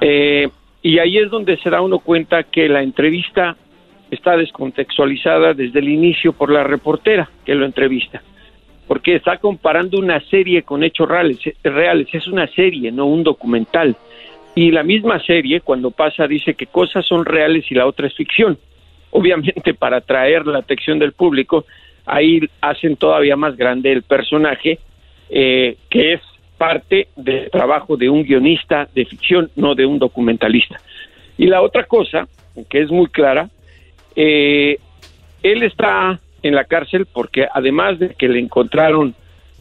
Eh, 0.00 0.48
y 0.82 0.98
ahí 0.98 1.18
es 1.18 1.30
donde 1.30 1.56
se 1.56 1.70
da 1.70 1.80
uno 1.80 1.98
cuenta 1.98 2.44
que 2.44 2.68
la 2.68 2.82
entrevista 2.82 3.56
está 4.10 4.36
descontextualizada 4.36 5.54
desde 5.54 5.80
el 5.80 5.88
inicio 5.88 6.32
por 6.32 6.52
la 6.52 6.62
reportera 6.62 7.28
que 7.44 7.54
lo 7.54 7.64
entrevista, 7.64 8.22
porque 8.86 9.16
está 9.16 9.38
comparando 9.38 9.98
una 9.98 10.20
serie 10.20 10.62
con 10.62 10.84
hechos 10.84 11.08
reales, 11.08 11.38
reales, 11.64 12.08
es 12.12 12.26
una 12.28 12.46
serie, 12.48 12.92
no 12.92 13.06
un 13.06 13.24
documental. 13.24 13.96
Y 14.54 14.70
la 14.70 14.82
misma 14.82 15.20
serie, 15.20 15.60
cuando 15.60 15.90
pasa, 15.90 16.26
dice 16.26 16.54
que 16.54 16.66
cosas 16.66 17.06
son 17.06 17.24
reales 17.24 17.70
y 17.70 17.74
la 17.74 17.86
otra 17.86 18.06
es 18.06 18.14
ficción. 18.14 18.58
Obviamente, 19.10 19.72
para 19.74 19.98
atraer 19.98 20.46
la 20.46 20.58
atención 20.58 20.98
del 20.98 21.12
público, 21.12 21.64
ahí 22.08 22.40
hacen 22.60 22.96
todavía 22.96 23.36
más 23.36 23.56
grande 23.56 23.92
el 23.92 24.02
personaje, 24.02 24.78
eh, 25.28 25.76
que 25.90 26.14
es 26.14 26.20
parte 26.56 27.08
del 27.14 27.50
trabajo 27.50 27.96
de 27.96 28.08
un 28.08 28.24
guionista 28.24 28.88
de 28.94 29.04
ficción, 29.04 29.50
no 29.54 29.74
de 29.74 29.86
un 29.86 29.98
documentalista. 29.98 30.80
Y 31.36 31.46
la 31.46 31.62
otra 31.62 31.84
cosa, 31.84 32.26
que 32.68 32.80
es 32.80 32.90
muy 32.90 33.06
clara, 33.08 33.48
eh, 34.16 34.78
él 35.42 35.62
está 35.62 36.18
en 36.42 36.54
la 36.54 36.64
cárcel 36.64 37.06
porque 37.06 37.46
además 37.52 37.98
de 37.98 38.14
que 38.14 38.28
le 38.28 38.40
encontraron 38.40 39.14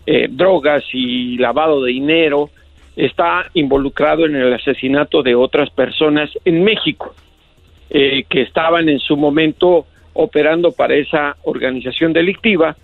eh, 0.05 0.27
drogas 0.29 0.83
y 0.93 1.37
lavado 1.37 1.83
de 1.83 1.91
dinero, 1.91 2.49
está 2.95 3.45
involucrado 3.53 4.25
en 4.25 4.35
el 4.35 4.53
asesinato 4.53 5.21
de 5.21 5.35
otras 5.35 5.69
personas 5.69 6.31
en 6.45 6.63
México, 6.63 7.13
que 7.89 8.41
estaban 8.41 8.89
en 8.89 8.99
su 8.99 9.15
momento 9.15 9.85
operando 10.17 10.71
para 10.71 10.95
esa 10.95 11.37
organización 11.43 12.11
delictiva, 12.11 12.75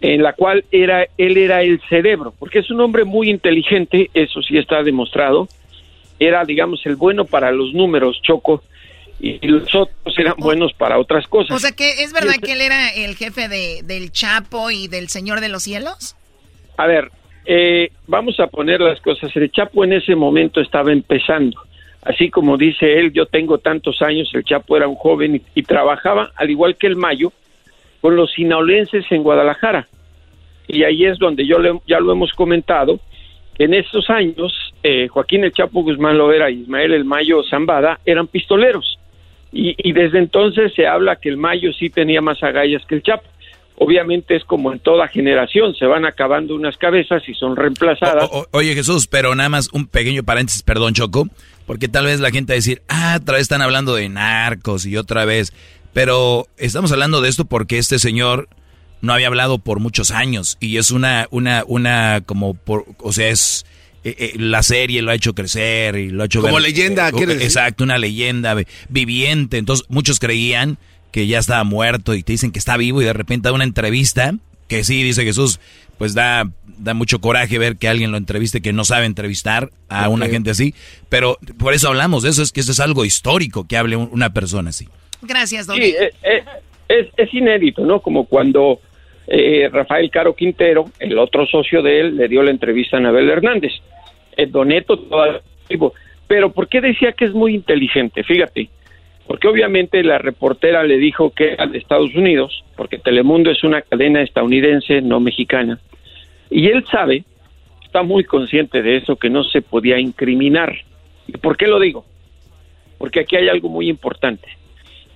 en 0.00 0.22
la 0.22 0.32
cual 0.32 0.64
era 0.72 1.06
él 1.16 1.36
era 1.36 1.62
el 1.62 1.80
cerebro, 1.88 2.34
porque 2.38 2.60
es 2.60 2.70
un 2.70 2.80
hombre 2.80 3.04
muy 3.04 3.30
inteligente, 3.30 4.10
eso 4.14 4.42
sí 4.42 4.56
está 4.56 4.82
demostrado. 4.82 5.46
Era, 6.18 6.44
digamos, 6.44 6.84
el 6.86 6.96
bueno 6.96 7.24
para 7.24 7.50
los 7.52 7.74
números, 7.74 8.20
Choco, 8.22 8.62
y 9.20 9.46
los 9.46 9.74
otros 9.74 10.18
eran 10.18 10.34
buenos 10.38 10.72
para 10.72 10.98
otras 10.98 11.26
cosas. 11.26 11.54
O 11.54 11.58
sea 11.58 11.72
que 11.72 12.02
es 12.02 12.12
verdad 12.12 12.34
que 12.42 12.52
él 12.52 12.60
era 12.60 12.88
el 12.90 13.14
jefe 13.14 13.48
de, 13.48 13.82
del 13.84 14.10
Chapo 14.10 14.70
y 14.70 14.88
del 14.88 15.08
Señor 15.08 15.40
de 15.40 15.48
los 15.48 15.62
Cielos. 15.62 16.16
A 16.76 16.86
ver, 16.86 17.10
eh, 17.44 17.90
vamos 18.06 18.40
a 18.40 18.46
poner 18.46 18.80
las 18.80 19.00
cosas. 19.00 19.34
El 19.36 19.50
Chapo 19.50 19.84
en 19.84 19.92
ese 19.92 20.14
momento 20.14 20.60
estaba 20.60 20.92
empezando 20.92 21.60
así 22.04 22.30
como 22.30 22.56
dice 22.56 22.98
él, 22.98 23.12
yo 23.12 23.26
tengo 23.26 23.58
tantos 23.58 24.02
años, 24.02 24.30
el 24.34 24.44
Chapo 24.44 24.76
era 24.76 24.86
un 24.86 24.94
joven 24.94 25.42
y, 25.54 25.62
trabajaba, 25.62 26.30
al 26.36 26.50
igual 26.50 26.76
que 26.76 26.86
el 26.86 26.96
Mayo, 26.96 27.32
con 28.00 28.16
los 28.16 28.32
sinaloenses 28.32 29.04
en 29.10 29.22
Guadalajara. 29.22 29.88
Y 30.68 30.84
ahí 30.84 31.04
es 31.04 31.18
donde 31.18 31.46
yo 31.46 31.58
le, 31.58 31.78
ya 31.86 32.00
lo 32.00 32.12
hemos 32.12 32.32
comentado, 32.32 33.00
en 33.58 33.74
estos 33.74 34.10
años 34.10 34.52
eh, 34.82 35.08
Joaquín 35.08 35.44
el 35.44 35.52
Chapo 35.52 35.82
Guzmán 35.82 36.18
Lovera 36.18 36.50
y 36.50 36.62
Ismael 36.62 36.92
el 36.92 37.04
Mayo 37.04 37.42
Zambada 37.48 38.00
eran 38.04 38.26
pistoleros. 38.26 38.98
Y, 39.52 39.74
y 39.78 39.92
desde 39.92 40.18
entonces 40.18 40.72
se 40.74 40.86
habla 40.86 41.16
que 41.16 41.28
el 41.28 41.36
Mayo 41.36 41.72
sí 41.72 41.88
tenía 41.88 42.20
más 42.20 42.42
agallas 42.42 42.84
que 42.86 42.96
el 42.96 43.02
Chapo. 43.02 43.24
Obviamente 43.76 44.36
es 44.36 44.44
como 44.44 44.72
en 44.72 44.78
toda 44.78 45.08
generación, 45.08 45.74
se 45.74 45.86
van 45.86 46.04
acabando 46.04 46.54
unas 46.54 46.76
cabezas 46.76 47.28
y 47.28 47.34
son 47.34 47.56
reemplazadas. 47.56 48.30
Oye 48.52 48.72
Jesús, 48.74 49.08
pero 49.08 49.34
nada 49.34 49.48
más 49.48 49.68
un 49.72 49.86
pequeño 49.86 50.22
paréntesis, 50.22 50.62
perdón 50.62 50.94
Choco, 50.94 51.26
porque 51.66 51.88
tal 51.88 52.06
vez 52.06 52.20
la 52.20 52.30
gente 52.30 52.52
va 52.52 52.54
a 52.54 52.56
decir, 52.56 52.82
ah, 52.88 53.18
otra 53.20 53.34
vez 53.34 53.42
están 53.42 53.62
hablando 53.62 53.94
de 53.94 54.08
narcos 54.08 54.86
y 54.86 54.96
otra 54.96 55.24
vez, 55.24 55.52
pero 55.92 56.46
estamos 56.56 56.92
hablando 56.92 57.20
de 57.20 57.28
esto 57.28 57.44
porque 57.44 57.78
este 57.78 57.98
señor 57.98 58.48
no 59.00 59.12
había 59.12 59.26
hablado 59.26 59.58
por 59.58 59.80
muchos 59.80 60.10
años 60.10 60.56
y 60.60 60.76
es 60.78 60.90
una, 60.90 61.26
una, 61.30 61.64
una, 61.66 62.22
como, 62.24 62.54
por, 62.54 62.86
o 62.98 63.12
sea, 63.12 63.28
es... 63.28 63.66
eh, 64.02 64.14
eh, 64.18 64.32
la 64.38 64.62
serie 64.62 65.02
lo 65.02 65.10
ha 65.10 65.14
hecho 65.14 65.34
crecer 65.34 65.96
y 65.96 66.10
lo 66.10 66.22
ha 66.22 66.26
hecho 66.26 66.40
Como 66.40 66.54
ver- 66.54 66.62
leyenda, 66.62 67.08
eh, 67.08 67.12
¿quieres 67.12 67.34
decir? 67.36 67.46
Exacto, 67.46 67.84
una 67.84 67.98
leyenda 67.98 68.54
vi- 68.54 68.66
viviente. 68.88 69.58
Entonces, 69.58 69.86
muchos 69.88 70.18
creían 70.20 70.78
que 71.12 71.26
ya 71.26 71.38
estaba 71.38 71.64
muerto 71.64 72.14
y 72.14 72.22
te 72.22 72.32
dicen 72.32 72.50
que 72.50 72.58
está 72.58 72.76
vivo 72.76 73.00
y 73.00 73.04
de 73.04 73.12
repente 73.12 73.48
da 73.48 73.52
una 73.54 73.64
entrevista 73.64 74.34
que 74.68 74.82
sí, 74.84 75.02
dice 75.02 75.22
Jesús, 75.24 75.60
pues 75.98 76.14
da, 76.14 76.44
da 76.78 76.94
mucho 76.94 77.20
coraje 77.20 77.58
ver 77.58 77.76
que 77.76 77.88
alguien 77.88 78.10
lo 78.10 78.16
entreviste 78.16 78.60
que 78.60 78.72
no 78.72 78.84
sabe 78.84 79.06
entrevistar 79.06 79.70
a 79.88 80.08
una 80.08 80.26
gente 80.26 80.50
así. 80.50 80.74
Pero 81.08 81.38
por 81.58 81.74
eso 81.74 81.88
hablamos 81.88 82.22
de 82.22 82.30
eso, 82.30 82.42
es 82.42 82.52
que 82.52 82.60
eso 82.60 82.72
es 82.72 82.80
algo 82.80 83.04
histórico 83.04 83.66
que 83.66 83.76
hable 83.76 83.96
un- 83.96 84.08
una 84.12 84.32
persona 84.32 84.70
así. 84.70 84.88
Gracias, 85.22 85.66
Don. 85.66 85.76
Sí, 85.76 85.82
eh, 85.98 86.10
eh, 86.22 86.42
es, 86.88 87.06
es 87.16 87.32
inédito, 87.32 87.84
¿no? 87.84 88.00
Como 88.00 88.26
cuando 88.26 88.80
eh, 89.26 89.68
Rafael 89.72 90.10
Caro 90.10 90.34
Quintero, 90.34 90.84
el 90.98 91.18
otro 91.18 91.46
socio 91.46 91.80
de 91.82 92.00
él, 92.00 92.16
le 92.16 92.28
dio 92.28 92.42
la 92.42 92.50
entrevista 92.50 92.96
a 92.96 93.00
Anabel 93.00 93.30
Hernández. 93.30 93.72
Eh, 94.36 94.46
Doneto 94.46 94.98
todavía 94.98 95.40
vivo. 95.68 95.94
Pero 96.26 96.52
¿por 96.52 96.68
qué 96.68 96.80
decía 96.80 97.12
que 97.12 97.24
es 97.26 97.32
muy 97.32 97.54
inteligente? 97.54 98.22
Fíjate, 98.24 98.68
porque 99.26 99.48
obviamente 99.48 100.02
la 100.02 100.18
reportera 100.18 100.82
le 100.84 100.98
dijo 100.98 101.30
que 101.30 101.52
era 101.52 101.66
de 101.66 101.78
Estados 101.78 102.14
Unidos, 102.14 102.62
porque 102.76 102.98
Telemundo 102.98 103.50
es 103.50 103.64
una 103.64 103.82
cadena 103.82 104.22
estadounidense, 104.22 105.00
no 105.00 105.20
mexicana. 105.20 105.78
Y 106.50 106.68
él 106.68 106.84
sabe, 106.90 107.24
está 107.84 108.02
muy 108.02 108.24
consciente 108.24 108.82
de 108.82 108.96
eso, 108.96 109.16
que 109.16 109.30
no 109.30 109.44
se 109.44 109.62
podía 109.62 109.98
incriminar. 109.98 110.74
¿Y 111.26 111.32
por 111.38 111.56
qué 111.56 111.66
lo 111.66 111.80
digo? 111.80 112.04
Porque 112.98 113.20
aquí 113.20 113.36
hay 113.36 113.48
algo 113.48 113.68
muy 113.68 113.88
importante. 113.88 114.48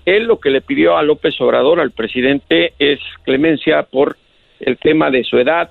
Él 0.06 0.24
lo 0.24 0.40
que 0.40 0.50
le 0.50 0.62
pidió 0.62 0.96
a 0.96 1.02
López 1.02 1.38
Obrador, 1.40 1.80
al 1.80 1.90
presidente, 1.90 2.72
es 2.78 2.98
clemencia 3.24 3.82
por 3.82 4.16
el 4.58 4.78
tema 4.78 5.10
de 5.10 5.22
su 5.22 5.38
edad 5.38 5.70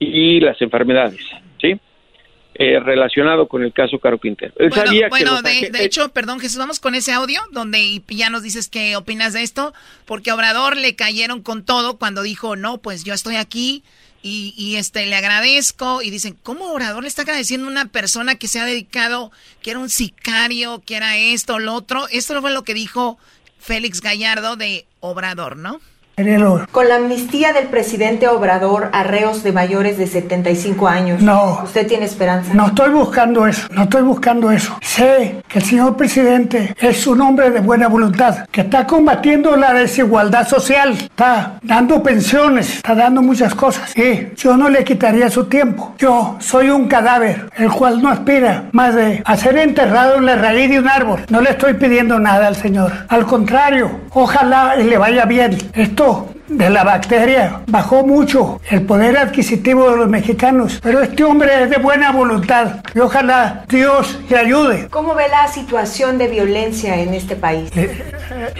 y 0.00 0.40
las 0.40 0.60
enfermedades. 0.60 1.20
Eh, 2.56 2.78
relacionado 2.78 3.48
con 3.48 3.64
el 3.64 3.72
caso 3.72 3.98
Caro 3.98 4.18
Quintero. 4.18 4.54
Él 4.58 4.68
Bueno, 4.68 4.86
sabía 4.86 5.08
de, 5.42 5.84
hecho, 5.84 6.10
perdón 6.10 6.38
Jesús, 6.38 6.56
vamos 6.56 6.78
con 6.78 6.94
ese 6.94 7.10
audio 7.10 7.40
donde 7.50 8.00
ya 8.06 8.30
nos 8.30 8.44
dices 8.44 8.68
qué 8.68 8.94
opinas 8.94 9.32
de 9.32 9.42
esto, 9.42 9.74
porque 10.04 10.30
a 10.30 10.36
Obrador 10.36 10.76
le 10.76 10.94
cayeron 10.94 11.42
con 11.42 11.64
todo 11.64 11.98
cuando 11.98 12.22
dijo, 12.22 12.54
no, 12.54 12.78
pues 12.78 13.02
yo 13.02 13.12
estoy 13.12 13.34
aquí 13.36 13.82
y, 14.22 14.54
y, 14.56 14.76
este 14.76 15.04
le 15.06 15.16
agradezco 15.16 16.00
y 16.00 16.10
dicen, 16.10 16.36
¿cómo 16.44 16.70
Obrador 16.70 17.02
le 17.02 17.08
está 17.08 17.22
agradeciendo 17.22 17.66
a 17.66 17.70
una 17.70 17.86
persona 17.86 18.36
que 18.36 18.46
se 18.46 18.60
ha 18.60 18.64
dedicado, 18.64 19.32
que 19.60 19.70
era 19.70 19.80
un 19.80 19.90
sicario, 19.90 20.80
que 20.86 20.94
era 20.94 21.16
esto, 21.16 21.58
lo 21.58 21.74
otro? 21.74 22.06
Esto 22.12 22.40
fue 22.40 22.52
lo 22.52 22.62
que 22.62 22.72
dijo 22.72 23.18
Félix 23.58 24.00
Gallardo 24.00 24.54
de 24.54 24.86
Obrador, 25.00 25.56
¿no? 25.56 25.80
Con 26.70 26.88
la 26.88 26.96
amnistía 26.96 27.52
del 27.52 27.66
presidente 27.66 28.28
Obrador 28.28 28.88
a 28.92 29.02
reos 29.02 29.42
de 29.42 29.50
mayores 29.50 29.98
de 29.98 30.06
75 30.06 30.86
años. 30.86 31.20
No. 31.20 31.62
¿Usted 31.64 31.88
tiene 31.88 32.04
esperanza? 32.04 32.54
No 32.54 32.68
estoy 32.68 32.90
buscando 32.90 33.48
eso, 33.48 33.66
no 33.72 33.82
estoy 33.82 34.02
buscando 34.02 34.52
eso. 34.52 34.78
Sé 34.80 35.42
que 35.48 35.58
el 35.58 35.64
señor 35.64 35.96
presidente 35.96 36.72
es 36.78 37.04
un 37.08 37.20
hombre 37.20 37.50
de 37.50 37.58
buena 37.58 37.88
voluntad, 37.88 38.46
que 38.52 38.60
está 38.60 38.86
combatiendo 38.86 39.56
la 39.56 39.72
desigualdad 39.72 40.46
social, 40.46 40.92
está 40.92 41.58
dando 41.62 42.00
pensiones, 42.00 42.76
está 42.76 42.94
dando 42.94 43.20
muchas 43.20 43.52
cosas. 43.56 43.96
Y 43.98 44.28
yo 44.36 44.56
no 44.56 44.68
le 44.68 44.84
quitaría 44.84 45.28
su 45.30 45.46
tiempo. 45.46 45.96
Yo 45.98 46.36
soy 46.38 46.70
un 46.70 46.86
cadáver, 46.86 47.50
el 47.56 47.72
cual 47.72 48.00
no 48.00 48.08
aspira 48.08 48.66
más 48.70 48.94
de 48.94 49.20
a 49.24 49.36
ser 49.36 49.58
enterrado 49.58 50.18
en 50.18 50.26
la 50.26 50.36
raíz 50.36 50.70
de 50.70 50.78
un 50.78 50.88
árbol. 50.88 51.22
No 51.28 51.40
le 51.40 51.50
estoy 51.50 51.74
pidiendo 51.74 52.20
nada 52.20 52.46
al 52.46 52.54
señor. 52.54 52.92
Al 53.08 53.26
contrario, 53.26 53.90
ojalá 54.10 54.76
le 54.76 54.96
vaya 54.96 55.24
bien. 55.24 55.58
Esto 55.72 56.03
de 56.48 56.68
la 56.70 56.84
bacteria 56.84 57.60
bajó 57.66 58.04
mucho 58.06 58.60
el 58.70 58.82
poder 58.82 59.16
adquisitivo 59.16 59.90
de 59.90 59.96
los 59.96 60.08
mexicanos, 60.08 60.78
pero 60.82 61.00
este 61.00 61.24
hombre 61.24 61.64
es 61.64 61.70
de 61.70 61.76
buena 61.78 62.12
voluntad 62.12 62.76
y 62.94 62.98
ojalá 63.00 63.64
Dios 63.68 64.18
le 64.28 64.38
ayude. 64.38 64.88
¿Cómo 64.90 65.14
ve 65.14 65.24
la 65.30 65.48
situación 65.48 66.18
de 66.18 66.28
violencia 66.28 66.96
en 66.96 67.14
este 67.14 67.34
país? 67.36 67.70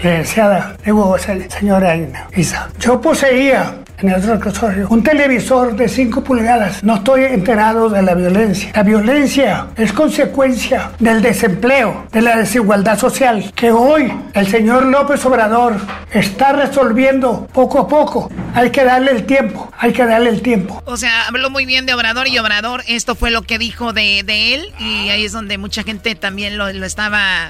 Deseada, 0.01 0.75
digo, 0.83 1.17
se- 1.17 1.49
señora 1.49 1.95
Isa, 2.35 2.69
yo 2.79 2.99
poseía 3.01 3.75
en 3.97 4.09
el 4.09 4.21
reclusorio 4.21 4.87
un 4.89 5.03
televisor 5.03 5.75
de 5.75 5.87
5 5.87 6.23
pulgadas. 6.23 6.83
No 6.83 6.95
estoy 6.95 7.23
enterado 7.25 7.89
de 7.89 8.01
la 8.01 8.13
violencia. 8.13 8.71
La 8.73 8.83
violencia 8.83 9.67
es 9.75 9.93
consecuencia 9.93 10.91
del 10.99 11.21
desempleo, 11.21 12.07
de 12.11 12.21
la 12.21 12.37
desigualdad 12.37 12.97
social, 12.99 13.51
que 13.55 13.71
hoy 13.71 14.11
el 14.33 14.47
señor 14.47 14.85
López 14.85 15.25
Obrador 15.25 15.75
está 16.11 16.53
resolviendo 16.53 17.47
poco 17.53 17.79
a 17.79 17.87
poco. 17.87 18.31
Hay 18.53 18.69
que 18.71 18.83
darle 18.83 19.11
el 19.11 19.25
tiempo, 19.25 19.71
hay 19.77 19.91
que 19.93 20.05
darle 20.05 20.29
el 20.29 20.41
tiempo. 20.41 20.81
O 20.85 20.97
sea, 20.97 21.27
habló 21.27 21.49
muy 21.49 21.65
bien 21.65 21.85
de 21.85 21.93
Obrador 21.93 22.27
y 22.27 22.37
Obrador, 22.39 22.83
esto 22.87 23.15
fue 23.15 23.31
lo 23.31 23.41
que 23.41 23.57
dijo 23.57 23.93
de, 23.93 24.23
de 24.23 24.55
él 24.55 24.73
y 24.79 25.09
ahí 25.09 25.25
es 25.25 25.31
donde 25.31 25.57
mucha 25.57 25.83
gente 25.83 26.15
también 26.15 26.57
lo, 26.57 26.71
lo 26.71 26.85
estaba 26.85 27.49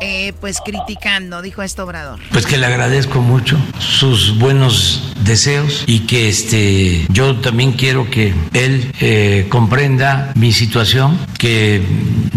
eh, 0.00 0.32
pues 0.40 0.60
criticando, 0.64 1.42
dijo 1.42 1.62
esto 1.62 1.84
Obrador. 1.84 2.20
Pues 2.30 2.46
que 2.46 2.56
le 2.56 2.66
agradezco 2.66 3.20
mucho 3.20 3.58
sus 3.78 4.38
buenos 4.38 5.12
deseos 5.24 5.84
y 5.86 6.00
que 6.00 6.28
este 6.28 7.06
yo 7.10 7.36
también 7.36 7.72
quiero 7.72 8.10
que 8.10 8.34
él 8.52 8.92
eh, 9.00 9.46
comprenda 9.48 10.32
mi 10.34 10.52
situación, 10.52 11.18
que 11.38 11.82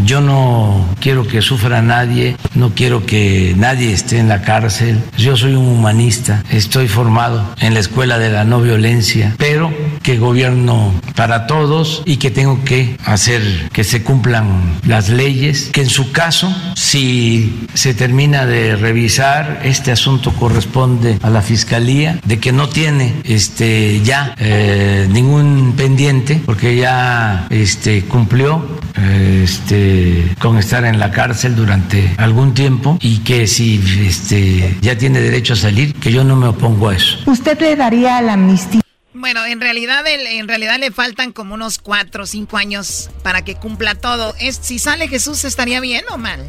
yo 0.06 0.22
no 0.22 0.88
quiero 1.00 1.28
que 1.28 1.42
sufra 1.42 1.82
nadie, 1.82 2.38
no 2.54 2.74
quiero 2.76 3.06
que 3.06 3.54
nadie 3.58 3.92
esté 3.92 4.20
en 4.20 4.30
la 4.30 4.42
cárcel. 4.42 5.02
Yo 5.18 5.36
soy 5.36 5.56
un 5.56 5.68
humanista, 5.68 6.44
estoy 6.50 6.88
formado 6.88 7.56
en 7.60 7.74
la 7.74 7.80
escuela 7.80 8.20
de 8.20 8.30
la 8.30 8.44
no 8.44 8.62
violencia, 8.62 9.34
pero 9.38 9.74
que 10.04 10.18
gobierno 10.18 10.94
para 11.16 11.48
todos 11.48 12.04
y 12.06 12.18
que 12.18 12.32
tengo 12.32 12.64
que 12.64 12.98
hacer 13.06 13.70
que 13.72 13.84
se 13.84 14.04
cumplan 14.04 14.80
las 14.86 15.10
leyes, 15.10 15.70
que 15.72 15.82
en 15.82 15.90
su 15.90 16.12
caso, 16.12 16.54
si 16.76 17.45
se 17.74 17.94
termina 17.94 18.46
de 18.46 18.76
revisar, 18.76 19.62
este 19.64 19.92
asunto 19.92 20.34
corresponde 20.34 21.20
a 21.22 21.30
la 21.30 21.42
Fiscalía, 21.42 22.20
de 22.26 22.40
que 22.40 22.52
no 22.52 22.70
tiene 22.70 23.14
este, 23.24 24.02
ya 24.04 24.36
eh, 24.38 25.08
ningún 25.10 25.74
pendiente, 25.76 26.42
porque 26.46 26.76
ya 26.76 27.48
este, 27.50 28.04
cumplió 28.04 28.80
eh, 28.98 29.42
este, 29.44 30.36
con 30.40 30.58
estar 30.58 30.86
en 30.86 31.00
la 31.00 31.12
cárcel 31.12 31.56
durante 31.56 32.14
algún 32.18 32.54
tiempo 32.54 32.98
y 33.02 33.20
que 33.20 33.48
si 33.48 33.82
este, 34.08 34.78
ya 34.82 34.98
tiene 34.98 35.20
derecho 35.20 35.54
a 35.54 35.58
salir, 35.58 35.94
que 35.96 36.12
yo 36.12 36.24
no 36.24 36.36
me 36.36 36.48
opongo 36.48 36.90
a 36.90 36.96
eso. 36.96 37.20
¿Usted 37.26 37.60
le 37.60 37.76
daría 37.76 38.22
la 38.22 38.34
amnistía? 38.34 38.82
Bueno, 39.14 39.46
en 39.46 39.62
realidad, 39.62 40.04
en 40.08 40.48
realidad 40.48 40.78
le 40.78 40.92
faltan 40.92 41.32
como 41.32 41.54
unos 41.54 41.80
cuatro 41.80 42.24
o 42.24 42.26
cinco 42.28 42.58
años 42.58 43.10
para 43.24 43.44
que 43.44 43.56
cumpla 43.56 43.96
todo. 43.96 44.36
Si 44.62 44.78
sale 44.78 45.08
Jesús, 45.08 45.46
¿estaría 45.46 45.80
bien 45.80 46.04
o 46.12 46.18
mal? 46.18 46.46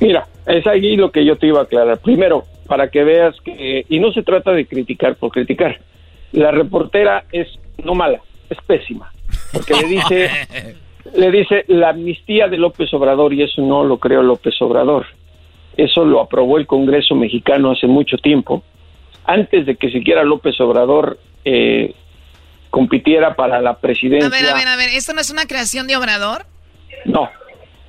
Mira, 0.00 0.26
es 0.46 0.66
ahí 0.66 0.96
lo 0.96 1.12
que 1.12 1.24
yo 1.24 1.36
te 1.36 1.46
iba 1.46 1.60
a 1.60 1.64
aclarar. 1.64 1.98
Primero, 1.98 2.44
para 2.66 2.88
que 2.88 3.04
veas 3.04 3.34
que, 3.40 3.84
y 3.88 4.00
no 4.00 4.12
se 4.12 4.22
trata 4.22 4.52
de 4.52 4.66
criticar 4.66 5.16
por 5.16 5.30
criticar, 5.30 5.78
la 6.32 6.50
reportera 6.50 7.24
es 7.32 7.48
no 7.84 7.94
mala, 7.94 8.20
es 8.48 8.58
pésima, 8.66 9.12
porque 9.52 9.74
le 9.74 9.88
dice, 9.88 10.30
le 11.14 11.30
dice 11.30 11.64
la 11.68 11.90
amnistía 11.90 12.48
de 12.48 12.58
López 12.58 12.92
Obrador 12.94 13.32
y 13.32 13.42
eso 13.42 13.62
no 13.62 13.84
lo 13.84 13.98
creó 13.98 14.22
López 14.22 14.54
Obrador, 14.60 15.06
eso 15.76 16.04
lo 16.04 16.20
aprobó 16.20 16.58
el 16.58 16.66
Congreso 16.66 17.14
mexicano 17.14 17.72
hace 17.72 17.86
mucho 17.86 18.16
tiempo, 18.18 18.62
antes 19.24 19.66
de 19.66 19.76
que 19.76 19.90
siquiera 19.90 20.24
López 20.24 20.60
Obrador 20.60 21.18
eh, 21.44 21.94
compitiera 22.70 23.34
para 23.34 23.60
la 23.60 23.78
presidencia. 23.78 24.28
A 24.28 24.30
ver, 24.30 24.48
a 24.48 24.54
ver, 24.54 24.68
a 24.68 24.76
ver, 24.76 24.90
¿esto 24.90 25.12
no 25.12 25.20
es 25.20 25.30
una 25.30 25.46
creación 25.46 25.86
de 25.86 25.96
Obrador? 25.96 26.44
No, 27.04 27.28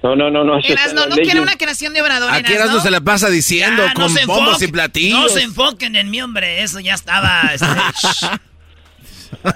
no, 0.03 0.15
no, 0.15 0.29
no, 0.31 0.43
no. 0.43 0.57
Erasno, 0.59 1.05
no 1.07 1.15
quiere 1.15 1.39
una 1.41 1.55
creación 1.57 1.93
de 1.93 2.01
Obrador. 2.01 2.31
Aquí 2.31 2.53
Erasmo 2.53 2.79
se 2.79 2.89
la 2.91 3.01
pasa 3.01 3.29
diciendo 3.29 3.83
Ya, 3.85 3.93
no 3.93 3.99
con 4.01 4.09
se 4.09 4.25
bombos 4.25 4.59
enfoquen- 4.61 4.67
y 4.69 4.71
platillos. 4.71 5.19
No 5.19 5.29
se 5.29 5.41
enfoquen 5.43 5.95
en 5.95 6.09
mi 6.09 6.21
hombre, 6.21 6.61
eso 6.63 6.79
ya 6.79 6.93
estaba. 6.95 7.41
este, 7.53 7.65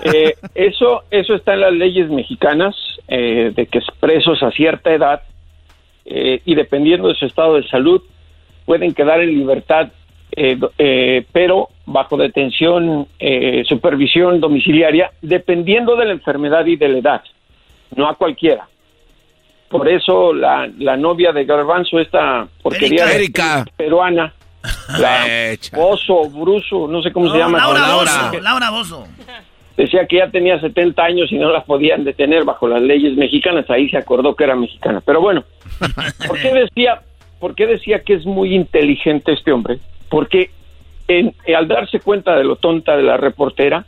Eh, 0.03 0.35
eso, 0.55 1.03
eso 1.11 1.35
está 1.35 1.53
en 1.53 1.61
las 1.61 1.73
leyes 1.73 2.09
mexicanas, 2.09 2.75
eh, 3.07 3.51
de 3.55 3.67
que 3.67 3.79
presos 3.99 4.41
a 4.41 4.49
cierta 4.51 4.91
edad 4.93 5.21
eh, 6.05 6.41
y 6.45 6.55
dependiendo 6.55 7.07
de 7.09 7.15
su 7.15 7.25
estado 7.25 7.55
de 7.55 7.67
salud 7.67 8.01
pueden 8.65 8.93
quedar 8.93 9.19
en 9.21 9.29
libertad, 9.37 9.89
eh, 10.31 10.55
do- 10.55 10.71
eh, 10.77 11.25
pero 11.31 11.69
bajo 11.85 12.17
detención, 12.17 13.07
eh, 13.19 13.63
supervisión 13.67 14.39
domiciliaria, 14.39 15.11
dependiendo 15.21 15.95
de 15.97 16.05
la 16.05 16.11
enfermedad 16.13 16.65
y 16.65 16.77
de 16.77 16.87
la 16.87 16.97
edad. 16.99 17.21
no 17.95 18.07
a 18.09 18.15
cualquiera. 18.15 18.67
Por 19.69 19.89
eso 19.89 20.33
la, 20.33 20.69
la 20.77 20.95
novia 20.95 21.31
de 21.31 21.43
Garbanzo, 21.45 21.99
esta 21.99 22.47
porquería 22.61 23.11
Erika. 23.13 23.65
peruana, 23.75 24.33
la 24.99 25.25
Bozo, 25.73 26.29
Bruso, 26.29 26.87
no 26.87 27.01
sé 27.01 27.11
cómo 27.11 27.31
se 27.31 27.37
llama. 27.37 27.57
Laura 27.57 27.79
Laura. 27.87 28.11
Bozo, 28.31 28.41
Laura 28.41 28.69
Bozo. 28.69 29.07
Decía 29.77 30.05
que 30.07 30.17
ya 30.17 30.29
tenía 30.29 30.59
70 30.61 31.03
años 31.03 31.31
y 31.31 31.35
no 31.35 31.51
la 31.51 31.63
podían 31.65 32.05
detener 32.05 32.45
bajo 32.45 32.67
las 32.67 32.81
leyes 32.81 33.17
mexicanas. 33.17 33.69
Ahí 33.69 33.89
se 33.89 33.97
acordó 33.97 34.33
que 34.35 34.45
era 34.45 34.55
mexicana. 34.55 35.01
Pero 35.05 35.19
bueno, 35.19 35.43
¿por 36.27 36.39
qué 36.39 36.53
decía, 36.53 37.01
por 37.39 37.55
qué 37.55 37.67
decía 37.67 37.99
que 38.03 38.13
es 38.13 38.25
muy 38.25 38.55
inteligente 38.55 39.33
este 39.33 39.51
hombre? 39.51 39.79
Porque 40.09 40.49
en- 41.09 41.35
al 41.57 41.67
darse 41.67 41.99
cuenta 41.99 42.37
de 42.37 42.45
lo 42.45 42.55
tonta 42.55 42.95
de 42.95 43.03
la 43.03 43.17
reportera, 43.17 43.85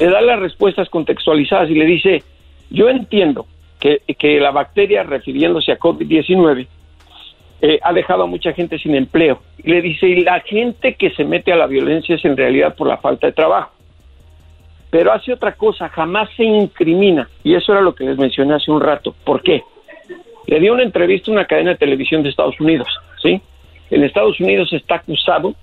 le 0.00 0.06
da 0.10 0.20
las 0.20 0.40
respuestas 0.40 0.88
contextualizadas 0.88 1.70
y 1.70 1.74
le 1.74 1.84
dice, 1.84 2.24
yo 2.70 2.88
entiendo 2.88 3.46
que, 4.18 4.40
la 4.40 4.50
bacteria, 4.50 5.02
refiriéndose 5.02 5.72
a 5.72 5.78
COVID-19, 5.78 6.66
eh, 7.60 7.78
ha 7.82 7.92
dejado 7.92 8.22
a 8.22 8.26
mucha 8.26 8.52
gente 8.52 8.78
sin 8.78 8.94
empleo. 8.94 9.40
Y 9.58 9.70
le 9.70 9.82
dice, 9.82 10.08
y 10.08 10.22
la 10.22 10.40
gente 10.40 10.94
que 10.94 11.10
se 11.10 11.24
mete 11.24 11.52
a 11.52 11.56
la 11.56 11.66
violencia 11.66 12.14
es 12.14 12.24
en 12.24 12.36
realidad 12.36 12.74
por 12.74 12.88
la 12.88 12.96
falta 12.96 13.26
de 13.26 13.34
trabajo. 13.34 13.72
Pero 14.90 15.12
hace 15.12 15.32
otra 15.32 15.52
cosa, 15.52 15.88
jamás 15.88 16.30
se 16.36 16.44
incrimina. 16.44 17.28
Y 17.42 17.54
eso 17.54 17.72
era 17.72 17.82
lo 17.82 17.94
que 17.94 18.04
les 18.04 18.16
mencioné 18.16 18.54
hace 18.54 18.70
un 18.70 18.80
rato. 18.80 19.14
¿Por 19.24 19.42
qué? 19.42 19.62
Le 20.46 20.60
dio 20.60 20.72
una 20.72 20.82
entrevista 20.82 21.30
a 21.30 21.34
una 21.34 21.46
cadena 21.46 21.70
de 21.70 21.76
televisión 21.76 22.22
de 22.22 22.30
Estados 22.30 22.58
Unidos, 22.60 22.88
¿sí? 23.22 23.40
En 23.90 24.02
Estados 24.02 24.40
Unidos 24.40 24.72
está 24.72 24.96
acusado 24.96 25.54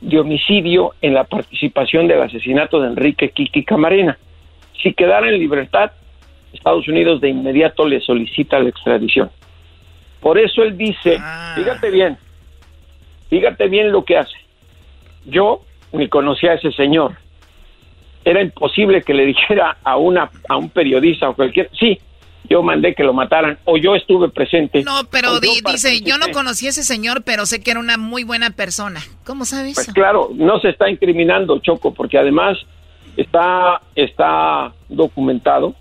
de 0.00 0.18
homicidio 0.18 0.94
en 1.00 1.14
la 1.14 1.24
participación 1.24 2.08
del 2.08 2.22
asesinato 2.22 2.80
de 2.80 2.88
Enrique 2.88 3.30
Kiki 3.30 3.64
Camarena. 3.64 4.18
Si 4.82 4.94
quedara 4.94 5.28
en 5.28 5.38
libertad, 5.38 5.92
Estados 6.52 6.86
Unidos 6.88 7.20
de 7.20 7.30
inmediato 7.30 7.86
le 7.86 8.00
solicita 8.00 8.58
la 8.58 8.68
extradición. 8.68 9.30
Por 10.20 10.38
eso 10.38 10.62
él 10.62 10.76
dice, 10.76 11.18
fíjate 11.56 11.90
bien, 11.90 12.16
fíjate 13.28 13.68
bien 13.68 13.90
lo 13.90 14.04
que 14.04 14.18
hace. 14.18 14.36
Yo 15.26 15.62
ni 15.92 16.08
conocía 16.08 16.52
a 16.52 16.54
ese 16.54 16.72
señor. 16.72 17.16
Era 18.24 18.40
imposible 18.40 19.02
que 19.02 19.14
le 19.14 19.26
dijera 19.26 19.78
a 19.82 19.96
una 19.96 20.30
a 20.48 20.56
un 20.56 20.70
periodista 20.70 21.28
o 21.28 21.34
cualquier, 21.34 21.68
sí, 21.78 21.98
yo 22.48 22.62
mandé 22.62 22.94
que 22.94 23.02
lo 23.02 23.12
mataran 23.12 23.58
o 23.64 23.76
yo 23.76 23.96
estuve 23.96 24.28
presente. 24.28 24.82
No, 24.84 25.02
pero 25.10 25.34
yo 25.34 25.40
di- 25.40 25.60
dice, 25.72 26.00
yo 26.02 26.18
no 26.18 26.30
conocí 26.32 26.66
a 26.66 26.70
ese 26.70 26.84
señor, 26.84 27.22
pero 27.24 27.46
sé 27.46 27.60
que 27.62 27.72
era 27.72 27.80
una 27.80 27.96
muy 27.96 28.22
buena 28.22 28.50
persona. 28.50 29.00
¿Cómo 29.24 29.44
sabes? 29.44 29.74
Pues 29.74 29.92
claro, 29.92 30.30
no 30.34 30.60
se 30.60 30.68
está 30.68 30.88
incriminando 30.88 31.58
Choco, 31.58 31.92
porque 31.94 32.16
además 32.18 32.58
está, 33.16 33.80
está 33.96 34.72
documentado 34.88 35.74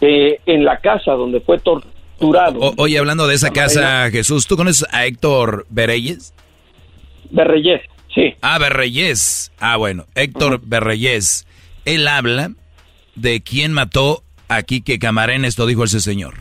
que 0.00 0.40
en 0.46 0.64
la 0.64 0.78
casa 0.80 1.12
donde 1.12 1.40
fue 1.40 1.58
torturado 1.58 2.58
O- 2.60 2.74
oye, 2.78 2.98
hablando 2.98 3.26
de 3.28 3.34
esa 3.36 3.50
casa, 3.50 4.10
Jesús, 4.10 4.46
¿tú 4.46 4.56
conoces 4.56 4.86
a 4.92 5.06
Héctor 5.06 5.66
Berreyes? 5.70 6.34
Berreyes, 7.30 7.82
sí. 8.14 8.34
Ah, 8.42 8.58
Berreyes. 8.58 9.52
Ah, 9.60 9.76
bueno, 9.76 10.06
Héctor 10.14 10.60
Berreyes. 10.64 11.46
Él 11.84 12.08
habla 12.08 12.52
de 13.14 13.40
quién 13.42 13.72
mató 13.72 14.22
a 14.48 14.62
Quique 14.62 14.98
Camarena, 14.98 15.46
esto 15.46 15.66
dijo 15.66 15.84
ese 15.84 16.00
señor. 16.00 16.34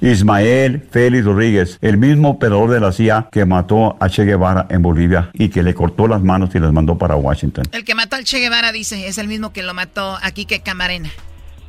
Ismael 0.00 0.82
Félix 0.90 1.24
Rodríguez, 1.24 1.78
el 1.80 1.96
mismo 1.96 2.30
operador 2.30 2.70
de 2.70 2.80
la 2.80 2.90
CIA 2.90 3.28
que 3.30 3.44
mató 3.46 3.96
a 4.00 4.08
Che 4.08 4.24
Guevara 4.24 4.66
en 4.68 4.82
Bolivia 4.82 5.30
y 5.32 5.48
que 5.48 5.62
le 5.62 5.74
cortó 5.74 6.08
las 6.08 6.22
manos 6.22 6.50
y 6.54 6.58
las 6.58 6.72
mandó 6.72 6.98
para 6.98 7.14
Washington. 7.14 7.64
El 7.70 7.84
que 7.84 7.94
mató 7.94 8.16
al 8.16 8.24
Che 8.24 8.40
Guevara, 8.40 8.72
dice, 8.72 9.06
es 9.06 9.18
el 9.18 9.28
mismo 9.28 9.52
que 9.52 9.62
lo 9.62 9.74
mató 9.74 10.18
a 10.20 10.30
Quique 10.32 10.60
Camarena. 10.60 11.08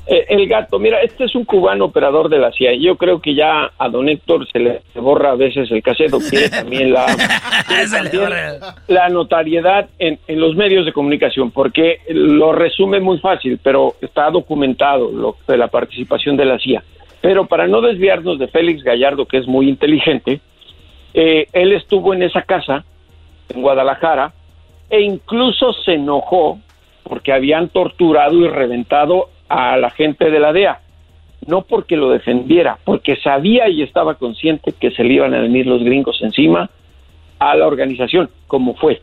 Eh, 0.06 0.26
el 0.28 0.48
gato, 0.50 0.80
mira, 0.80 1.02
este 1.02 1.24
es 1.24 1.36
un 1.36 1.46
cubano 1.46 1.86
operador 1.86 2.28
de 2.28 2.38
la 2.38 2.52
CIA. 2.52 2.74
Yo 2.74 2.98
creo 2.98 3.22
que 3.22 3.36
ya 3.36 3.72
a 3.78 3.90
don 3.90 4.10
Héctor 4.10 4.46
se 4.52 4.60
le 4.60 4.82
borra 4.96 5.32
a 5.32 5.36
veces 5.36 5.72
el 5.72 5.82
cassette, 5.82 6.12
tiene 6.30 6.50
también 6.50 6.92
la, 6.92 7.06
tiene 7.68 7.88
también 7.88 8.30
la 8.88 9.08
notariedad 9.10 9.90
en, 10.00 10.20
en 10.28 10.40
los 10.42 10.56
medios 10.56 10.86
de 10.86 10.92
comunicación, 10.92 11.52
porque 11.52 12.02
lo 12.10 12.52
resume 12.52 13.00
muy 13.00 13.20
fácil, 13.20 13.60
pero 13.64 13.96
está 14.02 14.30
documentado 14.30 15.10
lo 15.10 15.38
de 15.48 15.58
la 15.58 15.70
participación 15.70 16.36
de 16.36 16.46
la 16.46 16.60
CIA. 16.60 16.84
Pero 17.22 17.46
para 17.46 17.68
no 17.68 17.80
desviarnos 17.80 18.38
de 18.40 18.50
Félix 18.50 18.84
Gallardo, 18.84 19.26
que 19.26 19.38
es 19.38 19.48
muy 19.48 19.70
inteligente, 19.70 20.42
eh, 21.14 21.48
él 21.54 21.72
estuvo 21.72 22.14
en 22.14 22.24
esa 22.24 22.42
casa, 22.42 22.84
en 23.48 23.62
Guadalajara, 23.62 24.34
e 24.90 25.00
incluso 25.00 25.72
se 25.72 25.94
enojó 25.94 26.60
porque 27.04 27.32
habían 27.32 27.70
torturado 27.70 28.36
y 28.36 28.48
reventado 28.48 29.30
a 29.54 29.78
la 29.78 29.90
gente 29.92 30.30
de 30.30 30.40
la 30.40 30.52
DEA. 30.54 30.80
No 31.46 31.64
porque 31.64 31.98
lo 31.98 32.10
defendiera, 32.10 32.78
porque 32.86 33.18
sabía 33.18 33.68
y 33.70 33.82
estaba 33.84 34.16
consciente 34.16 34.72
que 34.80 34.92
se 34.92 35.04
le 35.04 35.16
iban 35.16 35.34
a 35.34 35.42
venir 35.42 35.68
los 35.68 35.84
gringos 35.84 36.18
encima 36.22 36.70
a 37.40 37.56
la 37.56 37.68
organización, 37.68 38.30
como 38.48 38.76
fue. 38.76 39.02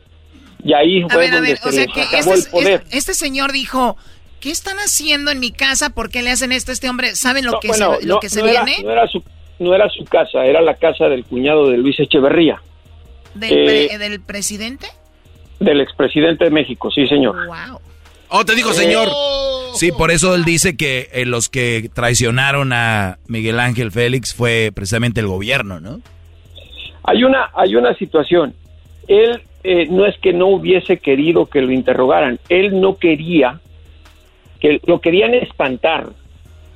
Y 0.64 0.72
ahí 0.72 1.02
A 1.02 1.08
fue 1.08 1.26
a 1.28 1.30
donde 1.32 1.48
ver, 1.50 1.58
se 1.58 1.68
o 1.68 1.72
sea 1.72 1.84
les 1.84 1.94
que 1.94 2.02
acabó 2.02 2.34
este, 2.34 2.46
el 2.46 2.50
poder. 2.50 2.80
este- 2.84 2.96
este 2.98 3.14
señor 3.14 3.52
dijo, 3.52 3.96
¿qué 4.40 4.50
están 4.50 4.78
haciendo 4.78 5.30
en 5.30 5.38
mi 5.40 5.50
casa? 5.52 5.90
¿Por 5.90 6.08
qué 6.10 6.22
le 6.22 6.30
hacen 6.30 6.52
esto 6.52 6.70
a 6.70 6.74
este 6.74 6.88
hombre? 6.88 7.14
¿Saben 7.14 7.44
lo 7.44 7.52
No, 7.52 7.60
que 7.60 7.68
bueno, 7.68 7.96
se, 8.00 8.06
lo 8.06 8.14
no- 8.14 8.20
que 8.20 8.28
se 8.30 8.40
no 8.40 8.46
era- 8.48 8.64
viene? 8.64 8.82
no 8.84 8.90
era 8.90 9.06
su, 9.08 9.22
no 9.58 9.74
era 9.74 9.88
su 9.90 10.04
casa, 10.04 10.44
era 10.46 10.62
la 10.62 10.74
casa 10.76 11.08
del 11.10 11.24
cuñado 11.24 11.68
de 11.68 11.76
Luis 11.76 12.00
Echeverría, 12.00 12.60
¿Del, 13.34 13.52
eh, 13.52 13.86
pre- 13.90 13.98
del 13.98 14.20
presidente? 14.20 14.86
del 15.60 15.82
expresidente 15.82 16.44
de 16.44 16.50
México, 16.50 16.90
sí, 16.90 17.06
señor. 17.06 17.36
Wow. 17.46 17.79
Oh, 18.30 18.44
te 18.44 18.54
dijo, 18.54 18.72
señor. 18.72 19.08
Sí, 19.74 19.92
por 19.92 20.10
eso 20.10 20.34
él 20.34 20.44
dice 20.44 20.76
que 20.76 21.08
eh, 21.12 21.24
los 21.26 21.48
que 21.48 21.90
traicionaron 21.92 22.72
a 22.72 23.18
Miguel 23.28 23.60
Ángel 23.60 23.92
Félix 23.92 24.34
fue 24.34 24.72
precisamente 24.74 25.20
el 25.20 25.26
gobierno, 25.26 25.80
¿no? 25.80 26.00
Hay 27.04 27.24
una, 27.24 27.50
hay 27.54 27.76
una 27.76 27.94
situación. 27.94 28.54
Él 29.08 29.42
eh, 29.62 29.86
no 29.90 30.06
es 30.06 30.18
que 30.18 30.32
no 30.32 30.46
hubiese 30.48 30.98
querido 30.98 31.46
que 31.46 31.60
lo 31.60 31.72
interrogaran, 31.72 32.38
él 32.48 32.80
no 32.80 32.96
quería 32.96 33.60
que 34.60 34.80
lo 34.84 35.00
querían 35.00 35.34
espantar, 35.34 36.08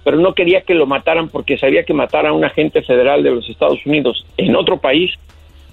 pero 0.04 0.18
no 0.18 0.34
quería 0.34 0.62
que 0.62 0.74
lo 0.74 0.86
mataran 0.86 1.28
porque 1.28 1.58
sabía 1.58 1.84
que 1.84 1.92
matar 1.92 2.26
a 2.26 2.32
un 2.32 2.44
agente 2.44 2.82
federal 2.82 3.22
de 3.22 3.30
los 3.30 3.48
Estados 3.48 3.84
Unidos 3.84 4.26
en 4.36 4.56
otro 4.56 4.78
país 4.78 5.12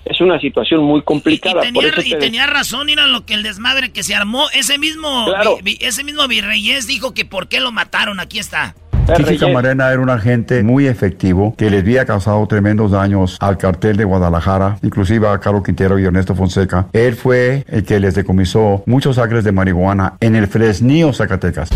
es 0.05 0.19
una 0.21 0.39
situación 0.39 0.83
muy 0.83 1.01
complicada. 1.03 1.65
Y 1.67 1.71
Por 1.71 1.83
tenía, 1.83 1.89
eso 1.89 2.01
y 2.01 2.09
te- 2.11 2.17
tenía 2.17 2.47
razón, 2.47 2.85
mira 2.87 3.07
lo 3.07 3.25
que 3.25 3.33
el 3.33 3.43
desmadre 3.43 3.91
que 3.91 4.03
se 4.03 4.15
armó. 4.15 4.49
Ese 4.53 4.77
mismo, 4.77 5.25
Claro. 5.25 5.57
vi- 5.63 5.77
vi- 5.79 5.85
ese 5.85 6.03
mismo 6.03 6.27
Virreyes 6.27 6.87
dijo 6.87 7.13
que 7.13 7.25
por 7.25 7.47
qué 7.47 7.59
lo 7.59 7.71
mataron. 7.71 8.19
Aquí 8.19 8.39
está. 8.39 8.75
Kiki 9.17 9.37
Camarena 9.39 9.89
era 9.91 9.99
un 9.99 10.09
agente 10.11 10.61
muy 10.63 10.85
efectivo 10.85 11.55
que 11.57 11.69
les 11.71 11.81
había 11.81 12.05
causado 12.05 12.45
tremendos 12.47 12.91
daños 12.91 13.35
al 13.41 13.57
cartel 13.57 13.97
de 13.97 14.03
Guadalajara, 14.05 14.77
inclusive 14.83 15.27
a 15.27 15.39
Carlos 15.39 15.63
Quintero 15.65 15.97
y 15.99 16.05
Ernesto 16.05 16.35
Fonseca. 16.35 16.85
Él 16.93 17.15
fue 17.15 17.65
el 17.67 17.83
que 17.83 17.99
les 17.99 18.13
decomisó 18.15 18.83
muchos 18.85 19.17
acres 19.17 19.43
de 19.43 19.51
marihuana 19.51 20.13
en 20.21 20.35
el 20.35 20.47
Fresnillo, 20.47 21.11
Zacatecas. 21.13 21.69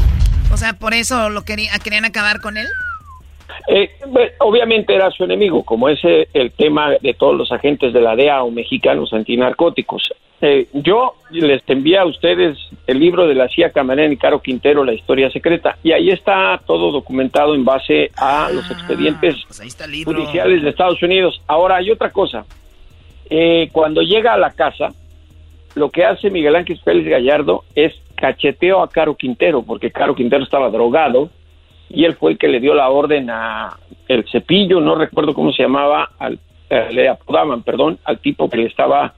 O 0.53 0.57
sea, 0.57 0.73
por 0.73 0.93
eso 0.93 1.29
lo 1.29 1.41
quería, 1.43 1.71
querían 1.79 2.05
acabar 2.05 2.39
con 2.41 2.57
él. 2.57 2.67
Eh, 3.67 3.91
bueno, 4.07 4.31
obviamente 4.39 4.93
era 4.93 5.11
su 5.11 5.23
enemigo, 5.23 5.63
como 5.63 5.89
es 5.89 5.99
eh, 6.03 6.27
el 6.33 6.51
tema 6.51 6.91
de 7.01 7.13
todos 7.13 7.35
los 7.35 7.51
agentes 7.51 7.93
de 7.93 8.01
la 8.01 8.15
DEA 8.15 8.43
o 8.43 8.51
mexicanos 8.51 9.13
antinarcóticos. 9.13 10.11
Eh, 10.41 10.67
yo 10.73 11.13
les 11.31 11.63
envié 11.67 11.97
a 11.97 12.05
ustedes 12.05 12.57
el 12.87 12.99
libro 12.99 13.27
de 13.27 13.35
la 13.35 13.47
CIA 13.47 13.71
Camarena 13.71 14.13
y 14.13 14.17
Caro 14.17 14.41
Quintero, 14.41 14.83
La 14.83 14.93
Historia 14.93 15.29
Secreta, 15.31 15.77
y 15.81 15.91
ahí 15.91 16.09
está 16.09 16.61
todo 16.65 16.91
documentado 16.91 17.55
en 17.55 17.63
base 17.63 18.11
a 18.17 18.49
los 18.51 18.69
expedientes 18.69 19.35
judiciales 20.03 20.61
de 20.61 20.69
Estados 20.69 21.01
Unidos. 21.01 21.41
Ahora, 21.47 21.77
hay 21.77 21.89
otra 21.89 22.11
cosa. 22.11 22.45
Eh, 23.29 23.69
cuando 23.71 24.01
llega 24.01 24.33
a 24.33 24.37
la 24.37 24.51
casa, 24.51 24.89
lo 25.73 25.89
que 25.89 26.03
hace 26.03 26.29
Miguel 26.29 26.55
Ángel 26.55 26.79
Félix 26.83 27.09
Gallardo 27.09 27.63
es 27.73 27.93
cacheteo 28.15 28.83
a 28.83 28.89
Caro 28.89 29.15
Quintero, 29.15 29.63
porque 29.63 29.89
Caro 29.91 30.15
Quintero 30.15 30.43
estaba 30.43 30.69
drogado, 30.69 31.29
y 31.89 32.05
él 32.05 32.15
fue 32.15 32.31
el 32.31 32.37
que 32.37 32.47
le 32.47 32.59
dio 32.59 32.73
la 32.73 32.89
orden 32.89 33.29
a 33.29 33.77
el 34.07 34.25
cepillo, 34.29 34.79
no 34.79 34.95
recuerdo 34.95 35.33
cómo 35.33 35.51
se 35.51 35.63
llamaba, 35.63 36.09
al, 36.19 36.39
eh, 36.69 36.89
le 36.91 37.07
apodaban, 37.07 37.63
perdón, 37.63 37.99
al 38.03 38.19
tipo 38.19 38.49
que 38.49 38.57
le 38.57 38.65
estaba, 38.65 39.13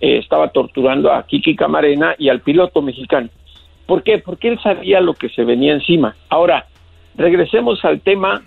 eh, 0.00 0.18
estaba 0.18 0.48
torturando 0.48 1.12
a 1.12 1.24
Kiki 1.24 1.56
Camarena 1.56 2.14
y 2.18 2.28
al 2.28 2.40
piloto 2.40 2.82
mexicano. 2.82 3.28
¿Por 3.86 4.02
qué? 4.02 4.18
Porque 4.18 4.48
él 4.48 4.60
sabía 4.62 5.00
lo 5.00 5.14
que 5.14 5.28
se 5.28 5.44
venía 5.44 5.72
encima. 5.72 6.14
Ahora, 6.28 6.66
regresemos 7.16 7.84
al 7.84 8.00
tema, 8.00 8.42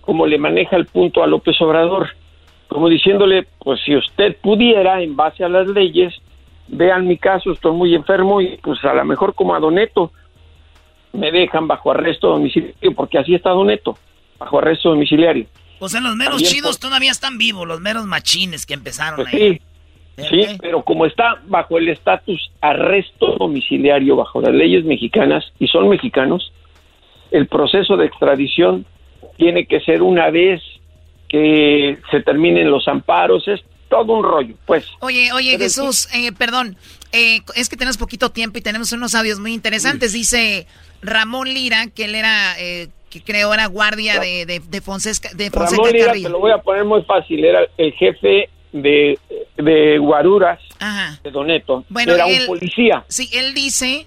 como 0.00 0.26
le 0.26 0.38
maneja 0.38 0.76
el 0.76 0.86
punto 0.86 1.22
a 1.22 1.26
López 1.26 1.60
Obrador, 1.60 2.08
como 2.68 2.88
diciéndole, 2.88 3.46
pues 3.58 3.80
si 3.84 3.94
usted 3.94 4.36
pudiera, 4.40 5.02
en 5.02 5.14
base 5.14 5.44
a 5.44 5.48
las 5.48 5.68
leyes, 5.68 6.14
vean 6.68 7.06
mi 7.06 7.18
caso, 7.18 7.52
estoy 7.52 7.72
muy 7.72 7.94
enfermo 7.94 8.40
y 8.40 8.58
pues 8.62 8.82
a 8.84 8.94
lo 8.94 9.04
mejor 9.04 9.34
como 9.34 9.54
a 9.54 9.60
Doneto, 9.60 10.10
me 11.12 11.30
dejan 11.30 11.66
bajo 11.66 11.90
arresto 11.90 12.28
domiciliario, 12.28 12.94
porque 12.94 13.18
así 13.18 13.34
está 13.34 13.50
Doneto, 13.50 13.98
bajo 14.38 14.58
arresto 14.58 14.90
domiciliario. 14.90 15.46
O 15.78 15.88
sea, 15.88 16.00
los 16.00 16.16
meros 16.16 16.34
También 16.34 16.52
chidos 16.52 16.78
todavía 16.78 17.10
están 17.10 17.38
vivos, 17.38 17.66
los 17.66 17.80
meros 17.80 18.06
machines 18.06 18.66
que 18.66 18.74
empezaron 18.74 19.16
Pues 19.16 19.34
ahí. 19.34 19.60
sí, 20.16 20.24
sí, 20.30 20.58
pero 20.60 20.82
como 20.82 21.06
está 21.06 21.40
bajo 21.46 21.78
el 21.78 21.88
estatus 21.88 22.50
arresto 22.60 23.36
domiciliario, 23.38 24.16
bajo 24.16 24.40
las 24.40 24.54
leyes 24.54 24.84
mexicanas, 24.84 25.44
y 25.58 25.66
son 25.66 25.88
mexicanos, 25.88 26.52
el 27.30 27.46
proceso 27.46 27.96
de 27.96 28.06
extradición 28.06 28.86
tiene 29.36 29.66
que 29.66 29.80
ser 29.80 30.02
una 30.02 30.30
vez 30.30 30.62
que 31.28 31.98
se 32.10 32.20
terminen 32.20 32.70
los 32.70 32.86
amparos, 32.88 33.48
es 33.48 33.60
todo 33.92 34.12
un 34.14 34.24
rollo, 34.24 34.54
pues. 34.66 34.84
Oye, 35.00 35.32
oye, 35.32 35.56
Jesús, 35.58 36.08
eh, 36.12 36.32
perdón, 36.32 36.76
eh, 37.12 37.40
es 37.54 37.68
que 37.68 37.76
tenemos 37.76 37.96
poquito 37.98 38.30
tiempo 38.30 38.58
y 38.58 38.62
tenemos 38.62 38.92
unos 38.92 39.14
audios 39.14 39.38
muy 39.38 39.52
interesantes. 39.52 40.12
Dice 40.12 40.66
Ramón 41.02 41.52
Lira, 41.52 41.86
que 41.88 42.06
él 42.06 42.14
era, 42.14 42.54
eh, 42.58 42.88
que 43.10 43.22
creo 43.22 43.52
era 43.54 43.66
guardia 43.66 44.18
de, 44.18 44.46
de, 44.46 44.60
de 44.60 44.80
Fonseca, 44.80 45.28
de 45.34 45.50
Fonseca 45.50 45.76
Ramón 45.82 45.92
Lira, 45.92 46.06
Carrillo. 46.06 46.28
te 46.28 46.32
lo 46.32 46.38
voy 46.40 46.52
a 46.52 46.58
poner 46.58 46.84
muy 46.84 47.02
fácil, 47.02 47.44
era 47.44 47.60
el 47.76 47.92
jefe 47.92 48.48
de, 48.72 49.18
de 49.58 49.98
Guaruras, 49.98 50.58
Ajá. 50.78 51.20
de 51.22 51.30
Doneto, 51.30 51.84
Bueno, 51.90 52.14
era 52.14 52.26
él- 52.26 52.40
un 52.42 52.46
policía. 52.46 53.04
Sí, 53.08 53.28
él 53.32 53.52
dice 53.54 54.06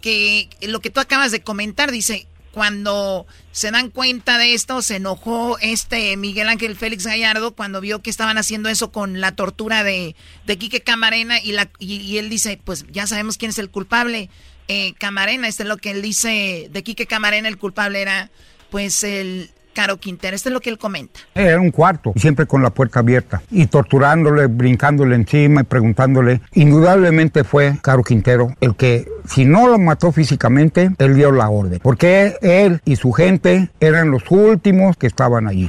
que 0.00 0.48
lo 0.62 0.80
que 0.80 0.90
tú 0.90 1.00
acabas 1.00 1.32
de 1.32 1.42
comentar, 1.42 1.90
dice, 1.90 2.26
cuando 2.56 3.26
se 3.52 3.70
dan 3.70 3.90
cuenta 3.90 4.38
de 4.38 4.54
esto, 4.54 4.80
se 4.80 4.96
enojó 4.96 5.58
este 5.60 6.16
Miguel 6.16 6.48
Ángel 6.48 6.74
Félix 6.74 7.04
Gallardo 7.04 7.54
cuando 7.54 7.82
vio 7.82 8.00
que 8.00 8.08
estaban 8.08 8.38
haciendo 8.38 8.70
eso 8.70 8.90
con 8.92 9.20
la 9.20 9.32
tortura 9.32 9.84
de, 9.84 10.16
de 10.46 10.56
Quique 10.56 10.80
Camarena 10.80 11.38
y, 11.38 11.52
la, 11.52 11.68
y, 11.78 12.16
él 12.16 12.30
dice, 12.30 12.58
pues 12.64 12.86
ya 12.90 13.06
sabemos 13.06 13.36
quién 13.36 13.50
es 13.50 13.58
el 13.58 13.68
culpable. 13.68 14.30
Eh, 14.68 14.94
Camarena, 14.94 15.48
este 15.48 15.64
es 15.64 15.68
lo 15.68 15.76
que 15.76 15.90
él 15.90 16.00
dice 16.00 16.70
de 16.72 16.82
Quique 16.82 17.04
Camarena, 17.04 17.46
el 17.46 17.58
culpable 17.58 18.00
era 18.00 18.30
pues 18.70 19.04
el 19.04 19.50
Caro 19.76 19.98
Quintero, 19.98 20.34
esto 20.34 20.48
es 20.48 20.54
lo 20.54 20.60
que 20.60 20.70
él 20.70 20.78
comenta. 20.78 21.20
Era 21.34 21.60
un 21.60 21.70
cuarto, 21.70 22.14
siempre 22.16 22.46
con 22.46 22.62
la 22.62 22.70
puerta 22.70 23.00
abierta, 23.00 23.42
y 23.50 23.66
torturándole, 23.66 24.46
brincándole 24.46 25.14
encima 25.14 25.60
y 25.60 25.64
preguntándole. 25.64 26.40
Indudablemente 26.54 27.44
fue 27.44 27.74
Caro 27.82 28.02
Quintero 28.02 28.54
el 28.62 28.74
que, 28.74 29.04
si 29.26 29.44
no 29.44 29.68
lo 29.68 29.78
mató 29.78 30.12
físicamente, 30.12 30.88
él 30.98 31.14
dio 31.14 31.30
la 31.30 31.50
orden, 31.50 31.78
porque 31.82 32.36
él 32.40 32.80
y 32.86 32.96
su 32.96 33.12
gente 33.12 33.68
eran 33.78 34.10
los 34.10 34.22
últimos 34.30 34.96
que 34.96 35.08
estaban 35.08 35.46
allí. 35.46 35.68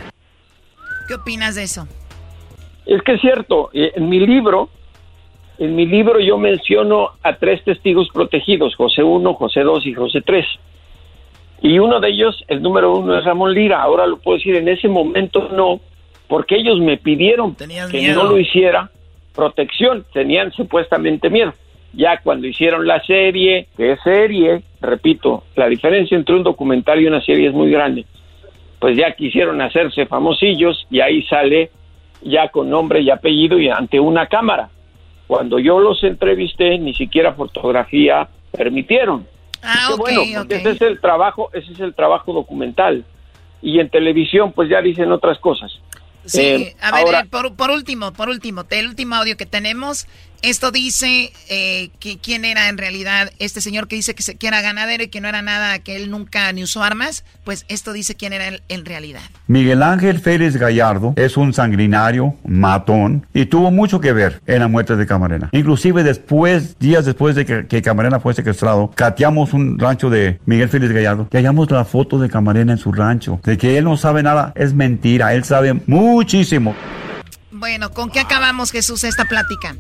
¿Qué 1.10 1.16
opinas 1.16 1.56
de 1.56 1.64
eso? 1.64 1.86
Es 2.86 3.02
que 3.02 3.16
es 3.16 3.20
cierto, 3.20 3.72
eh, 3.74 3.92
en 3.94 4.08
mi 4.08 4.26
libro, 4.26 4.70
en 5.58 5.76
mi 5.76 5.86
libro 5.86 6.22
yo 6.22 6.38
menciono 6.38 7.10
a 7.24 7.36
tres 7.36 7.62
testigos 7.66 8.08
protegidos, 8.14 8.74
José 8.78 9.04
1, 9.04 9.34
José 9.34 9.64
2 9.64 9.86
y 9.86 9.94
José 9.94 10.22
3. 10.22 10.46
Y 11.62 11.80
uno 11.80 12.00
de 12.00 12.10
ellos, 12.10 12.44
el 12.48 12.62
número 12.62 12.98
uno 12.98 13.18
es 13.18 13.26
Ramón 13.26 13.54
Lira, 13.54 13.82
ahora 13.82 14.06
lo 14.06 14.18
puedo 14.18 14.38
decir, 14.38 14.56
en 14.56 14.68
ese 14.68 14.88
momento 14.88 15.50
no, 15.52 15.80
porque 16.28 16.56
ellos 16.56 16.80
me 16.80 16.98
pidieron 16.98 17.56
que 17.56 17.68
miedo. 17.68 18.24
no 18.24 18.30
lo 18.30 18.38
hiciera 18.38 18.92
protección, 19.34 20.06
tenían 20.14 20.52
supuestamente 20.52 21.30
miedo. 21.30 21.54
Ya 21.94 22.20
cuando 22.22 22.48
hicieron 22.48 22.86
la 22.86 23.02
serie, 23.04 23.68
que 23.78 23.94
es 23.94 24.00
serie, 24.04 24.62
repito, 24.82 25.44
la 25.56 25.68
diferencia 25.68 26.18
entre 26.18 26.36
un 26.36 26.44
documental 26.44 27.02
y 27.02 27.08
una 27.08 27.22
serie 27.22 27.48
es 27.48 27.54
muy 27.54 27.72
grande. 27.72 28.06
Pues 28.80 28.98
ya 28.98 29.16
quisieron 29.16 29.62
hacerse 29.62 30.06
famosillos 30.06 30.86
y 30.92 31.00
ahí 31.00 31.24
sale 31.24 31.72
ya 32.22 32.50
con 32.50 32.70
nombre 32.70 33.02
y 33.02 33.10
apellido 33.10 33.60
y 33.60 33.70
ante 33.70 34.00
una 34.00 34.28
cámara. 34.28 34.70
Cuando 35.28 35.60
yo 35.60 35.80
los 35.80 36.04
entrevisté, 36.04 36.78
ni 36.78 36.94
siquiera 36.94 37.34
fotografía 37.34 38.28
permitieron. 38.52 39.26
Ah, 39.64 39.86
Qué 39.88 39.94
ok, 39.94 40.00
bueno, 40.00 40.42
ok. 40.42 40.52
ese 40.52 40.70
es 40.72 40.82
el 40.82 41.00
trabajo, 41.02 41.50
ese 41.54 41.72
es 41.74 41.80
el 41.80 41.94
trabajo 41.94 42.34
documental. 42.34 43.04
Y 43.62 43.80
en 43.80 43.90
televisión, 43.90 44.52
pues 44.54 44.70
ya 44.70 44.82
dicen 44.82 45.12
otras 45.12 45.40
cosas. 45.40 45.72
Sí, 46.26 46.42
Eh, 46.42 46.76
a 46.82 46.92
ver, 46.92 47.06
ahora- 47.06 47.20
eh, 47.22 47.26
por, 47.30 47.56
por 47.56 47.72
último, 47.72 48.12
por 48.14 48.30
último, 48.30 48.64
el 48.70 48.88
último 48.88 49.16
audio 49.16 49.38
que 49.38 49.46
tenemos, 49.46 50.08
esto 50.41 50.72
dice 50.72 51.31
eh, 51.49 51.89
que 51.99 52.18
quién 52.18 52.45
era 52.45 52.69
en 52.69 52.77
realidad 52.77 53.31
este 53.39 53.61
señor 53.61 53.88
que 53.88 53.95
dice 53.95 54.15
que, 54.15 54.23
se, 54.23 54.35
que 54.35 54.47
era 54.47 54.61
ganadero 54.61 55.03
y 55.03 55.07
que 55.07 55.22
no 55.22 55.27
era 55.27 55.41
nada, 55.41 55.80
que 55.80 55.95
él 55.95 56.11
nunca 56.11 56.51
ni 56.53 56.64
usó 56.64 56.84
armas, 56.84 57.23
pues 57.43 57.65
esto 57.68 57.93
dice 57.93 58.15
quién 58.15 58.34
era 58.34 58.47
él 58.47 58.61
en 58.69 58.85
realidad. 58.85 59.22
Miguel 59.47 59.84
Ángel 59.84 60.19
Félix 60.19 60.57
Gallardo 60.57 61.14
es 61.15 61.38
un 61.38 61.53
sanguinario, 61.53 62.35
matón, 62.45 63.26
y 63.34 63.45
tuvo 63.45 63.72
mucho 63.72 63.99
que 63.99 64.14
ver 64.14 64.41
en 64.45 64.59
la 64.59 64.68
muerte 64.68 64.95
de 64.95 65.05
Camarena. 65.05 65.49
Inclusive 65.51 66.03
después, 66.03 66.77
días 66.80 67.05
después 67.05 67.35
de 67.35 67.45
que, 67.45 67.68
que 67.68 67.81
Camarena 67.81 68.19
fue 68.19 68.34
secuestrado, 68.34 68.91
cateamos 68.95 69.53
un 69.53 69.80
rancho 69.80 70.09
de 70.09 70.39
Miguel 70.45 70.69
Félix 70.69 70.93
Gallardo 70.93 71.27
y 71.31 71.38
hallamos 71.38 71.69
la 71.72 71.85
foto 71.85 72.19
de 72.19 72.30
Camarena 72.30 72.73
en 72.73 72.77
su 72.77 72.91
rancho. 72.91 73.39
De 73.43 73.57
que 73.57 73.77
él 73.77 73.85
no 73.85 73.97
sabe 73.97 74.23
nada 74.23 74.53
es 74.55 74.73
mentira, 74.73 75.34
él 75.34 75.43
sabe 75.43 75.73
muchísimo. 75.85 76.76
Bueno, 77.51 77.91
¿con 77.91 78.11
qué 78.11 78.19
acabamos, 78.19 78.72
Jesús, 78.72 79.03
esta 79.03 79.26
plática? 79.26 79.76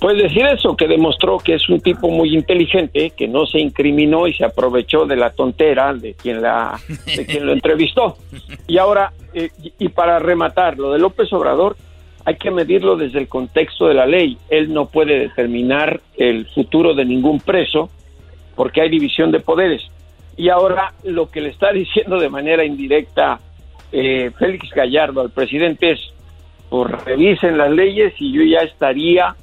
Pues 0.00 0.16
decir 0.16 0.46
eso, 0.46 0.76
que 0.76 0.88
demostró 0.88 1.38
que 1.38 1.54
es 1.54 1.68
un 1.68 1.80
tipo 1.80 2.08
muy 2.08 2.34
inteligente, 2.34 3.10
que 3.10 3.28
no 3.28 3.44
se 3.46 3.58
incriminó 3.58 4.26
y 4.26 4.32
se 4.32 4.44
aprovechó 4.44 5.04
de 5.04 5.16
la 5.16 5.30
tontera 5.30 5.92
de 5.92 6.14
quien, 6.14 6.40
la, 6.40 6.78
de 7.14 7.26
quien 7.26 7.44
lo 7.46 7.52
entrevistó. 7.52 8.16
Y 8.66 8.78
ahora, 8.78 9.12
eh, 9.34 9.50
y- 9.78 9.88
para 9.90 10.18
rematar, 10.18 10.78
lo 10.78 10.92
de 10.92 10.98
López 10.98 11.30
Obrador, 11.34 11.76
hay 12.24 12.36
que 12.36 12.50
medirlo 12.50 12.96
desde 12.96 13.18
el 13.18 13.28
contexto 13.28 13.86
de 13.86 13.94
la 13.94 14.06
ley. 14.06 14.38
Él 14.48 14.72
no 14.72 14.86
puede 14.86 15.18
determinar 15.18 16.00
el 16.16 16.46
futuro 16.46 16.94
de 16.94 17.04
ningún 17.04 17.40
preso 17.40 17.90
porque 18.56 18.80
hay 18.80 18.88
división 18.88 19.30
de 19.32 19.40
poderes. 19.40 19.82
Y 20.36 20.48
ahora 20.48 20.94
lo 21.04 21.30
que 21.30 21.42
le 21.42 21.50
está 21.50 21.72
diciendo 21.74 22.18
de 22.18 22.30
manera 22.30 22.64
indirecta 22.64 23.38
eh, 23.92 24.30
Félix 24.38 24.70
Gallardo 24.70 25.20
al 25.20 25.30
presidente 25.30 25.90
es, 25.92 26.00
pues 26.70 26.90
revisen 27.04 27.58
las 27.58 27.70
leyes 27.70 28.14
y 28.18 28.32
yo 28.32 28.42
ya 28.42 28.60
estaría 28.60 29.36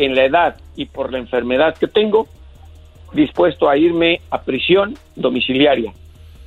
en 0.00 0.14
la 0.14 0.24
edad 0.24 0.56
y 0.76 0.86
por 0.86 1.12
la 1.12 1.18
enfermedad 1.18 1.76
que 1.76 1.86
tengo, 1.86 2.26
dispuesto 3.12 3.68
a 3.68 3.76
irme 3.76 4.20
a 4.30 4.40
prisión 4.42 4.96
domiciliaria. 5.14 5.92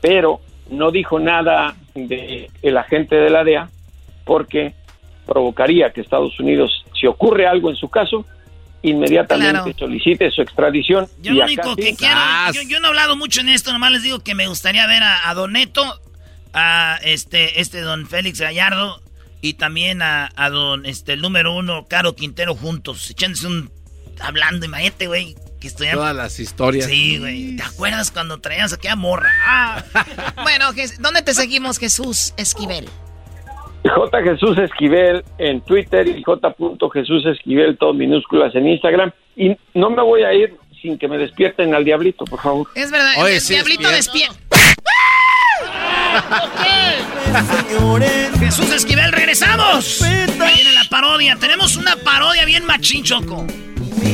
Pero 0.02 0.42
no 0.72 0.92
dijo 0.92 1.20
nada 1.20 1.76
de 1.94 2.50
el 2.64 2.78
agente 2.78 3.16
de 3.16 3.30
la 3.30 3.44
DEA 3.44 3.70
porque 4.26 4.74
provocaría 5.28 5.92
que 5.92 6.02
Estados 6.02 6.40
Unidos, 6.40 6.84
si 7.00 7.06
ocurre 7.06 7.46
algo 7.46 7.70
en 7.70 7.76
su 7.76 7.90
caso, 7.90 8.26
inmediatamente 8.82 9.52
Claro. 9.52 9.78
solicite 9.78 10.32
su 10.32 10.42
extradición. 10.42 11.08
Yo 11.22 11.34
y 11.34 11.36
lo 11.36 11.46
único 11.46 11.76
que 11.76 11.96
quiero, 11.96 12.20
yo, 12.54 12.62
yo 12.64 12.80
no 12.80 12.88
he 12.88 12.90
hablado 12.90 13.16
mucho 13.16 13.42
en 13.42 13.50
esto, 13.50 13.72
nomás 13.72 13.92
les 13.92 14.04
digo 14.04 14.20
que 14.20 14.34
me 14.34 14.48
gustaría 14.48 14.88
ver 14.88 15.04
a, 15.04 15.30
a 15.30 15.34
Don 15.36 15.54
Neto, 15.54 15.84
a 16.54 16.98
este, 17.04 17.62
este 17.62 17.82
don 17.82 18.08
Félix 18.08 18.42
Gallardo 18.42 19.00
y 19.44 19.56
también 19.56 20.02
a, 20.02 20.32
a 20.38 20.50
don 20.50 20.86
este 20.86 21.14
el 21.14 21.22
número 21.22 21.54
uno, 21.54 21.86
Caro 21.90 22.16
Quintero 22.16 22.56
juntos, 22.56 23.12
echándose 23.12 23.46
un 23.46 23.70
hablando, 24.22 24.66
imagínate, 24.66 25.08
güey, 25.08 25.36
que 25.60 25.68
estuvieran. 25.68 26.00
Todas 26.00 26.16
las 26.16 26.40
historias. 26.40 26.86
Sí, 26.86 27.20
güey. 27.20 27.58
¿Te 27.58 27.64
acuerdas 27.64 28.10
cuando 28.10 28.40
traíamos 28.40 28.72
aquella 28.72 28.96
morra? 28.96 29.30
Ah. 29.46 29.84
Bueno, 30.44 30.70
¿dónde 31.00 31.22
te 31.24 31.34
seguimos, 31.34 31.78
Jesús 31.78 32.34
Esquivel? 32.38 32.88
J. 33.84 34.24
Jesús 34.24 34.58
Esquivel 34.58 35.26
en 35.38 35.60
Twitter 35.60 36.08
y 36.08 36.24
J. 36.24 36.56
Jesús 36.94 37.26
Esquivel, 37.26 37.78
todo 37.78 37.94
minúsculas 37.94 38.56
en 38.56 38.70
Instagram. 38.70 39.12
Y 39.36 39.58
no 39.74 39.90
me 39.90 40.02
voy 40.02 40.24
a 40.24 40.34
ir 40.34 40.56
sin 40.82 40.98
que 40.98 41.10
me 41.10 41.18
despierten 41.18 41.76
al 41.76 41.84
diablito, 41.84 42.24
por 42.24 42.40
favor. 42.40 42.68
Es 42.76 42.92
verdad, 42.92 43.12
Oye, 43.18 43.36
el 43.36 43.42
sí, 43.42 43.56
diablito 43.56 43.90
despierta. 43.90 44.38
Jesús 48.40 48.70
Esquivel, 48.72 49.12
regresamos. 49.12 50.02
Ahí 50.02 50.54
viene 50.56 50.72
la 50.74 50.84
parodia. 50.90 51.36
Tenemos 51.38 51.76
una 51.76 51.96
parodia 51.98 52.46
bien 52.46 52.66
machín, 52.66 53.04
Choco. 53.04 53.46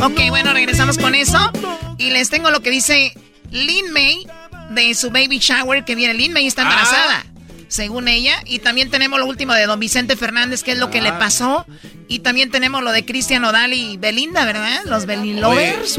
Ok, 0.01 0.19
bueno, 0.30 0.53
regresamos 0.53 0.97
con 0.97 1.15
eso. 1.15 1.51
Y 1.97 2.11
les 2.11 2.30
tengo 2.30 2.51
lo 2.51 2.61
que 2.61 2.69
dice 2.69 3.13
Lin 3.51 3.91
May 3.91 4.26
de 4.69 4.93
su 4.93 5.09
baby 5.09 5.39
shower 5.39 5.84
que 5.85 5.95
viene. 5.95 6.13
Lin 6.13 6.31
May 6.34 6.47
está 6.47 6.61
embarazada, 6.61 7.26
según 7.67 8.07
ella. 8.07 8.41
Y 8.45 8.59
también 8.59 8.89
tenemos 8.89 9.19
lo 9.19 9.26
último 9.26 9.53
de 9.53 9.65
don 9.65 9.80
Vicente 9.80 10.15
Fernández, 10.15 10.63
que 10.63 10.71
es 10.73 10.77
lo 10.77 10.89
que 10.89 11.01
le 11.01 11.11
pasó. 11.13 11.65
Y 12.07 12.19
también 12.19 12.49
tenemos 12.49 12.81
lo 12.84 12.91
de 12.91 13.05
Cristian 13.05 13.43
Odal 13.43 13.73
y 13.73 13.97
Belinda, 13.97 14.45
¿verdad? 14.45 14.81
Los 14.85 15.05
Belin 15.05 15.41
Lovers. 15.41 15.97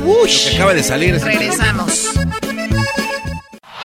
Acaba 0.55 0.75
de 0.75 0.83
salir 0.83 1.15
es- 1.15 1.23
Regresamos. 1.23 2.09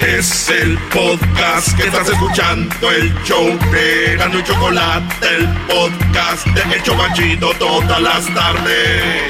Es 0.00 0.48
el 0.48 0.78
podcast 0.92 1.76
que 1.76 1.88
estás 1.88 2.08
escuchando, 2.08 2.90
el 2.92 3.12
show 3.24 3.46
de 3.72 4.14
y 4.14 4.44
Chocolate, 4.44 5.26
el 5.26 5.48
podcast 5.66 6.46
de 6.46 6.76
El 6.76 6.82
Chobachito 6.84 7.50
todas 7.58 8.00
las 8.00 8.32
tardes. 8.32 9.24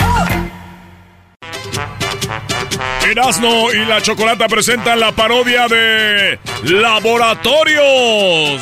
Erasno 3.11 3.73
y 3.73 3.87
la 3.87 4.03
Chocolata 4.03 4.47
presentan 4.47 5.01
la 5.01 5.13
parodia 5.13 5.69
de 5.69 6.39
Laboratorios 6.65 7.83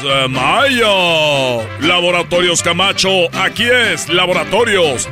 eh, 0.04 0.28
Maya. 0.30 1.66
Laboratorios 1.80 2.62
Camacho, 2.62 3.28
aquí 3.36 3.64
es 3.64 4.08
Laboratorios 4.08 5.08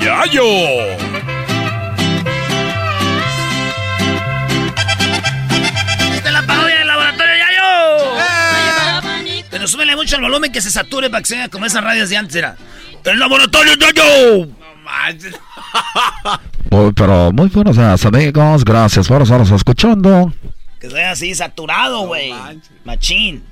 Yayo. 0.00 1.33
Pero 9.64 9.72
súbele 9.72 9.96
mucho 9.96 10.16
el 10.16 10.20
volumen 10.20 10.52
que 10.52 10.60
se 10.60 10.70
sature 10.70 11.08
para 11.08 11.22
que 11.22 11.28
sea 11.28 11.48
como 11.48 11.64
esas 11.64 11.82
radios 11.82 12.10
de 12.10 12.18
antes 12.18 12.36
era. 12.36 12.54
¡El 13.02 13.18
Laboratorio 13.18 13.72
Yayo! 13.76 14.50
Muy, 16.70 16.92
pero 16.92 17.32
muy 17.32 17.48
buenos 17.48 17.74
días, 17.74 18.04
amigos. 18.04 18.62
Gracias 18.62 19.08
por 19.08 19.22
estarnos 19.22 19.50
escuchando. 19.52 20.34
Que 20.78 20.90
sea 20.90 21.12
así 21.12 21.34
saturado, 21.34 22.06
güey. 22.06 22.34
Machín. 22.84 23.42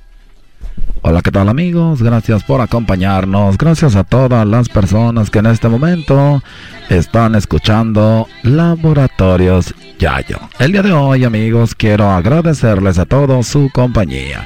Hola, 1.01 1.23
¿qué 1.23 1.31
tal, 1.31 1.49
amigos? 1.49 2.03
Gracias 2.03 2.43
por 2.43 2.61
acompañarnos. 2.61 3.57
Gracias 3.57 3.95
a 3.95 4.03
todas 4.03 4.45
las 4.45 4.69
personas 4.69 5.31
que 5.31 5.39
en 5.39 5.47
este 5.47 5.67
momento 5.67 6.43
están 6.89 7.33
escuchando 7.33 8.27
Laboratorios 8.43 9.73
Yayo. 9.97 10.37
El 10.59 10.73
día 10.73 10.83
de 10.83 10.93
hoy, 10.93 11.23
amigos, 11.23 11.73
quiero 11.73 12.11
agradecerles 12.11 12.99
a 12.99 13.05
todos 13.07 13.47
su 13.47 13.71
compañía. 13.73 14.45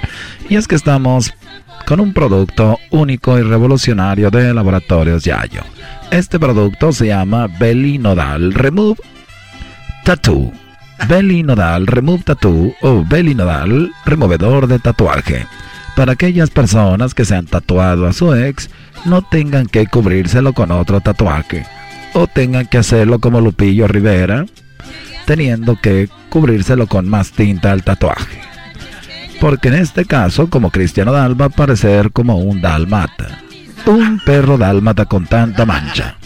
Y 0.50 0.56
es 0.56 0.66
que 0.66 0.76
estamos 0.76 1.34
con 1.88 2.02
un 2.02 2.12
producto 2.12 2.78
único 2.90 3.40
y 3.40 3.44
revolucionario 3.44 4.30
de 4.30 4.54
Laboratorios 4.54 5.24
Yayo. 5.24 5.62
Este 6.12 6.38
producto 6.38 6.92
se 6.92 7.08
llama 7.08 7.48
Belly 7.48 7.98
Nodal 7.98 8.54
Remove 8.54 9.00
Tattoo. 10.04 10.52
Belly 11.08 11.44
Nodal 11.44 11.88
Remove 11.88 12.24
Tattoo 12.24 12.76
o 12.82 13.06
Belly 13.06 13.34
Nodal 13.34 13.90
Removedor 14.06 14.68
de 14.68 14.80
Tatuaje. 14.80 15.48
Para 15.96 16.12
aquellas 16.12 16.50
personas 16.50 17.14
que 17.14 17.24
se 17.24 17.36
han 17.36 17.46
tatuado 17.46 18.06
a 18.06 18.12
su 18.12 18.36
ex, 18.36 18.70
no 19.06 19.22
tengan 19.22 19.68
que 19.68 19.88
cubrírselo 19.88 20.52
con 20.52 20.72
otro 20.72 21.00
tatuaje. 21.00 21.66
O 22.14 22.28
tengan 22.28 22.68
que 22.68 22.80
hacerlo 22.80 23.20
como 23.20 23.40
Lupillo 23.40 23.88
Rivera, 23.88 24.46
teniendo 25.26 25.80
que 25.80 26.10
cubrírselo 26.30 26.86
con 26.88 27.08
más 27.08 27.32
tinta 27.32 27.72
al 27.72 27.84
tatuaje. 27.84 28.57
Porque 29.40 29.68
en 29.68 29.76
este 29.76 30.06
caso, 30.06 30.50
como 30.50 30.72
Cristiano 30.72 31.12
Dal, 31.12 31.40
va 31.40 31.46
a 31.46 31.50
parecer 31.50 32.12
como 32.12 32.38
un 32.38 32.62
dalmata 32.62 33.44
un 33.88 34.20
perro 34.20 34.58
dálmata 34.58 35.06
con 35.06 35.26
tanta 35.26 35.66
mancha. 35.66 36.18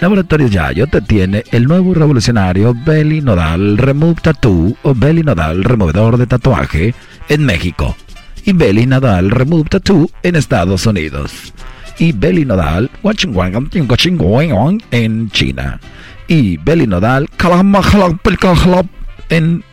Laboratorios 0.00 0.50
Yayo 0.50 0.86
te 0.86 1.00
tiene 1.00 1.42
el 1.50 1.64
nuevo 1.64 1.94
revolucionario 1.94 2.74
Belly 2.84 3.20
Nodal 3.20 3.78
Remove 3.78 4.20
Tattoo 4.20 4.76
o 4.82 4.94
Belly 4.94 5.22
Nodal 5.22 5.64
Removedor 5.64 6.18
de 6.18 6.26
Tatuaje 6.26 6.94
en 7.28 7.44
México 7.44 7.96
y 8.44 8.52
Belly 8.52 8.86
Nodal 8.86 9.30
Remove 9.30 9.70
Tattoo 9.70 10.10
en 10.22 10.36
Estados 10.36 10.86
Unidos 10.86 11.52
y 11.98 12.12
Belly 12.12 12.44
Nodal 12.44 12.90
en 14.90 15.30
China 15.30 15.80
y 16.28 16.56
Belly 16.58 16.86
Nodal 16.86 17.28
en 19.30 19.64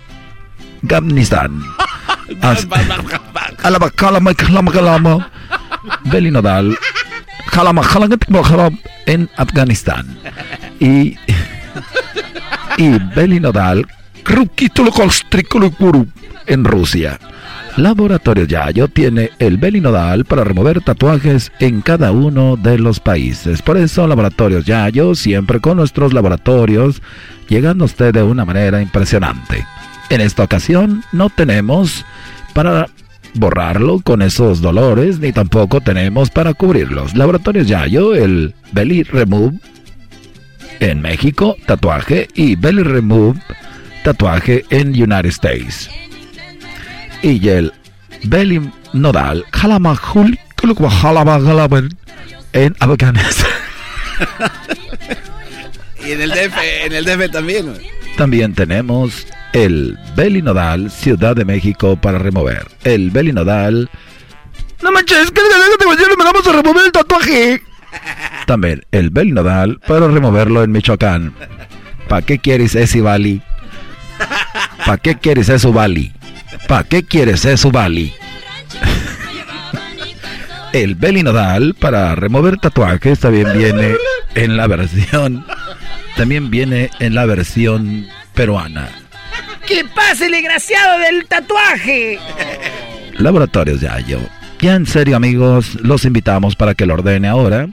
Afganistán. 0.83 1.61
Belly 6.05 6.31
Nodal 6.31 6.77
en 9.05 9.29
Afganistán. 9.37 10.17
Y, 10.79 11.15
y 12.77 12.89
Belinodal 13.15 13.87
en 16.47 16.63
Rusia. 16.65 17.19
Laboratorio 17.77 18.45
Yayo 18.45 18.87
tiene 18.87 19.31
el 19.39 19.57
Belinodal 19.57 20.25
para 20.25 20.43
remover 20.43 20.81
tatuajes 20.81 21.51
en 21.59 21.81
cada 21.81 22.11
uno 22.11 22.55
de 22.55 22.77
los 22.77 22.99
países. 22.99 23.61
Por 23.61 23.77
eso 23.77 24.07
Laboratorios 24.07 24.65
Yayo 24.65 25.13
siempre 25.15 25.59
con 25.59 25.77
nuestros 25.77 26.13
laboratorios 26.13 27.01
llegando 27.49 27.83
a 27.83 27.87
usted 27.87 28.13
de 28.13 28.23
una 28.23 28.45
manera 28.45 28.81
impresionante. 28.81 29.65
En 30.09 30.21
esta 30.21 30.43
ocasión 30.43 31.03
no 31.11 31.29
tenemos 31.29 32.05
para 32.53 32.87
borrarlo 33.33 33.99
con 33.99 34.21
esos 34.21 34.61
dolores, 34.61 35.19
ni 35.19 35.31
tampoco 35.33 35.81
tenemos 35.81 36.29
para 36.29 36.53
cubrirlos. 36.53 37.15
Laboratorios 37.15 37.67
Yayo, 37.67 38.15
el 38.15 38.53
Belly 38.71 39.03
Remove 39.03 39.59
en 40.79 41.01
México, 41.01 41.55
tatuaje, 41.65 42.27
y 42.33 42.55
Belly 42.55 42.83
Remove, 42.83 43.39
tatuaje 44.03 44.65
en 44.69 44.89
United 44.89 45.29
States. 45.29 45.89
Y 47.21 47.47
el 47.47 47.73
Belly 48.23 48.71
Nodal, 48.93 49.45
en 52.53 52.75
Afganistán. 52.79 53.49
y 56.05 56.11
en 56.11 56.21
el 56.21 56.29
DF, 56.29 56.57
en 56.85 56.93
el 56.93 57.05
DF 57.05 57.31
también. 57.31 57.73
También 58.17 58.53
tenemos 58.53 59.27
el 59.53 59.97
Belinodal 60.15 60.91
Ciudad 60.91 61.35
de 61.35 61.45
México 61.45 61.95
para 61.95 62.17
remover. 62.17 62.67
El 62.83 63.11
Belinodal. 63.11 63.89
No 64.81 64.91
manches, 64.91 65.31
que 65.31 65.41
me 65.41 66.23
vamos 66.23 66.47
a 66.47 66.51
remover 66.51 66.85
el 66.85 66.91
tatuaje. 66.91 67.61
También 68.45 68.85
el 68.91 69.09
Belinodal 69.09 69.79
para 69.87 70.07
removerlo 70.07 70.63
en 70.63 70.71
Michoacán. 70.71 71.33
¿Para 72.07 72.21
qué 72.21 72.39
quieres 72.39 72.75
ese 72.75 73.01
Bali? 73.01 73.41
¿Para 74.85 74.97
qué 74.97 75.15
quieres 75.15 75.49
eso 75.49 75.73
Bali? 75.73 76.13
¿Para 76.67 76.83
qué 76.83 77.03
quieres 77.03 77.45
eso 77.45 77.71
Bali? 77.71 78.13
el 80.73 80.95
Belinodal 80.95 81.75
para 81.79 82.15
remover 82.15 82.57
tatuajes 82.57 83.19
también 83.19 83.47
viene 83.57 83.95
en 84.35 84.57
la 84.57 84.67
versión. 84.67 85.45
También 86.15 86.49
viene 86.49 86.91
en 86.99 87.15
la 87.15 87.25
versión 87.25 88.07
peruana. 88.33 88.89
¡Que 89.67 89.83
pase 89.83 90.27
el 90.27 90.31
desgraciado 90.31 90.99
del 90.99 91.25
tatuaje! 91.25 92.19
Laboratorios 93.17 93.81
Yayo. 93.81 94.19
Ya 94.59 94.75
en 94.75 94.85
serio 94.85 95.15
amigos, 95.15 95.75
los 95.81 96.05
invitamos 96.05 96.55
para 96.55 96.75
que 96.75 96.85
lo 96.85 96.93
ordene 96.93 97.27
ahora 97.27 97.67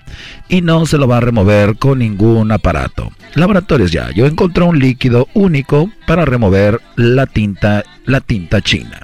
y 0.49 0.63
no 0.63 0.85
se 0.87 0.99
lo 0.99 1.07
va 1.07 1.19
a 1.19 1.21
remover 1.21 1.77
con 1.77 2.01
ningún 2.01 2.51
aparato. 2.51 3.13
Laboratorios 3.35 3.93
Yayo 3.93 4.27
encontró 4.27 4.67
un 4.67 4.79
líquido 4.79 5.29
único 5.35 5.91
para 6.07 6.25
remover 6.25 6.81
la 6.97 7.27
tinta, 7.27 7.85
la 8.05 8.21
tinta 8.21 8.61
china. 8.61 9.01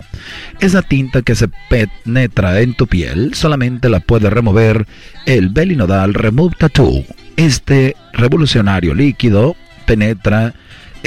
Esa 0.60 0.82
tinta 0.82 1.22
que 1.22 1.34
se 1.34 1.48
penetra 1.68 2.60
en 2.60 2.74
tu 2.74 2.86
piel 2.86 3.34
solamente 3.34 3.88
la 3.88 4.00
puede 4.00 4.28
remover 4.28 4.86
el 5.24 5.50
Belinodal 5.50 6.14
Remove 6.14 6.56
Tattoo. 6.58 7.04
Este 7.36 7.96
revolucionario 8.12 8.94
líquido 8.94 9.56
penetra 9.86 10.54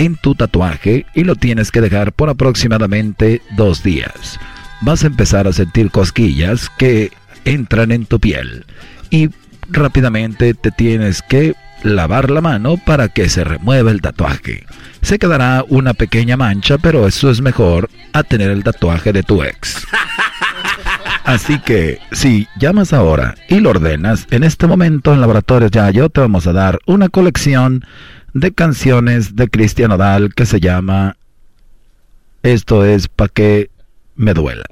en 0.02 0.16
tu 0.16 0.34
tatuaje 0.34 1.06
y 1.14 1.24
lo 1.24 1.36
tienes 1.36 1.72
que 1.72 1.80
dejar 1.80 2.12
por 2.12 2.30
aproximadamente 2.30 3.44
dos 3.56 3.84
días. 3.84 4.40
Vas 4.82 5.04
a 5.04 5.08
empezar 5.08 5.48
a 5.48 5.54
sentir 5.54 5.92
cosquillas 5.92 6.72
que 6.76 7.12
entran 7.46 7.92
en 7.92 8.08
tu 8.08 8.20
piel 8.20 8.66
y 9.12 9.30
rápidamente 9.70 10.56
te 10.56 10.72
tienes 10.72 11.22
que 11.22 11.54
lavar 11.84 12.32
la 12.32 12.42
mano 12.42 12.78
para 12.78 13.10
que 13.10 13.30
se 13.30 13.44
remueva 13.44 13.92
el 13.92 14.02
tatuaje. 14.02 14.66
Se 15.04 15.20
quedará 15.20 15.64
una 15.70 15.94
pequeña 15.94 16.36
mancha, 16.36 16.80
pero 16.80 17.08
eso 17.08 17.30
es 17.30 17.40
mejor 17.42 17.88
a 18.14 18.24
tener 18.24 18.50
el 18.50 18.64
tatuaje 18.64 19.14
de 19.14 19.22
tu 19.22 19.44
ex. 19.44 19.86
Así 21.26 21.60
que 21.60 22.00
si 22.12 22.48
llamas 22.60 22.92
ahora 22.92 23.36
y 23.50 23.60
lo 23.60 23.70
ordenas, 23.70 24.26
en 24.32 24.44
este 24.44 24.66
momento 24.66 25.14
en 25.14 25.22
Laboratorios 25.22 25.72
yo 25.94 26.10
te 26.10 26.22
vamos 26.22 26.48
a 26.48 26.54
dar 26.54 26.80
una 26.88 27.10
colección 27.10 27.86
de 28.34 28.52
canciones 28.52 29.36
de 29.36 29.50
Cristian 29.50 29.92
Odal 29.92 30.34
que 30.34 30.46
se 30.46 30.60
llama 30.60 31.18
Esto 32.44 32.86
es 32.86 33.08
pa' 33.08 33.28
que 33.28 33.70
me 34.16 34.34
duela. 34.34 34.66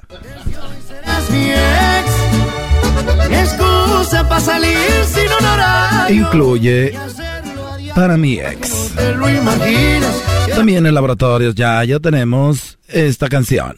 Incluye 6.10 6.94
para 7.96 8.18
mi 8.18 8.40
ex. 8.40 8.94
También 10.56 10.86
en 10.86 10.94
laboratorios 10.94 11.56
ya, 11.56 11.84
ya 11.84 12.00
tenemos 12.00 12.78
esta 12.88 13.28
canción. 13.30 13.76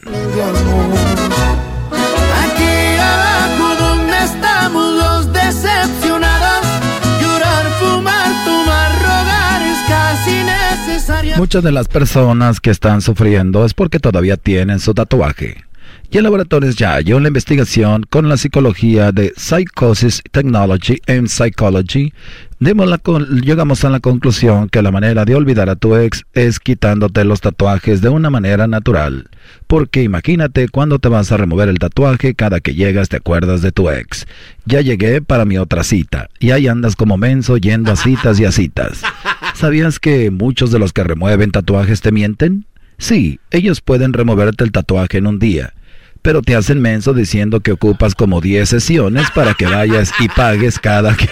Muchas 11.36 11.64
de 11.64 11.72
las 11.72 11.88
personas 11.88 12.60
que 12.60 12.70
están 12.70 13.00
sufriendo 13.00 13.64
es 13.64 13.72
porque 13.74 13.98
todavía 13.98 14.36
tienen 14.36 14.78
su 14.80 14.92
tatuaje. 14.92 15.64
Y 16.10 16.18
en 16.18 16.24
Laboratorios 16.24 16.76
Yayo, 16.76 17.18
la 17.20 17.28
investigación 17.28 18.04
con 18.08 18.28
la 18.28 18.36
psicología 18.36 19.12
de 19.12 19.32
Psychosis 19.34 20.22
Technology 20.30 21.00
and 21.06 21.28
Psychology, 21.28 22.12
la 22.58 23.00
llegamos 23.42 23.82
a 23.84 23.88
la 23.88 23.98
conclusión 23.98 24.68
que 24.68 24.82
la 24.82 24.90
manera 24.90 25.24
de 25.24 25.34
olvidar 25.34 25.70
a 25.70 25.76
tu 25.76 25.96
ex 25.96 26.24
es 26.34 26.60
quitándote 26.60 27.24
los 27.24 27.40
tatuajes 27.40 28.02
de 28.02 28.10
una 28.10 28.28
manera 28.28 28.66
natural. 28.66 29.30
Porque 29.66 30.02
imagínate 30.02 30.68
cuando 30.68 30.98
te 30.98 31.08
vas 31.08 31.32
a 31.32 31.38
remover 31.38 31.70
el 31.70 31.78
tatuaje, 31.78 32.34
cada 32.34 32.60
que 32.60 32.74
llegas 32.74 33.08
te 33.08 33.16
acuerdas 33.16 33.62
de 33.62 33.72
tu 33.72 33.88
ex. 33.88 34.26
Ya 34.66 34.82
llegué 34.82 35.22
para 35.22 35.46
mi 35.46 35.56
otra 35.56 35.82
cita, 35.82 36.28
y 36.38 36.50
ahí 36.50 36.68
andas 36.68 36.94
como 36.94 37.16
menso 37.16 37.56
yendo 37.56 37.90
a 37.90 37.96
citas 37.96 38.38
y 38.38 38.44
a 38.44 38.52
citas. 38.52 39.00
¿Sabías 39.62 40.00
que 40.00 40.32
muchos 40.32 40.72
de 40.72 40.80
los 40.80 40.92
que 40.92 41.04
remueven 41.04 41.52
tatuajes 41.52 42.00
te 42.00 42.10
mienten? 42.10 42.66
Sí, 42.98 43.38
ellos 43.52 43.80
pueden 43.80 44.12
removerte 44.12 44.64
el 44.64 44.72
tatuaje 44.72 45.18
en 45.18 45.28
un 45.28 45.38
día 45.38 45.72
pero 46.20 46.42
te 46.42 46.56
hacen 46.56 46.80
menso 46.80 47.14
diciendo 47.14 47.60
que 47.60 47.70
ocupas 47.70 48.16
como 48.16 48.40
10 48.40 48.68
sesiones 48.68 49.30
para 49.30 49.54
que 49.54 49.66
vayas 49.66 50.12
y 50.18 50.26
pagues 50.26 50.80
cada 50.80 51.16
que 51.16 51.28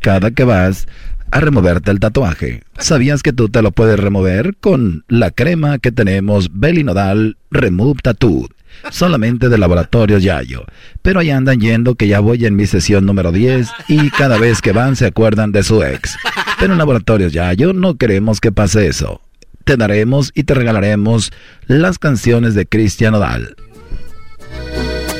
cada 0.00 0.32
que 0.32 0.42
vas 0.42 0.88
a 1.30 1.38
removerte 1.38 1.92
el 1.92 2.00
tatuaje. 2.00 2.64
¿Sabías 2.78 3.22
que 3.22 3.32
tú 3.32 3.48
te 3.48 3.62
lo 3.62 3.70
puedes 3.70 4.00
remover 4.00 4.56
con 4.56 5.04
la 5.06 5.30
crema 5.30 5.78
que 5.78 5.92
tenemos 5.92 6.50
Belinodal 6.52 7.36
Remove 7.52 8.00
Tattoo? 8.02 8.48
Solamente 8.90 9.48
de 9.48 9.58
Laboratorios 9.58 10.22
Yayo. 10.22 10.64
Pero 11.02 11.20
ahí 11.20 11.30
andan 11.30 11.60
yendo 11.60 11.94
que 11.94 12.08
ya 12.08 12.20
voy 12.20 12.44
en 12.46 12.56
mi 12.56 12.66
sesión 12.66 13.06
número 13.06 13.32
10 13.32 13.68
y 13.88 14.10
cada 14.10 14.38
vez 14.38 14.60
que 14.60 14.72
van 14.72 14.96
se 14.96 15.06
acuerdan 15.06 15.52
de 15.52 15.62
su 15.62 15.82
ex. 15.82 16.16
Pero 16.58 16.72
en 16.72 16.78
Laboratorios 16.78 17.32
Yayo 17.32 17.72
no 17.72 17.96
queremos 17.96 18.40
que 18.40 18.52
pase 18.52 18.86
eso. 18.86 19.20
Te 19.64 19.76
daremos 19.76 20.32
y 20.34 20.44
te 20.44 20.54
regalaremos 20.54 21.32
las 21.66 21.98
canciones 21.98 22.54
de 22.54 22.66
Cristian 22.66 23.14
Odal. 23.14 23.54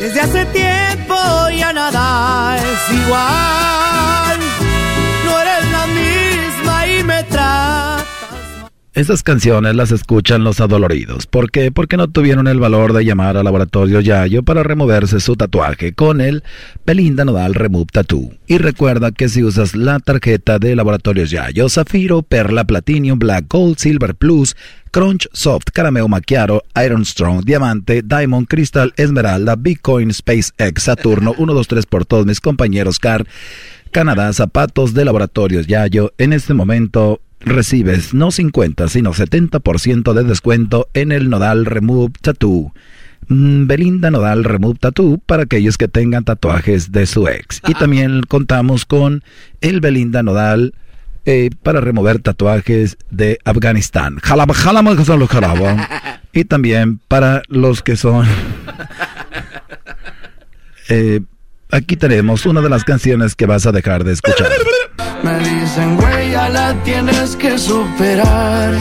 Desde 0.01 0.21
hace 0.21 0.45
tiempo 0.47 1.15
ya 1.57 1.73
nada 1.73 2.57
es 2.57 2.95
igual. 3.05 3.90
Estas 9.01 9.23
canciones 9.23 9.75
las 9.77 9.93
escuchan 9.93 10.45
los 10.45 10.61
adoloridos. 10.61 11.27
¿Por 11.27 11.51
qué? 11.51 11.73
Porque 11.73 11.97
no 11.97 12.09
tuvieron 12.09 12.47
el 12.49 12.61
valor 12.61 12.93
de 12.93 13.03
llamar 13.03 13.39
al 13.39 13.45
laboratorio 13.45 14.01
Yayo 14.01 14.43
para 14.43 14.63
removerse 14.63 15.21
su 15.21 15.37
tatuaje 15.37 15.95
con 15.95 16.21
el 16.21 16.45
Belinda 16.85 17.25
Nodal 17.25 17.55
Remove 17.55 17.87
Tattoo. 17.91 18.35
Y 18.47 18.59
recuerda 18.59 19.11
que 19.11 19.31
si 19.31 19.43
usas 19.43 19.75
la 19.75 20.01
tarjeta 20.01 20.59
de 20.59 20.77
laboratorios 20.77 21.31
Yayo, 21.31 21.71
Zafiro, 21.71 22.21
Perla, 22.21 22.65
Platinum, 22.65 23.19
Black, 23.19 23.47
Gold, 23.49 23.79
Silver 23.79 24.15
Plus, 24.15 24.55
Crunch, 24.91 25.31
Soft, 25.33 25.69
Carameo 25.73 26.07
Macchiato, 26.07 26.63
Iron 26.85 27.07
Strong, 27.07 27.47
Diamante, 27.47 28.03
Diamond, 28.03 28.49
Crystal, 28.49 28.93
Esmeralda, 28.99 29.57
Bitcoin, 29.57 30.13
SpaceX, 30.13 30.83
Saturno, 30.83 31.35
1, 31.39 31.55
2, 31.55 31.69
3 31.69 31.87
por 31.87 32.05
todos 32.05 32.27
mis 32.27 32.41
compañeros 32.41 32.99
CAR, 32.99 33.27
Canadá, 33.91 34.33
zapatos 34.33 34.95
de 34.95 35.05
laboratorios 35.05 35.67
Yayo. 35.67 36.13
En 36.19 36.33
este 36.33 36.55
momento 36.55 37.21
recibes 37.41 38.15
no 38.15 38.31
50, 38.31 38.89
sino 38.89 39.13
70% 39.13 40.13
de 40.13 40.25
descuento 40.25 40.89
en 40.95 41.11
el 41.13 41.29
Nodal 41.29 41.67
Remove 41.67 42.13
Tattoo. 42.21 42.73
Mm, 43.29 43.67
Belinda 43.67 44.11
Nodal 44.11 44.45
Remove 44.45 44.79
Tattoo 44.79 45.19
para 45.19 45.45
aquellos 45.45 45.77
que 45.77 45.89
tengan 45.89 46.25
tatuajes 46.25 46.93
de 46.93 47.07
su 47.07 47.27
ex. 47.29 47.61
Y 47.67 47.75
también 47.75 48.23
contamos 48.29 48.87
con 48.87 49.25
el 49.61 49.81
Belinda 49.81 50.23
Nodal 50.23 50.75
eh, 51.27 51.51
para 51.63 51.81
remover 51.81 52.21
tatuajes 52.21 52.97
de 53.11 53.39
Afganistán. 53.45 54.19
Y 56.33 56.45
también 56.45 57.01
para 57.09 57.43
los 57.49 57.83
que 57.83 57.97
son... 57.97 58.27
Eh, 60.93 61.21
aquí 61.71 61.97
tenemos 61.97 62.47
una 62.47 62.61
de 62.61 62.69
las 62.69 62.85
canciones 62.85 63.35
que 63.35 63.47
vas 63.47 63.67
a 63.67 63.73
dejar 63.73 64.05
de 64.05 64.13
escuchar. 64.13 64.49
Me 65.23 65.39
dicen, 65.39 65.97
güey, 65.97 66.31
ya 66.31 66.49
la 66.49 66.75
tienes 66.83 67.37
que 67.37 67.59
superar. 67.59 68.75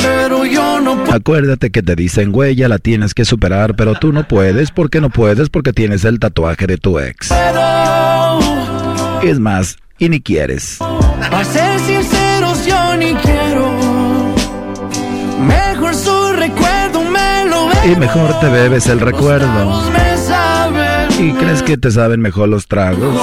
Pero 0.00 0.44
yo 0.44 0.80
no 0.80 0.96
puedo. 0.96 1.12
Acuérdate 1.12 1.70
que 1.70 1.82
te 1.82 1.96
dicen, 1.96 2.32
güey, 2.32 2.54
ya 2.54 2.68
la 2.68 2.78
tienes 2.78 3.14
que 3.14 3.24
superar, 3.24 3.74
pero 3.76 3.94
tú 3.94 4.12
no 4.12 4.26
puedes. 4.26 4.70
¿Por 4.70 4.90
qué 4.90 5.00
no 5.00 5.10
puedes? 5.10 5.48
Porque 5.48 5.72
tienes 5.72 6.04
el 6.04 6.18
tatuaje 6.18 6.66
de 6.66 6.78
tu 6.78 6.98
ex. 6.98 7.30
Es 9.22 9.38
más, 9.38 9.76
y 9.98 10.08
ni 10.08 10.20
quieres. 10.20 10.78
Para 10.78 11.44
ser 11.44 11.78
sinceros, 11.80 12.66
yo 12.66 12.96
ni 12.96 13.14
quiero. 13.14 13.72
Mejor 15.46 15.94
su 15.94 16.32
recuerdo 16.32 17.02
me 17.04 17.44
lo 17.46 17.68
Y 17.92 17.96
mejor 17.96 18.38
te 18.40 18.48
bebes 18.48 18.86
el 18.86 19.00
recuerdo. 19.00 19.82
¿Y 21.22 21.30
crees 21.34 21.62
que 21.62 21.76
te 21.78 21.88
saben 21.92 22.20
mejor 22.20 22.48
los 22.48 22.66
tragos? 22.66 23.16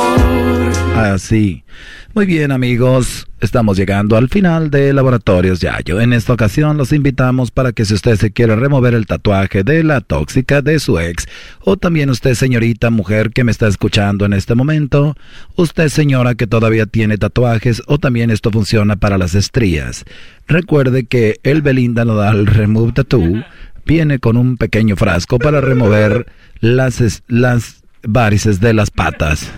Así. 0.95 1.65
Muy 2.13 2.25
bien 2.25 2.53
amigos, 2.53 3.27
estamos 3.41 3.75
llegando 3.75 4.15
al 4.15 4.29
final 4.29 4.71
de 4.71 4.93
Laboratorios 4.93 5.59
Yayo. 5.59 5.99
En 5.99 6.13
esta 6.13 6.31
ocasión 6.31 6.77
los 6.77 6.93
invitamos 6.93 7.51
para 7.51 7.73
que 7.73 7.83
si 7.83 7.93
usted 7.93 8.15
se 8.15 8.31
quiere 8.31 8.55
remover 8.55 8.93
el 8.93 9.05
tatuaje 9.05 9.65
de 9.65 9.83
la 9.83 9.99
tóxica 9.99 10.61
de 10.61 10.79
su 10.79 10.97
ex, 10.97 11.27
o 11.59 11.75
también 11.75 12.09
usted 12.09 12.35
señorita 12.35 12.89
mujer 12.89 13.31
que 13.31 13.43
me 13.43 13.51
está 13.51 13.67
escuchando 13.67 14.23
en 14.23 14.31
este 14.31 14.55
momento, 14.55 15.17
usted 15.57 15.89
señora 15.89 16.35
que 16.35 16.47
todavía 16.47 16.85
tiene 16.85 17.17
tatuajes, 17.17 17.83
o 17.85 17.97
también 17.97 18.31
esto 18.31 18.49
funciona 18.49 18.95
para 18.95 19.17
las 19.17 19.35
estrías. 19.35 20.05
Recuerde 20.47 21.05
que 21.05 21.41
el 21.43 21.61
Belinda 21.61 22.05
Nodal 22.05 22.47
Remove 22.47 22.93
Tattoo 22.93 23.43
viene 23.85 24.19
con 24.19 24.37
un 24.37 24.55
pequeño 24.55 24.95
frasco 24.95 25.37
para 25.37 25.59
remover 25.59 26.27
las, 26.61 27.23
las 27.27 27.78
varices 28.03 28.59
de 28.59 28.73
las 28.73 28.91
patas. 28.91 29.51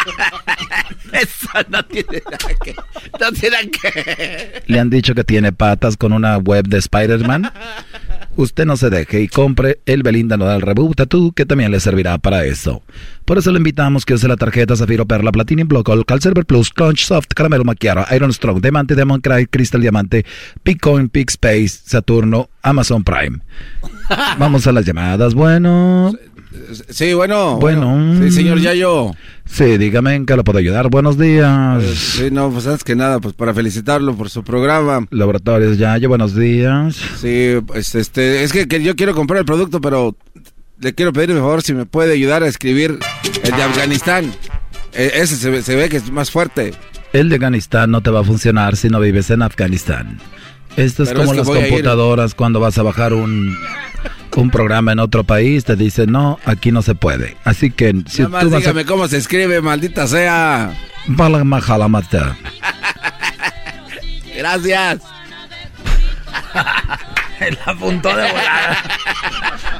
Eso 1.12 1.48
no 1.68 1.84
tiene 1.84 2.22
nada 2.30 2.54
que. 2.62 2.74
No 3.20 3.32
tiene 3.32 3.70
que. 3.70 4.62
Le 4.66 4.80
han 4.80 4.90
dicho 4.90 5.14
que 5.14 5.24
tiene 5.24 5.52
patas 5.52 5.96
con 5.96 6.12
una 6.12 6.38
web 6.38 6.66
de 6.66 6.78
Spider-Man. 6.78 7.52
Usted 8.36 8.64
no 8.64 8.76
se 8.76 8.90
deje 8.90 9.20
y 9.22 9.28
compre 9.28 9.80
el 9.86 10.02
Belinda 10.02 10.36
Nodal 10.36 10.62
Reboot 10.62 10.96
Tattoo 10.96 11.32
que 11.32 11.44
también 11.44 11.72
le 11.72 11.80
servirá 11.80 12.16
para 12.18 12.44
eso. 12.44 12.82
Por 13.24 13.38
eso 13.38 13.50
le 13.50 13.58
invitamos 13.58 14.06
que 14.06 14.14
use 14.14 14.28
la 14.28 14.36
tarjeta 14.36 14.76
Zafiro 14.76 15.06
Perla 15.06 15.32
Platinum 15.32 15.68
Block 15.68 15.90
Cal 16.06 16.22
Silver 16.22 16.46
Plus 16.46 16.70
Crunch 16.70 17.04
Soft 17.04 17.28
Caramelo 17.34 17.64
Macchiato 17.64 18.06
Iron 18.14 18.32
Strong 18.32 18.62
Diamante 18.62 18.94
Diamond 18.94 19.22
Cry 19.22 19.46
Crystal 19.46 19.80
Diamante 19.80 20.24
Bitcoin 20.64 21.10
Space 21.12 21.80
Saturno 21.84 22.48
Amazon 22.62 23.02
Prime. 23.02 23.40
Vamos 24.38 24.66
a 24.66 24.72
las 24.72 24.84
llamadas. 24.84 25.34
Bueno. 25.34 26.12
Sí, 26.88 27.14
bueno. 27.14 27.58
Bueno. 27.58 28.14
Sí, 28.20 28.30
señor 28.30 28.60
Yayo. 28.60 29.12
Sí, 29.46 29.78
dígame 29.78 30.14
en 30.14 30.26
qué 30.26 30.36
lo 30.36 30.44
puedo 30.44 30.58
ayudar. 30.58 30.88
Buenos 30.90 31.18
días. 31.18 31.82
Eh, 31.82 31.94
sí, 31.94 32.28
no, 32.30 32.50
pues 32.50 32.66
antes 32.66 32.84
que 32.84 32.96
nada, 32.96 33.20
pues 33.20 33.34
para 33.34 33.54
felicitarlo 33.54 34.14
por 34.14 34.30
su 34.30 34.42
programa. 34.42 35.06
Laboratorios 35.10 35.78
Yayo, 35.78 36.08
buenos 36.08 36.34
días. 36.34 36.96
Sí, 37.20 37.54
pues 37.66 37.94
este, 37.94 38.42
es 38.42 38.52
que, 38.52 38.82
yo 38.82 38.96
quiero 38.96 39.14
comprar 39.14 39.40
el 39.40 39.44
producto, 39.44 39.80
pero 39.80 40.16
le 40.78 40.94
quiero 40.94 41.12
pedir 41.12 41.30
por 41.30 41.38
favor 41.38 41.62
si 41.62 41.74
me 41.74 41.86
puede 41.86 42.14
ayudar 42.14 42.42
a 42.42 42.48
escribir 42.48 42.98
el 43.42 43.50
de 43.50 43.62
Afganistán. 43.62 44.32
E, 44.92 45.12
ese 45.14 45.36
se, 45.36 45.62
se 45.62 45.76
ve 45.76 45.88
que 45.88 45.98
es 45.98 46.10
más 46.10 46.30
fuerte. 46.30 46.72
El 47.12 47.28
de 47.28 47.36
Afganistán 47.36 47.90
no 47.90 48.02
te 48.02 48.10
va 48.10 48.20
a 48.20 48.24
funcionar 48.24 48.76
si 48.76 48.88
no 48.88 49.00
vives 49.00 49.30
en 49.30 49.42
Afganistán. 49.42 50.18
Esto 50.76 51.02
es 51.02 51.12
como 51.12 51.34
las 51.34 51.46
computadoras 51.46 52.34
cuando 52.34 52.60
vas 52.60 52.78
a 52.78 52.82
bajar 52.82 53.12
un, 53.12 53.56
un 54.36 54.50
programa 54.50 54.92
en 54.92 54.98
otro 54.98 55.24
país, 55.24 55.64
te 55.64 55.76
dice, 55.76 56.06
no, 56.06 56.38
aquí 56.44 56.72
no 56.72 56.82
se 56.82 56.94
puede. 56.94 57.36
Así 57.44 57.70
que 57.70 57.94
si 58.06 58.22
Nada 58.22 58.44
más 58.44 58.50
dígame 58.50 58.84
cómo 58.84 59.08
se 59.08 59.16
escribe, 59.18 59.60
maldita 59.60 60.06
sea. 60.06 60.72
Gracias. 64.36 65.02
El 67.40 67.58
apuntó 67.64 68.08
de 68.08 68.30
volada. 68.30 68.78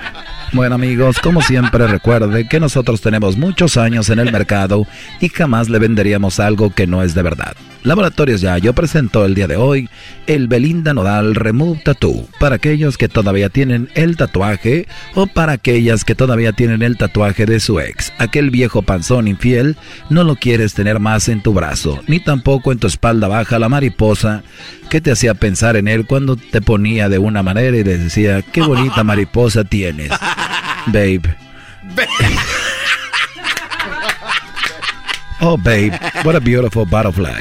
Bueno 0.52 0.74
amigos, 0.74 1.20
como 1.20 1.43
siempre 1.43 1.86
recuerde 1.86 2.48
que 2.48 2.59
nosotros 2.59 3.01
tenemos 3.01 3.36
muchos 3.36 3.77
años 3.77 4.10
en 4.10 4.18
el 4.18 4.32
mercado 4.32 4.85
y 5.20 5.28
jamás 5.28 5.68
le 5.68 5.78
venderíamos 5.78 6.40
algo 6.40 6.70
que 6.70 6.89
no 6.89 7.05
es 7.05 7.14
de 7.14 7.22
verdad. 7.22 7.55
Laboratorios 7.82 8.43
Yayo 8.43 8.74
presentó 8.74 9.24
el 9.24 9.35
día 9.35 9.47
de 9.47 9.56
hoy 9.56 9.89
el 10.27 10.48
Belinda 10.48 10.93
Nodal 10.93 11.35
Remove 11.35 11.81
Tattoo 11.82 12.28
para 12.39 12.56
aquellos 12.56 12.98
que 12.98 13.09
todavía 13.09 13.48
tienen 13.48 13.89
el 13.94 14.16
tatuaje 14.16 14.86
o 15.14 15.27
para 15.27 15.52
aquellas 15.52 16.05
que 16.05 16.14
todavía 16.14 16.52
tienen 16.52 16.82
el 16.82 16.98
tatuaje 16.98 17.47
de 17.47 17.59
su 17.59 17.81
ex. 17.81 18.12
Aquel 18.18 18.51
viejo 18.51 18.82
panzón 18.82 19.28
infiel 19.28 19.77
no 20.10 20.24
lo 20.24 20.36
quieres 20.36 20.74
tener 20.74 20.98
más 20.98 21.28
en 21.28 21.43
tu 21.43 21.55
brazo, 21.55 22.02
ni 22.06 22.20
tampoco 22.20 22.72
en 22.72 22.78
tu 22.78 22.86
espalda 22.86 23.28
baja 23.28 23.59
la 23.59 23.70
mariposa 23.70 24.43
que 24.90 25.01
te 25.01 25.12
hacía 25.12 25.35
pensar 25.35 25.77
en 25.77 25.89
él 25.89 26.05
cuando 26.06 26.36
te 26.36 26.60
ponía 26.60 27.09
de 27.09 27.18
una 27.18 27.43
manera 27.43 27.77
y 27.77 27.85
le 27.85 27.97
decía, 27.97 28.43
qué 28.43 28.60
bonita 28.60 29.05
mariposa 29.05 29.64
tienes, 29.64 30.10
babe. 30.86 31.27
Oh, 35.43 35.57
babe, 35.57 35.94
what 36.23 36.36
a 36.36 36.40
beautiful 36.40 36.85
butterfly. 36.85 37.40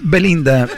Belinda, 0.00 0.68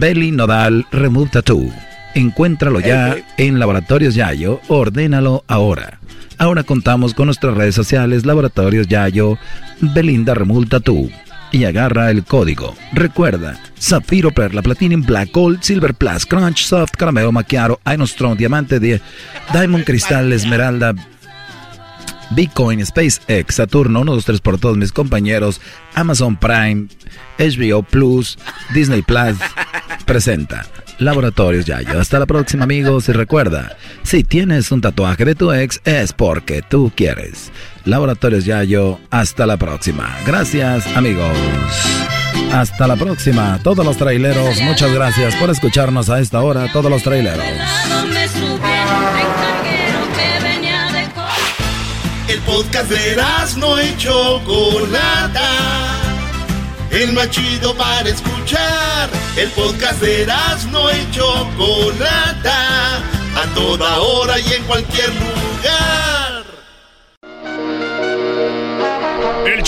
Belly 0.00 0.32
Nodal 0.32 0.84
Remove 0.90 1.30
Tattoo. 1.30 1.72
Encuéntralo 2.16 2.80
ya 2.80 3.16
en 3.36 3.60
Laboratorios 3.60 4.16
Yayo, 4.16 4.60
ordénalo 4.66 5.44
ahora. 5.46 6.00
Ahora 6.36 6.64
contamos 6.64 7.14
con 7.14 7.26
nuestras 7.26 7.54
redes 7.56 7.76
sociales 7.76 8.26
Laboratorios 8.26 8.88
Yayo, 8.88 9.38
Belinda 9.80 10.34
Remulta 10.34 10.80
tú 10.80 11.08
y 11.52 11.64
agarra 11.64 12.10
el 12.10 12.24
código. 12.24 12.74
Recuerda, 12.92 13.60
Zafiro, 13.80 14.30
Perla, 14.30 14.62
Platinum, 14.62 15.02
Black 15.02 15.30
Gold, 15.32 15.62
Silver 15.62 15.94
Plus, 15.94 16.26
Crunch, 16.26 16.64
Soft, 16.64 16.92
Caramelo, 16.96 17.32
Macchiato, 17.32 17.80
Strong, 18.06 18.38
Diamante, 18.38 18.80
Diamond, 18.80 19.84
Cristal, 19.84 20.32
Esmeralda, 20.32 20.94
Bitcoin, 22.30 22.84
SpaceX, 22.84 23.54
Saturno, 23.54 24.00
1, 24.00 24.14
2, 24.14 24.24
3 24.24 24.40
por 24.40 24.58
todos 24.58 24.76
mis 24.76 24.92
compañeros, 24.92 25.60
Amazon 25.94 26.36
Prime, 26.36 26.88
HBO 27.38 27.82
Plus, 27.82 28.38
Disney 28.74 29.02
Plus, 29.02 29.38
presenta 30.04 30.66
Laboratorios 30.98 31.64
Yayo. 31.64 32.00
Hasta 32.00 32.18
la 32.18 32.26
próxima 32.26 32.64
amigos 32.64 33.08
y 33.08 33.12
recuerda, 33.12 33.76
si 34.02 34.24
tienes 34.24 34.72
un 34.72 34.80
tatuaje 34.80 35.24
de 35.24 35.34
tu 35.34 35.52
ex 35.52 35.80
es 35.84 36.12
porque 36.12 36.62
tú 36.62 36.92
quieres. 36.94 37.52
Laboratorios 37.84 38.44
Yayo, 38.44 38.98
hasta 39.10 39.46
la 39.46 39.56
próxima. 39.56 40.16
Gracias 40.26 40.86
amigos. 40.96 41.36
Hasta 42.52 42.86
la 42.86 42.96
próxima, 42.96 43.60
todos 43.62 43.84
los 43.84 43.96
traileros, 43.96 44.60
muchas 44.62 44.92
gracias 44.92 45.34
por 45.34 45.50
escucharnos 45.50 46.08
a 46.08 46.20
esta 46.20 46.40
hora, 46.42 46.72
todos 46.72 46.90
los 46.90 47.02
traileros. 47.02 47.44
El 52.28 52.40
podcast 52.40 52.90
de 52.90 53.16
no 53.56 53.78
hecho 53.78 54.40
Chocolata. 54.44 55.50
El 56.90 57.12
más 57.14 57.30
chido 57.30 57.74
para 57.74 58.08
escuchar. 58.08 59.08
El 59.36 59.48
podcast 59.50 60.00
de 60.00 60.26
no 60.70 60.90
hecho 60.90 61.24
Chocolata. 61.56 62.96
A 63.34 63.54
toda 63.54 63.98
hora 63.98 64.38
y 64.38 64.52
en 64.52 64.62
cualquier 64.64 65.08
lugar. 65.14 65.47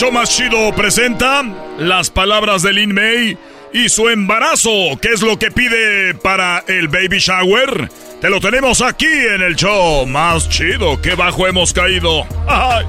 Show 0.00 0.10
más 0.10 0.30
chido 0.30 0.74
presenta 0.74 1.42
las 1.78 2.08
palabras 2.08 2.62
de 2.62 2.72
Lin 2.72 2.94
May 2.94 3.36
y 3.74 3.90
su 3.90 4.08
embarazo. 4.08 4.70
¿Qué 5.02 5.08
es 5.12 5.20
lo 5.20 5.38
que 5.38 5.50
pide 5.50 6.14
para 6.14 6.64
el 6.68 6.88
baby 6.88 7.18
shower? 7.18 7.90
Te 8.18 8.30
lo 8.30 8.40
tenemos 8.40 8.80
aquí 8.80 9.04
en 9.04 9.42
el 9.42 9.56
show 9.56 10.06
más 10.06 10.48
chido. 10.48 10.98
¡Qué 11.02 11.14
bajo 11.16 11.46
hemos 11.46 11.74
caído! 11.74 12.22
A 12.46 12.82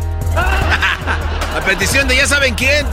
petición 1.65 2.07
de 2.07 2.15
ya 2.15 2.27
saben 2.27 2.55
quién. 2.55 2.87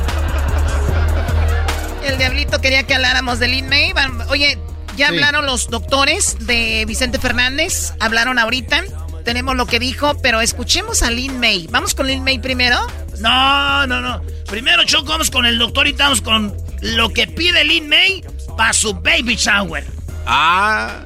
El 2.05 2.19
diablito 2.19 2.61
quería 2.61 2.83
que 2.83 2.95
habláramos 2.95 3.39
de 3.39 3.47
Lin 3.47 3.69
May. 3.69 3.93
Oye, 4.31 4.59
ya 4.97 5.09
hablaron 5.09 5.47
los 5.47 5.71
doctores 5.71 6.39
de 6.41 6.85
Vicente 6.89 7.21
Fernández. 7.21 7.93
Hablaron 8.01 8.41
ahorita. 8.41 8.83
Tenemos 9.29 9.57
lo 9.57 9.67
que 9.67 9.79
dijo, 9.79 10.15
pero 10.23 10.41
escuchemos 10.41 11.03
a 11.03 11.11
Lin 11.11 11.39
May. 11.39 11.69
¿Vamos 11.71 11.95
con 11.95 12.07
Lin 12.07 12.25
May 12.25 12.39
primero? 12.39 12.77
No, 13.21 13.87
no, 13.87 14.01
no. 14.01 14.23
Primero, 14.49 14.85
Choco, 14.87 15.11
vamos 15.11 15.31
con 15.31 15.45
el 15.45 15.59
doctor 15.59 15.87
y 15.87 15.91
estamos 15.91 16.23
con 16.23 16.51
lo 16.81 17.11
que 17.11 17.27
pide 17.27 17.63
Lin 17.63 17.91
May 17.91 18.25
para 18.57 18.73
su 18.73 18.95
baby 18.95 19.37
shower. 19.37 19.85
Ah. 20.27 21.01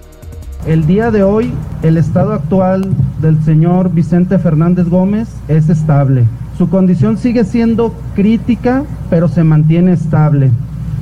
El 0.69 0.87
día 0.87 1.11
de 1.11 1.25
hoy, 1.25 1.53
el 1.83 1.97
estado 1.97 2.33
actual 2.33 2.95
del 3.21 3.43
señor 3.43 3.93
Vicente 3.93 4.39
Fernández 4.39 4.87
Gómez 4.87 5.27
es 5.49 5.69
estable. 5.69 6.25
Su 6.57 6.71
condición 6.71 7.19
sigue 7.19 7.43
siendo 7.43 7.93
crítica, 8.15 8.85
pero 9.11 9.27
se 9.27 9.43
mantiene 9.43 9.95
estable. 9.95 10.53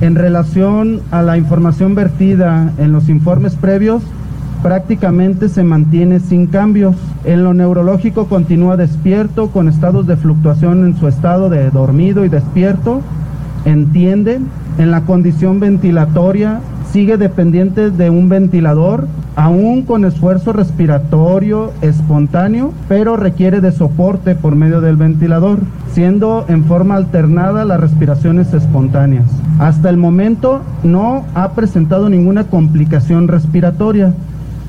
En 0.01 0.15
relación 0.15 1.03
a 1.11 1.21
la 1.21 1.37
información 1.37 1.93
vertida 1.93 2.73
en 2.79 2.91
los 2.91 3.09
informes 3.09 3.53
previos, 3.53 4.01
prácticamente 4.61 5.49
se 5.49 5.63
mantiene 5.63 6.19
sin 6.19 6.47
cambios. 6.47 6.95
En 7.23 7.43
lo 7.43 7.53
neurológico 7.53 8.27
continúa 8.27 8.77
despierto, 8.77 9.49
con 9.49 9.67
estados 9.67 10.07
de 10.07 10.17
fluctuación 10.17 10.85
en 10.85 10.97
su 10.97 11.07
estado 11.07 11.49
de 11.49 11.69
dormido 11.71 12.25
y 12.25 12.29
despierto. 12.29 13.01
Entiende. 13.65 14.39
En 14.77 14.89
la 14.89 15.01
condición 15.01 15.59
ventilatoria 15.59 16.61
sigue 16.91 17.17
dependiente 17.17 17.91
de 17.91 18.09
un 18.09 18.29
ventilador, 18.29 19.07
aún 19.35 19.83
con 19.83 20.05
esfuerzo 20.05 20.53
respiratorio 20.53 21.71
espontáneo, 21.81 22.73
pero 22.87 23.15
requiere 23.15 23.61
de 23.61 23.71
soporte 23.71 24.35
por 24.35 24.55
medio 24.55 24.81
del 24.81 24.97
ventilador, 24.97 25.59
siendo 25.91 26.45
en 26.47 26.65
forma 26.65 26.95
alternada 26.95 27.65
las 27.65 27.79
respiraciones 27.79 28.53
espontáneas. 28.53 29.25
Hasta 29.59 29.89
el 29.89 29.97
momento 29.97 30.61
no 30.83 31.25
ha 31.33 31.51
presentado 31.51 32.09
ninguna 32.09 32.45
complicación 32.45 33.27
respiratoria 33.27 34.13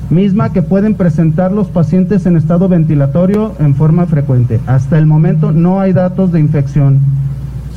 misma 0.09 0.51
que 0.51 0.61
pueden 0.61 0.95
presentar 0.95 1.51
los 1.51 1.67
pacientes 1.67 2.25
en 2.25 2.37
estado 2.37 2.67
ventilatorio 2.69 3.53
en 3.59 3.75
forma 3.75 4.05
frecuente. 4.05 4.59
Hasta 4.67 4.97
el 4.97 5.05
momento 5.05 5.51
no 5.51 5.79
hay 5.79 5.93
datos 5.93 6.31
de 6.31 6.39
infección. 6.39 6.99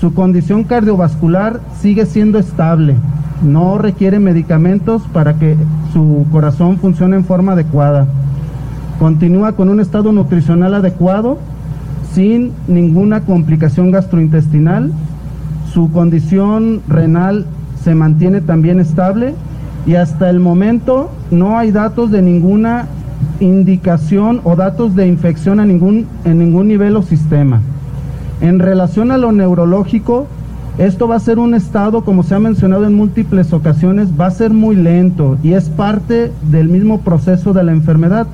Su 0.01 0.13
condición 0.13 0.65
cardiovascular 0.65 1.61
sigue 1.81 2.05
siendo 2.05 2.39
estable, 2.39 2.97
no 3.43 3.79
requiere 3.79 4.19
medicamentos 4.19 5.03
para 5.13 5.35
que 5.35 5.57
su 5.93 6.27
corazón 6.31 6.79
funcione 6.79 7.17
en 7.17 7.25
forma 7.25 7.53
adecuada. 7.53 8.07
Continúa 8.99 9.53
con 9.53 9.69
un 9.69 9.81
estado 9.81 10.13
nutricional 10.13 10.75
adecuado, 10.75 11.39
sin 12.13 12.53
ninguna 12.67 13.23
complicación 13.23 13.91
gastrointestinal. 13.91 14.93
Su 15.73 15.91
condición 15.93 16.83
renal 16.89 17.47
se 17.83 17.95
mantiene 17.95 18.41
también 18.41 18.81
estable 18.81 19.35
y 19.87 19.95
hasta 19.95 20.29
el 20.29 20.41
momento 20.41 21.11
no 21.31 21.59
hay 21.59 21.71
datos 21.71 22.11
de 22.11 22.21
ninguna 22.21 22.87
indicación 23.41 24.41
o 24.45 24.57
datos 24.57 24.97
de 24.97 25.07
infección 25.07 25.61
a 25.61 25.65
ningún, 25.65 26.07
en 26.25 26.39
ningún 26.39 26.69
nivel 26.69 26.97
o 26.97 27.03
sistema. 27.03 27.61
En 28.41 28.59
relación 28.59 29.13
a 29.13 29.19
lo 29.19 29.33
neurológico, 29.33 30.27
esto 30.79 31.09
va 31.09 31.17
a 31.17 31.21
ser 31.21 31.39
un 31.39 31.55
estado, 31.55 32.05
como 32.05 32.23
se 32.23 32.35
ha 32.35 32.39
mencionado 32.39 32.85
en 32.85 32.95
múltiples 32.95 33.53
ocasiones, 33.53 34.09
va 34.21 34.27
a 34.27 34.31
ser 34.31 34.51
muy 34.51 34.77
lento 34.77 35.39
y 35.43 35.53
es 35.53 35.71
parte 35.71 36.33
del 36.51 36.69
mismo 36.69 37.01
proceso 37.01 37.55
de 37.55 37.63
la 37.63 37.73
enfermedad, 37.73 38.27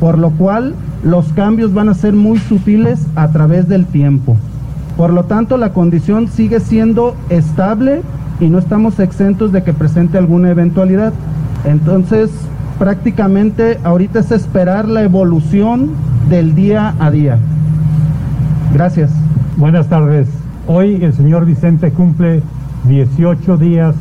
por 0.00 0.18
lo 0.18 0.30
cual 0.30 0.74
los 1.02 1.32
cambios 1.32 1.72
van 1.72 1.88
a 1.88 1.94
ser 1.94 2.12
muy 2.12 2.38
sutiles 2.38 3.06
a 3.14 3.28
través 3.28 3.68
del 3.68 3.86
tiempo. 3.86 4.36
Por 4.96 5.12
lo 5.12 5.24
tanto, 5.24 5.56
la 5.56 5.72
condición 5.72 6.28
sigue 6.28 6.60
siendo 6.60 7.14
estable 7.30 8.02
y 8.40 8.48
no 8.48 8.58
estamos 8.58 8.98
exentos 9.00 9.52
de 9.52 9.62
que 9.62 9.72
presente 9.72 10.18
alguna 10.18 10.50
eventualidad. 10.50 11.12
Entonces, 11.64 12.30
prácticamente 12.78 13.78
ahorita 13.82 14.20
es 14.20 14.30
esperar 14.30 14.88
la 14.88 15.02
evolución 15.02 15.90
del 16.28 16.54
día 16.54 16.94
a 16.98 17.10
día. 17.10 17.38
Gracias. 18.72 19.10
Buenas 19.56 19.88
tardes. 19.88 20.28
Hoy 20.66 21.02
el 21.02 21.12
señor 21.12 21.46
Vicente 21.46 21.90
cumple 21.90 22.42
18 22.84 23.56
días 23.56 23.94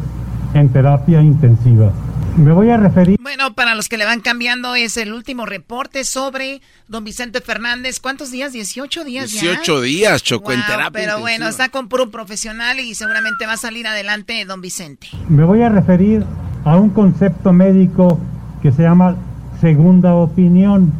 en 0.53 0.69
terapia 0.69 1.21
intensiva. 1.21 1.91
Me 2.37 2.51
voy 2.51 2.69
a 2.69 2.77
referir. 2.77 3.19
Bueno, 3.19 3.55
para 3.55 3.73
los 3.73 3.89
que 3.89 3.97
le 3.97 4.05
van 4.05 4.21
cambiando, 4.21 4.75
es 4.75 4.95
el 4.97 5.11
último 5.11 5.47
reporte 5.47 6.03
sobre 6.03 6.61
don 6.87 7.03
Vicente 7.03 7.41
Fernández. 7.41 7.99
¿Cuántos 7.99 8.29
días? 8.29 8.53
18 8.53 9.03
días 9.03 9.31
18 9.31 9.81
días, 9.81 10.21
Choco, 10.21 10.51
en 10.51 10.63
terapia. 10.67 10.91
Pero 10.91 11.19
bueno, 11.19 11.47
está 11.47 11.69
con 11.69 11.89
puro 11.89 12.11
profesional 12.11 12.79
y 12.79 12.93
seguramente 12.93 13.47
va 13.47 13.53
a 13.53 13.57
salir 13.57 13.87
adelante 13.87 14.45
don 14.45 14.61
Vicente. 14.61 15.07
Me 15.29 15.43
voy 15.45 15.63
a 15.63 15.69
referir 15.69 16.23
a 16.63 16.77
un 16.77 16.91
concepto 16.91 17.51
médico 17.53 18.19
que 18.61 18.71
se 18.71 18.83
llama 18.83 19.15
segunda 19.59 20.13
opinión. 20.13 20.93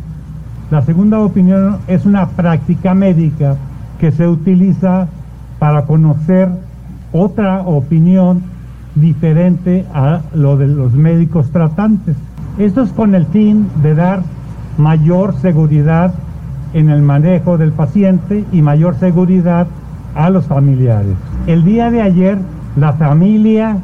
La 0.72 0.84
segunda 0.84 1.20
opinión 1.20 1.80
es 1.88 2.06
una 2.06 2.30
práctica 2.30 2.96
médica 2.96 3.58
que 4.00 4.12
se 4.12 4.28
utiliza 4.28 5.08
para 5.60 5.86
conocer 5.86 6.50
otra 7.14 7.62
opinión 7.62 8.57
diferente 9.02 9.86
a 9.94 10.22
lo 10.34 10.58
de 10.58 10.68
los 10.68 10.94
médicos 10.94 11.52
tratantes. 11.52 12.16
Esto 12.58 12.82
es 12.84 12.92
con 12.92 13.16
el 13.16 13.26
fin 13.28 13.68
de 13.84 13.96
dar 13.96 14.24
mayor 14.78 15.40
seguridad 15.42 16.14
en 16.74 16.90
el 16.90 17.02
manejo 17.02 17.58
del 17.58 17.72
paciente 17.72 18.46
y 18.52 18.62
mayor 18.62 19.00
seguridad 19.00 19.68
a 20.16 20.30
los 20.30 20.46
familiares. 20.46 21.16
El 21.46 21.64
día 21.64 21.92
de 21.92 22.02
ayer 22.02 22.38
la 22.76 22.94
familia 22.94 23.78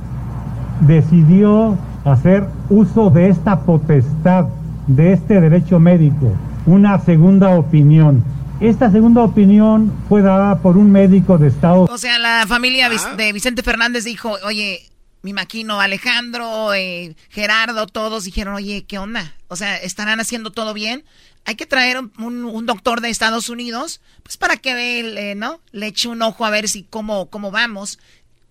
decidió 0.81 1.77
hacer 2.05 2.47
uso 2.69 3.09
de 3.09 3.29
esta 3.29 3.61
potestad, 3.61 4.47
de 4.87 5.13
este 5.13 5.39
derecho 5.39 5.79
médico, 5.79 6.31
una 6.65 6.99
segunda 6.99 7.51
opinión. 7.51 8.23
Esta 8.59 8.91
segunda 8.91 9.23
opinión 9.23 9.91
fue 10.07 10.21
dada 10.21 10.59
por 10.59 10.77
un 10.77 10.91
médico 10.91 11.37
de 11.37 11.47
Estado. 11.47 11.83
O 11.83 11.97
sea, 11.97 12.19
la 12.19 12.45
familia 12.47 12.89
ah. 12.91 13.15
de 13.15 13.33
Vicente 13.33 13.63
Fernández 13.63 14.03
dijo, 14.03 14.35
oye, 14.45 14.81
mi 15.23 15.31
maquino 15.33 15.79
Alejandro, 15.79 16.73
eh, 16.73 17.15
Gerardo, 17.29 17.87
todos 17.87 18.25
dijeron, 18.25 18.55
oye, 18.55 18.83
¿qué 18.85 18.99
onda? 18.99 19.33
O 19.47 19.55
sea, 19.55 19.77
¿estarán 19.77 20.19
haciendo 20.19 20.51
todo 20.51 20.73
bien? 20.73 21.05
Hay 21.45 21.55
que 21.55 21.65
traer 21.65 21.97
un, 21.97 22.65
doctor 22.65 23.01
de 23.01 23.09
Estados 23.09 23.49
Unidos, 23.49 24.01
pues 24.21 24.37
para 24.37 24.57
que 24.57 24.73
ve, 24.73 25.31
eh, 25.31 25.35
¿no? 25.35 25.59
Le 25.71 25.87
eche 25.87 26.09
un 26.09 26.21
ojo 26.21 26.45
a 26.45 26.49
ver 26.49 26.67
si 26.67 26.83
cómo, 26.83 27.29
cómo 27.29 27.51
vamos. 27.51 27.99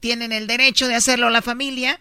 Tienen 0.00 0.32
el 0.32 0.46
derecho 0.46 0.88
de 0.88 0.94
hacerlo 0.94 1.30
la 1.30 1.42
familia 1.42 2.00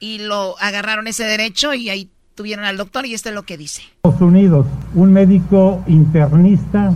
y 0.00 0.18
lo 0.18 0.56
agarraron 0.58 1.06
ese 1.06 1.24
derecho 1.24 1.72
y 1.74 1.88
ahí 1.88 2.10
tuvieron 2.34 2.64
al 2.64 2.76
doctor 2.76 3.06
y 3.06 3.14
esto 3.14 3.28
es 3.28 3.34
lo 3.36 3.44
que 3.44 3.56
dice. 3.56 3.82
Estados 4.02 4.20
Unidos, 4.20 4.66
un 4.94 5.12
médico 5.12 5.82
internista 5.86 6.92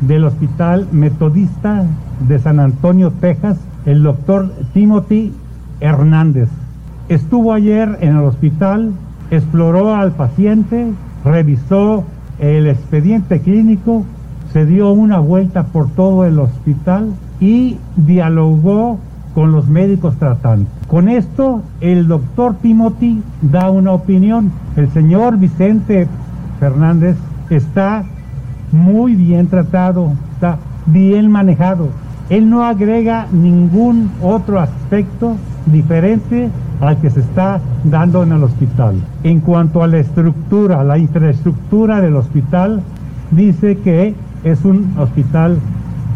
del 0.00 0.24
Hospital 0.24 0.88
Metodista 0.90 1.86
de 2.20 2.38
San 2.40 2.58
Antonio, 2.58 3.12
Texas, 3.20 3.58
el 3.86 4.02
doctor 4.02 4.52
Timothy 4.72 5.32
Hernández. 5.82 6.48
Estuvo 7.08 7.52
ayer 7.52 7.98
en 8.00 8.16
el 8.16 8.24
hospital, 8.24 8.92
exploró 9.30 9.94
al 9.94 10.12
paciente, 10.12 10.92
revisó 11.24 12.04
el 12.38 12.68
expediente 12.68 13.40
clínico, 13.40 14.04
se 14.52 14.64
dio 14.64 14.92
una 14.92 15.18
vuelta 15.18 15.64
por 15.64 15.90
todo 15.90 16.24
el 16.24 16.38
hospital 16.38 17.12
y 17.40 17.76
dialogó 17.96 18.98
con 19.34 19.50
los 19.52 19.68
médicos 19.68 20.16
tratantes. 20.16 20.72
Con 20.88 21.08
esto, 21.08 21.62
el 21.80 22.06
doctor 22.06 22.56
Timothy 22.62 23.22
da 23.40 23.70
una 23.70 23.92
opinión. 23.92 24.52
El 24.76 24.90
señor 24.90 25.38
Vicente 25.38 26.06
Fernández 26.60 27.16
está 27.50 28.04
muy 28.70 29.16
bien 29.16 29.48
tratado, 29.48 30.12
está 30.34 30.58
bien 30.86 31.30
manejado. 31.30 31.88
Él 32.30 32.48
no 32.48 32.64
agrega 32.64 33.26
ningún 33.32 34.10
otro 34.22 34.60
aspecto 34.60 35.36
diferente 35.66 36.50
al 36.80 36.96
que 36.98 37.10
se 37.10 37.20
está 37.20 37.60
dando 37.84 38.22
en 38.22 38.32
el 38.32 38.42
hospital. 38.42 38.96
En 39.22 39.40
cuanto 39.40 39.82
a 39.82 39.86
la 39.86 39.98
estructura, 39.98 40.82
la 40.82 40.98
infraestructura 40.98 42.00
del 42.00 42.16
hospital, 42.16 42.82
dice 43.30 43.78
que 43.78 44.14
es 44.44 44.64
un 44.64 44.94
hospital 44.98 45.58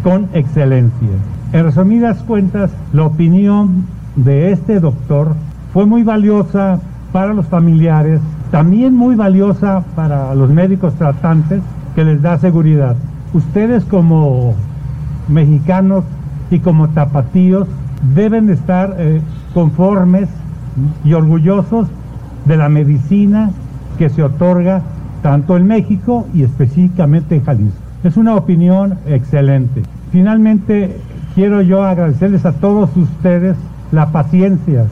con 0.02 0.28
excelencia. 0.32 1.08
En 1.52 1.64
resumidas 1.64 2.18
cuentas, 2.24 2.70
la 2.92 3.04
opinión 3.04 3.86
de 4.16 4.52
este 4.52 4.80
doctor 4.80 5.34
fue 5.72 5.86
muy 5.86 6.02
valiosa 6.02 6.80
para 7.12 7.32
los 7.32 7.46
familiares, 7.46 8.20
también 8.50 8.94
muy 8.94 9.14
valiosa 9.14 9.84
para 9.94 10.34
los 10.34 10.50
médicos 10.50 10.94
tratantes, 10.94 11.62
que 11.94 12.04
les 12.04 12.20
da 12.20 12.38
seguridad. 12.38 12.96
Ustedes 13.32 13.84
como 13.84 14.54
mexicanos 15.28 16.04
y 16.50 16.60
como 16.60 16.88
tapatíos 16.88 17.66
deben 18.14 18.46
de 18.46 18.54
estar 18.54 18.94
eh, 18.98 19.20
conformes 19.54 20.28
y 21.04 21.12
orgullosos 21.14 21.88
de 22.44 22.56
la 22.56 22.68
medicina 22.68 23.50
que 23.98 24.08
se 24.08 24.22
otorga 24.22 24.82
tanto 25.22 25.56
en 25.56 25.66
México 25.66 26.26
y 26.34 26.42
específicamente 26.42 27.36
en 27.36 27.44
Jalisco. 27.44 27.80
Es 28.04 28.16
una 28.16 28.36
opinión 28.36 28.98
excelente. 29.06 29.82
Finalmente, 30.12 30.96
quiero 31.34 31.62
yo 31.62 31.82
agradecerles 31.82 32.46
a 32.46 32.52
todos 32.52 32.96
ustedes 32.96 33.56
la 33.90 34.12
paciencia 34.12 34.84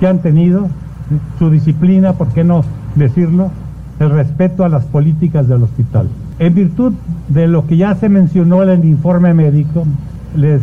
que 0.00 0.06
han 0.06 0.20
tenido, 0.20 0.68
su 1.38 1.50
disciplina, 1.50 2.14
¿por 2.14 2.28
qué 2.28 2.44
no 2.44 2.62
decirlo? 2.94 3.50
El 3.98 4.10
respeto 4.10 4.64
a 4.64 4.68
las 4.68 4.84
políticas 4.84 5.48
del 5.48 5.62
hospital. 5.62 6.08
En 6.38 6.54
virtud 6.54 6.92
de 7.28 7.48
lo 7.48 7.66
que 7.66 7.76
ya 7.76 7.94
se 7.94 8.08
mencionó 8.08 8.62
en 8.62 8.68
el 8.68 8.84
informe 8.84 9.32
médico, 9.32 9.86
les 10.36 10.60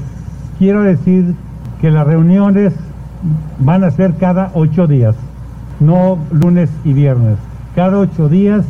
quiero 0.60 0.84
decir 0.84 1.34
que 1.82 1.90
las 1.90 2.06
reuniones 2.06 2.74
van 3.60 3.84
a 3.84 3.92
ser 3.92 4.16
cada 4.16 4.52
ocho 4.54 4.86
días, 4.86 5.16
no 5.80 6.20
lunes 6.32 6.70
y 6.84 6.94
viernes, 6.94 7.38
cada 7.76 7.98
ocho 7.98 8.30
días 8.30 8.66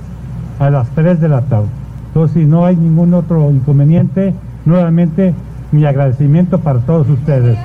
a 0.59 0.69
las 0.69 0.89
tres 0.91 1.19
de 1.19 1.27
la 1.27 1.41
tarde. 1.41 1.67
Entonces, 2.07 2.43
si 2.43 2.45
no 2.45 2.65
hay 2.65 2.75
ningún 2.75 3.13
otro 3.13 3.51
inconveniente, 3.51 4.33
nuevamente 4.65 5.33
mi 5.71 5.85
agradecimiento 5.85 6.59
para 6.59 6.79
todos 6.79 7.09
ustedes. 7.09 7.57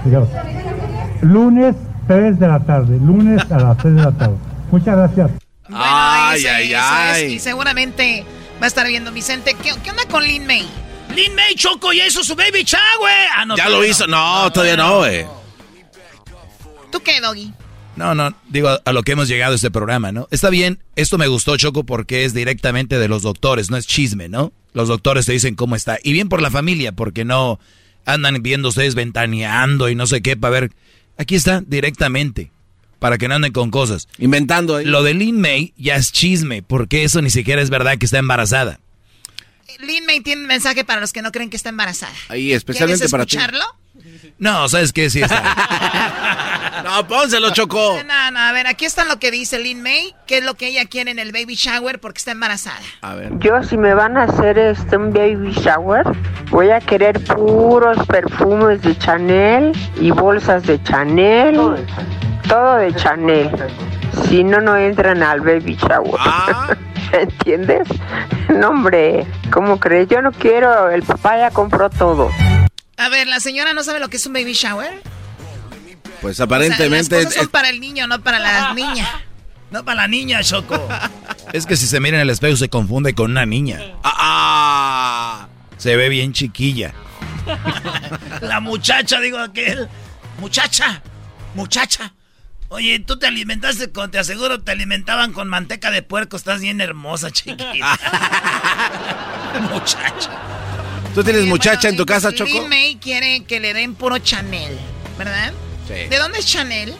Lunes 1.20 1.76
3 2.06 2.38
de 2.38 2.48
la 2.48 2.60
tarde, 2.60 2.98
lunes 2.98 3.42
a 3.52 3.58
las 3.58 3.76
3 3.76 3.94
de 3.94 4.02
la 4.02 4.12
tarde. 4.12 4.36
Muchas 4.72 4.96
gracias. 4.96 5.30
ay, 5.70 6.42
ay, 6.46 6.72
ay. 6.74 7.24
y 7.34 7.38
seguramente 7.38 8.24
va 8.60 8.64
a 8.64 8.68
estar 8.68 8.86
viendo 8.86 9.12
Vicente. 9.12 9.56
¿Qué, 9.62 9.72
onda 9.72 10.04
con 10.10 10.24
Lin 10.24 10.46
May? 10.46 10.66
Lin 11.14 11.34
May 11.34 11.54
Choco 11.54 11.92
ya 11.92 12.06
hizo 12.06 12.22
su 12.22 12.34
baby 12.34 12.64
shower. 12.64 13.28
Ah, 13.36 13.44
ya 13.56 13.68
lo 13.68 13.84
hizo. 13.84 14.06
No, 14.06 14.50
todavía 14.52 14.76
no, 14.76 14.98
güey. 14.98 15.26
¿Tú 16.90 17.00
qué, 17.00 17.20
Doggy? 17.20 17.52
No, 17.96 18.14
no, 18.14 18.32
digo 18.48 18.78
a 18.84 18.92
lo 18.92 19.02
que 19.02 19.12
hemos 19.12 19.26
llegado 19.26 19.52
a 19.52 19.56
este 19.56 19.72
programa, 19.72 20.12
¿no? 20.12 20.28
Está 20.30 20.50
bien, 20.50 20.78
esto 20.94 21.18
me 21.18 21.26
gustó, 21.26 21.56
Choco, 21.56 21.84
porque 21.84 22.24
es 22.24 22.32
directamente 22.32 22.96
de 22.96 23.08
los 23.08 23.22
doctores, 23.22 23.72
no 23.72 23.76
es 23.76 23.88
chisme, 23.88 24.28
¿no? 24.28 24.52
Los 24.72 24.86
doctores 24.86 25.26
te 25.26 25.32
dicen 25.32 25.56
cómo 25.56 25.74
está. 25.74 25.98
Y 26.04 26.12
bien 26.12 26.28
por 26.28 26.40
la 26.40 26.52
familia, 26.52 26.92
porque 26.92 27.24
no 27.24 27.58
andan 28.04 28.40
viendo 28.40 28.68
ustedes 28.68 28.94
ventaneando 28.94 29.88
y 29.88 29.96
no 29.96 30.06
sé 30.06 30.22
qué 30.22 30.36
para 30.36 30.52
ver. 30.52 30.72
Aquí 31.16 31.34
está 31.34 31.60
directamente, 31.66 32.52
para 32.98 33.18
que 33.18 33.28
no 33.28 33.34
anden 33.34 33.52
con 33.52 33.70
cosas. 33.70 34.08
Inventando 34.18 34.76
ahí. 34.76 34.84
Lo 34.84 35.02
de 35.02 35.14
Lin 35.14 35.40
May 35.40 35.72
ya 35.76 35.96
es 35.96 36.12
chisme, 36.12 36.62
porque 36.62 37.04
eso 37.04 37.22
ni 37.22 37.30
siquiera 37.30 37.62
es 37.62 37.70
verdad 37.70 37.98
que 37.98 38.06
está 38.06 38.18
embarazada. 38.18 38.80
Lin 39.80 40.06
May 40.06 40.20
tiene 40.20 40.42
un 40.42 40.48
mensaje 40.48 40.84
para 40.84 41.00
los 41.00 41.12
que 41.12 41.22
no 41.22 41.30
creen 41.30 41.50
que 41.50 41.56
está 41.56 41.68
embarazada. 41.68 42.14
Ahí, 42.28 42.52
especialmente 42.52 43.08
para 43.08 43.26
ti. 43.26 43.36
escucharlo? 43.36 43.64
No, 44.38 44.68
¿sabes 44.68 44.92
qué? 44.92 45.10
Sí 45.10 45.20
está. 45.20 46.82
no, 46.84 47.06
pónselo, 47.06 47.52
Chocó. 47.52 48.00
No, 48.04 48.30
no, 48.30 48.38
a 48.38 48.52
ver, 48.52 48.66
aquí 48.66 48.84
está 48.84 49.04
lo 49.04 49.18
que 49.18 49.30
dice 49.30 49.58
Lin 49.58 49.82
May, 49.82 50.14
qué 50.26 50.38
es 50.38 50.44
lo 50.44 50.54
que 50.54 50.68
ella 50.68 50.84
quiere 50.86 51.10
en 51.10 51.18
el 51.18 51.32
baby 51.32 51.54
shower 51.54 52.00
porque 52.00 52.18
está 52.18 52.32
embarazada. 52.32 52.80
A 53.02 53.14
ver. 53.14 53.32
Yo, 53.38 53.62
si 53.62 53.76
me 53.76 53.94
van 53.94 54.16
a 54.16 54.24
hacer 54.24 54.58
este 54.58 54.96
un 54.96 55.12
baby 55.12 55.52
shower, 55.52 56.04
voy 56.50 56.70
a 56.70 56.80
querer 56.80 57.22
puros 57.24 57.98
perfumes 58.06 58.82
de 58.82 58.96
Chanel 58.98 59.72
y 60.00 60.10
bolsas 60.10 60.64
de 60.64 60.82
Chanel. 60.82 61.86
Todo 62.48 62.76
de 62.76 62.94
Chanel. 62.94 63.50
Si 64.26 64.42
no, 64.42 64.60
no 64.60 64.76
entran 64.76 65.22
al 65.22 65.40
baby 65.40 65.76
shower. 65.76 66.14
Ah. 66.18 66.74
¿Entiendes? 67.12 67.88
No, 68.48 68.70
hombre, 68.70 69.26
¿cómo 69.50 69.78
crees? 69.78 70.08
Yo 70.08 70.20
no 70.22 70.32
quiero, 70.32 70.90
el 70.90 71.02
papá 71.02 71.38
ya 71.38 71.50
compró 71.50 71.90
todo. 71.90 72.30
A 72.96 73.08
ver, 73.08 73.26
¿la 73.26 73.40
señora 73.40 73.72
no 73.72 73.82
sabe 73.84 74.00
lo 74.00 74.08
que 74.08 74.16
es 74.16 74.26
un 74.26 74.32
baby 74.32 74.52
shower? 74.52 75.02
Pues 76.20 76.40
aparentemente... 76.40 77.22
las 77.22 77.34
son 77.34 77.48
para 77.48 77.68
el 77.68 77.80
niño, 77.80 78.06
no 78.06 78.20
para 78.22 78.38
la 78.38 78.74
niña. 78.74 79.08
No 79.70 79.84
para 79.84 79.96
la 79.96 80.08
niña, 80.08 80.42
Choco. 80.42 80.88
es 81.52 81.66
que 81.66 81.76
si 81.76 81.86
se 81.86 82.00
mira 82.00 82.16
en 82.16 82.22
el 82.22 82.30
espejo 82.30 82.56
se 82.56 82.70
confunde 82.70 83.14
con 83.14 83.32
una 83.32 83.44
niña. 83.44 83.78
Ah, 84.02 84.14
ah. 84.16 85.48
Se 85.76 85.94
ve 85.94 86.08
bien 86.08 86.32
chiquilla. 86.32 86.94
la 88.40 88.60
muchacha, 88.60 89.20
digo 89.20 89.36
aquel. 89.36 89.86
Muchacha, 90.40 91.02
muchacha. 91.54 92.14
Oye, 92.70 92.98
tú 92.98 93.18
te 93.18 93.26
alimentaste 93.26 93.90
con, 93.90 94.10
te 94.10 94.18
aseguro, 94.18 94.60
te 94.60 94.72
alimentaban 94.72 95.32
con 95.32 95.48
manteca 95.48 95.90
de 95.90 96.02
puerco. 96.02 96.36
Estás 96.36 96.60
bien 96.60 96.82
hermosa, 96.82 97.30
chiquita. 97.30 97.72
muchacha. 99.70 100.30
¿Tú 101.14 101.24
tienes 101.24 101.46
muchacha 101.46 101.88
en 101.88 101.96
tu 101.96 102.04
casa, 102.04 102.34
Choco? 102.34 102.52
Lin 102.52 102.68
May 102.68 102.96
quiere 102.96 103.44
que 103.44 103.58
le 103.58 103.72
den 103.72 103.94
puro 103.94 104.18
Chanel, 104.18 104.78
¿verdad? 105.16 105.54
Sí. 105.86 105.94
¿De 105.94 106.18
dónde 106.18 106.40
es 106.40 106.46
Chanel? 106.46 106.94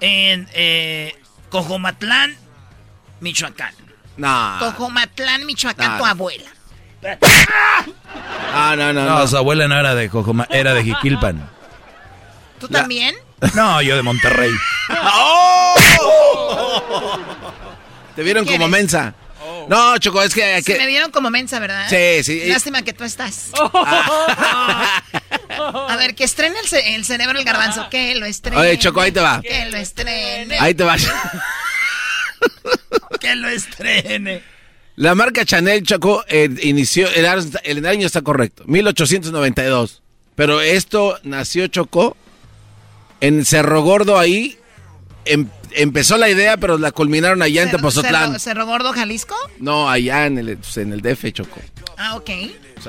en 0.00 0.48
eh, 0.52 1.14
Cojomatlán, 1.54 2.34
Michoacán. 3.20 3.72
No. 4.16 4.56
Cojomatlán, 4.58 5.46
Michoacán, 5.46 5.98
tu 5.98 6.04
abuela. 6.04 6.50
Ah, 8.52 8.74
no, 8.76 8.92
no, 8.92 9.04
no. 9.04 9.24
su 9.28 9.36
abuela 9.36 9.68
no 9.68 9.78
era 9.78 9.94
de 9.94 10.08
Jojoma, 10.08 10.48
era 10.50 10.74
de 10.74 10.82
Jiquilpan. 10.82 11.48
¿Tú 12.58 12.66
también? 12.66 13.14
No, 13.54 13.80
yo 13.82 13.94
de 13.94 14.02
Monterrey. 14.02 14.50
¡Oh! 15.12 15.76
Te 18.16 18.24
vieron 18.24 18.44
como 18.44 18.66
mensa. 18.66 19.14
Oh. 19.40 19.66
No, 19.68 19.96
Choco, 19.98 20.22
es 20.22 20.34
que... 20.34 20.60
Se 20.60 20.76
me 20.76 20.88
vieron 20.88 21.12
como 21.12 21.30
mensa, 21.30 21.60
¿verdad? 21.60 21.86
Sí, 21.88 22.24
sí. 22.24 22.48
Lástima 22.48 22.82
que 22.82 22.92
tú 22.92 23.04
estás. 23.04 23.52
A 25.68 25.96
ver, 25.96 26.14
que 26.14 26.24
estrene 26.24 26.56
el, 26.86 27.04
cerebro 27.04 27.38
el 27.38 27.44
garbanzo. 27.44 27.88
Que 27.90 28.14
lo 28.14 28.26
estrene. 28.26 28.60
Oye, 28.60 28.78
Choco, 28.78 29.00
ahí 29.00 29.12
te 29.12 29.20
va. 29.20 29.40
Que 29.40 29.66
lo 29.66 29.76
estrene. 29.76 30.58
Ahí 30.58 30.74
te 30.74 30.84
va. 30.84 30.96
que 33.20 33.34
lo 33.36 33.48
estrene. 33.48 34.42
La 34.96 35.14
marca 35.14 35.44
Chanel, 35.44 35.82
Choco, 35.82 36.24
eh, 36.28 36.48
inició, 36.62 37.08
el, 37.10 37.26
el, 37.64 37.86
año 37.86 38.06
está 38.06 38.22
correcto, 38.22 38.62
1892. 38.66 40.02
Pero 40.36 40.60
esto 40.60 41.18
nació, 41.24 41.66
Choco, 41.66 42.16
en 43.20 43.44
Cerro 43.44 43.82
Gordo 43.82 44.18
ahí. 44.18 44.56
Em, 45.24 45.48
empezó 45.74 46.16
la 46.16 46.28
idea, 46.28 46.56
pero 46.56 46.78
la 46.78 46.92
culminaron 46.92 47.42
allá 47.42 47.62
en 47.62 47.70
Tepozotlán. 47.70 48.38
Cerro, 48.40 48.66
Gordo, 48.66 48.92
Jalisco? 48.92 49.36
No, 49.58 49.90
allá 49.90 50.26
en 50.26 50.38
el, 50.38 50.56
pues, 50.56 50.76
en 50.78 50.92
el 50.92 51.00
DF, 51.00 51.32
Choco. 51.32 51.60
Ah, 51.96 52.16
ok. 52.16 52.30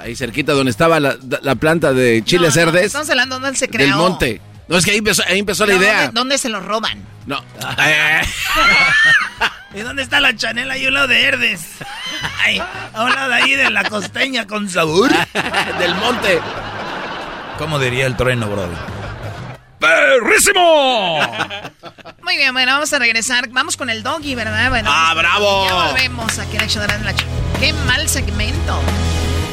ahí 0.02 0.16
cerquita 0.16 0.54
donde 0.54 0.72
estaba 0.72 1.00
la, 1.00 1.56
planta 1.56 1.94
de 1.94 2.24
chiles 2.24 2.50
no, 2.50 2.54
cerdes. 2.54 2.86
estamos 2.86 3.10
hablando 3.10 3.40
dónde 3.40 3.58
se 3.58 3.68
creó. 3.68 3.88
Del 3.88 3.96
monte. 3.96 4.42
No, 4.68 4.78
es 4.78 4.86
que 4.86 4.92
ahí 4.92 4.98
empezó, 4.98 5.24
ahí 5.28 5.40
empezó 5.40 5.66
la 5.66 5.76
idea. 5.76 6.12
¿dónde, 6.12 6.38
se 6.38 6.50
lo 6.50 6.60
roban? 6.60 7.04
No. 7.28 7.44
¿Y 9.76 9.80
dónde 9.80 10.04
está 10.04 10.20
la 10.20 10.36
chanela 10.36 10.78
y 10.78 10.88
un 10.88 10.96
lado 10.96 11.08
de 11.08 11.24
Herdes? 11.24 11.62
Ay, 12.40 12.62
habla 12.94 13.28
de 13.28 13.34
ahí 13.36 13.56
de 13.56 13.70
la 13.70 13.88
costeña 13.90 14.48
con 14.48 14.70
sabor. 14.70 15.12
Del 15.80 15.96
monte. 15.96 16.40
¿Cómo 17.58 17.80
diría 17.80 18.06
el 18.06 18.18
trueno, 18.18 18.48
brother? 18.48 18.95
¡Perrísimo! 19.80 21.20
Muy 22.24 22.38
bien, 22.38 22.54
bueno, 22.54 22.74
vamos 22.74 22.92
a 22.94 23.00
regresar. 23.00 23.50
Vamos 23.50 23.78
con 23.78 23.90
el 23.90 24.04
doggy, 24.04 24.36
¿verdad? 24.36 24.70
Bueno, 24.70 24.90
¡Ah, 24.92 25.14
bravo! 25.16 25.68
Ya 25.68 25.74
volvemos 25.88 26.40
aquí 26.40 26.56
en 26.58 26.64
el 26.64 26.70
de 26.70 27.04
la 27.04 27.16
Choco. 27.16 27.32
¡Qué 27.60 27.74
mal 27.74 28.08
segmento! 28.10 28.82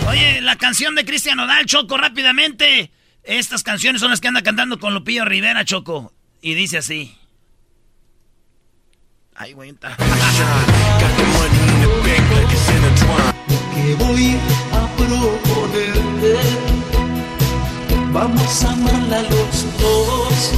Oye, 0.08 0.40
la 0.40 0.56
canción 0.56 0.94
de 0.94 1.04
Cristian 1.04 1.38
Odal, 1.38 1.66
Choco, 1.66 1.96
rápidamente. 1.96 2.90
Estas 3.22 3.62
canciones 3.62 4.00
son 4.00 4.10
las 4.10 4.20
que 4.20 4.28
anda 4.28 4.42
cantando 4.42 4.78
con 4.78 4.94
Lupillo 4.94 5.24
Rivera, 5.24 5.64
Choco. 5.64 6.12
Y 6.40 6.54
dice 6.54 6.78
así. 6.78 7.16
Ay, 9.34 9.52
güey, 9.52 9.70
está. 9.70 9.96
que 13.74 13.94
voy 13.94 14.36
a 14.72 14.96
proponerte. 14.96 16.71
Vamos 18.12 18.62
a 18.62 18.72
amarla 18.72 19.22
los 19.22 19.78
dos, 19.80 20.52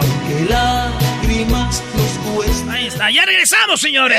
aunque 0.00 0.50
lágrimas 0.50 1.82
nos 1.94 2.34
cuesten. 2.34 2.70
Ahí 2.70 2.86
está, 2.86 3.10
ya 3.10 3.26
regresamos, 3.26 3.78
señores. 3.78 4.18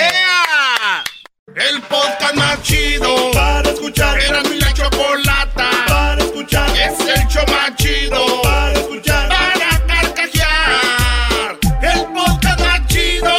El 1.56 1.82
podcast 1.82 2.36
más 2.36 2.62
chido 2.62 3.32
para 3.32 3.72
escuchar. 3.72 4.20
Era 4.22 4.44
mi 4.44 4.60
la 4.60 4.72
chocolata 4.72 5.68
para 5.88 6.24
escuchar. 6.24 6.70
Es 6.78 7.00
el 7.00 7.28
show 7.28 7.44
más 7.48 7.76
chido 7.76 8.40
para 8.44 8.74
escuchar. 8.74 9.30
Para 9.30 9.88
carcajear. 9.88 11.58
El 11.82 12.06
podcast 12.14 12.60
más 12.60 12.88
chido. 12.88 13.36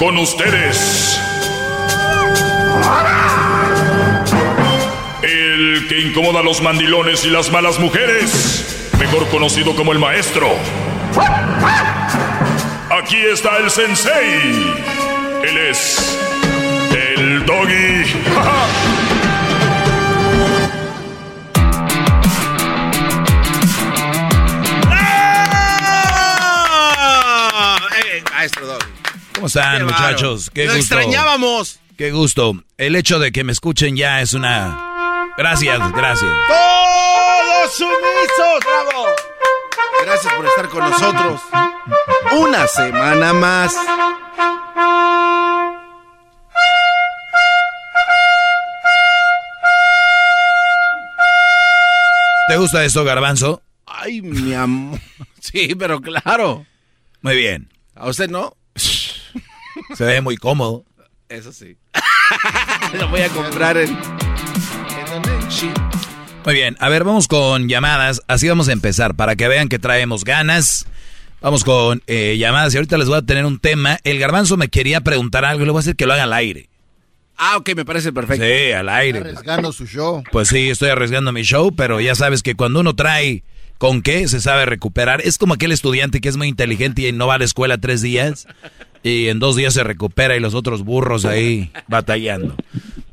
Con 0.00 0.18
ustedes. 0.18 1.20
El 5.22 5.86
que 5.88 6.00
incomoda 6.00 6.40
a 6.40 6.42
los 6.42 6.60
mandilones 6.62 7.24
y 7.24 7.30
las 7.30 7.50
malas 7.50 7.78
mujeres. 7.78 8.90
Mejor 8.98 9.26
conocido 9.28 9.74
como 9.74 9.92
el 9.92 9.98
maestro. 9.98 10.48
Aquí 12.90 13.16
está 13.32 13.56
el 13.58 13.70
sensei. 13.70 14.74
Él 15.42 15.58
es 15.70 16.18
el 16.92 17.44
doggy. 17.46 18.04
¡Ah! 18.36 18.66
Eh, 28.06 28.22
maestro 28.32 28.66
Doggy. 28.66 28.84
¿Cómo 29.34 29.46
están, 29.46 29.78
Qué 29.78 29.84
muchachos? 29.84 30.50
Qué 30.50 30.64
Lo 30.66 30.74
gusto. 30.74 30.80
extrañábamos. 30.80 31.80
Qué 31.96 32.10
gusto. 32.10 32.54
El 32.76 32.96
hecho 32.96 33.18
de 33.18 33.30
que 33.30 33.44
me 33.44 33.52
escuchen 33.52 33.96
ya 33.96 34.20
es 34.20 34.34
una... 34.34 35.32
Gracias, 35.36 35.78
gracias. 35.92 36.30
¡Todos 36.48 37.72
sumisos! 37.72 38.60
¡Bravo! 38.64 39.06
Gracias 40.04 40.34
por 40.34 40.46
estar 40.46 40.68
con 40.68 40.90
nosotros. 40.90 41.40
Una 42.32 42.66
semana 42.66 43.32
más. 43.32 43.76
¿Te 52.48 52.56
gusta 52.56 52.84
esto, 52.84 53.04
garbanzo? 53.04 53.62
Ay, 53.86 54.20
mi 54.20 54.54
amor. 54.54 55.00
Sí, 55.40 55.74
pero 55.74 56.00
claro. 56.00 56.64
Muy 57.20 57.36
bien. 57.36 57.68
¿A 57.94 58.08
usted 58.08 58.30
no? 58.30 58.56
Se 58.74 60.04
ve 60.04 60.22
muy 60.22 60.38
cómodo. 60.38 60.84
Eso 61.28 61.52
sí. 61.52 61.76
Lo 62.98 63.08
voy 63.08 63.22
a 63.22 63.28
comprar 63.28 63.76
en... 63.76 63.96
Muy 66.44 66.54
bien, 66.54 66.76
a 66.78 66.88
ver, 66.88 67.04
vamos 67.04 67.28
con 67.28 67.68
llamadas. 67.68 68.20
Así 68.28 68.48
vamos 68.48 68.68
a 68.68 68.72
empezar, 68.72 69.14
para 69.14 69.34
que 69.34 69.48
vean 69.48 69.68
que 69.68 69.78
traemos 69.78 70.24
ganas. 70.24 70.86
Vamos 71.40 71.64
con 71.64 72.02
eh, 72.06 72.36
llamadas 72.38 72.74
y 72.74 72.76
ahorita 72.76 72.98
les 72.98 73.08
voy 73.08 73.18
a 73.18 73.22
tener 73.22 73.46
un 73.46 73.58
tema. 73.58 73.98
El 74.04 74.18
garbanzo 74.18 74.56
me 74.56 74.68
quería 74.68 75.00
preguntar 75.00 75.44
algo 75.44 75.62
y 75.62 75.66
le 75.66 75.72
voy 75.72 75.80
a 75.80 75.82
decir 75.82 75.96
que 75.96 76.06
lo 76.06 76.12
haga 76.12 76.24
al 76.24 76.32
aire. 76.32 76.68
Ah, 77.36 77.56
ok, 77.56 77.74
me 77.74 77.84
parece 77.84 78.12
perfecto. 78.12 78.44
Sí, 78.44 78.72
al 78.72 78.88
aire. 78.88 79.20
Arriesgando 79.20 79.72
su 79.72 79.86
show. 79.86 80.22
Pues 80.30 80.48
sí, 80.48 80.70
estoy 80.70 80.90
arriesgando 80.90 81.32
mi 81.32 81.42
show, 81.42 81.74
pero 81.74 82.00
ya 82.00 82.14
sabes 82.14 82.42
que 82.42 82.54
cuando 82.54 82.80
uno 82.80 82.94
trae 82.94 83.42
con 83.78 84.02
qué 84.02 84.28
se 84.28 84.40
sabe 84.40 84.66
recuperar. 84.66 85.20
Es 85.22 85.38
como 85.38 85.54
aquel 85.54 85.72
estudiante 85.72 86.20
que 86.20 86.28
es 86.28 86.36
muy 86.36 86.48
inteligente 86.48 87.02
y 87.02 87.12
no 87.12 87.26
va 87.26 87.34
a 87.34 87.38
la 87.38 87.44
escuela 87.44 87.78
tres 87.78 88.02
días 88.02 88.46
y 89.04 89.28
en 89.28 89.38
dos 89.38 89.54
días 89.54 89.74
se 89.74 89.84
recupera 89.84 90.34
y 90.34 90.40
los 90.40 90.54
otros 90.54 90.82
burros 90.82 91.26
ahí 91.26 91.70
batallando. 91.86 92.56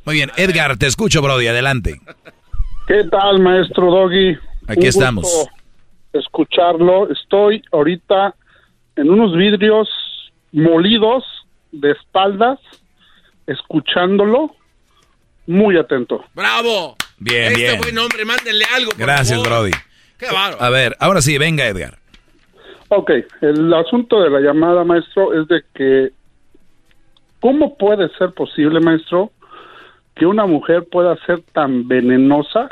Muy 0.04 0.16
bien, 0.16 0.32
Edgar, 0.36 0.76
te 0.78 0.86
escucho, 0.86 1.22
Brody, 1.22 1.46
adelante. 1.46 2.00
¿Qué 2.88 3.04
tal, 3.04 3.40
maestro 3.40 3.90
Doggy? 3.92 4.36
Aquí 4.66 4.80
Un 4.80 4.86
estamos. 4.86 5.24
gusto 5.24 5.50
Escucharlo. 6.14 7.10
Estoy 7.12 7.62
ahorita 7.72 8.34
en 8.96 9.10
unos 9.10 9.36
vidrios 9.36 9.88
molidos 10.50 11.24
de 11.72 11.92
espaldas, 11.92 12.58
escuchándolo, 13.46 14.54
muy 15.46 15.76
atento. 15.78 16.24
¡Bravo! 16.34 16.96
Bien, 17.18 17.52
este 17.52 17.56
bien. 17.58 17.78
buen 17.78 17.98
hombre, 17.98 18.24
mándenle 18.24 18.64
algo, 18.74 18.90
por 18.90 19.00
Gracias, 19.00 19.42
favor. 19.42 19.48
Brody. 19.48 19.72
¡Qué 20.18 20.26
bárbaro! 20.26 20.62
A 20.62 20.70
ver, 20.70 20.96
ahora 21.00 21.20
sí, 21.22 21.36
venga, 21.38 21.66
Edgar. 21.66 21.98
Ok, 22.94 23.10
el 23.40 23.72
asunto 23.72 24.22
de 24.22 24.28
la 24.28 24.40
llamada, 24.40 24.84
maestro, 24.84 25.32
es 25.32 25.48
de 25.48 25.64
que, 25.72 26.10
¿cómo 27.40 27.78
puede 27.78 28.10
ser 28.18 28.32
posible, 28.32 28.80
maestro, 28.80 29.32
que 30.14 30.26
una 30.26 30.44
mujer 30.44 30.86
pueda 30.92 31.16
ser 31.24 31.40
tan 31.54 31.88
venenosa 31.88 32.68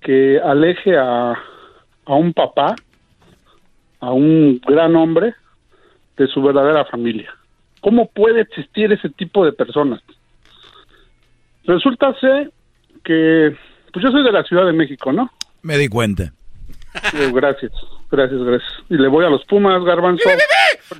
que 0.00 0.40
aleje 0.40 0.98
a, 0.98 1.30
a 2.04 2.14
un 2.16 2.32
papá, 2.32 2.74
a 4.00 4.10
un 4.10 4.60
gran 4.66 4.96
hombre, 4.96 5.36
de 6.16 6.26
su 6.26 6.42
verdadera 6.42 6.84
familia? 6.86 7.32
¿Cómo 7.80 8.08
puede 8.08 8.40
existir 8.40 8.92
ese 8.92 9.08
tipo 9.10 9.44
de 9.44 9.52
personas? 9.52 10.02
Resulta 11.62 12.12
ser 12.18 12.50
que, 13.04 13.56
pues 13.92 14.04
yo 14.04 14.10
soy 14.10 14.24
de 14.24 14.32
la 14.32 14.42
Ciudad 14.42 14.66
de 14.66 14.72
México, 14.72 15.12
¿no? 15.12 15.30
Me 15.62 15.78
di 15.78 15.86
cuenta. 15.86 16.32
Gracias, 17.32 17.70
gracias, 18.10 18.40
gracias. 18.42 18.70
Y 18.88 18.94
le 18.94 19.08
voy 19.08 19.24
a 19.24 19.28
los 19.30 19.44
Pumas, 19.46 19.82
Garbanzo. 19.84 20.28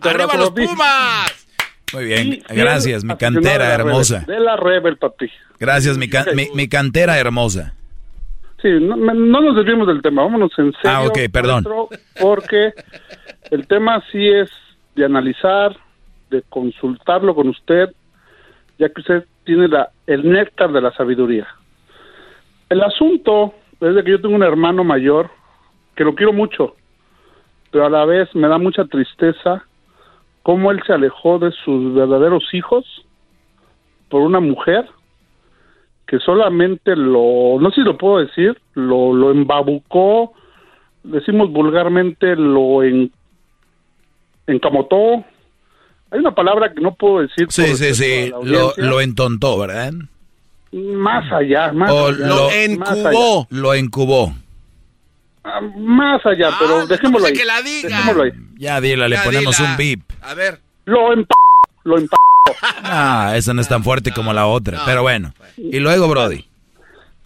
¡Arriba 0.02 0.34
los 0.36 0.50
Pumas! 0.50 1.46
Muy 1.92 2.04
bien, 2.04 2.42
gracias, 2.48 3.02
mi 3.02 3.16
cantera 3.16 3.28
aficionado 3.28 3.58
de 3.62 3.68
la 3.68 3.74
hermosa. 3.74 4.20
Rebel, 4.20 4.38
De 4.38 4.44
la 4.44 4.56
Rebel, 4.56 4.96
papi. 4.96 5.30
Gracias, 5.58 5.98
mi, 5.98 6.08
ca- 6.08 6.26
mi, 6.34 6.46
mi 6.54 6.68
cantera 6.68 7.18
hermosa. 7.18 7.74
Sí, 8.62 8.68
no, 8.80 8.94
no 8.96 9.40
nos 9.40 9.56
desviemos 9.56 9.88
del 9.88 10.00
tema, 10.02 10.22
vámonos 10.22 10.52
en 10.58 10.72
serio. 10.74 10.90
Ah, 10.90 11.02
ok, 11.02 11.18
perdón. 11.32 11.64
porque 12.20 12.72
el 13.50 13.66
tema 13.66 14.02
sí 14.12 14.28
es 14.28 14.50
de 14.94 15.04
analizar, 15.04 15.76
de 16.30 16.42
consultarlo 16.48 17.34
con 17.34 17.48
usted, 17.48 17.88
ya 18.78 18.88
que 18.90 19.00
usted 19.00 19.24
tiene 19.44 19.66
la, 19.66 19.90
el 20.06 20.30
néctar 20.30 20.70
de 20.70 20.80
la 20.82 20.92
sabiduría. 20.92 21.48
El 22.68 22.82
asunto 22.82 23.54
es 23.80 23.94
de 23.96 24.04
que 24.04 24.10
yo 24.12 24.20
tengo 24.20 24.34
un 24.36 24.42
hermano 24.44 24.84
mayor 24.84 25.28
que 25.96 26.04
lo 26.04 26.14
quiero 26.14 26.32
mucho, 26.32 26.76
pero 27.70 27.86
a 27.86 27.90
la 27.90 28.04
vez 28.04 28.34
me 28.34 28.48
da 28.48 28.58
mucha 28.58 28.84
tristeza 28.84 29.64
cómo 30.42 30.70
él 30.70 30.80
se 30.86 30.92
alejó 30.92 31.38
de 31.38 31.52
sus 31.64 31.94
verdaderos 31.94 32.44
hijos 32.52 32.84
por 34.08 34.22
una 34.22 34.40
mujer 34.40 34.88
que 36.06 36.18
solamente 36.18 36.96
lo, 36.96 37.58
no 37.60 37.70
sé 37.70 37.76
si 37.76 37.80
lo 37.82 37.96
puedo 37.96 38.18
decir, 38.18 38.60
lo, 38.74 39.12
lo 39.14 39.30
embabucó, 39.30 40.32
decimos 41.04 41.52
vulgarmente, 41.52 42.34
lo 42.34 42.82
en, 42.82 43.12
encamotó. 44.48 45.24
Hay 46.10 46.18
una 46.18 46.34
palabra 46.34 46.72
que 46.72 46.80
no 46.80 46.94
puedo 46.94 47.20
decir. 47.20 47.46
Sí, 47.50 47.76
sí, 47.76 47.94
sí, 47.94 48.32
lo, 48.42 48.72
lo 48.76 49.00
entontó, 49.00 49.56
¿verdad? 49.60 49.92
Más 50.72 51.30
allá, 51.32 51.72
más 51.72 51.92
O 51.92 52.08
allá. 52.08 52.26
lo, 52.26 52.78
más 52.78 52.90
allá. 52.90 53.46
lo 53.50 53.74
encubó. 53.74 54.32
Ah, 55.52 55.60
Más 55.76 56.24
allá, 56.26 56.50
pero 56.58 56.86
dejémoslo 56.86 57.26
ahí. 57.28 57.32
que 57.34 57.44
la 57.44 57.62
diga. 57.62 57.88
Dejémoslo 57.88 58.22
ahí. 58.24 58.30
Ya 58.58 58.80
dile, 58.80 59.08
le 59.08 59.16
Ya, 59.16 59.24
ponemos 59.24 59.56
dila. 59.56 59.70
un 59.70 59.76
bip. 59.76 60.00
A 60.22 60.34
ver. 60.34 60.58
Lo 60.84 61.12
emp... 61.12 61.30
Lo 61.84 61.98
emp... 61.98 62.10
Ah, 62.82 63.32
esa 63.36 63.54
no 63.54 63.60
es 63.60 63.68
tan 63.68 63.82
fuerte 63.84 64.10
como 64.12 64.32
la 64.32 64.46
otra, 64.46 64.80
pero 64.84 65.02
bueno. 65.02 65.32
Y 65.56 65.78
luego, 65.78 66.08
Brody. 66.08 66.44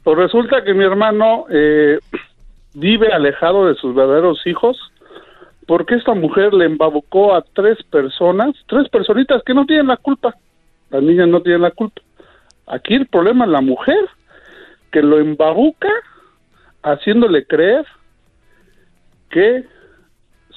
Pues 0.02 0.18
resulta 0.18 0.62
que 0.64 0.74
mi 0.74 0.84
hermano 0.84 1.46
eh, 1.50 1.98
vive 2.74 3.12
alejado 3.12 3.66
de 3.66 3.74
sus 3.76 3.94
verdaderos 3.94 4.40
hijos 4.46 4.76
porque 5.66 5.94
esta 5.94 6.12
mujer 6.14 6.52
le 6.52 6.66
embabucó 6.66 7.34
a 7.34 7.42
tres 7.54 7.78
personas, 7.84 8.54
tres 8.68 8.88
personitas 8.90 9.42
que 9.46 9.54
no 9.54 9.64
tienen 9.64 9.86
la 9.86 9.96
culpa. 9.96 10.34
Las 10.90 11.02
niñas 11.02 11.28
no 11.28 11.40
tienen 11.40 11.62
la 11.62 11.70
culpa. 11.70 12.02
Aquí 12.66 12.94
el 12.94 13.06
problema 13.06 13.46
es 13.46 13.50
la 13.50 13.62
mujer 13.62 14.08
que 14.92 15.00
lo 15.02 15.18
embabuca 15.18 15.88
haciéndole 16.82 17.46
creer 17.46 17.86
que 19.34 19.64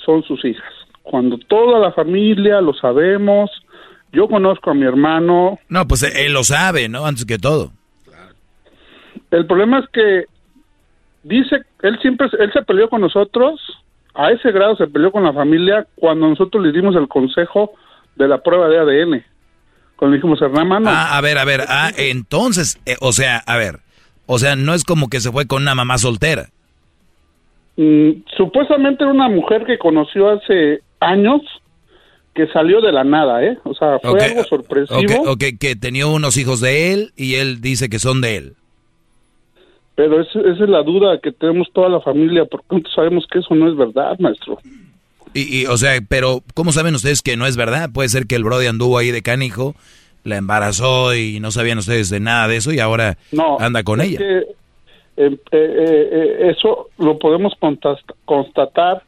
son 0.06 0.22
sus 0.24 0.46
hijas, 0.46 0.72
cuando 1.02 1.38
toda 1.40 1.80
la 1.80 1.92
familia 1.92 2.62
lo 2.62 2.74
sabemos. 2.74 3.50
Yo 4.14 4.28
conozco 4.28 4.70
a 4.70 4.74
mi 4.74 4.86
hermano. 4.86 5.60
No, 5.68 5.88
pues 5.88 6.04
él 6.04 6.32
lo 6.32 6.44
sabe, 6.44 6.88
¿no? 6.88 7.06
Antes 7.06 7.26
que 7.26 7.40
todo. 7.40 7.72
El 9.32 9.46
problema 9.48 9.80
es 9.80 9.86
que 9.92 10.26
dice, 11.24 11.58
él 11.82 12.00
siempre, 12.02 12.28
él 12.40 12.52
se 12.54 12.62
peleó 12.62 12.88
con 12.88 13.02
nosotros, 13.02 13.60
a 14.14 14.32
ese 14.32 14.52
grado 14.52 14.78
se 14.78 14.88
peleó 14.88 15.12
con 15.12 15.24
la 15.24 15.34
familia 15.34 15.88
cuando 15.96 16.30
nosotros 16.30 16.64
le 16.64 16.72
dimos 16.72 16.96
el 16.96 17.08
consejo 17.08 17.74
de 18.16 18.28
la 18.28 18.42
prueba 18.42 18.70
de 18.70 18.80
ADN. 18.80 19.26
Cuando 19.98 20.16
dijimos, 20.16 20.42
Hernán, 20.42 20.84
no. 20.84 20.90
Ah, 20.90 21.18
a 21.18 21.22
ver, 21.22 21.38
a 21.40 21.46
ver, 21.46 21.66
ah, 21.68 21.92
entonces, 21.98 22.80
eh, 22.86 22.96
o 23.02 23.12
sea, 23.12 23.40
a 23.46 23.58
ver, 23.58 23.80
o 24.28 24.38
sea, 24.38 24.56
no 24.56 24.74
es 24.74 24.84
como 24.84 25.10
que 25.10 25.20
se 25.20 25.32
fue 25.32 25.48
con 25.48 25.64
una 25.64 25.76
mamá 25.76 25.98
soltera. 25.98 26.50
Mm, 27.78 28.24
supuestamente 28.36 29.04
era 29.04 29.14
una 29.14 29.30
mujer 29.30 29.64
que 29.64 29.78
conoció 29.78 30.30
hace 30.32 30.82
años 31.00 31.42
que 32.34 32.48
salió 32.48 32.82
de 32.82 32.92
la 32.92 33.04
nada, 33.04 33.44
¿eh? 33.44 33.58
O 33.64 33.74
sea, 33.74 34.00
fue 34.00 34.24
algo 34.24 34.44
sorpresivo. 34.44 35.32
Ok, 35.32 35.44
que 35.60 35.76
tenía 35.76 36.06
unos 36.06 36.38
hijos 36.38 36.60
de 36.60 36.94
él 36.94 37.12
y 37.16 37.36
él 37.36 37.62
dice 37.62 37.90
que 37.90 38.00
son 38.00 38.22
de 38.22 38.38
él. 38.38 38.54
Pero 39.96 40.22
esa 40.22 40.40
es 40.42 40.60
la 40.70 40.84
duda 40.84 41.20
que 41.20 41.32
tenemos 41.32 41.68
toda 41.74 41.90
la 41.90 42.00
familia, 42.02 42.46
porque 42.46 42.84
sabemos 42.94 43.26
que 43.32 43.40
eso 43.40 43.56
no 43.56 43.68
es 43.68 43.76
verdad, 43.76 44.18
maestro. 44.20 44.60
Y, 45.34 45.62
y, 45.62 45.66
o 45.66 45.78
sea, 45.78 46.00
pero 46.08 46.44
¿cómo 46.54 46.72
saben 46.72 46.94
ustedes 46.94 47.24
que 47.24 47.38
no 47.38 47.48
es 47.48 47.58
verdad? 47.58 47.90
Puede 47.92 48.10
ser 48.10 48.28
que 48.28 48.36
el 48.36 48.44
Brody 48.44 48.68
anduvo 48.68 49.00
ahí 49.00 49.10
de 49.10 49.24
canijo, 49.24 49.76
la 50.24 50.38
embarazó 50.38 51.16
y 51.16 51.40
no 51.40 51.50
sabían 51.50 51.80
ustedes 51.80 52.10
de 52.10 52.20
nada 52.20 52.48
de 52.48 52.58
eso 52.58 52.72
y 52.72 52.80
ahora 52.80 53.18
anda 53.60 53.82
con 53.84 54.02
ella. 54.02 54.20
Que, 54.20 54.44
eh, 55.18 55.36
eh, 55.52 56.10
eh, 56.12 56.52
eso 56.52 56.90
lo 57.00 57.18
podemos 57.18 57.54
constatar 58.26 59.02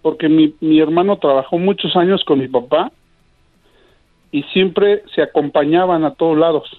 porque 0.00 0.28
mi, 0.28 0.54
mi 0.60 0.80
hermano 0.80 1.18
trabajó 1.18 1.58
muchos 1.58 1.96
años 1.96 2.22
con 2.24 2.38
mi 2.38 2.46
papá 2.46 2.92
y 4.30 4.44
siempre 4.44 5.02
se 5.12 5.22
acompañaban 5.22 6.04
a 6.04 6.14
todos 6.14 6.38
lados. 6.38 6.70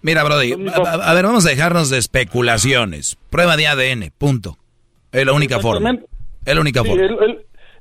Mira, 0.00 0.22
Brody, 0.22 0.52
a, 0.52 1.12
ver, 1.12 1.24
vamos 1.24 1.44
a 1.44 1.50
dejarnos 1.50 1.90
de 1.90 1.98
especulaciones. 1.98 3.18
Prueba 3.30 3.56
de 3.56 3.66
ADN, 3.66 4.12
punto. 4.16 4.56
Es 5.10 5.26
la 5.26 5.32
única 5.32 5.58
forma. 5.58 5.98
Es 6.46 6.54
la 6.54 6.60
única 6.60 6.84
forma. 6.84 7.02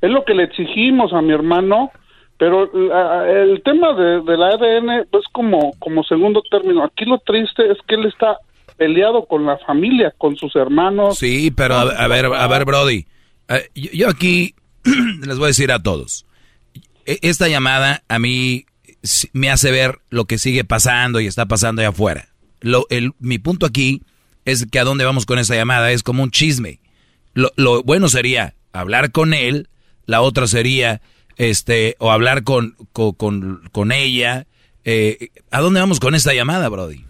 es 0.01 0.09
lo 0.09 0.25
que 0.25 0.33
le 0.33 0.43
exigimos 0.43 1.13
a 1.13 1.21
mi 1.21 1.31
hermano, 1.31 1.91
pero 2.37 2.63
el 2.63 3.61
tema 3.61 3.93
de, 3.93 4.37
la 4.37 4.47
ADN 4.47 4.89
es 5.11 5.27
como, 5.31 5.73
como 5.77 6.03
segundo 6.03 6.41
término. 6.49 6.83
Aquí 6.83 7.05
lo 7.05 7.19
triste 7.19 7.71
es 7.71 7.77
que 7.87 7.95
él 7.95 8.05
está 8.05 8.39
peleado 8.79 9.25
con 9.25 9.45
la 9.45 9.57
familia, 9.59 10.13
con 10.17 10.37
sus 10.37 10.55
hermanos. 10.55 11.19
Sí, 11.19 11.51
pero 11.51 11.75
a, 11.75 12.07
ver, 12.07 12.25
a 12.25 12.47
ver, 12.47 12.65
Brody. 12.65 13.05
Eh, 13.49 13.69
yo 13.93 14.09
aquí 14.09 14.55
les 15.25 15.37
voy 15.37 15.45
a 15.45 15.47
decir 15.47 15.71
a 15.71 15.83
todos. 15.83 16.25
E, 17.05 17.19
esta 17.21 17.49
llamada 17.49 18.03
a 18.07 18.17
mí 18.17 18.65
me 19.33 19.51
hace 19.51 19.71
ver 19.71 19.99
lo 20.09 20.25
que 20.25 20.37
sigue 20.37 20.63
pasando 20.63 21.19
y 21.19 21.27
está 21.27 21.45
pasando 21.45 21.81
allá 21.81 21.89
afuera. 21.89 22.29
Lo, 22.61 22.85
el, 22.89 23.11
mi 23.19 23.37
punto 23.37 23.65
aquí 23.65 24.01
es 24.45 24.65
que 24.65 24.79
a 24.79 24.85
dónde 24.85 25.05
vamos 25.05 25.25
con 25.25 25.39
esa 25.39 25.55
llamada 25.55 25.91
es 25.91 26.01
como 26.01 26.23
un 26.23 26.31
chisme. 26.31 26.79
Lo, 27.33 27.51
lo 27.57 27.83
bueno 27.83 28.07
sería 28.07 28.55
hablar 28.71 29.11
con 29.11 29.33
él, 29.33 29.67
la 30.05 30.21
otra 30.21 30.47
sería 30.47 31.01
este 31.35 31.95
o 31.99 32.11
hablar 32.11 32.43
con, 32.43 32.77
con, 32.93 33.61
con, 33.71 33.91
ella. 33.91 34.47
Eh, 34.85 35.29
¿A 35.51 35.59
dónde 35.59 35.81
vamos 35.81 35.99
con 35.99 36.15
esta 36.15 36.33
llamada, 36.33 36.69
Brody? 36.69 37.08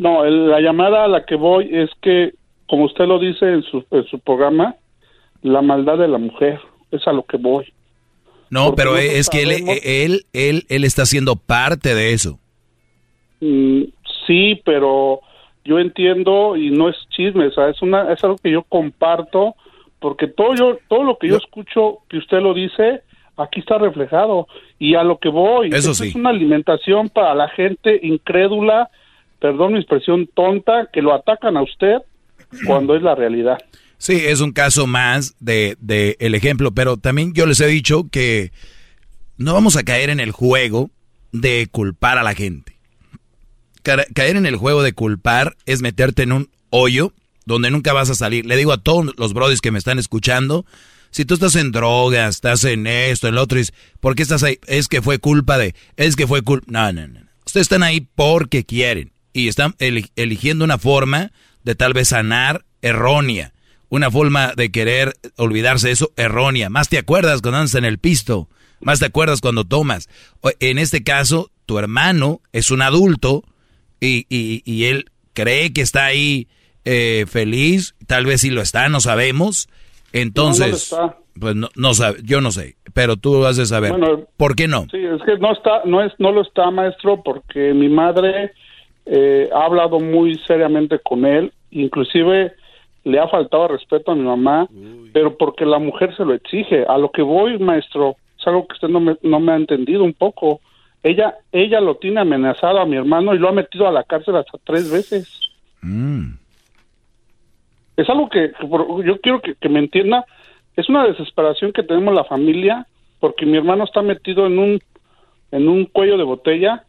No, 0.00 0.24
la 0.24 0.62
llamada 0.62 1.04
a 1.04 1.08
la 1.08 1.26
que 1.26 1.34
voy 1.34 1.68
es 1.70 1.90
que, 2.00 2.32
como 2.66 2.86
usted 2.86 3.04
lo 3.04 3.18
dice 3.18 3.44
en 3.44 3.62
su, 3.64 3.84
en 3.90 4.04
su 4.06 4.18
programa, 4.18 4.74
la 5.42 5.60
maldad 5.60 5.98
de 5.98 6.08
la 6.08 6.16
mujer, 6.16 6.58
es 6.90 7.06
a 7.06 7.12
lo 7.12 7.22
que 7.24 7.36
voy. 7.36 7.70
No, 8.48 8.74
pero 8.74 8.96
es 8.96 9.28
que 9.28 9.42
él, 9.42 9.50
él, 9.84 10.24
él, 10.32 10.64
él 10.70 10.84
está 10.84 11.04
siendo 11.04 11.36
parte 11.36 11.94
de 11.94 12.14
eso. 12.14 12.38
Mm, 13.40 13.82
sí, 14.26 14.58
pero 14.64 15.20
yo 15.66 15.78
entiendo 15.78 16.56
y 16.56 16.70
no 16.70 16.88
es 16.88 16.96
chisme, 17.10 17.48
o 17.48 17.52
sea, 17.52 17.68
es 17.68 17.82
una 17.82 18.10
es 18.10 18.24
algo 18.24 18.36
que 18.38 18.50
yo 18.50 18.62
comparto 18.62 19.54
porque 19.98 20.28
todo 20.28 20.54
yo 20.54 20.78
todo 20.88 21.04
lo 21.04 21.18
que 21.18 21.28
yo 21.28 21.36
escucho 21.36 21.98
que 22.08 22.16
usted 22.16 22.40
lo 22.40 22.54
dice 22.54 23.02
aquí 23.36 23.60
está 23.60 23.76
reflejado 23.76 24.48
y 24.78 24.94
a 24.94 25.04
lo 25.04 25.18
que 25.18 25.28
voy 25.28 25.68
eso 25.68 25.92
sí. 25.92 26.08
es 26.08 26.14
una 26.14 26.30
alimentación 26.30 27.10
para 27.10 27.34
la 27.34 27.48
gente 27.50 28.00
incrédula, 28.02 28.88
perdón 29.40 29.72
mi 29.72 29.78
expresión 29.78 30.28
tonta 30.34 30.88
que 30.92 31.02
lo 31.02 31.14
atacan 31.14 31.56
a 31.56 31.62
usted 31.62 31.98
cuando 32.66 32.94
es 32.94 33.02
la 33.02 33.14
realidad. 33.14 33.58
Sí, 33.98 34.14
es 34.14 34.40
un 34.40 34.52
caso 34.52 34.86
más 34.86 35.34
de, 35.40 35.76
de, 35.80 36.16
el 36.20 36.34
ejemplo, 36.34 36.72
pero 36.72 36.96
también 36.96 37.34
yo 37.34 37.46
les 37.46 37.60
he 37.60 37.66
dicho 37.66 38.08
que 38.10 38.52
no 39.36 39.54
vamos 39.54 39.76
a 39.76 39.82
caer 39.82 40.10
en 40.10 40.20
el 40.20 40.32
juego 40.32 40.90
de 41.32 41.68
culpar 41.70 42.18
a 42.18 42.22
la 42.22 42.34
gente. 42.34 42.76
Caer 43.82 44.36
en 44.36 44.46
el 44.46 44.56
juego 44.56 44.82
de 44.82 44.92
culpar 44.92 45.56
es 45.66 45.80
meterte 45.80 46.22
en 46.22 46.32
un 46.32 46.50
hoyo 46.70 47.12
donde 47.46 47.70
nunca 47.70 47.92
vas 47.92 48.10
a 48.10 48.14
salir. 48.14 48.46
Le 48.46 48.56
digo 48.56 48.72
a 48.72 48.82
todos 48.82 49.14
los 49.16 49.32
brodis 49.32 49.60
que 49.60 49.70
me 49.70 49.78
están 49.78 49.98
escuchando, 49.98 50.66
si 51.10 51.24
tú 51.24 51.34
estás 51.34 51.56
en 51.56 51.72
drogas, 51.72 52.36
estás 52.36 52.64
en 52.64 52.86
esto, 52.86 53.28
en 53.28 53.34
lo 53.34 53.42
otro, 53.42 53.60
¿por 54.00 54.14
qué 54.14 54.22
estás 54.22 54.42
ahí? 54.42 54.58
Es 54.66 54.88
que 54.88 55.02
fue 55.02 55.18
culpa 55.18 55.58
de, 55.58 55.74
es 55.96 56.16
que 56.16 56.26
fue 56.26 56.42
culpa... 56.42 56.66
No, 56.70 56.92
no, 56.92 57.08
no. 57.08 57.20
Ustedes 57.44 57.64
están 57.64 57.82
ahí 57.82 58.06
porque 58.14 58.64
quieren 58.64 59.12
y 59.32 59.48
están 59.48 59.74
eligiendo 59.78 60.64
una 60.64 60.78
forma 60.78 61.32
de 61.64 61.74
tal 61.74 61.92
vez 61.92 62.08
sanar 62.08 62.64
errónea 62.82 63.52
una 63.90 64.10
forma 64.10 64.52
de 64.56 64.70
querer 64.70 65.12
olvidarse 65.36 65.88
de 65.88 65.92
eso 65.92 66.12
errónea. 66.16 66.70
Más 66.70 66.88
te 66.88 66.96
acuerdas 66.96 67.42
cuando 67.42 67.58
andas 67.58 67.74
en 67.74 67.84
el 67.84 67.98
pisto, 67.98 68.48
más 68.80 69.00
te 69.00 69.06
acuerdas 69.06 69.40
cuando 69.40 69.64
tomas. 69.64 70.08
En 70.60 70.78
este 70.78 71.02
caso, 71.02 71.50
tu 71.66 71.78
hermano 71.78 72.40
es 72.52 72.70
un 72.70 72.82
adulto 72.82 73.42
y, 74.00 74.26
y, 74.30 74.84
él 74.84 75.10
cree 75.34 75.72
que 75.74 75.82
está 75.82 76.06
ahí 76.06 76.48
eh, 76.86 77.26
feliz, 77.28 77.94
tal 78.06 78.24
vez 78.24 78.40
sí 78.40 78.50
lo 78.50 78.62
está, 78.62 78.88
no 78.88 79.00
sabemos. 79.00 79.68
Entonces, 80.12 80.94
pues 81.38 81.54
no, 81.54 81.68
no 81.74 81.92
sabe, 81.92 82.20
yo 82.22 82.40
no 82.40 82.52
sé, 82.52 82.76
pero 82.94 83.16
tú 83.16 83.40
vas 83.40 83.58
a 83.58 83.66
saber. 83.66 83.92
¿Por 84.36 84.54
qué 84.56 84.68
no? 84.68 84.86
Sí, 84.90 84.98
es 84.98 85.20
que 85.26 85.36
no 85.38 85.52
está, 85.52 85.82
no 85.84 86.02
es, 86.02 86.12
no 86.18 86.32
lo 86.32 86.42
está, 86.42 86.70
maestro, 86.70 87.22
porque 87.22 87.74
mi 87.74 87.88
madre 87.88 88.52
eh, 89.12 89.50
ha 89.52 89.64
hablado 89.64 89.98
muy 89.98 90.38
seriamente 90.46 91.00
con 91.00 91.26
él, 91.26 91.52
inclusive 91.72 92.52
le 93.02 93.18
ha 93.18 93.26
faltado 93.26 93.66
respeto 93.66 94.12
a 94.12 94.14
mi 94.14 94.22
mamá, 94.22 94.68
pero 95.12 95.36
porque 95.36 95.66
la 95.66 95.80
mujer 95.80 96.14
se 96.16 96.24
lo 96.24 96.32
exige. 96.32 96.84
A 96.86 96.96
lo 96.96 97.10
que 97.10 97.22
voy, 97.22 97.58
maestro, 97.58 98.14
es 98.38 98.46
algo 98.46 98.68
que 98.68 98.74
usted 98.74 98.88
no 98.88 99.00
me, 99.00 99.16
no 99.22 99.40
me 99.40 99.50
ha 99.50 99.56
entendido 99.56 100.04
un 100.04 100.12
poco. 100.12 100.60
Ella, 101.02 101.34
ella 101.50 101.80
lo 101.80 101.96
tiene 101.96 102.20
amenazado 102.20 102.78
a 102.78 102.86
mi 102.86 102.94
hermano 102.94 103.34
y 103.34 103.38
lo 103.38 103.48
ha 103.48 103.52
metido 103.52 103.88
a 103.88 103.92
la 103.92 104.04
cárcel 104.04 104.36
hasta 104.36 104.58
tres 104.62 104.88
veces. 104.92 105.40
Mm. 105.82 106.34
Es 107.96 108.08
algo 108.08 108.28
que, 108.28 108.52
yo 109.04 109.20
quiero 109.20 109.40
que, 109.40 109.56
que, 109.56 109.68
me 109.68 109.80
entienda. 109.80 110.24
Es 110.76 110.88
una 110.88 111.04
desesperación 111.04 111.72
que 111.72 111.82
tenemos 111.82 112.14
la 112.14 112.24
familia 112.24 112.86
porque 113.18 113.44
mi 113.44 113.56
hermano 113.56 113.82
está 113.82 114.02
metido 114.02 114.46
en 114.46 114.56
un, 114.60 114.80
en 115.50 115.68
un 115.68 115.86
cuello 115.86 116.16
de 116.16 116.22
botella 116.22 116.84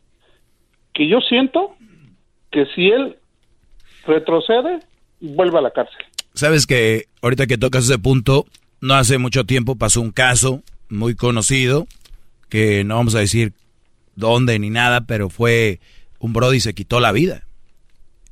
que 0.94 1.08
yo 1.08 1.20
siento 1.22 1.76
que 2.52 2.66
si 2.76 2.88
él 2.90 3.18
retrocede, 4.06 4.80
vuelva 5.20 5.60
a 5.60 5.64
la 5.64 5.72
cárcel. 5.72 6.06
Sabes 6.34 6.66
que 6.66 7.08
ahorita 7.22 7.48
que 7.48 7.58
tocas 7.58 7.86
ese 7.86 8.00
punto, 8.00 8.46
no 8.80 8.96
hace 8.96 9.18
mucho 9.18 9.46
tiempo 9.46 9.76
pasó 9.76 10.02
un 10.02 10.12
caso 10.12 10.64
muy 10.90 11.16
conocido, 11.16 11.88
que 12.50 12.84
no 12.84 12.96
vamos 12.96 13.16
a 13.16 13.20
decir 13.20 13.54
dónde 14.16 14.58
ni 14.60 14.70
nada, 14.70 15.02
pero 15.02 15.30
fue 15.30 15.80
un 16.20 16.34
Brody 16.34 16.60
se 16.60 16.74
quitó 16.74 17.00
la 17.00 17.12
vida. 17.12 17.44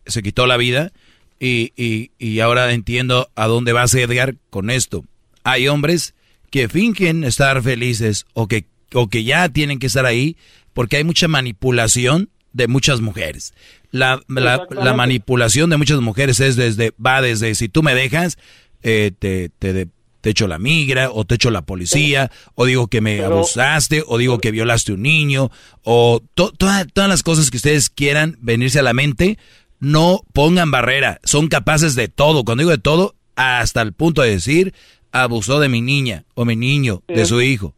Se 0.05 0.21
quitó 0.23 0.47
la 0.47 0.57
vida 0.57 0.91
y, 1.39 1.71
y, 1.75 2.11
y 2.17 2.39
ahora 2.39 2.71
entiendo 2.73 3.29
a 3.35 3.47
dónde 3.47 3.73
vas 3.73 3.93
llegar 3.93 4.35
con 4.49 4.69
esto. 4.69 5.05
Hay 5.43 5.67
hombres 5.67 6.15
que 6.51 6.67
fingen 6.67 7.23
estar 7.23 7.61
felices 7.61 8.25
o 8.33 8.47
que, 8.47 8.65
o 8.93 9.07
que 9.07 9.23
ya 9.23 9.49
tienen 9.49 9.79
que 9.79 9.87
estar 9.87 10.05
ahí 10.05 10.35
porque 10.73 10.97
hay 10.97 11.03
mucha 11.03 11.27
manipulación 11.27 12.29
de 12.53 12.67
muchas 12.67 13.01
mujeres. 13.01 13.53
La, 13.91 14.21
la, 14.27 14.93
manipulación 14.93 15.69
de 15.69 15.77
muchas 15.77 15.99
mujeres 15.99 16.39
es 16.39 16.55
desde, 16.55 16.93
va 17.03 17.21
desde 17.21 17.55
si 17.55 17.69
tú 17.69 17.81
me 17.81 17.95
dejas, 17.95 18.37
eh, 18.83 19.11
te, 19.17 19.49
te, 19.49 19.87
te, 20.21 20.29
echo 20.29 20.47
la 20.47 20.59
migra, 20.59 21.09
o 21.11 21.25
te 21.25 21.35
echo 21.35 21.49
la 21.49 21.63
policía, 21.63 22.29
o 22.53 22.65
digo 22.65 22.87
que 22.87 23.01
me 23.01 23.23
abusaste, 23.23 24.03
o 24.05 24.19
digo 24.19 24.37
que 24.37 24.51
violaste 24.51 24.93
un 24.93 25.01
niño, 25.01 25.49
o 25.83 26.21
todas 26.35 26.85
las 26.95 27.23
cosas 27.23 27.49
que 27.49 27.57
ustedes 27.57 27.89
quieran 27.89 28.37
venirse 28.41 28.79
a 28.79 28.83
la 28.83 28.93
mente, 28.93 29.39
no 29.79 30.21
pongan 30.33 30.69
barrera, 30.69 31.19
son 31.23 31.47
capaces 31.47 31.95
de 31.95 32.09
todo, 32.09 32.43
cuando 32.43 32.61
digo 32.61 32.71
de 32.71 32.77
todo, 32.77 33.15
hasta 33.35 33.81
el 33.81 33.93
punto 33.93 34.21
de 34.21 34.31
decir, 34.31 34.73
abusó 35.11 35.59
de 35.59 35.69
mi 35.69 35.81
niña 35.81 36.25
o 36.35 36.45
mi 36.45 36.55
niño, 36.55 37.01
de 37.07 37.25
su 37.25 37.41
hijo. 37.41 37.73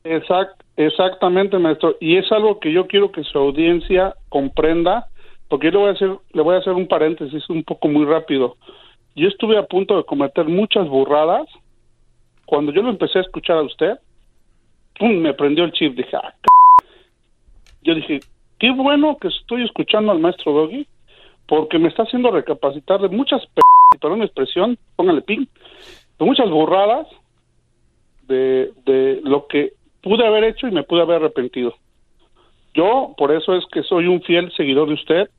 Exactamente, 0.78 1.58
maestro. 1.60 1.96
Y 2.00 2.18
es 2.18 2.32
algo 2.32 2.60
que 2.60 2.72
yo 2.72 2.88
quiero 2.88 3.12
que 3.12 3.24
su 3.24 3.38
audiencia 3.38 4.16
comprenda, 4.30 5.08
porque 5.52 5.68
yo 5.68 5.72
le 5.72 5.78
voy 5.80 5.90
a 5.90 5.92
hacer, 5.92 6.18
le 6.32 6.42
voy 6.42 6.56
a 6.56 6.60
hacer 6.60 6.72
un 6.72 6.88
paréntesis 6.88 7.50
un 7.50 7.62
poco 7.66 7.90
muy 7.90 8.06
rápido. 8.06 8.56
Yo 9.18 9.28
estuve 9.28 9.58
a 9.58 9.66
punto 9.66 9.98
de 9.98 10.06
cometer 10.06 10.46
muchas 10.46 10.88
burradas 10.88 11.46
cuando 12.46 12.72
yo 12.72 12.82
lo 12.82 12.90
empecé 12.90 13.20
a 13.20 13.24
escuchar 13.24 13.58
a 13.58 13.64
usted 13.64 14.00
pum, 14.98 15.18
me 15.18 15.34
prendió 15.34 15.66
el 15.66 15.74
chip. 15.74 15.94
Dije, 15.94 16.16
ah, 16.16 16.34
yo 17.82 17.96
dije, 17.96 18.22
qué 18.60 18.72
bueno 18.72 19.18
que 19.20 19.28
estoy 19.28 19.66
escuchando 19.66 20.14
al 20.14 20.20
maestro 20.20 20.54
Doggy, 20.54 20.88
porque 21.48 21.80
me 21.80 21.90
está 21.90 22.04
haciendo 22.04 22.32
recapacitar 22.32 23.02
de 23.02 23.10
muchas, 23.10 23.46
p 23.48 23.62
perdón 24.00 24.20
la 24.20 24.26
expresión, 24.26 24.78
póngale 24.96 25.22
ping, 25.22 25.48
de 26.18 26.26
muchas 26.26 26.50
burradas 26.50 27.08
de, 28.30 28.72
de 28.86 29.20
lo 29.26 29.48
que 29.48 29.74
pude 30.02 30.26
haber 30.26 30.46
hecho 30.46 30.70
y 30.70 30.72
me 30.72 30.84
pude 30.84 31.02
haber 31.02 31.18
arrepentido. 31.18 31.76
Yo, 32.74 33.14
por 33.18 33.34
eso 33.34 33.54
es 33.54 33.66
que 33.66 33.84
soy 33.84 34.08
un 34.08 34.22
fiel 34.22 34.50
seguidor 34.56 34.88
de 34.88 34.94
usted, 34.94 35.30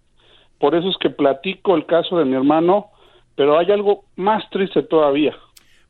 por 0.63 0.77
eso 0.77 0.89
es 0.89 0.97
que 1.01 1.11
platico 1.11 1.75
el 1.75 1.87
caso 1.87 2.17
de 2.17 2.25
mi 2.25 2.37
hermano, 2.37 2.87
pero 3.35 3.59
hay 3.59 3.73
algo 3.73 4.05
más 4.15 4.49
triste 4.51 4.85
todavía. 4.85 5.35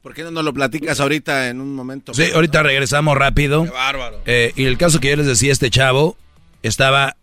¿Por 0.00 0.14
qué 0.14 0.22
no 0.22 0.30
nos 0.30 0.44
lo 0.44 0.54
platicas 0.54 0.98
ahorita 0.98 1.50
en 1.50 1.60
un 1.60 1.74
momento? 1.74 2.14
Sí, 2.14 2.30
ahorita 2.34 2.62
regresamos 2.62 3.14
rápido. 3.18 3.64
Qué 3.64 3.70
bárbaro. 3.70 4.20
Eh, 4.24 4.54
y 4.56 4.64
el 4.64 4.78
caso 4.78 4.98
que 4.98 5.10
yo 5.10 5.16
les 5.16 5.26
decía, 5.26 5.52
este 5.52 5.68
chavo 5.68 6.16
estaba 6.62 7.16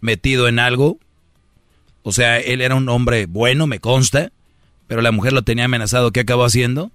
metido 0.00 0.46
en 0.46 0.60
algo. 0.60 0.98
O 2.04 2.12
sea, 2.12 2.38
él 2.38 2.60
era 2.60 2.76
un 2.76 2.88
hombre 2.88 3.26
bueno, 3.26 3.66
me 3.66 3.80
consta, 3.80 4.30
pero 4.86 5.02
la 5.02 5.10
mujer 5.10 5.32
lo 5.32 5.42
tenía 5.42 5.64
amenazado. 5.64 6.12
¿Qué 6.12 6.20
acabó 6.20 6.44
haciendo? 6.44 6.92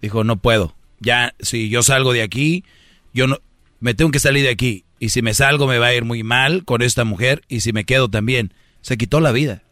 Dijo, 0.00 0.24
no 0.24 0.36
puedo. 0.36 0.74
Ya, 0.98 1.34
si 1.40 1.68
yo 1.68 1.82
salgo 1.82 2.14
de 2.14 2.22
aquí, 2.22 2.64
yo 3.12 3.26
no, 3.26 3.36
me 3.80 3.92
tengo 3.92 4.12
que 4.12 4.18
salir 4.18 4.44
de 4.44 4.50
aquí. 4.50 4.86
Y 4.98 5.10
si 5.10 5.20
me 5.20 5.34
salgo 5.34 5.66
me 5.66 5.78
va 5.78 5.88
a 5.88 5.94
ir 5.94 6.06
muy 6.06 6.22
mal 6.22 6.64
con 6.64 6.80
esta 6.80 7.04
mujer 7.04 7.42
y 7.48 7.60
si 7.60 7.74
me 7.74 7.84
quedo 7.84 8.08
también. 8.08 8.54
Se 8.86 8.96
quitó 8.96 9.18
la 9.18 9.32
vida. 9.32 9.64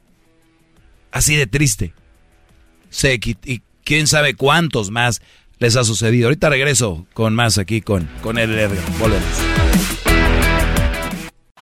Así 1.12 1.36
de 1.36 1.46
triste. 1.46 1.94
Se 2.90 3.14
y 3.14 3.62
quién 3.84 4.08
sabe 4.08 4.34
cuántos 4.34 4.90
más 4.90 5.22
les 5.60 5.76
ha 5.76 5.84
sucedido. 5.84 6.26
Ahorita 6.26 6.48
regreso 6.48 7.06
con 7.14 7.32
más 7.32 7.56
aquí 7.58 7.80
con, 7.80 8.10
con 8.22 8.38
el 8.38 8.58
Edgar. 8.58 8.82
Volvemos. 8.98 9.28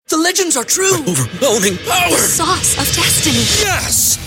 The 0.10 0.18
legends 0.18 0.58
are 0.58 0.66
true. 0.66 0.94
overwhelming 1.08 1.78
power. 1.88 2.10
The 2.10 2.18
sauce 2.18 2.78
of 2.78 2.94
destiny. 2.94 3.38
Yes. 3.38 4.27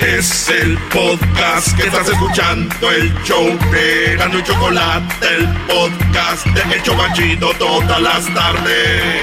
Es 0.00 0.48
el 0.48 0.78
podcast 0.92 1.76
que 1.76 1.88
estás 1.88 2.08
escuchando, 2.08 2.90
el 2.92 3.12
show 3.24 3.46
de 3.72 4.16
Gano 4.16 4.38
y 4.38 4.42
Chocolate, 4.44 5.26
el 5.36 5.46
podcast 5.66 6.46
de 6.46 6.76
El 6.76 6.82
Chocachito 6.82 7.50
todas 7.58 8.00
las 8.00 8.32
tardes. 8.32 9.22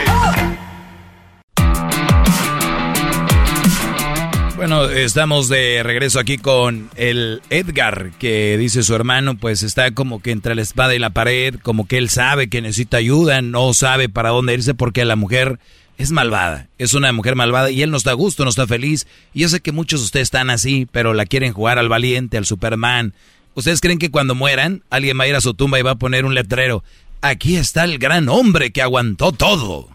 Bueno, 4.58 4.86
estamos 4.90 5.48
de 5.48 5.82
regreso 5.82 6.20
aquí 6.20 6.38
con 6.38 6.90
el 6.98 7.42
Edgar, 7.50 8.12
que 8.20 8.58
dice 8.58 8.84
su 8.84 8.94
hermano, 8.96 9.38
pues 9.38 9.64
está 9.64 9.92
como 9.92 10.22
que 10.22 10.32
entre 10.32 10.56
la 10.56 10.62
espada 10.62 10.94
y 10.94 11.00
la 11.00 11.12
pared, 11.12 11.56
como 11.62 11.88
que 11.88 11.98
él 11.98 12.10
sabe 12.10 12.50
que 12.50 12.62
necesita 12.62 12.98
ayuda, 12.98 13.42
no 13.42 13.74
sabe 13.74 14.10
para 14.10 14.30
dónde 14.30 14.54
irse 14.54 14.74
porque 14.74 15.06
la 15.06 15.16
mujer 15.16 15.60
es 15.98 16.12
malvada, 16.12 16.68
es 16.78 16.94
una 16.94 17.12
mujer 17.14 17.36
malvada 17.36 17.72
y 17.72 17.82
él 17.82 17.92
no 17.92 17.98
está 17.98 18.12
a 18.12 18.16
gusto, 18.16 18.44
no 18.44 18.50
está 18.50 18.68
feliz. 18.68 19.08
Y 19.34 19.42
yo 19.42 19.50
sé 19.50 19.62
que 19.62 19.72
muchos 19.72 20.02
de 20.02 20.06
ustedes 20.06 20.26
están 20.26 20.50
así, 20.50 20.88
pero 20.92 21.14
la 21.14 21.26
quieren 21.26 21.54
jugar 21.54 21.80
al 21.80 21.90
valiente, 21.90 22.38
al 22.38 22.46
Superman. 22.46 23.14
¿Ustedes 23.54 23.80
creen 23.80 24.00
que 24.00 24.12
cuando 24.12 24.36
mueran 24.36 24.84
alguien 24.90 25.18
va 25.18 25.24
a 25.24 25.28
ir 25.28 25.36
a 25.36 25.42
su 25.42 25.54
tumba 25.54 25.80
y 25.80 25.84
va 25.84 25.92
a 25.92 25.96
poner 25.96 26.26
un 26.26 26.34
letrero? 26.34 26.84
Aquí 27.22 27.56
está 27.56 27.86
el 27.86 27.98
gran 27.98 28.28
hombre 28.28 28.72
que 28.72 28.82
aguantó 28.82 29.32
todo. 29.32 29.90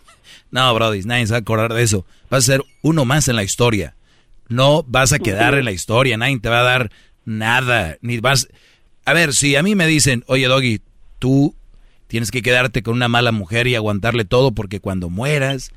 No, 0.51 0.75
Brody, 0.75 1.03
nadie 1.03 1.27
se 1.27 1.33
va 1.33 1.39
a 1.39 1.41
acordar 1.41 1.75
de 1.75 1.83
eso. 1.83 2.07
Vas 2.31 2.45
a 2.45 2.53
ser 2.53 2.63
uno 2.83 3.05
más 3.05 3.29
en 3.29 3.37
la 3.37 3.45
historia. 3.45 3.95
No 4.49 4.83
vas 4.83 5.13
a 5.13 5.19
quedar 5.19 5.55
en 5.55 5.65
la 5.65 5.73
historia, 5.73 6.17
nadie 6.17 6.41
te 6.41 6.49
va 6.49 6.61
a 6.61 6.65
dar 6.65 6.91
nada. 7.25 7.99
Ni 8.01 8.19
vas. 8.19 8.49
A 9.05 9.13
ver, 9.13 9.35
si 9.35 9.55
a 9.55 9.63
mí 9.63 9.75
me 9.75 9.87
dicen, 9.87 10.25
oye, 10.27 10.49
Doggy, 10.49 10.81
tú 11.19 11.55
tienes 12.09 12.33
que 12.33 12.43
quedarte 12.43 12.83
con 12.83 12.95
una 12.95 13.07
mala 13.07 13.31
mujer 13.31 13.69
y 13.69 13.77
aguantarle 13.77 14.25
todo 14.25 14.51
porque 14.51 14.81
cuando 14.81 15.09
mueras 15.09 15.71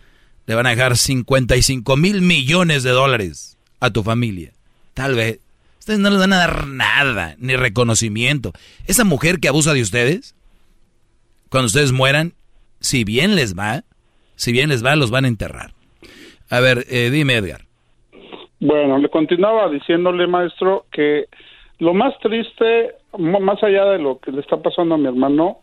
le 0.45 0.55
van 0.55 0.65
a 0.65 0.71
dejar 0.71 0.97
55 0.97 1.95
mil 1.97 2.21
millones 2.21 2.83
de 2.83 2.91
dólares 2.91 3.57
a 3.79 3.91
tu 3.91 4.03
familia. 4.03 4.51
Tal 4.93 5.15
vez. 5.15 5.39
Ustedes 5.79 5.99
no 5.99 6.09
les 6.09 6.19
van 6.19 6.31
a 6.31 6.37
dar 6.37 6.67
nada, 6.67 7.35
ni 7.39 7.57
reconocimiento. 7.57 8.53
Esa 8.87 9.03
mujer 9.03 9.39
que 9.41 9.49
abusa 9.49 9.73
de 9.73 9.81
ustedes, 9.81 10.33
cuando 11.49 11.65
ustedes 11.67 11.91
mueran, 11.91 12.31
si 12.79 13.03
bien 13.03 13.35
les 13.35 13.53
va, 13.57 13.83
si 14.35 14.53
bien 14.53 14.69
les 14.69 14.85
va, 14.85 14.95
los 14.95 15.11
van 15.11 15.25
a 15.25 15.27
enterrar. 15.27 15.71
A 16.49 16.61
ver, 16.61 16.85
eh, 16.89 17.09
dime, 17.09 17.35
Edgar. 17.35 17.61
Bueno, 18.61 18.97
le 18.97 19.09
continuaba 19.09 19.69
diciéndole, 19.69 20.25
maestro, 20.25 20.85
que 20.89 21.25
lo 21.79 21.93
más 21.93 22.17
triste, 22.19 22.95
más 23.17 23.61
allá 23.61 23.83
de 23.85 23.99
lo 23.99 24.19
que 24.19 24.31
le 24.31 24.39
está 24.39 24.55
pasando 24.55 24.95
a 24.95 24.97
mi 24.97 25.07
hermano, 25.07 25.57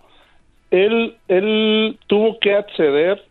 él, 0.70 1.16
él 1.28 1.98
tuvo 2.08 2.38
que 2.40 2.54
acceder, 2.54 3.24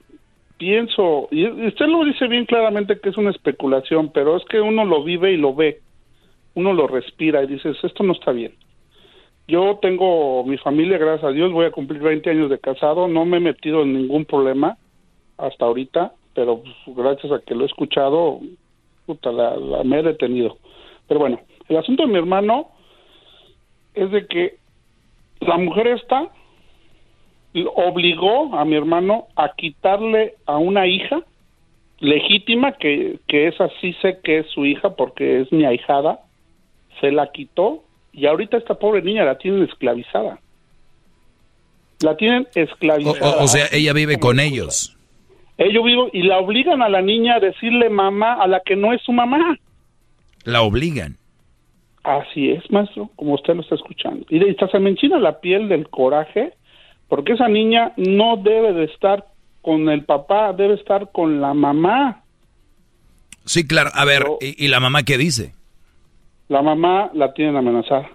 pienso, 0.59 1.27
y 1.31 1.47
usted 1.67 1.87
lo 1.87 2.03
dice 2.05 2.27
bien 2.27 2.45
claramente 2.45 2.99
que 2.99 3.09
es 3.09 3.17
una 3.17 3.31
especulación, 3.31 4.11
pero 4.13 4.37
es 4.37 4.43
que 4.45 4.61
uno 4.61 4.85
lo 4.85 5.03
vive 5.03 5.31
y 5.31 5.37
lo 5.37 5.55
ve, 5.55 5.79
uno 6.53 6.73
lo 6.73 6.85
respira 6.85 7.41
y 7.43 7.47
dices, 7.47 7.77
esto 7.83 8.03
no 8.03 8.13
está 8.13 8.31
bien. 8.31 8.53
Yo 9.47 9.79
tengo 9.81 10.43
mi 10.43 10.57
familia, 10.57 10.97
gracias 10.99 11.23
a 11.23 11.31
Dios, 11.33 11.51
voy 11.51 11.65
a 11.65 11.71
cumplir 11.71 12.01
20 12.01 12.29
años 12.29 12.49
de 12.51 12.59
casado, 12.59 13.07
no 13.07 13.25
me 13.25 13.37
he 13.37 13.39
metido 13.39 13.81
en 13.81 13.93
ningún 13.93 14.25
problema 14.25 14.77
hasta 15.37 15.65
ahorita, 15.65 16.11
pero 16.35 16.61
pues, 16.61 16.75
gracias 16.95 17.31
a 17.31 17.39
que 17.39 17.55
lo 17.55 17.63
he 17.63 17.67
escuchado, 17.67 18.41
puta, 19.07 19.31
la, 19.31 19.55
la- 19.55 19.83
me 19.83 19.99
he 19.99 20.03
detenido. 20.03 20.57
Pero 21.07 21.21
bueno, 21.21 21.39
el 21.69 21.77
asunto 21.77 22.03
de 22.03 22.11
mi 22.11 22.19
hermano 22.19 22.67
es 23.95 24.11
de 24.11 24.27
que 24.27 24.57
la 25.39 25.57
mujer 25.57 25.87
esta 25.87 26.29
obligó 27.75 28.55
a 28.55 28.63
mi 28.65 28.75
hermano 28.75 29.27
a 29.35 29.53
quitarle 29.55 30.35
a 30.45 30.57
una 30.57 30.87
hija 30.87 31.21
legítima, 31.99 32.73
que, 32.73 33.19
que 33.27 33.47
esa 33.47 33.69
sí 33.81 33.93
sé 34.01 34.19
que 34.23 34.39
es 34.39 34.47
su 34.51 34.65
hija 34.65 34.95
porque 34.95 35.41
es 35.41 35.51
mi 35.51 35.65
ahijada, 35.65 36.19
se 37.01 37.11
la 37.11 37.31
quitó 37.31 37.83
y 38.13 38.25
ahorita 38.25 38.57
esta 38.57 38.75
pobre 38.75 39.01
niña 39.01 39.25
la 39.25 39.37
tienen 39.37 39.63
esclavizada. 39.63 40.39
La 42.01 42.15
tienen 42.15 42.47
esclavizada. 42.55 43.37
o- 43.39 43.43
o 43.43 43.47
sea, 43.47 43.65
ella 43.71 43.93
vive 43.93 44.17
con 44.19 44.39
ellos. 44.39 44.95
Ellos 45.57 45.83
vivo 45.83 46.09
y 46.13 46.23
la 46.23 46.37
obligan 46.39 46.81
a 46.81 46.87
la 46.87 47.01
niña 47.01 47.35
a 47.35 47.39
decirle 47.41 47.89
mamá 47.89 48.35
a 48.35 48.47
la 48.47 48.61
que 48.61 48.75
no 48.77 48.93
es 48.93 49.01
su 49.01 49.11
mamá. 49.11 49.57
La 50.45 50.61
obligan. 50.61 51.17
Así 52.03 52.51
es, 52.51 52.71
maestro, 52.71 53.09
como 53.17 53.33
usted 53.33 53.55
lo 53.55 53.61
está 53.61 53.75
escuchando. 53.75 54.25
Y 54.29 54.39
de- 54.39 54.51
hasta 54.51 54.69
se 54.69 54.79
me 54.79 54.89
enchina 54.91 55.19
la 55.19 55.41
piel 55.41 55.67
del 55.67 55.89
coraje, 55.89 56.53
porque 57.09 57.33
esa 57.33 57.47
niña 57.49 57.91
no 57.97 58.37
debe 58.37 58.71
de 58.73 58.85
estar 58.85 59.25
con 59.61 59.89
el 59.89 60.05
papá, 60.05 60.53
debe 60.53 60.75
estar 60.75 61.11
con 61.11 61.41
la 61.41 61.53
mamá. 61.53 62.23
Sí, 63.45 63.67
claro. 63.67 63.89
A 63.93 64.05
ver, 64.05 64.25
¿y, 64.39 64.63
y 64.65 64.67
la 64.69 64.79
mamá 64.79 65.03
qué 65.03 65.17
dice? 65.17 65.53
La 66.47 66.61
mamá 66.61 67.09
la 67.13 67.33
tienen 67.33 67.57
amenazada. 67.57 68.09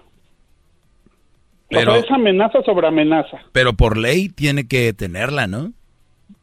Pero, 1.69 1.93
Pero 1.93 1.95
es 2.05 2.11
amenaza 2.11 2.63
sobre 2.63 2.87
amenaza. 2.87 3.39
pero 3.53 3.73
por 3.73 3.97
ley 3.97 4.29
tiene 4.29 4.67
que 4.69 4.93
tenerla, 4.93 5.47
¿no? 5.47 5.73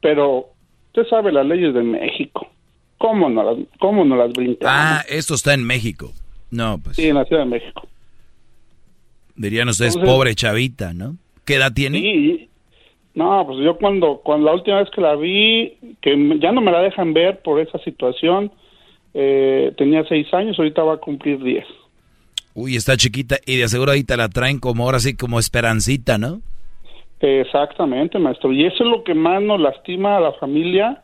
Pero 0.02 0.48
usted 0.88 1.08
sabe 1.10 1.32
las 1.32 1.46
leyes 1.46 1.74
de 1.74 1.84
México. 1.84 2.48
¿Cómo 2.98 3.30
no 3.30 3.44
las, 3.44 3.66
cómo 3.80 4.04
no 4.04 4.16
las 4.16 4.32
brincamos? 4.34 4.64
Ah, 4.76 5.04
esto 5.10 5.36
está 5.36 5.54
en 5.54 5.64
México. 5.64 6.12
No, 6.50 6.80
pues 6.80 6.98
Sí, 6.98 7.08
en 7.08 7.16
la 7.16 7.26
Ciudad 7.26 7.44
de 7.44 7.50
México. 7.50 7.88
dirían 9.36 9.70
ustedes, 9.70 9.96
Entonces- 9.96 10.14
pobre 10.16 10.36
chavita, 10.36 10.94
¿no? 10.94 11.16
¿Qué 11.46 11.56
edad 11.56 11.72
tiene? 11.74 12.00
Sí. 12.00 12.50
No, 13.14 13.46
pues 13.46 13.60
yo 13.60 13.78
cuando, 13.78 14.22
cuando 14.24 14.48
la 14.48 14.54
última 14.54 14.80
vez 14.80 14.90
que 14.90 15.02
la 15.02 15.16
vi, 15.16 15.78
que 16.02 16.40
ya 16.40 16.52
no 16.52 16.62
me 16.62 16.72
la 16.72 16.82
dejan 16.82 17.14
ver 17.14 17.42
por 17.42 17.60
esa 17.60 17.78
situación, 17.80 18.52
eh, 19.14 19.74
tenía 19.78 20.06
seis 20.08 20.34
años, 20.34 20.58
ahorita 20.58 20.84
va 20.84 20.94
a 20.94 20.98
cumplir 20.98 21.44
diez. 21.44 21.66
Uy, 22.54 22.76
está 22.76 22.98
chiquita 22.98 23.38
y 23.46 23.58
de 23.58 23.68
seguro 23.68 23.94
te 24.06 24.18
la 24.18 24.30
traen 24.30 24.60
como 24.60 24.84
ahora 24.84 25.00
sí, 25.00 25.16
como 25.16 25.40
esperancita, 25.40 26.18
¿no? 26.18 26.42
Exactamente, 27.20 28.18
maestro. 28.18 28.52
Y 28.52 28.66
eso 28.66 28.84
es 28.84 28.90
lo 28.90 29.04
que 29.04 29.14
más 29.14 29.42
nos 29.42 29.60
lastima 29.60 30.18
a 30.18 30.22
la 30.22 30.34
familia, 30.34 31.04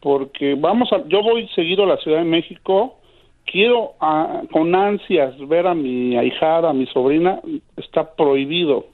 porque 0.00 0.54
vamos 0.54 0.92
a, 0.92 1.06
yo 1.08 1.22
voy 1.22 1.48
seguido 1.54 1.84
a 1.84 1.88
la 1.88 1.96
Ciudad 1.98 2.18
de 2.18 2.24
México, 2.24 2.98
quiero 3.44 3.92
ah, 4.00 4.42
con 4.50 4.74
ansias 4.74 5.36
ver 5.46 5.66
a 5.66 5.74
mi 5.74 6.16
ahijada, 6.16 6.70
a 6.70 6.72
mi 6.72 6.86
sobrina, 6.86 7.40
está 7.76 8.14
prohibido, 8.14 8.86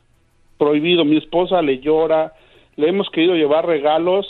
prohibido. 0.59 1.05
Mi 1.05 1.17
esposa 1.17 1.63
le 1.63 1.81
llora, 1.81 2.33
le 2.77 2.89
hemos 2.89 3.09
querido 3.11 3.35
llevar 3.35 3.67
regalos, 3.67 4.27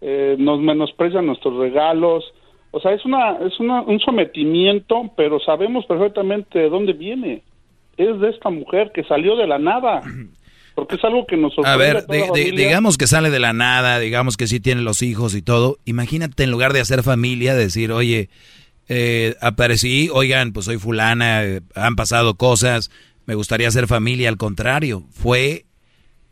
eh, 0.00 0.36
nos 0.38 0.60
menosprecian 0.60 1.26
nuestros 1.26 1.56
regalos. 1.56 2.24
O 2.70 2.80
sea, 2.80 2.92
es, 2.92 3.04
una, 3.04 3.38
es 3.38 3.58
una, 3.60 3.82
un 3.82 3.98
sometimiento, 4.00 5.10
pero 5.16 5.40
sabemos 5.40 5.86
perfectamente 5.86 6.58
de 6.58 6.68
dónde 6.68 6.92
viene. 6.92 7.42
Es 7.96 8.20
de 8.20 8.30
esta 8.30 8.50
mujer 8.50 8.92
que 8.94 9.04
salió 9.04 9.36
de 9.36 9.46
la 9.46 9.58
nada. 9.58 10.02
Porque 10.74 10.94
es 10.94 11.02
algo 11.02 11.26
que 11.26 11.36
nos 11.36 11.54
A 11.64 11.76
ver, 11.76 12.04
digamos 12.06 12.98
que 12.98 13.08
sale 13.08 13.30
de 13.30 13.40
la 13.40 13.52
nada, 13.52 13.98
digamos 13.98 14.36
que 14.36 14.46
sí 14.46 14.60
tiene 14.60 14.80
los 14.80 15.02
hijos 15.02 15.34
y 15.34 15.42
todo. 15.42 15.78
Imagínate 15.86 16.44
en 16.44 16.52
lugar 16.52 16.72
de 16.72 16.78
hacer 16.80 17.02
familia, 17.02 17.56
decir, 17.56 17.90
oye, 17.90 18.28
eh, 18.88 19.34
aparecí, 19.40 20.08
oigan, 20.12 20.52
pues 20.52 20.66
soy 20.66 20.78
fulana, 20.78 21.44
eh, 21.44 21.62
han 21.74 21.96
pasado 21.96 22.36
cosas, 22.36 22.92
me 23.28 23.34
gustaría 23.34 23.68
hacer 23.68 23.86
familia. 23.86 24.30
Al 24.30 24.38
contrario, 24.38 25.02
fue 25.10 25.66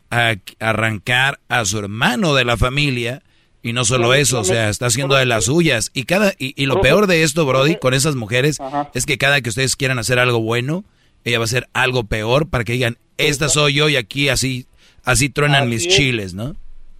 a 0.09 0.33
arrancar 0.59 1.37
a 1.47 1.63
su 1.63 1.77
hermano 1.77 2.33
de 2.33 2.43
la 2.43 2.57
familia 2.57 3.21
y 3.61 3.71
no 3.71 3.85
solo 3.85 4.15
eso, 4.15 4.39
o 4.39 4.43
sea, 4.43 4.69
está 4.69 4.87
haciendo 4.87 5.15
de 5.15 5.27
las 5.27 5.45
suyas. 5.45 5.91
Y 5.93 6.05
cada 6.05 6.31
y, 6.39 6.65
lo 6.65 6.81
peor 6.81 7.05
de 7.05 7.21
esto, 7.21 7.45
Brody, 7.45 7.75
con 7.75 7.93
esas 7.93 8.15
mujeres, 8.15 8.57
es 8.95 9.05
que 9.05 9.19
cada 9.19 9.41
que 9.41 9.49
ustedes 9.49 9.75
quieran 9.75 9.99
hacer 9.99 10.17
algo 10.17 10.39
bueno, 10.41 10.85
ella 11.23 11.37
va 11.37 11.43
a 11.43 11.45
hacer 11.45 11.67
algo 11.73 12.05
peor 12.05 12.49
para 12.49 12.63
que 12.63 12.73
digan, 12.73 12.95
esta 13.19 13.47
soy 13.47 13.75
yo 13.75 13.89
y 13.89 13.95
aquí 13.95 14.29
así, 14.29 14.65
así 15.05 15.29
truenan 15.29 15.69
mis 15.69 15.87
chiles, 15.87 16.33
¿no? 16.33 16.55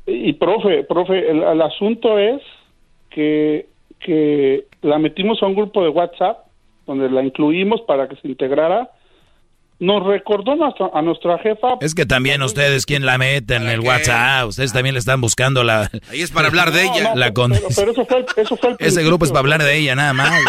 Y, 0.06 0.34
profe, 0.34 0.84
profe, 0.84 1.28
el, 1.32 1.62
asunto 1.62 2.20
es 2.20 2.42
que, 3.10 3.68
que 4.00 4.66
la 4.84 5.00
metimos 5.00 5.42
a 5.42 5.48
un 5.48 5.56
grupo 5.56 5.82
de 5.82 5.90
WhatsApp 5.90 6.46
donde 6.86 7.10
la 7.10 7.24
incluimos 7.24 7.82
para 7.82 8.08
que 8.08 8.16
se 8.18 8.28
integrara. 8.28 8.92
Nos 9.80 10.04
recordó 10.06 10.54
a 10.94 11.02
nuestra 11.04 11.38
jefa. 11.38 11.78
Es 11.82 11.94
que 11.94 12.08
también 12.08 12.42
ustedes, 12.42 12.88
quien 12.88 13.06
la 13.06 13.20
meten 13.20 13.64
en 13.64 13.70
el 13.70 13.80
WhatsApp? 13.82 14.48
Ustedes 14.48 14.74
también 14.74 14.94
le 14.94 15.00
están 15.00 15.22
buscando 15.22 15.64
la. 15.64 15.92
Ahí 16.10 16.22
es 16.22 16.32
para 16.32 16.48
hablar 16.48 16.72
de 16.72 16.84
ella. 16.84 17.14
la 17.14 17.32
pero, 17.32 17.92
eso 17.92 18.06
fue, 18.06 18.26
eso 18.38 18.58
fue 18.58 18.76
Ese 18.80 19.04
grupo 19.04 19.26
es 19.26 19.32
para 19.32 19.42
hablar 19.42 19.62
de 19.62 19.78
ella, 19.78 19.96
nada 19.96 20.14
más. 20.14 20.32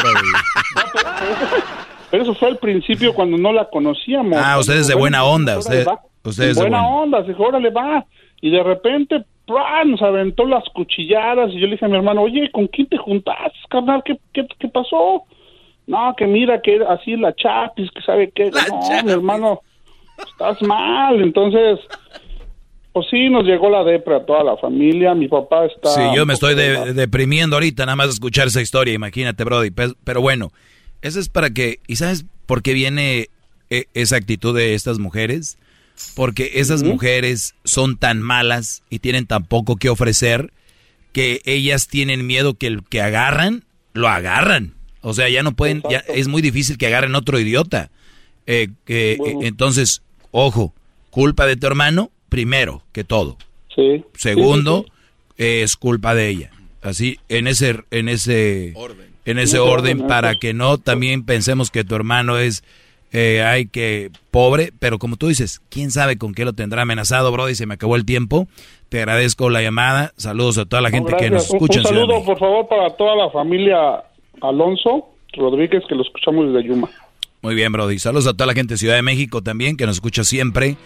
Pero 2.11 2.23
eso 2.23 2.35
fue 2.35 2.49
al 2.49 2.57
principio 2.57 3.13
cuando 3.13 3.37
no 3.37 3.53
la 3.53 3.69
conocíamos. 3.69 4.39
Ah, 4.43 4.59
ustedes 4.59 4.87
de 4.87 4.95
buena 4.95 5.25
onda. 5.25 5.59
Usted, 5.59 5.87
ustedes 6.25 6.57
de 6.57 6.63
buena, 6.63 6.89
onda, 6.89 7.21
dijo, 7.21 7.43
órale, 7.43 7.69
va. 7.69 8.07
Y 8.41 8.51
de 8.51 8.63
repente, 8.63 9.27
nos 9.85 10.03
aventó 10.03 10.47
las 10.47 10.65
cuchilladas. 10.75 11.51
Y 11.53 11.61
yo 11.61 11.67
le 11.67 11.73
dije 11.73 11.85
a 11.85 11.89
mi 11.89 11.97
hermano, 11.97 12.23
oye, 12.23 12.51
¿con 12.51 12.67
quién 12.69 12.89
te 12.89 12.97
juntas, 12.97 13.53
carnal? 13.69 14.03
¿Qué, 14.05 14.19
qué, 14.33 14.47
qué 14.59 14.69
pasó? 14.69 15.25
No, 15.89 16.15
que 16.17 16.27
mira, 16.27 16.61
que 16.63 16.79
así 16.89 17.17
la 17.17 17.35
chapis, 17.35 17.91
que 17.91 18.03
sabe 18.03 18.31
qué. 18.33 18.51
no, 18.51 19.03
mi 19.05 19.11
hermano, 19.11 19.63
estás 20.31 20.63
mal. 20.63 21.21
Entonces, 21.21 21.81
pues 22.93 23.07
sí, 23.11 23.29
nos 23.29 23.45
llegó 23.45 23.69
la 23.71 23.83
depre 23.83 24.17
a 24.17 24.25
toda 24.25 24.45
la 24.45 24.57
familia. 24.57 25.15
Mi 25.15 25.27
papá 25.27 25.67
está. 25.67 25.89
Sí, 25.89 26.03
yo 26.15 26.25
me 26.27 26.35
estoy 26.35 26.55
deprimiendo 26.55 27.57
ahorita, 27.57 27.87
nada 27.87 27.97
más 27.97 28.11
escuchar 28.11 28.47
esa 28.47 28.61
historia, 28.61 28.95
imagínate, 28.95 29.43
Brody. 29.43 29.71
Pero 29.71 30.21
bueno. 30.21 30.53
Eso 31.03 31.21
es 31.21 31.29
para 31.29 31.51
que, 31.51 31.81
¿y 31.87 31.97
sabes 31.97 32.25
por 32.47 32.63
qué 32.63 32.73
viene 32.73 33.29
e, 33.71 33.87
esa 33.95 34.17
actitud 34.17 34.57
de 34.57 34.75
estas 34.75 34.99
mujeres? 34.99 35.59
Porque 36.15 36.53
esas 36.55 36.83
mujeres 36.85 37.55
son 37.65 37.97
tan 37.97 38.23
malas 38.23 38.83
y 38.89 39.01
tienen 39.01 39.27
tan 39.27 39.45
poco 39.45 39.77
que 39.77 39.89
ofrecer 39.89 40.53
que 41.13 41.41
ellas 41.45 41.89
tienen 41.89 42.27
miedo 42.27 42.55
que 42.55 42.69
el 42.69 42.85
que 42.85 43.03
agarran, 43.03 43.65
lo 43.95 44.09
agarran. 44.09 44.75
O 45.01 45.15
sea, 45.15 45.29
ya 45.29 45.43
no 45.43 45.53
pueden, 45.53 45.83
ya 45.89 45.99
es 46.09 46.29
muy 46.29 46.43
difícil 46.43 46.79
que 46.79 46.87
agarren 46.87 47.15
otro 47.15 47.39
idiota. 47.39 47.91
Eh, 48.47 48.69
que, 48.85 49.13
eh, 49.13 49.37
entonces, 49.43 50.03
ojo, 50.31 50.75
culpa 51.11 51.47
de 51.47 51.57
tu 51.57 51.67
hermano, 51.67 52.11
primero 52.29 52.83
que 52.93 53.05
todo. 53.05 53.37
Sí. 53.75 54.05
Segundo, 54.15 54.87
es 55.37 55.77
culpa 55.77 56.15
de 56.15 56.29
ella. 56.29 56.51
Así, 56.83 57.19
en 57.29 57.47
ese, 57.47 57.81
en 57.91 58.09
ese 58.09 58.73
orden 58.75 59.09
en 59.29 59.39
ese 59.39 59.59
orden 59.59 60.07
para 60.07 60.37
que 60.37 60.55
no 60.55 60.79
también 60.79 61.27
pensemos 61.27 61.71
que 61.71 61.85
tu 61.85 61.95
hermano 61.95 62.39
es, 62.39 62.65
eh, 63.13 63.43
ay, 63.43 63.67
que 63.67 64.11
pobre, 64.31 64.73
pero 64.79 64.99
como 64.99 65.17
tú 65.17 65.29
dices, 65.29 65.61
quién 65.69 65.91
sabe 65.91 66.17
con 66.17 66.33
qué 66.33 66.47
lo 66.47 66.55
tendrá 66.55 66.81
amenazado, 66.83 67.31
Brody, 67.31 67.55
se 67.55 67.67
me 67.67 67.75
acabó 67.75 67.97
el 67.97 68.07
tiempo. 68.07 68.49
Te 68.89 69.01
agradezco 69.01 69.51
la 69.51 69.61
llamada, 69.61 70.13
saludos 70.17 70.57
a 70.57 70.65
toda 70.65 70.81
la 70.81 70.89
gente 70.89 71.15
que 71.19 71.29
nos 71.29 71.45
escucha. 71.45 71.81
Un, 71.81 71.87
saludo, 71.87 72.25
por 72.25 72.39
favor, 72.39 72.69
para 72.69 72.97
toda 72.97 73.17
la 73.17 73.29
familia 73.29 74.03
Alonso 74.43 75.09
Rodríguez, 75.35 75.83
que 75.89 75.95
lo 75.95 76.03
escuchamos 76.03 76.53
desde 76.53 76.69
Yuma. 76.69 76.89
Muy 77.43 77.55
bien, 77.55 77.73
Brody. 77.73 77.99
Saludos 77.99 78.27
a 78.27 78.33
toda 78.33 78.47
la 78.47 78.55
gente 78.55 78.75
de 78.75 78.79
Ciudad 78.79 78.97
de 78.97 79.03
México 79.03 79.43
también, 79.43 79.77
que 79.77 79.87
nos 79.87 79.97
escucha 79.97 80.25
siempre. 80.25 80.77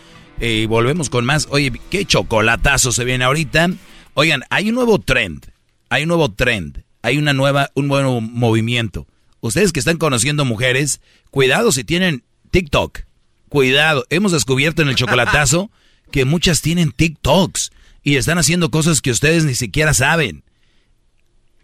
Eh, 0.41 0.63
y 0.63 0.67
volvemos 0.67 1.11
con 1.11 1.25
más. 1.25 1.49
Oye, 1.51 1.73
qué 1.91 2.05
chocolatazo 2.05 2.93
se 2.93 3.05
viene 3.05 3.25
ahorita. 3.25 3.71
Oigan, 4.15 4.43
hay 4.51 4.69
un 4.69 4.75
nuevo 4.75 4.99
trend. 4.99 5.47
Hay 5.89 6.03
un 6.03 6.09
nuevo 6.09 6.31
trend 6.31 6.83
hay 7.03 7.19
una 7.19 7.33
nueva, 7.33 7.71
un 7.75 7.89
nuevo 7.89 8.21
movimiento. 8.21 9.07
Ustedes 9.41 9.73
que 9.73 9.81
están 9.81 9.99
conociendo 9.99 10.45
mujeres, 10.45 11.01
cuidado 11.31 11.73
si 11.73 11.85
tienen 11.85 12.23
TikTok. 12.53 13.01
Cuidado, 13.49 14.05
hemos 14.09 14.33
descubierto 14.33 14.83
en 14.83 14.89
el 14.89 14.95
chocolatazo 14.95 15.71
que 16.13 16.25
muchas 16.25 16.63
tienen 16.63 16.93
TikToks 16.93 17.73
y 18.03 18.17
están 18.17 18.39
haciendo 18.39 18.71
cosas 18.71 19.03
que 19.03 19.11
ustedes 19.11 19.45
ni 19.45 19.55
siquiera 19.55 19.93
saben. 19.95 20.45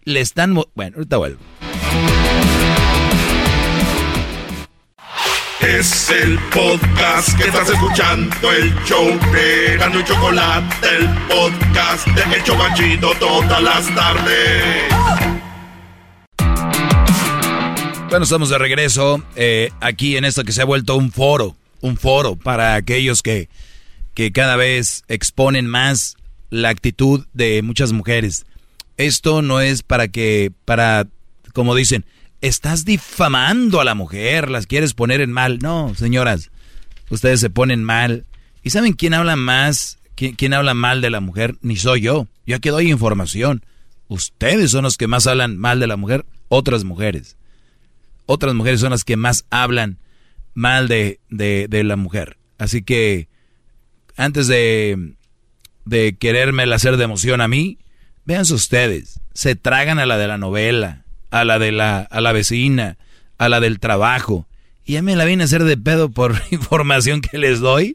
Le 0.05 0.21
están... 0.21 0.55
Bueno, 0.75 0.97
ahorita 0.97 1.17
vuelvo. 1.17 1.39
Es 5.61 6.11
el 6.11 6.39
podcast 6.53 7.37
que 7.37 7.45
estás 7.45 7.69
escuchando, 7.69 8.53
el 8.53 8.75
show 8.85 9.07
de 9.33 9.77
Gano 9.77 10.01
y 10.01 10.05
Chocolate, 10.05 10.89
el 10.97 11.09
podcast 11.29 12.07
de 12.09 12.37
El 12.37 12.43
Chocachito 12.43 13.13
todas 13.19 13.63
las 13.63 13.95
tardes. 13.95 14.93
Bueno, 18.09 18.25
estamos 18.25 18.49
de 18.49 18.57
regreso 18.59 19.23
eh, 19.37 19.71
aquí 19.81 20.17
en 20.17 20.25
esto 20.25 20.43
que 20.43 20.53
se 20.53 20.63
ha 20.63 20.65
vuelto 20.65 20.97
un 20.97 21.13
foro, 21.13 21.55
un 21.83 21.99
foro 21.99 22.37
para 22.37 22.75
aquellos 22.75 23.23
que, 23.23 23.51
que 24.15 24.33
cada 24.33 24.57
vez 24.57 25.05
exponen 25.09 25.67
más 25.67 26.17
la 26.51 26.71
actitud 26.71 27.27
de 27.35 27.61
muchas 27.63 27.93
mujeres. 27.93 28.47
Esto 28.97 29.43
no 29.43 29.61
es 29.61 29.83
para 29.83 30.09
que, 30.09 30.51
para, 30.65 31.07
como 31.59 31.75
dicen, 31.75 32.05
estás 32.41 32.85
difamando 32.85 33.81
a 33.81 33.85
la 33.85 33.97
mujer, 33.97 34.49
las 34.49 34.69
quieres 34.69 34.95
poner 34.95 35.21
en 35.21 35.33
mal. 35.33 35.59
No, 35.59 35.93
señoras, 35.97 36.53
ustedes 37.11 37.41
se 37.41 37.51
ponen 37.51 37.83
mal. 37.83 38.27
¿Y 38.63 38.71
saben 38.71 38.93
quién 38.93 39.13
habla 39.13 39.35
más? 39.35 39.99
¿Quién, 40.15 40.55
habla 40.55 40.75
mal 40.75 41.01
de 41.01 41.11
la 41.11 41.19
mujer? 41.19 41.57
Ni 41.61 41.75
soy 41.75 42.03
yo. 42.03 42.29
Yo 42.47 42.55
aquí 42.55 42.69
doy 42.69 42.93
información. 42.93 43.65
Ustedes 44.07 44.71
son 44.71 44.85
los 44.85 44.97
que 44.97 45.09
más 45.09 45.27
hablan 45.27 45.59
mal 45.59 45.81
de 45.81 45.89
la 45.89 45.97
mujer, 45.97 46.27
otras 46.47 46.85
mujeres. 46.85 47.37
Otras 48.27 48.55
mujeres 48.55 48.79
son 48.79 48.91
las 48.91 49.03
que 49.03 49.17
más 49.17 49.45
hablan 49.51 49.99
mal 50.55 50.87
de, 50.87 51.19
de, 51.29 51.83
la 51.83 51.97
mujer. 51.97 52.39
Así 52.57 52.83
que 52.83 53.27
antes 54.17 54.47
de, 54.47 55.17
de 55.87 56.17
quererme 56.17 56.73
hacer 56.73 56.99
de 56.99 57.03
emoción 57.03 57.41
a 57.41 57.49
mí, 57.49 57.79
véanse 58.27 58.55
ustedes. 58.55 59.19
Se 59.35 59.57
tragan 59.57 59.99
a 59.99 60.07
la 60.07 60.19
de 60.19 60.29
la 60.29 60.39
novela 60.39 61.05
a 61.31 61.45
la 61.45 61.59
de 61.59 61.73
la, 61.73 62.01
a 62.01 62.21
la 62.21 62.33
vecina, 62.33 62.97
a 63.39 63.49
la 63.49 63.61
del 63.61 63.79
trabajo. 63.79 64.47
Y 64.85 64.95
ya 64.95 65.03
me 65.03 65.17
la 65.17 65.27
viene 65.27 65.43
a 65.43 65.47
hacer 65.47 65.65
de 65.65 65.77
pedo 65.77 66.11
por 66.11 66.35
información 66.51 67.21
que 67.21 67.39
les 67.39 67.61
doy. 67.61 67.95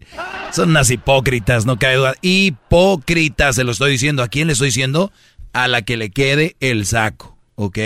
Son 0.52 0.70
unas 0.70 0.92
hipócritas, 0.92 1.66
no 1.66 1.80
cae 1.80 1.96
duda. 1.96 2.14
Hipócritas, 2.22 3.56
se 3.56 3.64
lo 3.64 3.72
estoy 3.72 3.92
diciendo. 3.92 4.22
¿A 4.22 4.28
quién 4.28 4.48
le 4.48 4.54
estoy 4.54 4.68
diciendo? 4.68 5.12
A 5.54 5.68
la 5.68 5.82
que 5.82 5.98
le 5.98 6.12
quede 6.12 6.56
el 6.60 6.86
saco, 6.86 7.38
¿ok? 7.56 7.80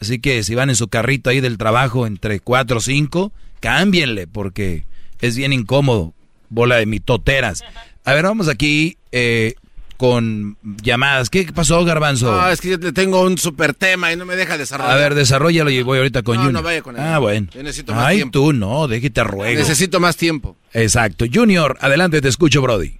Así 0.00 0.18
que 0.18 0.42
si 0.42 0.54
van 0.54 0.70
en 0.70 0.76
su 0.76 0.88
carrito 0.88 1.30
ahí 1.30 1.40
del 1.40 1.58
trabajo 1.58 2.06
entre 2.06 2.40
cuatro 2.40 2.78
o 2.78 2.80
cinco, 2.80 3.32
cámbienle 3.60 4.26
porque 4.26 4.84
es 5.20 5.36
bien 5.36 5.52
incómodo. 5.52 6.14
Bola 6.48 6.76
de 6.76 6.86
mitoteras. 6.86 7.62
A 8.04 8.12
ver, 8.12 8.24
vamos 8.24 8.48
aquí. 8.48 8.96
Eh, 9.12 9.54
con 10.02 10.56
llamadas. 10.82 11.30
¿Qué 11.30 11.46
pasó, 11.54 11.84
Garbanzo? 11.84 12.28
No, 12.32 12.48
es 12.48 12.60
que 12.60 12.70
yo 12.70 12.92
tengo 12.92 13.22
un 13.22 13.38
super 13.38 13.72
tema 13.72 14.12
y 14.12 14.16
no 14.16 14.24
me 14.24 14.34
deja 14.34 14.58
desarrollar. 14.58 14.90
A 14.90 14.96
ver, 14.96 15.14
desarrollalo 15.14 15.70
y 15.70 15.80
voy 15.82 15.98
ahorita 15.98 16.24
con 16.24 16.34
no, 16.34 16.42
Junior. 16.42 16.60
No, 16.60 16.66
vaya 16.66 16.82
con 16.82 16.96
él. 16.96 17.02
Ah, 17.04 17.20
bueno. 17.20 17.46
Yo 17.54 17.62
necesito 17.62 17.94
más 17.94 18.06
Ay, 18.06 18.16
tiempo. 18.16 18.32
tú 18.32 18.52
no, 18.52 18.88
déjate 18.88 19.22
ruego. 19.22 19.56
Necesito 19.56 20.00
más 20.00 20.16
tiempo. 20.16 20.56
Exacto. 20.72 21.24
Junior, 21.32 21.78
adelante, 21.80 22.20
te 22.20 22.26
escucho, 22.26 22.60
Brody. 22.60 22.94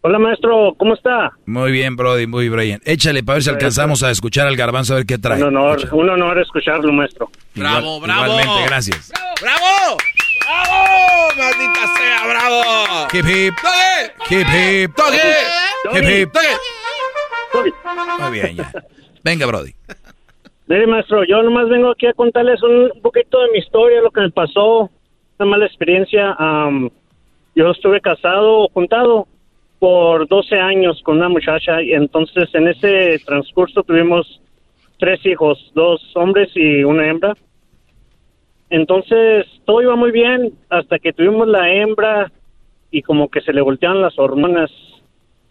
Hola, 0.00 0.18
maestro, 0.18 0.74
¿cómo 0.78 0.94
está? 0.94 1.32
Muy 1.44 1.70
bien, 1.70 1.96
Brody, 1.96 2.26
muy 2.26 2.48
bien. 2.48 2.80
Échale 2.86 3.22
para 3.22 3.34
ver 3.34 3.42
si 3.42 3.50
alcanzamos 3.50 4.02
a 4.02 4.10
escuchar 4.10 4.46
al 4.46 4.56
Garbanzo 4.56 4.94
a 4.94 4.96
ver 4.96 5.06
qué 5.06 5.18
trae. 5.18 5.36
Un 5.36 5.48
honor, 5.54 5.86
un 5.92 6.08
honor 6.08 6.38
escucharlo, 6.38 6.90
maestro. 6.94 7.30
Bravo, 7.54 8.00
bravo. 8.00 8.24
Igualmente, 8.24 8.66
gracias. 8.68 9.12
¡Bravo! 9.12 9.34
¡Bravo! 9.42 9.98
¡Maldita 11.36 11.86
sea, 11.96 12.26
bravo! 12.28 13.08
Hip 13.12 13.24
hip. 13.26 13.54
¡Togue! 13.62 14.40
Hip 14.40 14.46
hip. 14.54 14.94
¡Togue! 14.94 15.98
Hip 15.98 16.04
hip. 16.08 16.32
Togue. 17.52 17.72
Muy 18.20 18.30
bien, 18.32 18.56
ya. 18.56 18.72
Venga, 19.24 19.46
Brody. 19.46 19.72
Mire, 20.66 20.86
maestro, 20.86 21.24
yo 21.24 21.42
nomás 21.42 21.68
vengo 21.68 21.90
aquí 21.90 22.06
a 22.06 22.12
contarles 22.14 22.62
un 22.62 22.90
poquito 23.02 23.40
de 23.42 23.50
mi 23.50 23.58
historia, 23.58 24.00
lo 24.00 24.10
que 24.10 24.22
me 24.22 24.30
pasó, 24.30 24.90
una 25.38 25.50
mala 25.50 25.66
experiencia. 25.66 26.34
Am, 26.38 26.88
yo 27.54 27.70
estuve 27.70 28.00
casado, 28.00 28.68
juntado, 28.68 29.26
por 29.78 30.28
12 30.28 30.56
años 30.60 31.02
con 31.02 31.16
una 31.16 31.28
muchacha 31.28 31.82
y 31.82 31.92
entonces 31.92 32.48
en 32.54 32.68
ese 32.68 33.18
transcurso 33.26 33.82
tuvimos 33.82 34.40
tres 34.98 35.26
hijos, 35.26 35.72
dos 35.74 36.00
hombres 36.14 36.50
y 36.54 36.84
una 36.84 37.08
hembra. 37.08 37.34
Entonces 38.72 39.44
todo 39.66 39.82
iba 39.82 39.94
muy 39.96 40.12
bien 40.12 40.54
hasta 40.70 40.98
que 40.98 41.12
tuvimos 41.12 41.46
la 41.46 41.70
hembra 41.70 42.32
y 42.90 43.02
como 43.02 43.28
que 43.28 43.42
se 43.42 43.52
le 43.52 43.60
voltearon 43.60 44.00
las 44.00 44.18
hormonas 44.18 44.70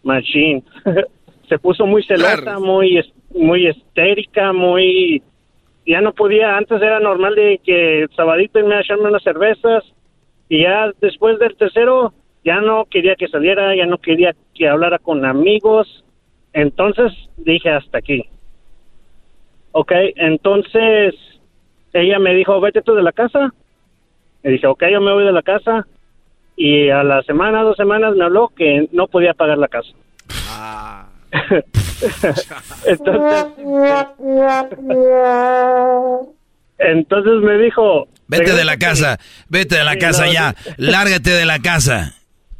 machine. 0.02 0.64
se 1.48 1.56
puso 1.60 1.86
muy 1.86 2.02
celosa, 2.02 2.58
muy 2.58 3.00
muy 3.32 3.68
histérica, 3.68 4.52
muy 4.52 5.22
ya 5.86 6.00
no 6.00 6.12
podía, 6.12 6.56
antes 6.56 6.82
era 6.82 6.98
normal 6.98 7.36
de 7.36 7.60
que 7.64 8.06
sabadito 8.16 8.58
y 8.58 8.64
me 8.64 8.80
echarme 8.80 9.08
unas 9.08 9.22
cervezas 9.22 9.84
y 10.48 10.64
ya 10.64 10.90
después 11.00 11.38
del 11.38 11.56
tercero 11.56 12.12
ya 12.44 12.60
no 12.60 12.86
quería 12.86 13.14
que 13.14 13.28
saliera, 13.28 13.76
ya 13.76 13.86
no 13.86 13.98
quería 13.98 14.34
que 14.52 14.66
hablara 14.66 14.98
con 14.98 15.24
amigos. 15.24 16.04
Entonces 16.52 17.12
dije 17.36 17.70
hasta 17.70 17.98
aquí. 17.98 18.24
Ok, 19.70 19.92
entonces 20.16 21.14
ella 21.92 22.18
me 22.18 22.34
dijo, 22.34 22.60
vete 22.60 22.82
tú 22.82 22.94
de 22.94 23.02
la 23.02 23.12
casa. 23.12 23.52
Le 24.42 24.50
dije, 24.52 24.66
ok, 24.66 24.84
yo 24.90 25.00
me 25.00 25.12
voy 25.12 25.24
de 25.24 25.32
la 25.32 25.42
casa. 25.42 25.86
Y 26.56 26.90
a 26.90 27.02
la 27.02 27.22
semana, 27.22 27.62
dos 27.62 27.76
semanas 27.76 28.14
me 28.16 28.24
habló 28.24 28.52
que 28.54 28.88
no 28.92 29.06
podía 29.06 29.34
pagar 29.34 29.58
la 29.58 29.68
casa. 29.68 29.90
entonces, 32.86 33.46
entonces 36.78 37.32
me 37.42 37.58
dijo... 37.58 38.08
Vete 38.28 38.52
de 38.54 38.64
la 38.64 38.78
casa, 38.78 39.18
vete 39.48 39.76
de 39.76 39.84
la 39.84 39.92
Sí, 39.92 39.98
casa 39.98 40.26
no, 40.26 40.32
ya, 40.32 40.54
lárgate 40.78 41.30
de 41.30 41.44
la 41.44 41.58
casa. 41.58 42.14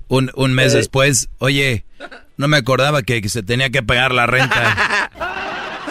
Un, 0.08 0.30
un 0.34 0.52
mes 0.52 0.74
después, 0.74 1.30
oye, 1.38 1.84
no 2.36 2.48
me 2.48 2.58
acordaba 2.58 3.02
que, 3.02 3.22
que 3.22 3.28
se 3.30 3.42
tenía 3.42 3.70
que 3.70 3.82
pagar 3.82 4.12
la 4.12 4.26
renta. 4.26 5.10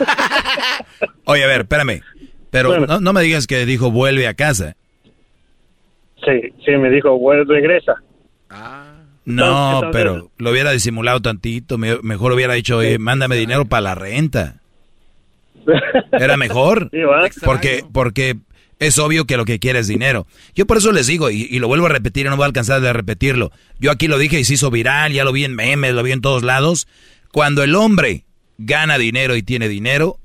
Oye, 1.25 1.43
a 1.43 1.47
ver, 1.47 1.61
espérame. 1.61 2.01
Pero 2.51 2.69
Bueno. 2.69 2.85
no, 2.85 2.99
no 2.99 3.13
me 3.13 3.21
digas 3.23 3.47
que 3.47 3.65
dijo 3.65 3.89
vuelve 3.91 4.27
a 4.27 4.33
casa. 4.35 4.75
Sí, 6.23 6.53
sí, 6.63 6.71
me 6.77 6.91
dijo, 6.91 7.17
bueno, 7.17 7.43
regresa. 7.45 7.95
No, 9.25 9.75
Entonces- 9.75 9.89
pero 9.93 10.31
lo 10.37 10.51
hubiera 10.51 10.71
disimulado 10.71 11.19
tantito. 11.21 11.77
me- 11.77 11.99
mejor 12.01 12.31
hubiera 12.33 12.53
dicho, 12.53 12.77
oye, 12.77 12.99
mándame 12.99 13.35
dinero 13.35 13.65
para 13.65 13.81
la 13.81 13.95
renta. 13.95 14.57
Era 16.11 16.37
mejor. 16.37 16.89
Porque, 17.43 17.83
porque 17.91 18.35
es 18.79 18.97
obvio 18.99 19.25
que 19.25 19.37
lo 19.37 19.45
que 19.45 19.59
quiere 19.59 19.79
es 19.79 19.87
dinero. 19.87 20.25
Yo 20.55 20.65
por 20.65 20.77
eso 20.77 20.91
les 20.91 21.07
digo, 21.07 21.29
y, 21.29 21.43
y 21.49 21.59
lo 21.59 21.67
vuelvo 21.67 21.85
a 21.85 21.89
repetir, 21.89 22.25
y 22.25 22.29
no 22.29 22.35
voy 22.35 22.43
a 22.43 22.47
alcanzar 22.47 22.81
de 22.81 22.91
repetirlo. 22.93 23.51
Yo 23.79 23.91
aquí 23.91 24.07
lo 24.07 24.17
dije 24.17 24.39
y 24.39 24.43
se 24.43 24.55
hizo 24.55 24.71
viral, 24.71 25.13
ya 25.13 25.23
lo 25.23 25.31
vi 25.31 25.45
en 25.45 25.55
memes, 25.55 25.93
lo 25.93 26.03
vi 26.03 26.11
en 26.11 26.21
todos 26.21 26.41
lados. 26.43 26.87
Cuando 27.31 27.63
el 27.63 27.75
hombre 27.75 28.25
gana 28.57 28.97
dinero 28.97 29.35
y 29.35 29.43
tiene 29.43 29.69
dinero, 29.69 30.17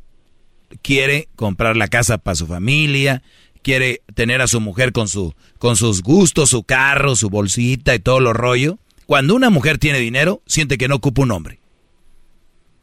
quiere 0.83 1.29
comprar 1.37 1.77
la 1.77 1.89
casa 1.89 2.19
para 2.19 2.35
su 2.35 2.47
familia, 2.47 3.23
quiere 3.63 4.03
tener 4.15 4.41
a 4.41 4.47
su 4.47 4.61
mujer 4.61 4.93
con, 4.93 5.09
su, 5.09 5.35
con 5.59 5.77
sus 5.77 6.03
gustos, 6.03 6.51
su 6.51 6.63
carro, 6.63 7.17
su 7.17 7.31
bolsita 7.31 7.95
y 7.95 7.99
todo 7.99 8.21
lo 8.21 8.33
rollo. 8.33 8.79
Cuando 9.07 9.35
una 9.35 9.51
mujer 9.51 9.79
tiene 9.79 9.99
dinero, 9.99 10.41
siente 10.47 10.79
que 10.79 10.89
no 10.89 10.97
ocupa 10.97 11.23
un 11.23 11.33
hombre. 11.33 11.59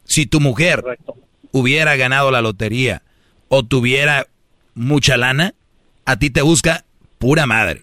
Si 0.04 0.26
tu 0.26 0.40
mujer 0.40 0.84
hubiera 1.52 1.96
ganado 1.96 2.30
la 2.30 2.42
lotería 2.42 3.02
o 3.48 3.62
tuviera 3.62 4.26
mucha 4.74 5.16
lana, 5.16 5.54
a 6.04 6.18
ti 6.18 6.30
te 6.30 6.42
busca 6.42 6.84
pura 7.18 7.46
madre. 7.46 7.82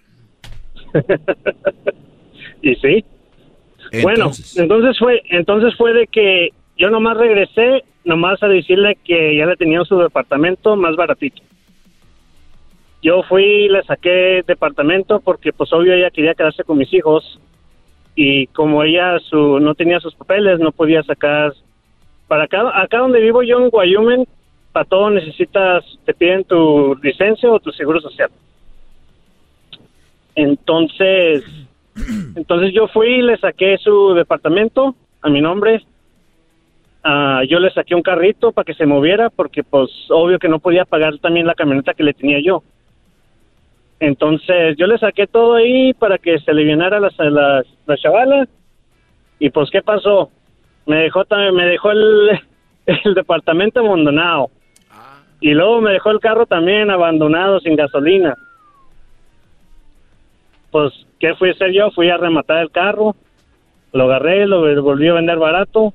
y 2.62 2.76
sí. 2.76 3.06
Bueno, 4.04 4.26
Entonces, 4.26 4.58
entonces 4.58 5.00
fue, 5.00 5.22
entonces 5.30 5.74
fue 5.78 5.94
de 5.94 6.08
que 6.08 6.50
yo 6.82 6.90
nomás 6.90 7.16
regresé, 7.16 7.84
nomás 8.04 8.42
a 8.42 8.48
decirle 8.48 8.98
que 9.04 9.38
ya 9.38 9.46
le 9.46 9.56
tenían 9.56 9.86
su 9.86 10.00
departamento 10.00 10.76
más 10.76 10.96
baratito. 10.96 11.44
Yo 13.04 13.22
fui 13.22 13.70
le 13.70 13.84
saqué 13.84 14.44
departamento 14.48 15.20
porque 15.20 15.54
pues 15.54 15.72
obvio 15.74 15.94
ella 15.94 16.10
quería 16.10 16.34
quedarse 16.34 16.64
con 16.64 16.80
mis 16.80 16.92
hijos 16.92 17.40
y 18.16 18.48
como 18.48 18.84
ella 18.84 19.20
su 19.20 19.60
no 19.60 19.76
tenía 19.76 20.00
sus 20.00 20.16
papeles 20.16 20.60
no 20.60 20.72
podía 20.72 21.04
sacar 21.04 21.54
para 22.28 22.46
acá 22.46 22.82
acá 22.82 22.98
donde 22.98 23.22
vivo 23.22 23.44
yo 23.44 23.60
en 23.60 23.70
Wyoming 23.72 24.26
para 24.72 24.86
todo 24.86 25.12
necesitas 25.12 25.86
te 26.06 26.16
piden 26.16 26.44
tu 26.46 26.96
licencia 27.04 27.52
o 27.52 27.60
tu 27.60 27.72
seguro 27.72 28.02
social. 28.02 28.32
Entonces 30.34 31.44
entonces 32.36 32.74
yo 32.74 32.88
fui 32.88 33.22
le 33.22 33.38
saqué 33.38 33.78
su 33.78 34.16
departamento 34.16 34.96
a 35.22 35.30
mi 35.30 35.42
nombre. 35.42 35.84
Ah, 37.04 37.42
yo 37.48 37.60
le 37.60 37.72
saqué 37.72 37.96
un 37.96 38.04
carrito 38.04 38.52
para 38.52 38.66
que 38.66 38.76
se 38.76 38.86
moviera 38.86 39.30
porque 39.30 39.64
pues 39.64 39.90
obvio 40.10 40.38
que 40.38 40.48
no 40.48 40.60
podía 40.60 40.86
pagar 40.86 41.18
también 41.18 41.48
la 41.48 41.56
camioneta 41.56 41.94
que 41.94 42.04
le 42.04 42.14
tenía 42.14 42.40
yo. 42.40 42.64
Entonces 44.00 44.76
yo 44.78 44.88
le 44.88 44.98
saqué 44.98 45.28
todo 45.28 45.56
ahí 45.56 45.94
para 45.94 46.18
que 46.18 46.40
se 46.40 46.54
le 46.54 46.64
llenara 46.64 47.00
la, 47.00 47.12
la, 47.18 47.64
la 47.86 47.98
chavala. 47.98 48.48
Y 49.40 49.50
pues 49.50 49.70
¿qué 49.72 49.82
pasó? 49.82 50.30
Me 50.86 50.98
dejó 50.98 51.26
también, 51.26 51.56
me 51.56 51.66
dejó 51.66 51.92
el, 51.92 52.40
el 52.86 53.14
departamento 53.14 53.80
abandonado. 53.80 54.50
Y 55.40 55.54
luego 55.54 55.82
me 55.82 55.92
dejó 55.94 56.12
el 56.12 56.20
carro 56.20 56.46
también 56.46 56.92
abandonado 56.92 57.60
sin 57.60 57.76
gasolina. 57.76 58.36
Pues, 60.70 60.94
¿qué 61.20 61.34
fui 61.36 61.50
a 61.50 61.52
hacer 61.54 61.74
yo? 61.74 61.90
Fui 61.92 62.10
a 62.10 62.18
rematar 62.18 62.60
el 62.62 62.72
carro, 62.72 63.16
lo 63.92 64.04
agarré, 64.06 64.46
lo 64.46 64.62
volví 64.84 65.08
a 65.08 65.14
vender 65.14 65.38
barato, 65.38 65.94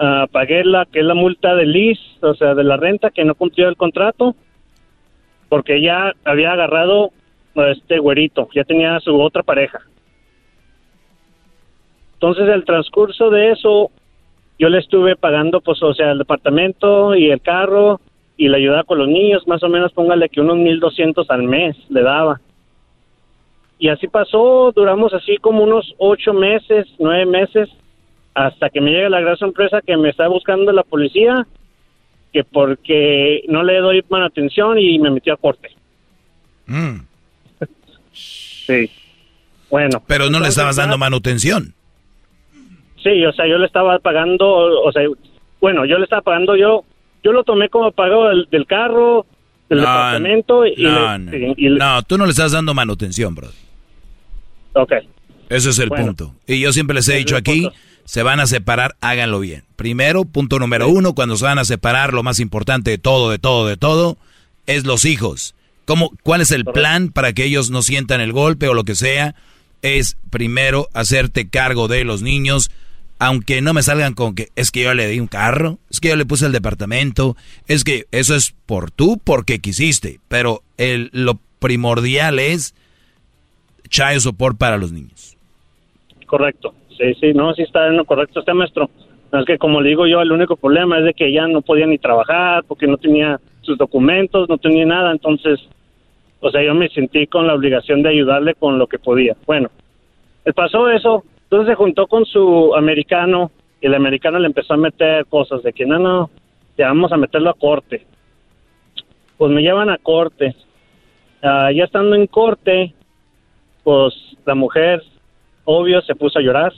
ah, 0.00 0.26
pagué 0.32 0.64
la 0.64 0.86
que 0.86 0.98
es 0.98 1.04
la 1.04 1.14
multa 1.14 1.54
de 1.54 1.66
lease, 1.66 2.02
o 2.22 2.34
sea, 2.34 2.54
de 2.54 2.64
la 2.64 2.76
renta 2.76 3.10
que 3.10 3.24
no 3.24 3.36
cumplió 3.36 3.68
el 3.68 3.76
contrato, 3.76 4.34
porque 5.48 5.80
ya 5.80 6.12
había 6.24 6.52
agarrado 6.52 7.10
a 7.54 7.70
este 7.70 7.98
güerito, 7.98 8.48
ya 8.54 8.64
tenía 8.64 8.98
su 9.00 9.20
otra 9.20 9.42
pareja. 9.42 9.80
Entonces, 12.14 12.48
el 12.48 12.64
transcurso 12.64 13.30
de 13.30 13.52
eso, 13.52 13.90
yo 14.58 14.68
le 14.68 14.78
estuve 14.78 15.16
pagando, 15.16 15.60
pues, 15.60 15.82
o 15.82 15.94
sea, 15.94 16.12
el 16.12 16.18
departamento 16.18 17.14
y 17.14 17.30
el 17.30 17.40
carro 17.40 18.00
y 18.36 18.48
la 18.48 18.58
ayuda 18.58 18.84
con 18.84 18.98
los 18.98 19.08
niños, 19.08 19.46
más 19.46 19.62
o 19.62 19.68
menos, 19.68 19.92
póngale 19.92 20.28
que 20.28 20.40
unos 20.40 20.56
1.200 20.56 21.26
al 21.28 21.42
mes 21.44 21.76
le 21.88 22.02
daba. 22.02 22.40
Y 23.78 23.88
así 23.88 24.08
pasó, 24.08 24.72
duramos 24.76 25.14
así 25.14 25.38
como 25.38 25.64
unos 25.64 25.94
ocho 25.96 26.34
meses, 26.34 26.86
nueve 26.98 27.24
meses, 27.24 27.70
hasta 28.34 28.70
que 28.70 28.80
me 28.80 28.90
llega 28.92 29.08
la 29.08 29.20
gran 29.20 29.36
sorpresa 29.36 29.80
que 29.84 29.96
me 29.96 30.08
está 30.10 30.28
buscando 30.28 30.72
la 30.72 30.82
policía, 30.82 31.46
que 32.32 32.44
porque 32.44 33.42
no 33.48 33.62
le 33.62 33.78
doy 33.78 34.04
buena 34.08 34.26
atención 34.26 34.78
y 34.78 34.98
me 34.98 35.10
metió 35.10 35.34
a 35.34 35.36
corte. 35.36 35.70
mm, 36.66 37.00
Sí. 38.12 38.90
Bueno. 39.70 40.02
pero 40.06 40.30
no 40.30 40.40
le 40.40 40.48
estabas 40.48 40.76
dando 40.76 40.98
manutención. 40.98 41.74
Sí, 43.02 43.24
o 43.24 43.32
sea, 43.32 43.46
yo 43.48 43.56
le 43.58 43.66
estaba 43.66 43.98
pagando, 43.98 44.46
o 44.48 44.92
sea, 44.92 45.02
bueno, 45.60 45.84
yo 45.86 45.96
le 45.98 46.04
estaba 46.04 46.22
pagando, 46.22 46.56
yo 46.56 46.84
yo 47.22 47.32
lo 47.32 47.44
tomé 47.44 47.68
como 47.68 47.92
pago 47.92 48.28
del, 48.28 48.48
del 48.50 48.66
carro, 48.66 49.26
del 49.68 49.78
No, 49.80 49.84
departamento 49.84 50.66
y, 50.66 50.74
no, 50.82 51.18
le- 51.18 51.18
no. 51.18 51.36
y- 51.36 51.54
y 51.56 51.68
le- 51.68 51.78
No, 51.78 52.02
tú 52.02 52.16
no 52.18 52.24
le 52.24 52.30
estás 52.30 52.52
dando 52.52 52.72
manutención, 52.74 53.34
bro. 53.34 53.48
Ok. 54.74 54.92
Ese 55.48 55.70
es 55.70 55.78
el 55.80 55.88
Bueno. 55.88 56.06
punto. 56.06 56.34
Y 56.46 56.60
yo 56.60 56.72
siempre 56.72 56.94
les 56.94 57.08
he 57.08 57.16
dicho 57.16 57.36
aquí, 57.36 57.62
punto. 57.62 57.76
Se 58.10 58.24
van 58.24 58.40
a 58.40 58.48
separar, 58.48 58.96
háganlo 59.00 59.38
bien. 59.38 59.62
Primero, 59.76 60.24
punto 60.24 60.58
número 60.58 60.88
uno, 60.88 61.14
cuando 61.14 61.36
se 61.36 61.44
van 61.44 61.60
a 61.60 61.64
separar, 61.64 62.12
lo 62.12 62.24
más 62.24 62.40
importante 62.40 62.90
de 62.90 62.98
todo, 62.98 63.30
de 63.30 63.38
todo, 63.38 63.68
de 63.68 63.76
todo, 63.76 64.18
es 64.66 64.84
los 64.84 65.04
hijos. 65.04 65.54
¿Cómo, 65.84 66.10
¿Cuál 66.24 66.40
es 66.40 66.50
el 66.50 66.64
plan 66.64 67.10
para 67.10 67.32
que 67.34 67.44
ellos 67.44 67.70
no 67.70 67.82
sientan 67.82 68.20
el 68.20 68.32
golpe 68.32 68.66
o 68.66 68.74
lo 68.74 68.82
que 68.82 68.96
sea? 68.96 69.36
Es 69.82 70.16
primero 70.28 70.88
hacerte 70.92 71.48
cargo 71.50 71.86
de 71.86 72.02
los 72.02 72.20
niños, 72.20 72.72
aunque 73.20 73.62
no 73.62 73.74
me 73.74 73.84
salgan 73.84 74.14
con 74.14 74.34
que 74.34 74.48
es 74.56 74.72
que 74.72 74.82
yo 74.82 74.92
le 74.92 75.06
di 75.06 75.20
un 75.20 75.28
carro, 75.28 75.78
es 75.88 76.00
que 76.00 76.08
yo 76.08 76.16
le 76.16 76.26
puse 76.26 76.46
el 76.46 76.52
departamento, 76.52 77.36
es 77.68 77.84
que 77.84 78.08
eso 78.10 78.34
es 78.34 78.56
por 78.66 78.90
tú 78.90 79.20
porque 79.22 79.60
quisiste, 79.60 80.18
pero 80.26 80.64
el, 80.78 81.10
lo 81.12 81.38
primordial 81.60 82.40
es 82.40 82.74
child 83.88 84.18
support 84.18 84.58
para 84.58 84.78
los 84.78 84.90
niños. 84.90 85.36
Correcto. 86.26 86.74
Sí, 87.00 87.14
sí, 87.14 87.32
no, 87.32 87.54
sí 87.54 87.62
está 87.62 87.86
en 87.86 87.96
lo 87.96 88.04
correcto 88.04 88.40
este 88.40 88.52
maestro. 88.52 88.90
No, 89.32 89.40
Es 89.40 89.46
que 89.46 89.56
como 89.56 89.80
le 89.80 89.88
digo 89.88 90.06
yo, 90.06 90.20
el 90.20 90.32
único 90.32 90.56
problema 90.56 90.98
es 90.98 91.04
de 91.04 91.14
que 91.14 91.32
ya 91.32 91.46
no 91.46 91.62
podía 91.62 91.86
ni 91.86 91.96
trabajar 91.96 92.64
porque 92.68 92.86
no 92.86 92.98
tenía 92.98 93.40
sus 93.62 93.78
documentos, 93.78 94.50
no 94.50 94.58
tenía 94.58 94.84
nada, 94.84 95.10
entonces, 95.10 95.58
o 96.40 96.50
sea, 96.50 96.62
yo 96.62 96.74
me 96.74 96.90
sentí 96.90 97.26
con 97.26 97.46
la 97.46 97.54
obligación 97.54 98.02
de 98.02 98.10
ayudarle 98.10 98.54
con 98.54 98.78
lo 98.78 98.86
que 98.86 98.98
podía. 98.98 99.34
Bueno, 99.46 99.70
le 100.44 100.52
pasó 100.52 100.90
eso, 100.90 101.24
entonces 101.44 101.68
se 101.68 101.74
juntó 101.74 102.06
con 102.06 102.26
su 102.26 102.74
americano 102.74 103.50
y 103.80 103.86
el 103.86 103.94
americano 103.94 104.38
le 104.38 104.48
empezó 104.48 104.74
a 104.74 104.78
meter 104.78 105.24
cosas 105.24 105.62
de 105.62 105.72
que 105.72 105.86
no, 105.86 105.98
no, 105.98 106.30
ya 106.76 106.88
vamos 106.88 107.12
a 107.12 107.16
meterlo 107.16 107.48
a 107.48 107.54
corte. 107.54 108.04
Pues 109.38 109.50
me 109.50 109.62
llevan 109.62 109.88
a 109.88 109.96
corte. 109.96 110.54
Ah, 111.42 111.72
ya 111.72 111.84
estando 111.84 112.14
en 112.14 112.26
corte, 112.26 112.92
pues 113.84 114.12
la 114.44 114.54
mujer, 114.54 115.02
obvio, 115.64 116.02
se 116.02 116.14
puso 116.14 116.38
a 116.38 116.42
llorar. 116.42 116.74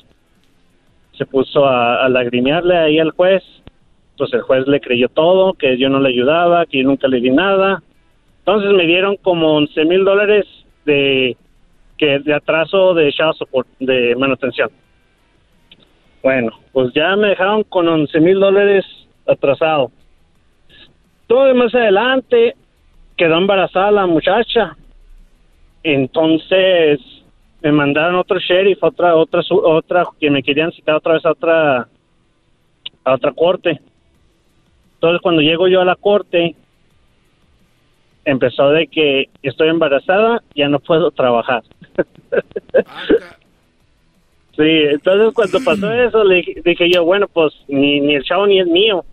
Se 1.16 1.26
puso 1.26 1.66
a, 1.66 2.04
a 2.04 2.08
lagrimearle 2.08 2.76
ahí 2.76 2.98
al 2.98 3.10
juez. 3.10 3.42
Pues 4.16 4.32
el 4.34 4.42
juez 4.42 4.66
le 4.68 4.80
creyó 4.80 5.08
todo, 5.08 5.54
que 5.54 5.78
yo 5.78 5.88
no 5.88 6.00
le 6.00 6.10
ayudaba, 6.10 6.66
que 6.66 6.78
yo 6.78 6.84
nunca 6.84 7.08
le 7.08 7.20
di 7.20 7.30
nada. 7.30 7.82
Entonces 8.40 8.72
me 8.72 8.86
dieron 8.86 9.16
como 9.16 9.54
11 9.56 9.84
mil 9.84 10.04
dólares 10.04 10.46
de, 10.84 11.36
que, 11.96 12.18
de 12.18 12.34
atraso 12.34 12.94
de 12.94 13.12
support, 13.12 13.68
de 13.78 14.16
manutención. 14.16 14.70
Bueno, 16.22 16.52
pues 16.72 16.92
ya 16.94 17.16
me 17.16 17.28
dejaron 17.28 17.64
con 17.64 17.88
11 17.88 18.20
mil 18.20 18.38
dólares 18.38 18.84
atrasado. 19.26 19.90
Todo 21.26 21.54
más 21.54 21.74
adelante 21.74 22.54
quedó 23.16 23.38
embarazada 23.38 23.90
la 23.90 24.06
muchacha. 24.06 24.76
Entonces 25.82 27.00
me 27.62 27.70
mandaron 27.70 28.16
otro 28.16 28.38
sheriff, 28.40 28.82
otra, 28.82 29.14
otra, 29.14 29.40
otra, 29.50 30.04
que 30.20 30.30
me 30.30 30.42
querían 30.42 30.72
citar 30.72 30.96
otra 30.96 31.14
vez 31.14 31.24
a 31.24 31.30
otra, 31.30 31.88
a 33.04 33.14
otra 33.14 33.32
corte. 33.32 33.80
Entonces 34.94 35.20
cuando 35.22 35.42
llego 35.42 35.68
yo 35.68 35.80
a 35.80 35.84
la 35.84 35.94
corte, 35.94 36.56
empezó 38.24 38.70
de 38.70 38.88
que 38.88 39.28
estoy 39.42 39.68
embarazada, 39.68 40.42
ya 40.54 40.68
no 40.68 40.80
puedo 40.80 41.12
trabajar. 41.12 41.62
sí, 44.56 44.62
entonces 44.90 45.32
cuando 45.32 45.58
pasó 45.64 45.92
eso, 45.92 46.24
le 46.24 46.44
dije, 46.64 46.90
yo, 46.90 47.04
bueno, 47.04 47.28
pues 47.28 47.54
ni, 47.68 48.00
ni 48.00 48.16
el 48.16 48.24
chavo 48.24 48.46
ni 48.46 48.60
es 48.60 48.66
mío. 48.66 49.04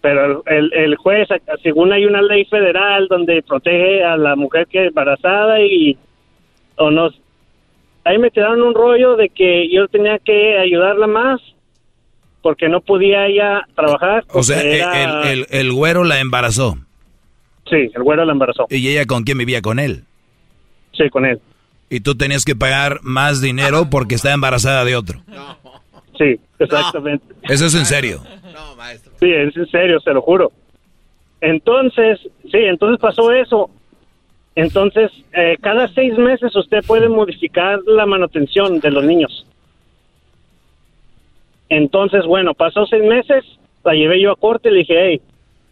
Pero 0.00 0.42
el, 0.46 0.72
el, 0.72 0.72
el 0.74 0.96
juez, 0.96 1.28
según 1.62 1.92
hay 1.92 2.04
una 2.04 2.20
ley 2.20 2.44
federal 2.46 3.06
donde 3.08 3.42
protege 3.42 4.02
a 4.04 4.16
la 4.16 4.34
mujer 4.36 4.66
que 4.66 4.82
es 4.82 4.88
embarazada 4.88 5.60
y 5.60 5.96
o 6.76 6.90
no, 6.90 7.10
ahí 8.04 8.18
me 8.18 8.30
tiraron 8.30 8.62
un 8.62 8.74
rollo 8.74 9.16
de 9.16 9.28
que 9.28 9.68
yo 9.72 9.88
tenía 9.88 10.18
que 10.18 10.58
ayudarla 10.58 11.06
más 11.06 11.40
porque 12.42 12.68
no 12.68 12.80
podía 12.80 13.26
ella 13.26 13.66
trabajar. 13.74 14.24
O 14.32 14.42
sea, 14.42 14.60
e- 14.62 14.76
era- 14.76 15.30
el, 15.32 15.40
el, 15.40 15.46
el 15.50 15.72
güero 15.72 16.04
la 16.04 16.20
embarazó. 16.20 16.76
Sí, 17.70 17.90
el 17.94 18.02
güero 18.02 18.24
la 18.24 18.32
embarazó. 18.32 18.66
¿Y 18.68 18.88
ella 18.88 19.06
con 19.06 19.24
quién 19.24 19.38
vivía? 19.38 19.62
¿Con 19.62 19.78
él? 19.78 20.04
Sí, 20.92 21.08
con 21.08 21.24
él. 21.24 21.40
Y 21.88 22.00
tú 22.00 22.14
tenías 22.14 22.44
que 22.44 22.54
pagar 22.54 23.00
más 23.02 23.40
dinero 23.40 23.88
porque 23.90 24.14
estaba 24.16 24.34
embarazada 24.34 24.84
de 24.84 24.96
otro. 24.96 25.20
Sí, 26.18 26.38
exactamente. 26.58 27.24
Eso 27.44 27.66
es 27.66 27.74
en 27.74 27.86
serio. 27.86 28.22
Sí, 29.20 29.30
es 29.32 29.56
en 29.56 29.66
serio, 29.68 29.98
se 30.00 30.12
lo 30.12 30.20
juro. 30.20 30.52
Entonces, 31.40 32.20
sí, 32.50 32.58
entonces 32.58 33.00
pasó 33.00 33.32
eso. 33.32 33.70
Entonces, 34.56 35.10
eh, 35.32 35.56
cada 35.60 35.88
seis 35.88 36.16
meses 36.16 36.54
usted 36.54 36.84
puede 36.86 37.08
modificar 37.08 37.80
la 37.86 38.06
manutención 38.06 38.78
de 38.80 38.90
los 38.90 39.04
niños. 39.04 39.46
Entonces, 41.68 42.24
bueno, 42.24 42.54
pasó 42.54 42.86
seis 42.86 43.02
meses, 43.02 43.44
la 43.84 43.94
llevé 43.94 44.20
yo 44.20 44.30
a 44.30 44.36
corte 44.36 44.68
y 44.68 44.72
le 44.72 44.78
dije, 44.80 44.94
hey, 44.96 45.20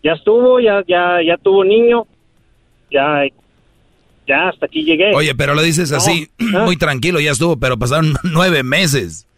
ya 0.03 0.13
estuvo, 0.13 0.59
ya, 0.59 0.83
ya, 0.87 1.21
ya 1.25 1.37
tuvo 1.37 1.65
niño, 1.65 2.07
ya, 2.91 3.25
ya 4.27 4.49
hasta 4.49 4.67
aquí 4.67 4.83
llegué. 4.83 5.15
Oye, 5.15 5.35
pero 5.35 5.55
lo 5.55 5.63
dices 5.63 5.91
No, 5.93 5.99
así, 5.99 6.29
ah. 6.55 6.65
muy 6.65 6.77
tranquilo, 6.77 7.21
ya 7.21 7.31
estuvo, 7.31 7.57
pero 7.57 7.79
pasaron 7.79 8.15
nueve 8.25 8.65
meses. 8.65 9.29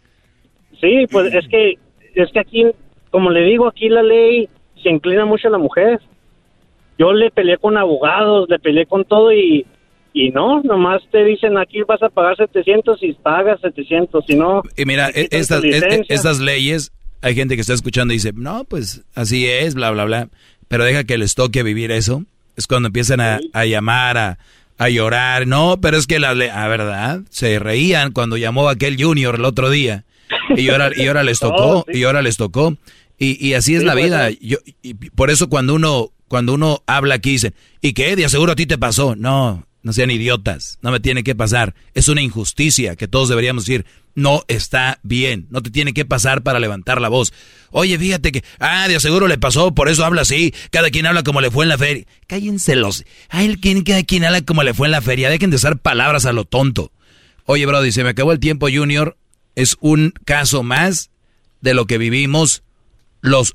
Sí, 0.81 1.05
pues 1.11 1.33
es 1.33 1.47
que, 1.47 1.77
es 2.15 2.31
que 2.31 2.39
aquí, 2.39 2.65
como 3.11 3.29
le 3.29 3.41
digo, 3.41 3.67
aquí 3.67 3.89
la 3.89 4.01
ley 4.01 4.49
se 4.81 4.89
inclina 4.89 5.25
mucho 5.25 5.47
a 5.47 5.51
la 5.51 5.57
mujer. 5.57 5.99
Yo 6.97 7.13
le 7.13 7.29
peleé 7.31 7.57
con 7.57 7.77
abogados, 7.77 8.47
le 8.49 8.59
peleé 8.59 8.85
con 8.85 9.03
todo 9.05 9.33
y, 9.33 9.65
y 10.13 10.29
no, 10.29 10.61
nomás 10.63 11.01
te 11.11 11.23
dicen 11.25 11.57
aquí 11.57 11.81
vas 11.83 12.01
a 12.03 12.09
pagar 12.09 12.37
700 12.37 13.01
y 13.03 13.13
pagas 13.13 13.59
700, 13.61 14.25
si 14.25 14.35
no... 14.35 14.61
Y 14.77 14.85
mira, 14.85 15.09
e- 15.13 15.27
estas, 15.31 15.61
tu 15.61 15.67
e- 15.67 15.77
e- 15.77 16.05
estas 16.09 16.39
leyes, 16.39 16.91
hay 17.21 17.35
gente 17.35 17.55
que 17.55 17.61
está 17.61 17.73
escuchando 17.73 18.13
y 18.13 18.17
dice, 18.17 18.31
no, 18.33 18.63
pues 18.63 19.03
así 19.13 19.45
es, 19.47 19.75
bla, 19.75 19.91
bla, 19.91 20.05
bla. 20.05 20.29
Pero 20.67 20.83
deja 20.85 21.03
que 21.03 21.17
les 21.17 21.35
toque 21.35 21.63
vivir 21.63 21.91
eso. 21.91 22.23
Es 22.55 22.67
cuando 22.67 22.87
empiezan 22.87 23.19
a, 23.19 23.39
a 23.53 23.65
llamar, 23.65 24.17
a, 24.17 24.37
a 24.77 24.89
llorar. 24.89 25.45
No, 25.47 25.79
pero 25.81 25.97
es 25.97 26.07
que 26.07 26.19
la 26.19 26.33
ley, 26.33 26.49
ah, 26.51 26.67
¿verdad? 26.69 27.19
Se 27.29 27.59
reían 27.59 28.11
cuando 28.13 28.37
llamó 28.37 28.69
aquel 28.69 28.95
junior 29.01 29.35
el 29.35 29.45
otro 29.45 29.69
día. 29.69 30.05
Y 30.55 30.69
ahora, 30.69 30.89
y 30.95 31.07
ahora 31.07 31.23
les 31.23 31.39
tocó, 31.41 31.79
Oh, 31.79 31.85
sí. 31.91 31.99
y 31.99 32.03
ahora 32.05 32.21
les 32.21 32.37
tocó. 32.37 32.75
Y, 33.19 33.45
y 33.45 33.53
así 33.53 33.73
es 33.75 33.81
Sí, 33.81 33.85
la 33.85 33.93
pues, 33.93 34.05
vida. 34.05 34.29
sí. 34.29 34.39
Yo, 34.41 34.57
y 34.81 34.93
por 34.93 35.29
eso 35.29 35.49
cuando 35.49 35.73
uno, 35.75 36.09
cuando 36.35 36.53
uno 36.53 36.83
habla 36.85 37.15
aquí 37.15 37.29
dicen, 37.31 37.55
¿y 37.79 37.93
qué? 37.93 38.17
De 38.17 38.27
seguro 38.27 38.51
a 38.51 38.55
ti 38.57 38.65
te 38.65 38.77
pasó. 38.77 39.15
No, 39.15 39.65
no 39.83 39.93
sean 39.93 40.11
idiotas. 40.11 40.77
No 40.81 40.91
me 40.91 40.99
tiene 40.99 41.23
que 41.23 41.33
pasar. 41.33 41.75
Es 41.93 42.09
una 42.09 42.21
injusticia 42.21 42.97
que 42.97 43.07
todos 43.07 43.29
deberíamos 43.29 43.65
decir, 43.65 43.85
no 44.15 44.43
está 44.49 44.99
bien. 45.01 45.47
No 45.49 45.61
te 45.61 45.71
tiene 45.71 45.93
que 45.93 46.03
pasar 46.03 46.43
para 46.43 46.59
levantar 46.59 46.99
la 46.99 47.07
voz. 47.07 47.31
Oye, 47.71 47.97
fíjate 47.97 48.33
que, 48.33 48.43
ah, 48.59 48.89
de 48.89 48.99
seguro 48.99 49.29
le 49.29 49.37
pasó, 49.37 49.73
por 49.73 49.87
eso 49.87 50.03
habla 50.03 50.23
así. 50.23 50.53
Cada 50.71 50.89
quien 50.89 51.05
habla 51.05 51.23
como 51.23 51.39
le 51.39 51.51
fue 51.51 51.63
en 51.63 51.69
la 51.69 51.77
feria. 51.77 52.03
Cállense 52.27 52.75
los. 52.75 53.05
Ay, 53.29 53.55
¿quién- 53.55 53.83
cada 53.85 54.03
quien 54.03 54.25
habla 54.25 54.41
como 54.41 54.61
le 54.63 54.73
fue 54.73 54.87
en 54.87 54.91
la 54.91 55.01
feria. 55.01 55.29
Dejen 55.29 55.51
de 55.51 55.55
usar 55.55 55.77
palabras 55.77 56.25
a 56.25 56.33
lo 56.33 56.43
tonto. 56.43 56.91
Oye, 57.45 57.65
Brody, 57.65 57.93
se 57.93 58.03
me 58.03 58.09
acabó 58.09 58.33
el 58.33 58.41
tiempo, 58.41 58.67
Junior. 58.69 59.15
Es 59.55 59.77
un 59.79 60.13
caso 60.25 60.63
más 60.63 61.11
de 61.61 61.73
lo 61.73 61.85
que 61.85 61.97
vivimos 61.97 62.61
los... 63.21 63.53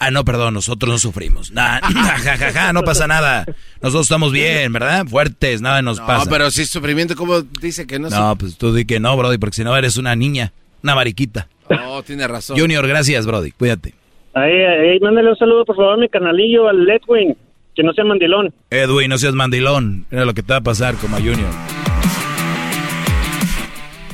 Ah, 0.00 0.10
no, 0.12 0.24
perdón, 0.24 0.54
nosotros 0.54 0.90
no 0.92 0.98
sufrimos. 0.98 1.50
Nah, 1.58 1.80
ja, 1.80 2.36
ja, 2.36 2.52
ja, 2.52 2.72
no 2.72 2.82
pasa 2.82 3.06
nada. 3.06 3.44
Nosotros 3.82 4.06
estamos 4.06 4.32
bien, 4.32 4.72
¿verdad? 4.72 5.06
Fuertes, 5.06 5.60
nada 5.60 5.82
nos 5.82 5.98
No, 5.98 6.06
pasa. 6.06 6.30
pero 6.30 6.50
si 6.50 6.62
es 6.62 6.70
sufrimiento, 6.70 7.16
¿cómo 7.16 7.42
dice 7.42 7.86
que 7.86 7.98
no? 7.98 8.08
No, 8.08 8.36
pues 8.36 8.56
tú 8.56 8.72
di 8.72 8.84
que 8.84 9.00
no, 9.00 9.16
Brody, 9.16 9.38
porque 9.38 9.56
si 9.56 9.64
no 9.64 9.76
eres 9.76 9.96
una 9.96 10.14
niña, 10.14 10.52
una 10.82 10.94
mariquita. 10.94 11.48
No, 11.68 12.02
tiene 12.02 12.26
razón. 12.28 12.58
Junior, 12.58 12.86
gracias, 12.86 13.26
Brody. 13.26 13.50
Cuídate. 13.50 13.94
Ahí, 14.34 14.52
ahí, 14.52 15.00
mándale 15.00 15.30
un 15.30 15.36
saludo, 15.36 15.64
por 15.64 15.74
favor, 15.76 15.94
a 15.94 15.96
mi 15.96 16.08
canalillo, 16.08 16.68
al 16.68 16.88
Edwin, 16.88 17.36
que 17.74 17.82
no 17.82 17.92
sea 17.92 18.04
mandilón. 18.04 18.54
Edwin, 18.70 19.08
no 19.10 19.18
seas 19.18 19.34
mandilón. 19.34 20.06
Mira 20.10 20.24
lo 20.24 20.32
que 20.32 20.42
te 20.44 20.52
va 20.52 20.58
a 20.58 20.62
pasar 20.62 20.94
como 20.94 21.16
a 21.16 21.18
Junior. 21.18 21.50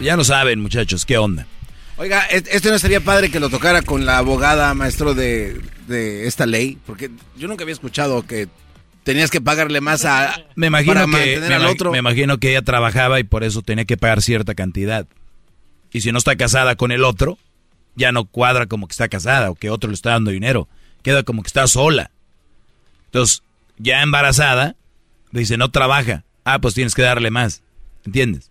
Ya 0.01 0.17
lo 0.17 0.25
saben, 0.25 0.61
muchachos, 0.61 1.05
¿qué 1.05 1.19
onda? 1.19 1.47
Oiga, 1.97 2.27
¿e- 2.31 2.43
¿este 2.51 2.71
no 2.71 2.79
sería 2.79 3.01
padre 3.01 3.31
que 3.31 3.41
lo 3.41 3.51
tocara 3.51 3.83
con 3.83 4.05
la 4.05 4.19
abogada, 4.19 4.75
maestro, 4.75 5.15
de, 5.15 5.61
de 5.87 6.27
esta 6.27 6.47
ley? 6.47 6.79
Porque 6.87 7.11
yo 7.37 7.47
nunca 7.49 7.63
había 7.63 7.73
escuchado 7.75 8.27
que 8.27 8.49
tenías 9.05 9.31
que 9.31 9.41
pagarle 9.41 9.81
más 9.81 10.05
a... 10.05 10.35
Me 10.57 10.67
imagino 10.69 10.95
para 10.95 11.07
que 11.25 11.41
me, 11.41 11.55
al 11.55 11.67
otro. 11.67 11.93
me 11.93 11.99
imagino 11.99 12.39
que 12.39 12.51
ella 12.51 12.63
trabajaba 12.63 13.21
y 13.21 13.25
por 13.25 13.45
eso 13.45 13.63
tenía 13.63 13.85
que 13.85 13.97
pagar 13.97 14.23
cierta 14.23 14.55
cantidad. 14.55 15.07
Y 15.93 16.01
si 16.01 16.11
no 16.11 16.19
está 16.19 16.35
casada 16.37 16.75
con 16.75 16.91
el 16.91 17.05
otro, 17.05 17.39
ya 17.95 18.11
no 18.11 18.25
cuadra 18.25 18.67
como 18.67 18.89
que 18.89 18.93
está 18.93 19.09
casada 19.09 19.51
o 19.51 19.55
que 19.55 19.71
otro 19.71 19.89
le 19.91 19.95
está 19.95 20.11
dando 20.11 20.33
dinero. 20.33 20.69
Queda 21.03 21.23
como 21.23 21.43
que 21.43 21.49
está 21.49 21.67
sola. 21.69 22.11
Entonces, 23.07 23.43
ya 23.79 24.03
embarazada, 24.03 24.75
dice, 25.31 25.57
no 25.57 25.71
trabaja. 25.71 26.25
Ah, 26.45 26.59
pues 26.59 26.75
tienes 26.75 26.95
que 26.95 27.03
darle 27.03 27.31
más. 27.31 27.63
¿Entiendes? 28.05 28.51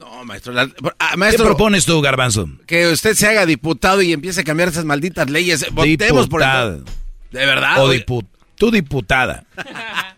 No, 0.00 0.24
maestro. 0.24 0.52
la- 0.52 0.68
ah, 0.98 1.14
¿Qué 1.30 1.36
propones 1.36 1.84
tú, 1.84 2.00
Garbanzo? 2.00 2.48
que 2.66 2.88
usted 2.88 3.14
se 3.14 3.28
haga 3.28 3.46
diputado 3.46 4.02
y 4.02 4.12
empiece 4.12 4.40
a 4.40 4.44
cambiar 4.44 4.70
esas 4.70 4.84
malditas 4.84 5.30
leyes. 5.30 5.64
Votemos 5.72 6.26
por 6.28 6.42
el... 6.42 6.82
¿De 7.30 7.46
verdad? 7.46 7.84
O 7.84 7.92
dipu- 7.92 8.26
tú 8.56 8.70
diputada. 8.70 9.44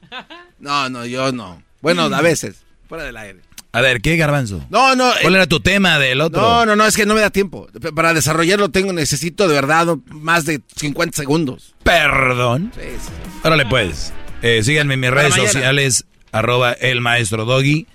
No, 0.59 0.89
no, 0.89 1.05
yo 1.05 1.33
no. 1.33 1.61
Bueno, 1.81 2.02
a 2.05 2.20
veces. 2.20 2.62
Fuera 2.89 3.02
del 3.05 3.17
aire. 3.17 3.41
A 3.73 3.81
ver, 3.81 4.01
¿qué, 4.01 4.17
Garbanzo? 4.17 4.65
No, 4.70 4.94
no. 4.94 5.11
¿Cuál 5.23 5.35
eh, 5.35 5.39
era 5.39 5.47
tu 5.49 5.59
tema 5.61 5.99
del 5.99 6.20
otro? 6.20 6.41
No, 6.41 6.67
no, 6.67 6.77
no, 6.77 6.86
es 6.86 6.94
que 6.94 7.05
no 7.07 7.15
me 7.15 7.20
da 7.20 7.31
tiempo. 7.31 7.67
Para 7.97 8.15
desarrollarlo 8.15 8.69
tengo, 8.69 8.93
necesito 8.93 9.49
de 9.49 9.55
verdad 9.55 9.97
más 10.11 10.44
de 10.44 10.61
50 10.77 11.17
segundos. 11.17 11.75
Perdón. 11.83 12.70
Sí, 12.77 12.86
sí. 13.01 13.11
Órale 13.43 13.67
pues. 13.67 14.12
Eh, 14.43 14.62
síganme 14.62 14.94
en 14.94 15.01
mis 15.01 15.11
Para 15.11 15.23
redes 15.23 15.33
mañana. 15.33 15.52
sociales, 15.52 16.05
arroba 16.31 16.73
el 16.73 17.01
maestro 17.01 17.44
doggy, 17.44 17.86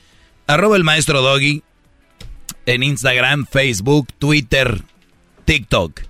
arroba 0.47 0.75
el 0.77 0.83
maestro 0.83 1.21
doggy, 1.21 1.63
en 2.67 2.83
Instagram, 2.83 3.47
Facebook, 3.49 4.07
Twitter, 4.19 4.83
TikTok. 5.45 6.01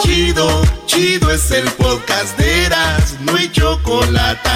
Chido, 0.00 0.62
chido 0.86 1.30
es 1.32 1.50
el 1.50 1.68
podcast 1.72 2.38
de 2.38 2.66
Eras, 2.66 3.16
no 3.22 3.34
hay 3.34 3.50
chocolate. 3.50 4.48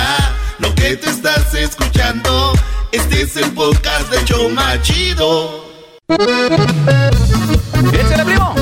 Lo 0.60 0.73
que 0.76 0.97
te 0.97 1.10
estás 1.10 1.52
escuchando, 1.55 2.52
este 2.92 3.23
es 3.23 3.36
el 3.36 3.50
podcast 3.50 4.08
de 4.12 4.24
Choma 4.24 4.81
Chido. 4.82 5.65
¡Échale, 7.92 8.24
primo! 8.24 8.55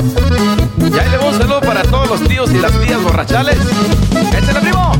Y 0.79 0.99
ahí 0.99 1.09
le 1.11 1.19
un 1.19 1.37
saludo 1.37 1.61
para 1.61 1.83
todos 1.83 2.09
los 2.09 2.27
tíos 2.27 2.51
y 2.51 2.57
las 2.57 2.71
tías 2.81 3.01
borrachales. 3.03 3.59
¡Échale, 4.09 4.59
primo! 4.59 4.91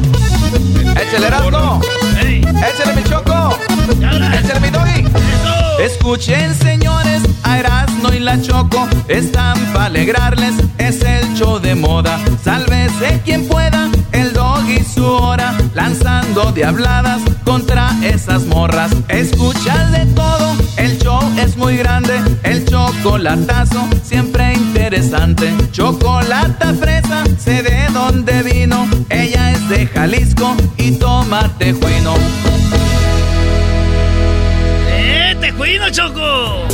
¡Échale, 1.01 1.27
Erasmo! 1.27 1.81
¡Échale, 2.19 2.95
mi 2.95 3.03
choco! 3.03 3.57
¡Échale, 3.99 4.59
mi 4.59 4.69
doggy! 4.69 5.60
Escuchen, 5.81 6.53
señores, 6.53 7.23
a 7.41 7.57
Erasmo 7.57 8.13
y 8.13 8.19
la 8.19 8.39
Choco. 8.39 8.87
Están 9.07 9.57
para 9.73 9.85
alegrarles, 9.85 10.53
es 10.77 11.01
el 11.01 11.33
show 11.33 11.57
de 11.59 11.73
moda. 11.73 12.19
Sálvese 12.43 13.19
quien 13.25 13.47
pueda, 13.47 13.89
el 14.11 14.31
doggy 14.31 14.83
su 14.83 15.03
hora. 15.03 15.57
Lanzando 15.73 16.51
diabladas 16.51 17.23
contra 17.43 17.89
esas 18.03 18.43
morras. 18.43 18.91
Escuchas 19.07 19.91
de 19.91 20.05
todo, 20.13 20.55
el 20.77 20.99
show 20.99 21.19
es 21.37 21.57
muy 21.57 21.77
grande. 21.77 22.21
El 22.43 22.63
Choco 22.65 22.93
chocolatazo, 23.01 23.87
siempre 24.03 24.53
interesante. 24.53 25.51
Chocolata 25.71 26.75
fresa, 26.75 27.23
sé 27.39 27.63
de 27.63 27.87
dónde 27.91 28.43
vino. 28.43 28.87
Ella 29.09 29.51
es 29.53 29.67
de 29.67 29.87
Jalisco 29.87 30.55
y 30.77 30.91
toma 30.91 31.49
tejuino. 31.57 32.13
¡Eh, 35.63 35.77
tejuino, 35.77 35.89
Choco! 35.91 36.67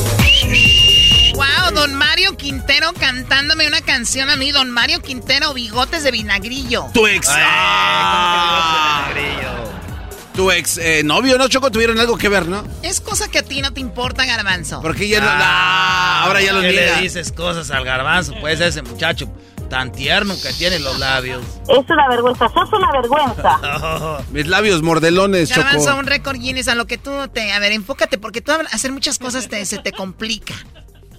Wow, 1.35 1.73
don 1.73 1.93
Mario 1.95 2.37
Quintero 2.37 2.93
cantándome 2.93 3.67
una 3.67 3.81
canción 3.81 4.29
a 4.29 4.37
mí, 4.37 4.51
don 4.51 4.69
Mario 4.71 5.01
Quintero, 5.01 5.53
bigotes 5.53 6.03
de 6.03 6.11
vinagrillo. 6.11 6.85
Tu 6.93 7.05
ex. 7.07 7.27
Ah. 7.29 9.09
Tu 10.33 10.51
ex 10.51 10.77
eh, 10.77 11.03
novio, 11.03 11.37
¿no, 11.37 11.47
Choco? 11.47 11.69
Tuvieron 11.71 11.99
algo 11.99 12.17
que 12.17 12.29
ver, 12.29 12.47
¿no? 12.47 12.63
Es 12.81 13.01
cosa 13.01 13.27
que 13.29 13.39
a 13.39 13.43
ti 13.43 13.61
no 13.61 13.73
te 13.73 13.81
importa, 13.81 14.25
Garbanzo. 14.25 14.81
Porque 14.81 15.07
ya 15.07 15.19
no. 15.19 15.27
Ah, 15.29 16.23
ahora 16.25 16.41
ya 16.41 16.53
lo 16.53 16.61
¿Qué 16.61 16.69
niega. 16.71 16.95
le 16.97 17.01
dices 17.01 17.31
cosas 17.31 17.71
al 17.71 17.83
garbanzo? 17.83 18.35
Pues 18.39 18.61
ese 18.61 18.83
muchacho 18.83 19.27
tan 19.69 19.91
tierno 19.91 20.35
que 20.41 20.53
tiene 20.53 20.79
los 20.79 20.99
labios. 20.99 21.43
Es 21.67 21.89
una 21.89 22.07
vergüenza, 22.09 22.49
sos 22.49 22.69
una 22.73 22.91
vergüenza. 22.91 24.23
Mis 24.31 24.47
labios 24.47 24.81
mordelones, 24.81 25.49
Choco. 25.49 25.97
un 25.97 26.05
récord 26.05 26.37
Guinness 26.37 26.67
a 26.67 26.75
lo 26.75 26.87
que 26.87 26.97
tú 26.97 27.11
te... 27.33 27.51
A 27.51 27.59
ver, 27.59 27.71
enfócate, 27.71 28.17
porque 28.17 28.41
tú 28.41 28.51
hacer 28.71 28.91
muchas 28.91 29.19
cosas 29.19 29.47
te, 29.47 29.65
se 29.65 29.77
te 29.79 29.91
complica. 29.91 30.55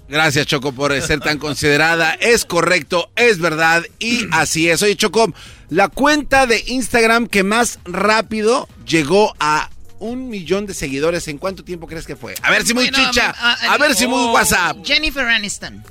Gracias, 0.08 0.46
Choco, 0.46 0.72
por 0.72 0.98
ser 1.02 1.20
tan 1.20 1.38
considerada. 1.38 2.14
Es 2.14 2.46
correcto, 2.46 3.10
es 3.14 3.38
verdad 3.38 3.84
y 3.98 4.26
así 4.32 4.70
es. 4.70 4.82
Oye, 4.82 4.96
Choco, 4.96 5.32
la 5.68 5.88
cuenta 5.88 6.46
de 6.46 6.64
Instagram 6.66 7.26
que 7.26 7.44
más 7.44 7.78
rápido 7.84 8.68
llegó 8.86 9.34
a 9.38 9.68
un 9.98 10.28
millón 10.28 10.64
de 10.66 10.74
seguidores, 10.74 11.28
¿en 11.28 11.38
cuánto 11.38 11.64
tiempo 11.64 11.86
crees 11.86 12.06
que 12.06 12.16
fue? 12.16 12.34
A 12.42 12.50
ver 12.50 12.64
si 12.64 12.72
muy 12.72 12.88
Bueno, 12.88 13.10
chicha, 13.10 13.34
ah, 13.36 13.56
ah, 13.60 13.74
a 13.74 13.78
ver 13.78 13.94
si 13.94 14.06
muy 14.06 14.22
oh, 14.22 14.32
WhatsApp. 14.32 14.78
Jennifer 14.82 15.26
Aniston. 15.26 15.84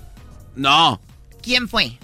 No. 0.56 1.00
¿Quién 1.44 1.70
fue? 1.70 2.00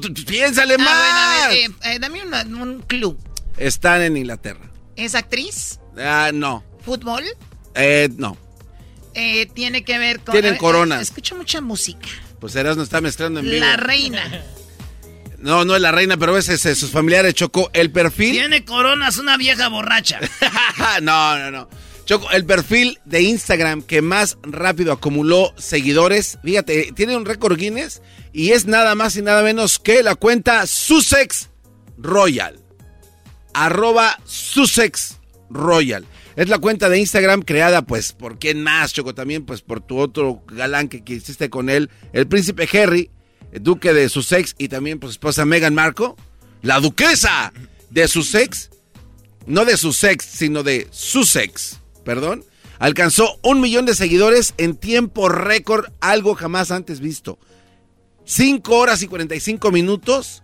Tú- 0.00 0.12
tú 0.12 0.24
piénsale 0.24 0.74
Ah, 0.74 0.78
más. 0.78 0.96
bueno, 0.98 1.18
a 1.18 1.48
ver, 1.48 1.58
eh, 1.58 1.70
eh, 1.94 1.98
dame 1.98 2.22
una- 2.22 2.42
un 2.42 2.82
clue. 2.82 3.16
Están 3.56 4.02
en 4.02 4.16
Inglaterra. 4.16 4.70
¿Es 4.96 5.14
actriz? 5.14 5.78
Ah, 5.98 6.30
no. 6.32 6.64
¿Fútbol? 6.84 7.24
Eh, 7.74 8.08
no. 8.16 8.36
Eh, 9.14 9.46
tiene 9.54 9.82
que 9.84 9.98
ver 9.98 10.20
con... 10.20 10.32
Tienen 10.32 10.52
ver, 10.52 10.60
coronas. 10.60 11.00
eh, 11.00 11.02
Escucho 11.02 11.36
mucha 11.36 11.60
música. 11.60 12.08
Pues 12.40 12.54
Eras 12.56 12.76
no 12.76 12.82
está 12.82 13.00
mezclando 13.00 13.40
en 13.40 13.46
vivo. 13.46 13.64
La 13.64 13.76
reina. 13.76 14.22
No, 15.38 15.64
no 15.64 15.74
es 15.76 15.82
la 15.82 15.92
reina, 15.92 16.16
pero 16.16 16.36
es, 16.36 16.48
es- 16.48 16.66
es 16.66 16.78
sus 16.78 16.90
familiares, 16.90 17.34
Choco. 17.34 17.70
El 17.72 17.90
perfil. 17.90 18.32
Tiene 18.32 18.64
coronas 18.64 19.18
una 19.18 19.36
vieja 19.36 19.68
borracha. 19.68 20.20
no, 21.02 21.38
no, 21.38 21.50
no. 21.50 21.68
Choco, 22.06 22.30
el 22.30 22.46
perfil 22.46 23.00
de 23.04 23.22
Instagram 23.22 23.82
que 23.82 24.00
más 24.00 24.38
rápido 24.44 24.92
acumuló 24.92 25.52
seguidores, 25.56 26.38
fíjate, 26.44 26.92
tiene 26.94 27.16
un 27.16 27.24
récord 27.24 27.58
Guinness 27.58 28.00
y 28.32 28.52
es 28.52 28.66
nada 28.66 28.94
más 28.94 29.16
y 29.16 29.22
nada 29.22 29.42
menos 29.42 29.80
que 29.80 30.04
la 30.04 30.14
cuenta 30.14 30.68
Sussex 30.68 31.50
Royal. 31.98 32.60
Arroba 33.54 34.20
Sussex 34.24 35.18
Royal. 35.50 36.06
Es 36.36 36.48
la 36.48 36.58
cuenta 36.58 36.88
de 36.88 37.00
Instagram 37.00 37.42
creada, 37.42 37.82
pues, 37.82 38.12
¿por 38.12 38.38
quién 38.38 38.62
más, 38.62 38.92
Choco? 38.92 39.12
También, 39.12 39.44
pues, 39.44 39.62
por 39.62 39.80
tu 39.80 39.98
otro 39.98 40.44
galán 40.46 40.88
que, 40.88 41.02
hiciste 41.12 41.50
con 41.50 41.68
él, 41.68 41.90
el 42.12 42.28
príncipe 42.28 42.68
Harry, 42.78 43.10
duque 43.52 43.92
de 43.92 44.08
Sussex, 44.08 44.54
y 44.58 44.68
también, 44.68 45.00
pues, 45.00 45.12
esposa 45.12 45.44
Meghan 45.44 45.74
Markle, 45.74 46.14
la 46.62 46.78
duquesa 46.78 47.52
de 47.90 48.06
Sussex, 48.06 48.70
no 49.46 49.64
de 49.64 49.76
Sussex, 49.76 50.24
sino 50.24 50.62
de 50.62 50.86
Sussex, 50.90 51.80
perdón, 52.06 52.44
alcanzó 52.78 53.38
un 53.42 53.60
millón 53.60 53.84
de 53.84 53.94
seguidores 53.94 54.54
en 54.56 54.76
tiempo 54.76 55.28
récord, 55.28 55.86
algo 56.00 56.34
jamás 56.34 56.70
antes 56.70 57.00
visto. 57.00 57.38
5 58.24 58.74
horas 58.74 59.02
y 59.02 59.08
45 59.08 59.70
minutos 59.70 60.42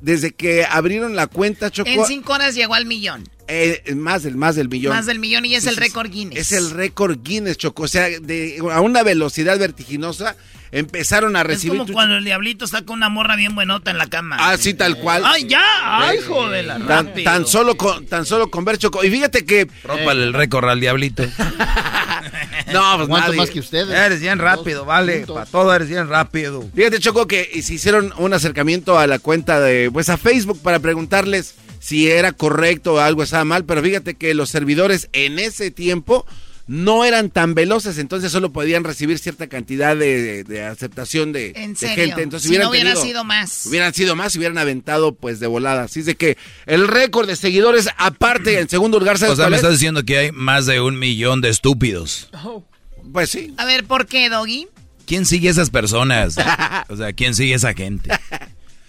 desde 0.00 0.32
que 0.32 0.64
abrieron 0.64 1.16
la 1.16 1.28
cuenta, 1.28 1.70
Choco. 1.70 1.88
En 1.88 2.04
cinco 2.04 2.32
horas 2.32 2.54
llegó 2.54 2.74
al 2.74 2.86
millón. 2.86 3.24
Eh, 3.50 3.94
más 3.94 4.22
del 4.24 4.36
más 4.36 4.56
del 4.56 4.68
millón. 4.68 4.94
Más 4.94 5.06
del 5.06 5.18
millón 5.18 5.44
y 5.46 5.54
es 5.54 5.62
Sí, 5.64 5.70
el 5.70 5.74
sí, 5.76 5.80
récord 5.80 6.10
Guinness. 6.10 6.38
Es 6.38 6.52
el 6.52 6.70
récord 6.70 7.18
Guinness, 7.22 7.56
Choco. 7.56 7.84
O 7.84 7.88
sea, 7.88 8.08
de, 8.08 8.58
a 8.72 8.80
una 8.82 9.02
velocidad 9.02 9.58
vertiginosa 9.58 10.36
empezaron 10.70 11.34
a 11.34 11.40
Es 11.40 11.46
recibir. 11.46 11.78
como 11.78 11.86
tu- 11.86 11.94
cuando 11.94 12.16
el 12.16 12.24
diablito 12.24 12.66
está 12.66 12.82
con 12.84 12.98
una 12.98 13.08
morra 13.08 13.36
bien 13.36 13.54
buenota 13.54 13.90
en 13.90 13.96
la 13.96 14.06
cama. 14.06 14.36
Ah, 14.38 14.58
sí, 14.58 14.74
tal 14.74 14.98
cual. 14.98 15.22
¡Ay, 15.24 15.46
ya! 15.48 15.62
¡Ay, 15.82 16.18
joder! 16.28 16.66
Tan, 16.86 17.14
tan 17.24 17.46
solo 17.46 17.74
con, 17.78 18.04
tan 18.04 18.26
solo 18.26 18.50
con 18.50 18.66
ver 18.66 18.76
Choco. 18.76 19.02
Y 19.02 19.10
fíjate 19.10 19.46
que. 19.46 19.66
Rómpale 19.82 20.24
el 20.24 20.34
récord 20.34 20.68
al 20.68 20.80
diablito. 20.80 21.24
No, 22.72 22.96
pues 22.98 23.08
nadie. 23.08 23.36
más 23.36 23.48
que 23.50 23.60
ustedes. 23.60 23.88
Eres 23.88 24.20
bien 24.20 24.38
rápido, 24.38 24.84
vale. 24.84 25.24
Para 25.26 25.46
todo 25.46 25.74
eres 25.74 25.88
bien 25.88 26.06
rápido. 26.08 26.68
Fíjate, 26.74 26.98
Choco, 26.98 27.26
que 27.26 27.62
se 27.62 27.74
hicieron 27.74 28.12
un 28.18 28.34
acercamiento 28.34 28.98
a 28.98 29.06
la 29.06 29.18
cuenta 29.18 29.58
de, 29.60 29.90
pues 29.90 30.10
a 30.10 30.18
Facebook 30.18 30.60
para 30.62 30.78
preguntarles 30.78 31.54
si 31.78 32.10
era 32.10 32.32
correcto 32.32 32.94
o 32.94 32.98
algo 32.98 33.22
estaba 33.22 33.44
mal, 33.44 33.64
pero 33.64 33.82
fíjate 33.82 34.14
que 34.14 34.34
los 34.34 34.50
servidores 34.50 35.08
en 35.12 35.38
ese 35.38 35.70
tiempo 35.70 36.26
no 36.66 37.06
eran 37.06 37.30
tan 37.30 37.54
veloces, 37.54 37.96
entonces 37.96 38.30
solo 38.30 38.52
podían 38.52 38.84
recibir 38.84 39.18
cierta 39.18 39.46
cantidad 39.46 39.96
de, 39.96 40.44
de 40.44 40.64
aceptación 40.66 41.32
de, 41.32 41.52
En 41.56 41.72
de 41.72 41.78
serio. 41.78 42.04
gente. 42.04 42.20
Entonces 42.22 42.42
si 42.42 42.48
hubieran 42.50 42.66
no 42.66 42.70
hubiera 42.72 42.90
tenido- 42.90 43.06
sido 43.06 43.24
más. 43.24 43.64
Hubieran 43.64 43.94
sido 43.94 44.14
más, 44.16 44.36
hubieran 44.36 44.58
aventado 44.58 45.14
pues 45.14 45.40
de 45.40 45.46
volada. 45.46 45.84
Así 45.84 46.00
es 46.00 46.06
de 46.06 46.16
que 46.16 46.36
el 46.66 46.86
récord 46.86 47.26
de 47.26 47.36
seguidores, 47.36 47.88
aparte, 47.96 48.58
en 48.60 48.68
segundo 48.68 48.98
lugar, 48.98 49.16
¿sabes 49.16 49.32
O 49.32 49.36
sea, 49.36 49.44
cuál 49.44 49.52
me 49.52 49.56
es? 49.56 49.62
estás 49.62 49.72
diciendo 49.78 50.04
que 50.04 50.18
hay 50.18 50.32
más 50.32 50.66
de 50.66 50.82
un 50.82 50.98
millón 50.98 51.40
de 51.40 51.48
estúpidos. 51.48 52.28
Pues 53.14 53.30
sí. 53.30 53.54
A 53.56 53.64
ver, 53.64 53.84
¿por 53.84 54.04
qué, 54.06 54.28
Doggy? 54.28 54.68
¿Quién 55.06 55.24
sigue 55.24 55.48
a 55.48 55.52
esas 55.52 55.70
personas? 55.70 56.36
O 56.90 56.96
sea, 56.96 57.14
¿quién 57.14 57.34
sigue 57.34 57.54
a 57.54 57.56
esa 57.56 57.72
gente? 57.72 58.10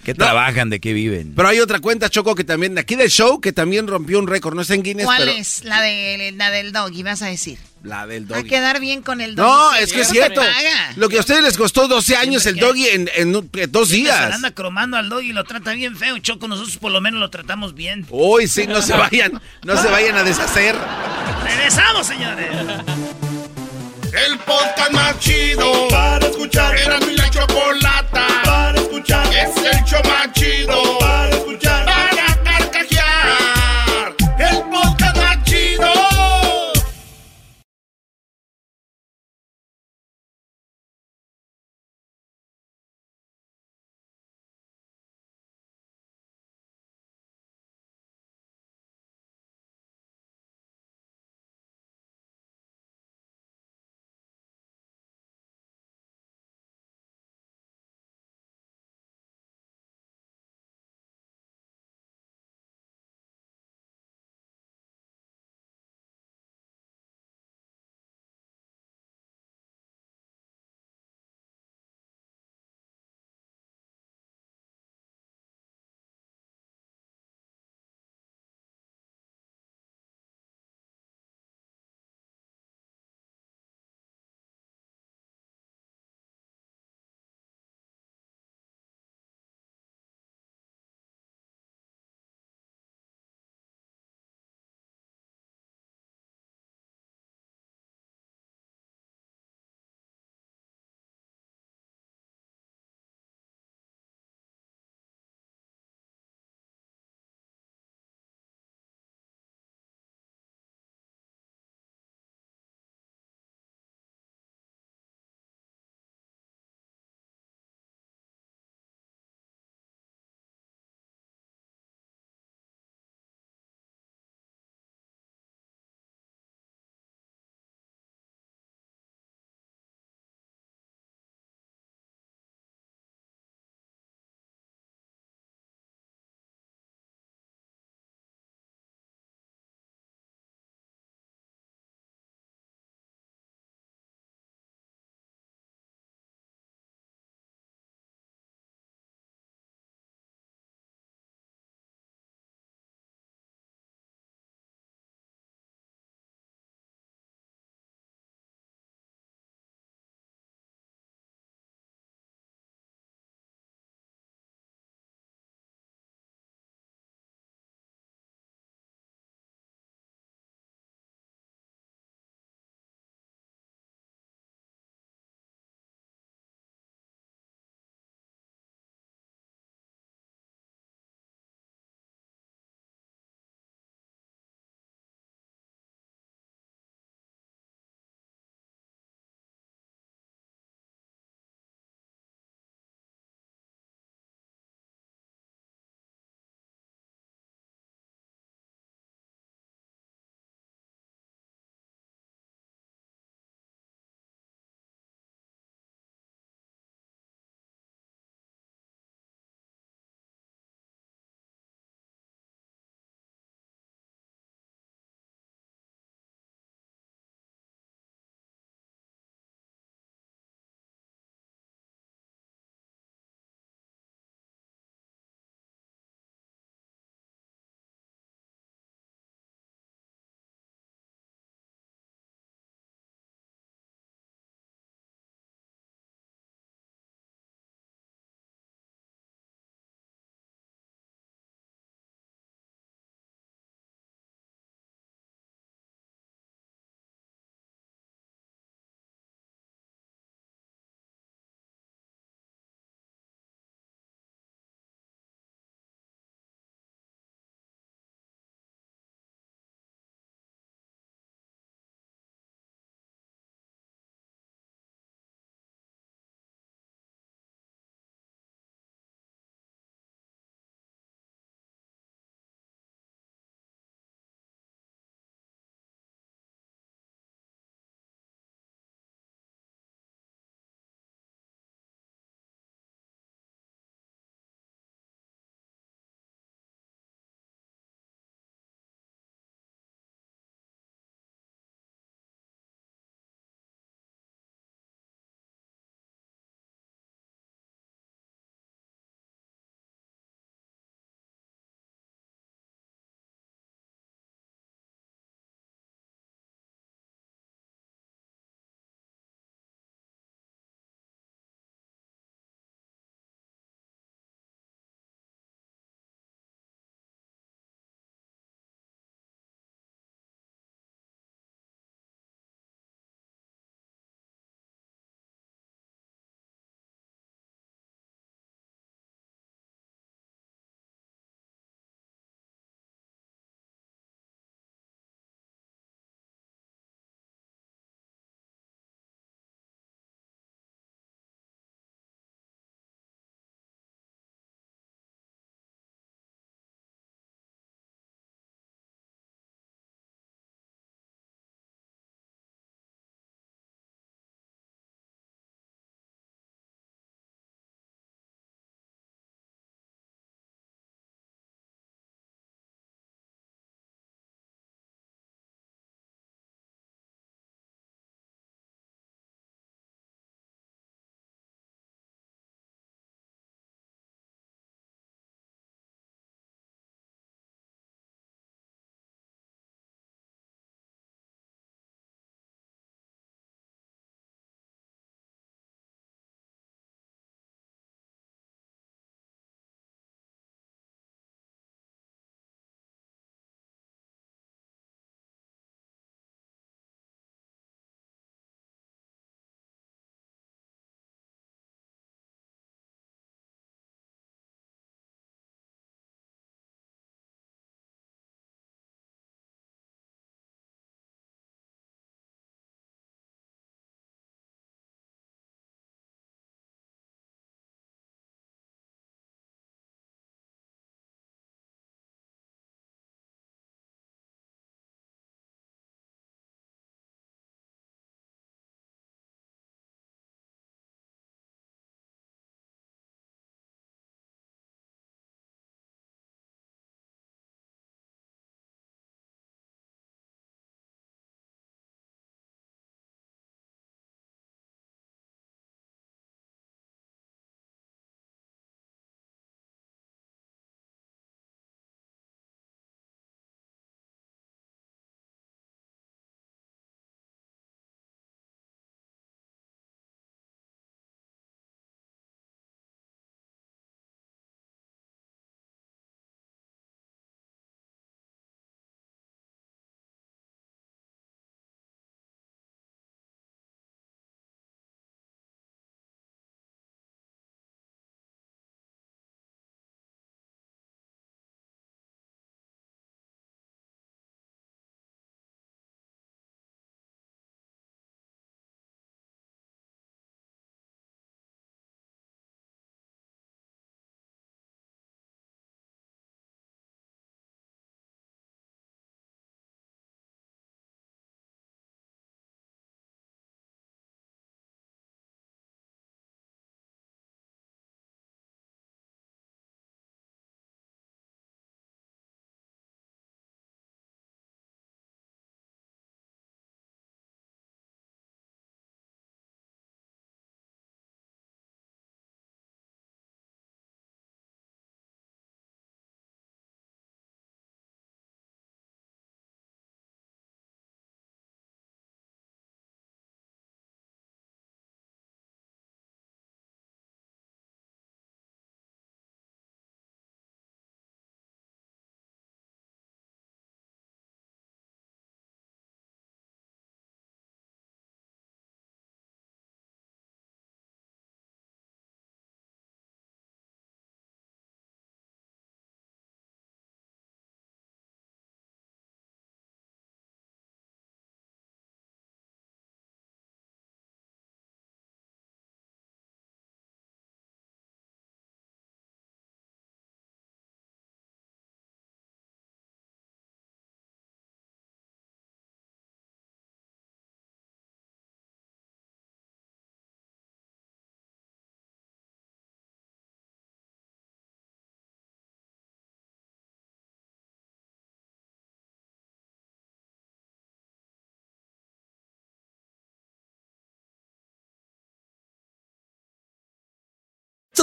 ¿Qué 0.03 0.13
trabajan? 0.13 0.69
¿De 0.69 0.79
qué 0.79 0.93
viven? 0.93 1.33
Pero 1.35 1.49
hay 1.49 1.59
otra 1.59 1.79
cuenta, 1.79 2.09
Choco, 2.09 2.33
que 2.33 2.43
también, 2.43 2.73
de 2.75 2.81
aquí 2.81 2.95
del 2.95 3.09
show, 3.09 3.41
que 3.41 3.51
también 3.51 3.85
rompió 3.87 4.17
un 4.19 4.27
récord. 4.27 4.55
No 4.55 4.61
es 4.61 4.69
en 4.69 4.81
Guinness, 4.81 5.05
¿Cuál 5.05 5.19
pero... 5.25 5.31
es? 5.31 5.63
La, 5.65 5.81
de, 5.81 6.33
la 6.35 6.49
del 6.51 6.71
Doggy, 6.71 7.03
vas 7.03 7.21
a 7.21 7.25
decir. 7.27 7.59
La 7.83 8.07
del 8.07 8.23
A 8.25 8.37
doggy. 8.37 8.49
quedar 8.49 8.79
bien 8.79 9.01
con 9.01 9.21
el 9.21 9.35
Doggy. 9.35 9.47
No, 9.49 9.73
es 9.75 9.93
que 9.93 10.01
es 10.01 10.07
cierto. 10.09 10.41
Lo 10.95 11.07
que 11.09 11.17
a 11.17 11.19
ustedes 11.21 11.43
les 11.43 11.57
costó 11.57 11.87
12 11.87 12.15
años 12.15 12.45
el 12.45 12.57
doggy 12.57 12.87
en, 12.87 13.09
en 13.15 13.49
en 13.53 13.71
dos 13.71 13.89
días. 13.89 14.33
anda 14.33 14.51
cromando 14.51 14.97
al 14.97 15.07
dog 15.09 15.21
y 15.21 15.31
lo 15.33 15.43
trata 15.43 15.73
bien 15.73 15.95
feo. 15.95 16.17
Choco, 16.19 16.47
nosotros 16.47 16.77
por 16.77 16.91
lo 16.91 16.99
menos 17.01 17.19
lo 17.19 17.29
tratamos 17.29 17.75
bien. 17.75 18.05
Uy, 18.09 18.47
sí, 18.47 18.67
no 18.67 18.81
se 18.81 18.93
vayan, 18.93 19.41
no 19.63 19.81
se 19.81 19.87
vayan 19.89 20.15
a 20.17 20.23
deshacer. 20.23 20.75
¡Regresamos, 21.45 22.07
señores! 22.07 22.47
El 24.27 24.39
podcast 24.39 24.91
más 24.91 25.19
chido 25.19 25.87
para 25.89 26.25
escuchar. 26.27 26.75
Era 26.77 26.99
mi 26.99 27.13
la 27.15 27.29
chocolata 27.29 27.89
para 27.89 27.98
escuchar. 28.99 29.27
Es 29.33 29.55
el 29.57 29.83
show 29.85 30.01
más 30.03 30.31
chido 30.33 30.99
para 30.99 31.29
escuchar. 31.29 31.78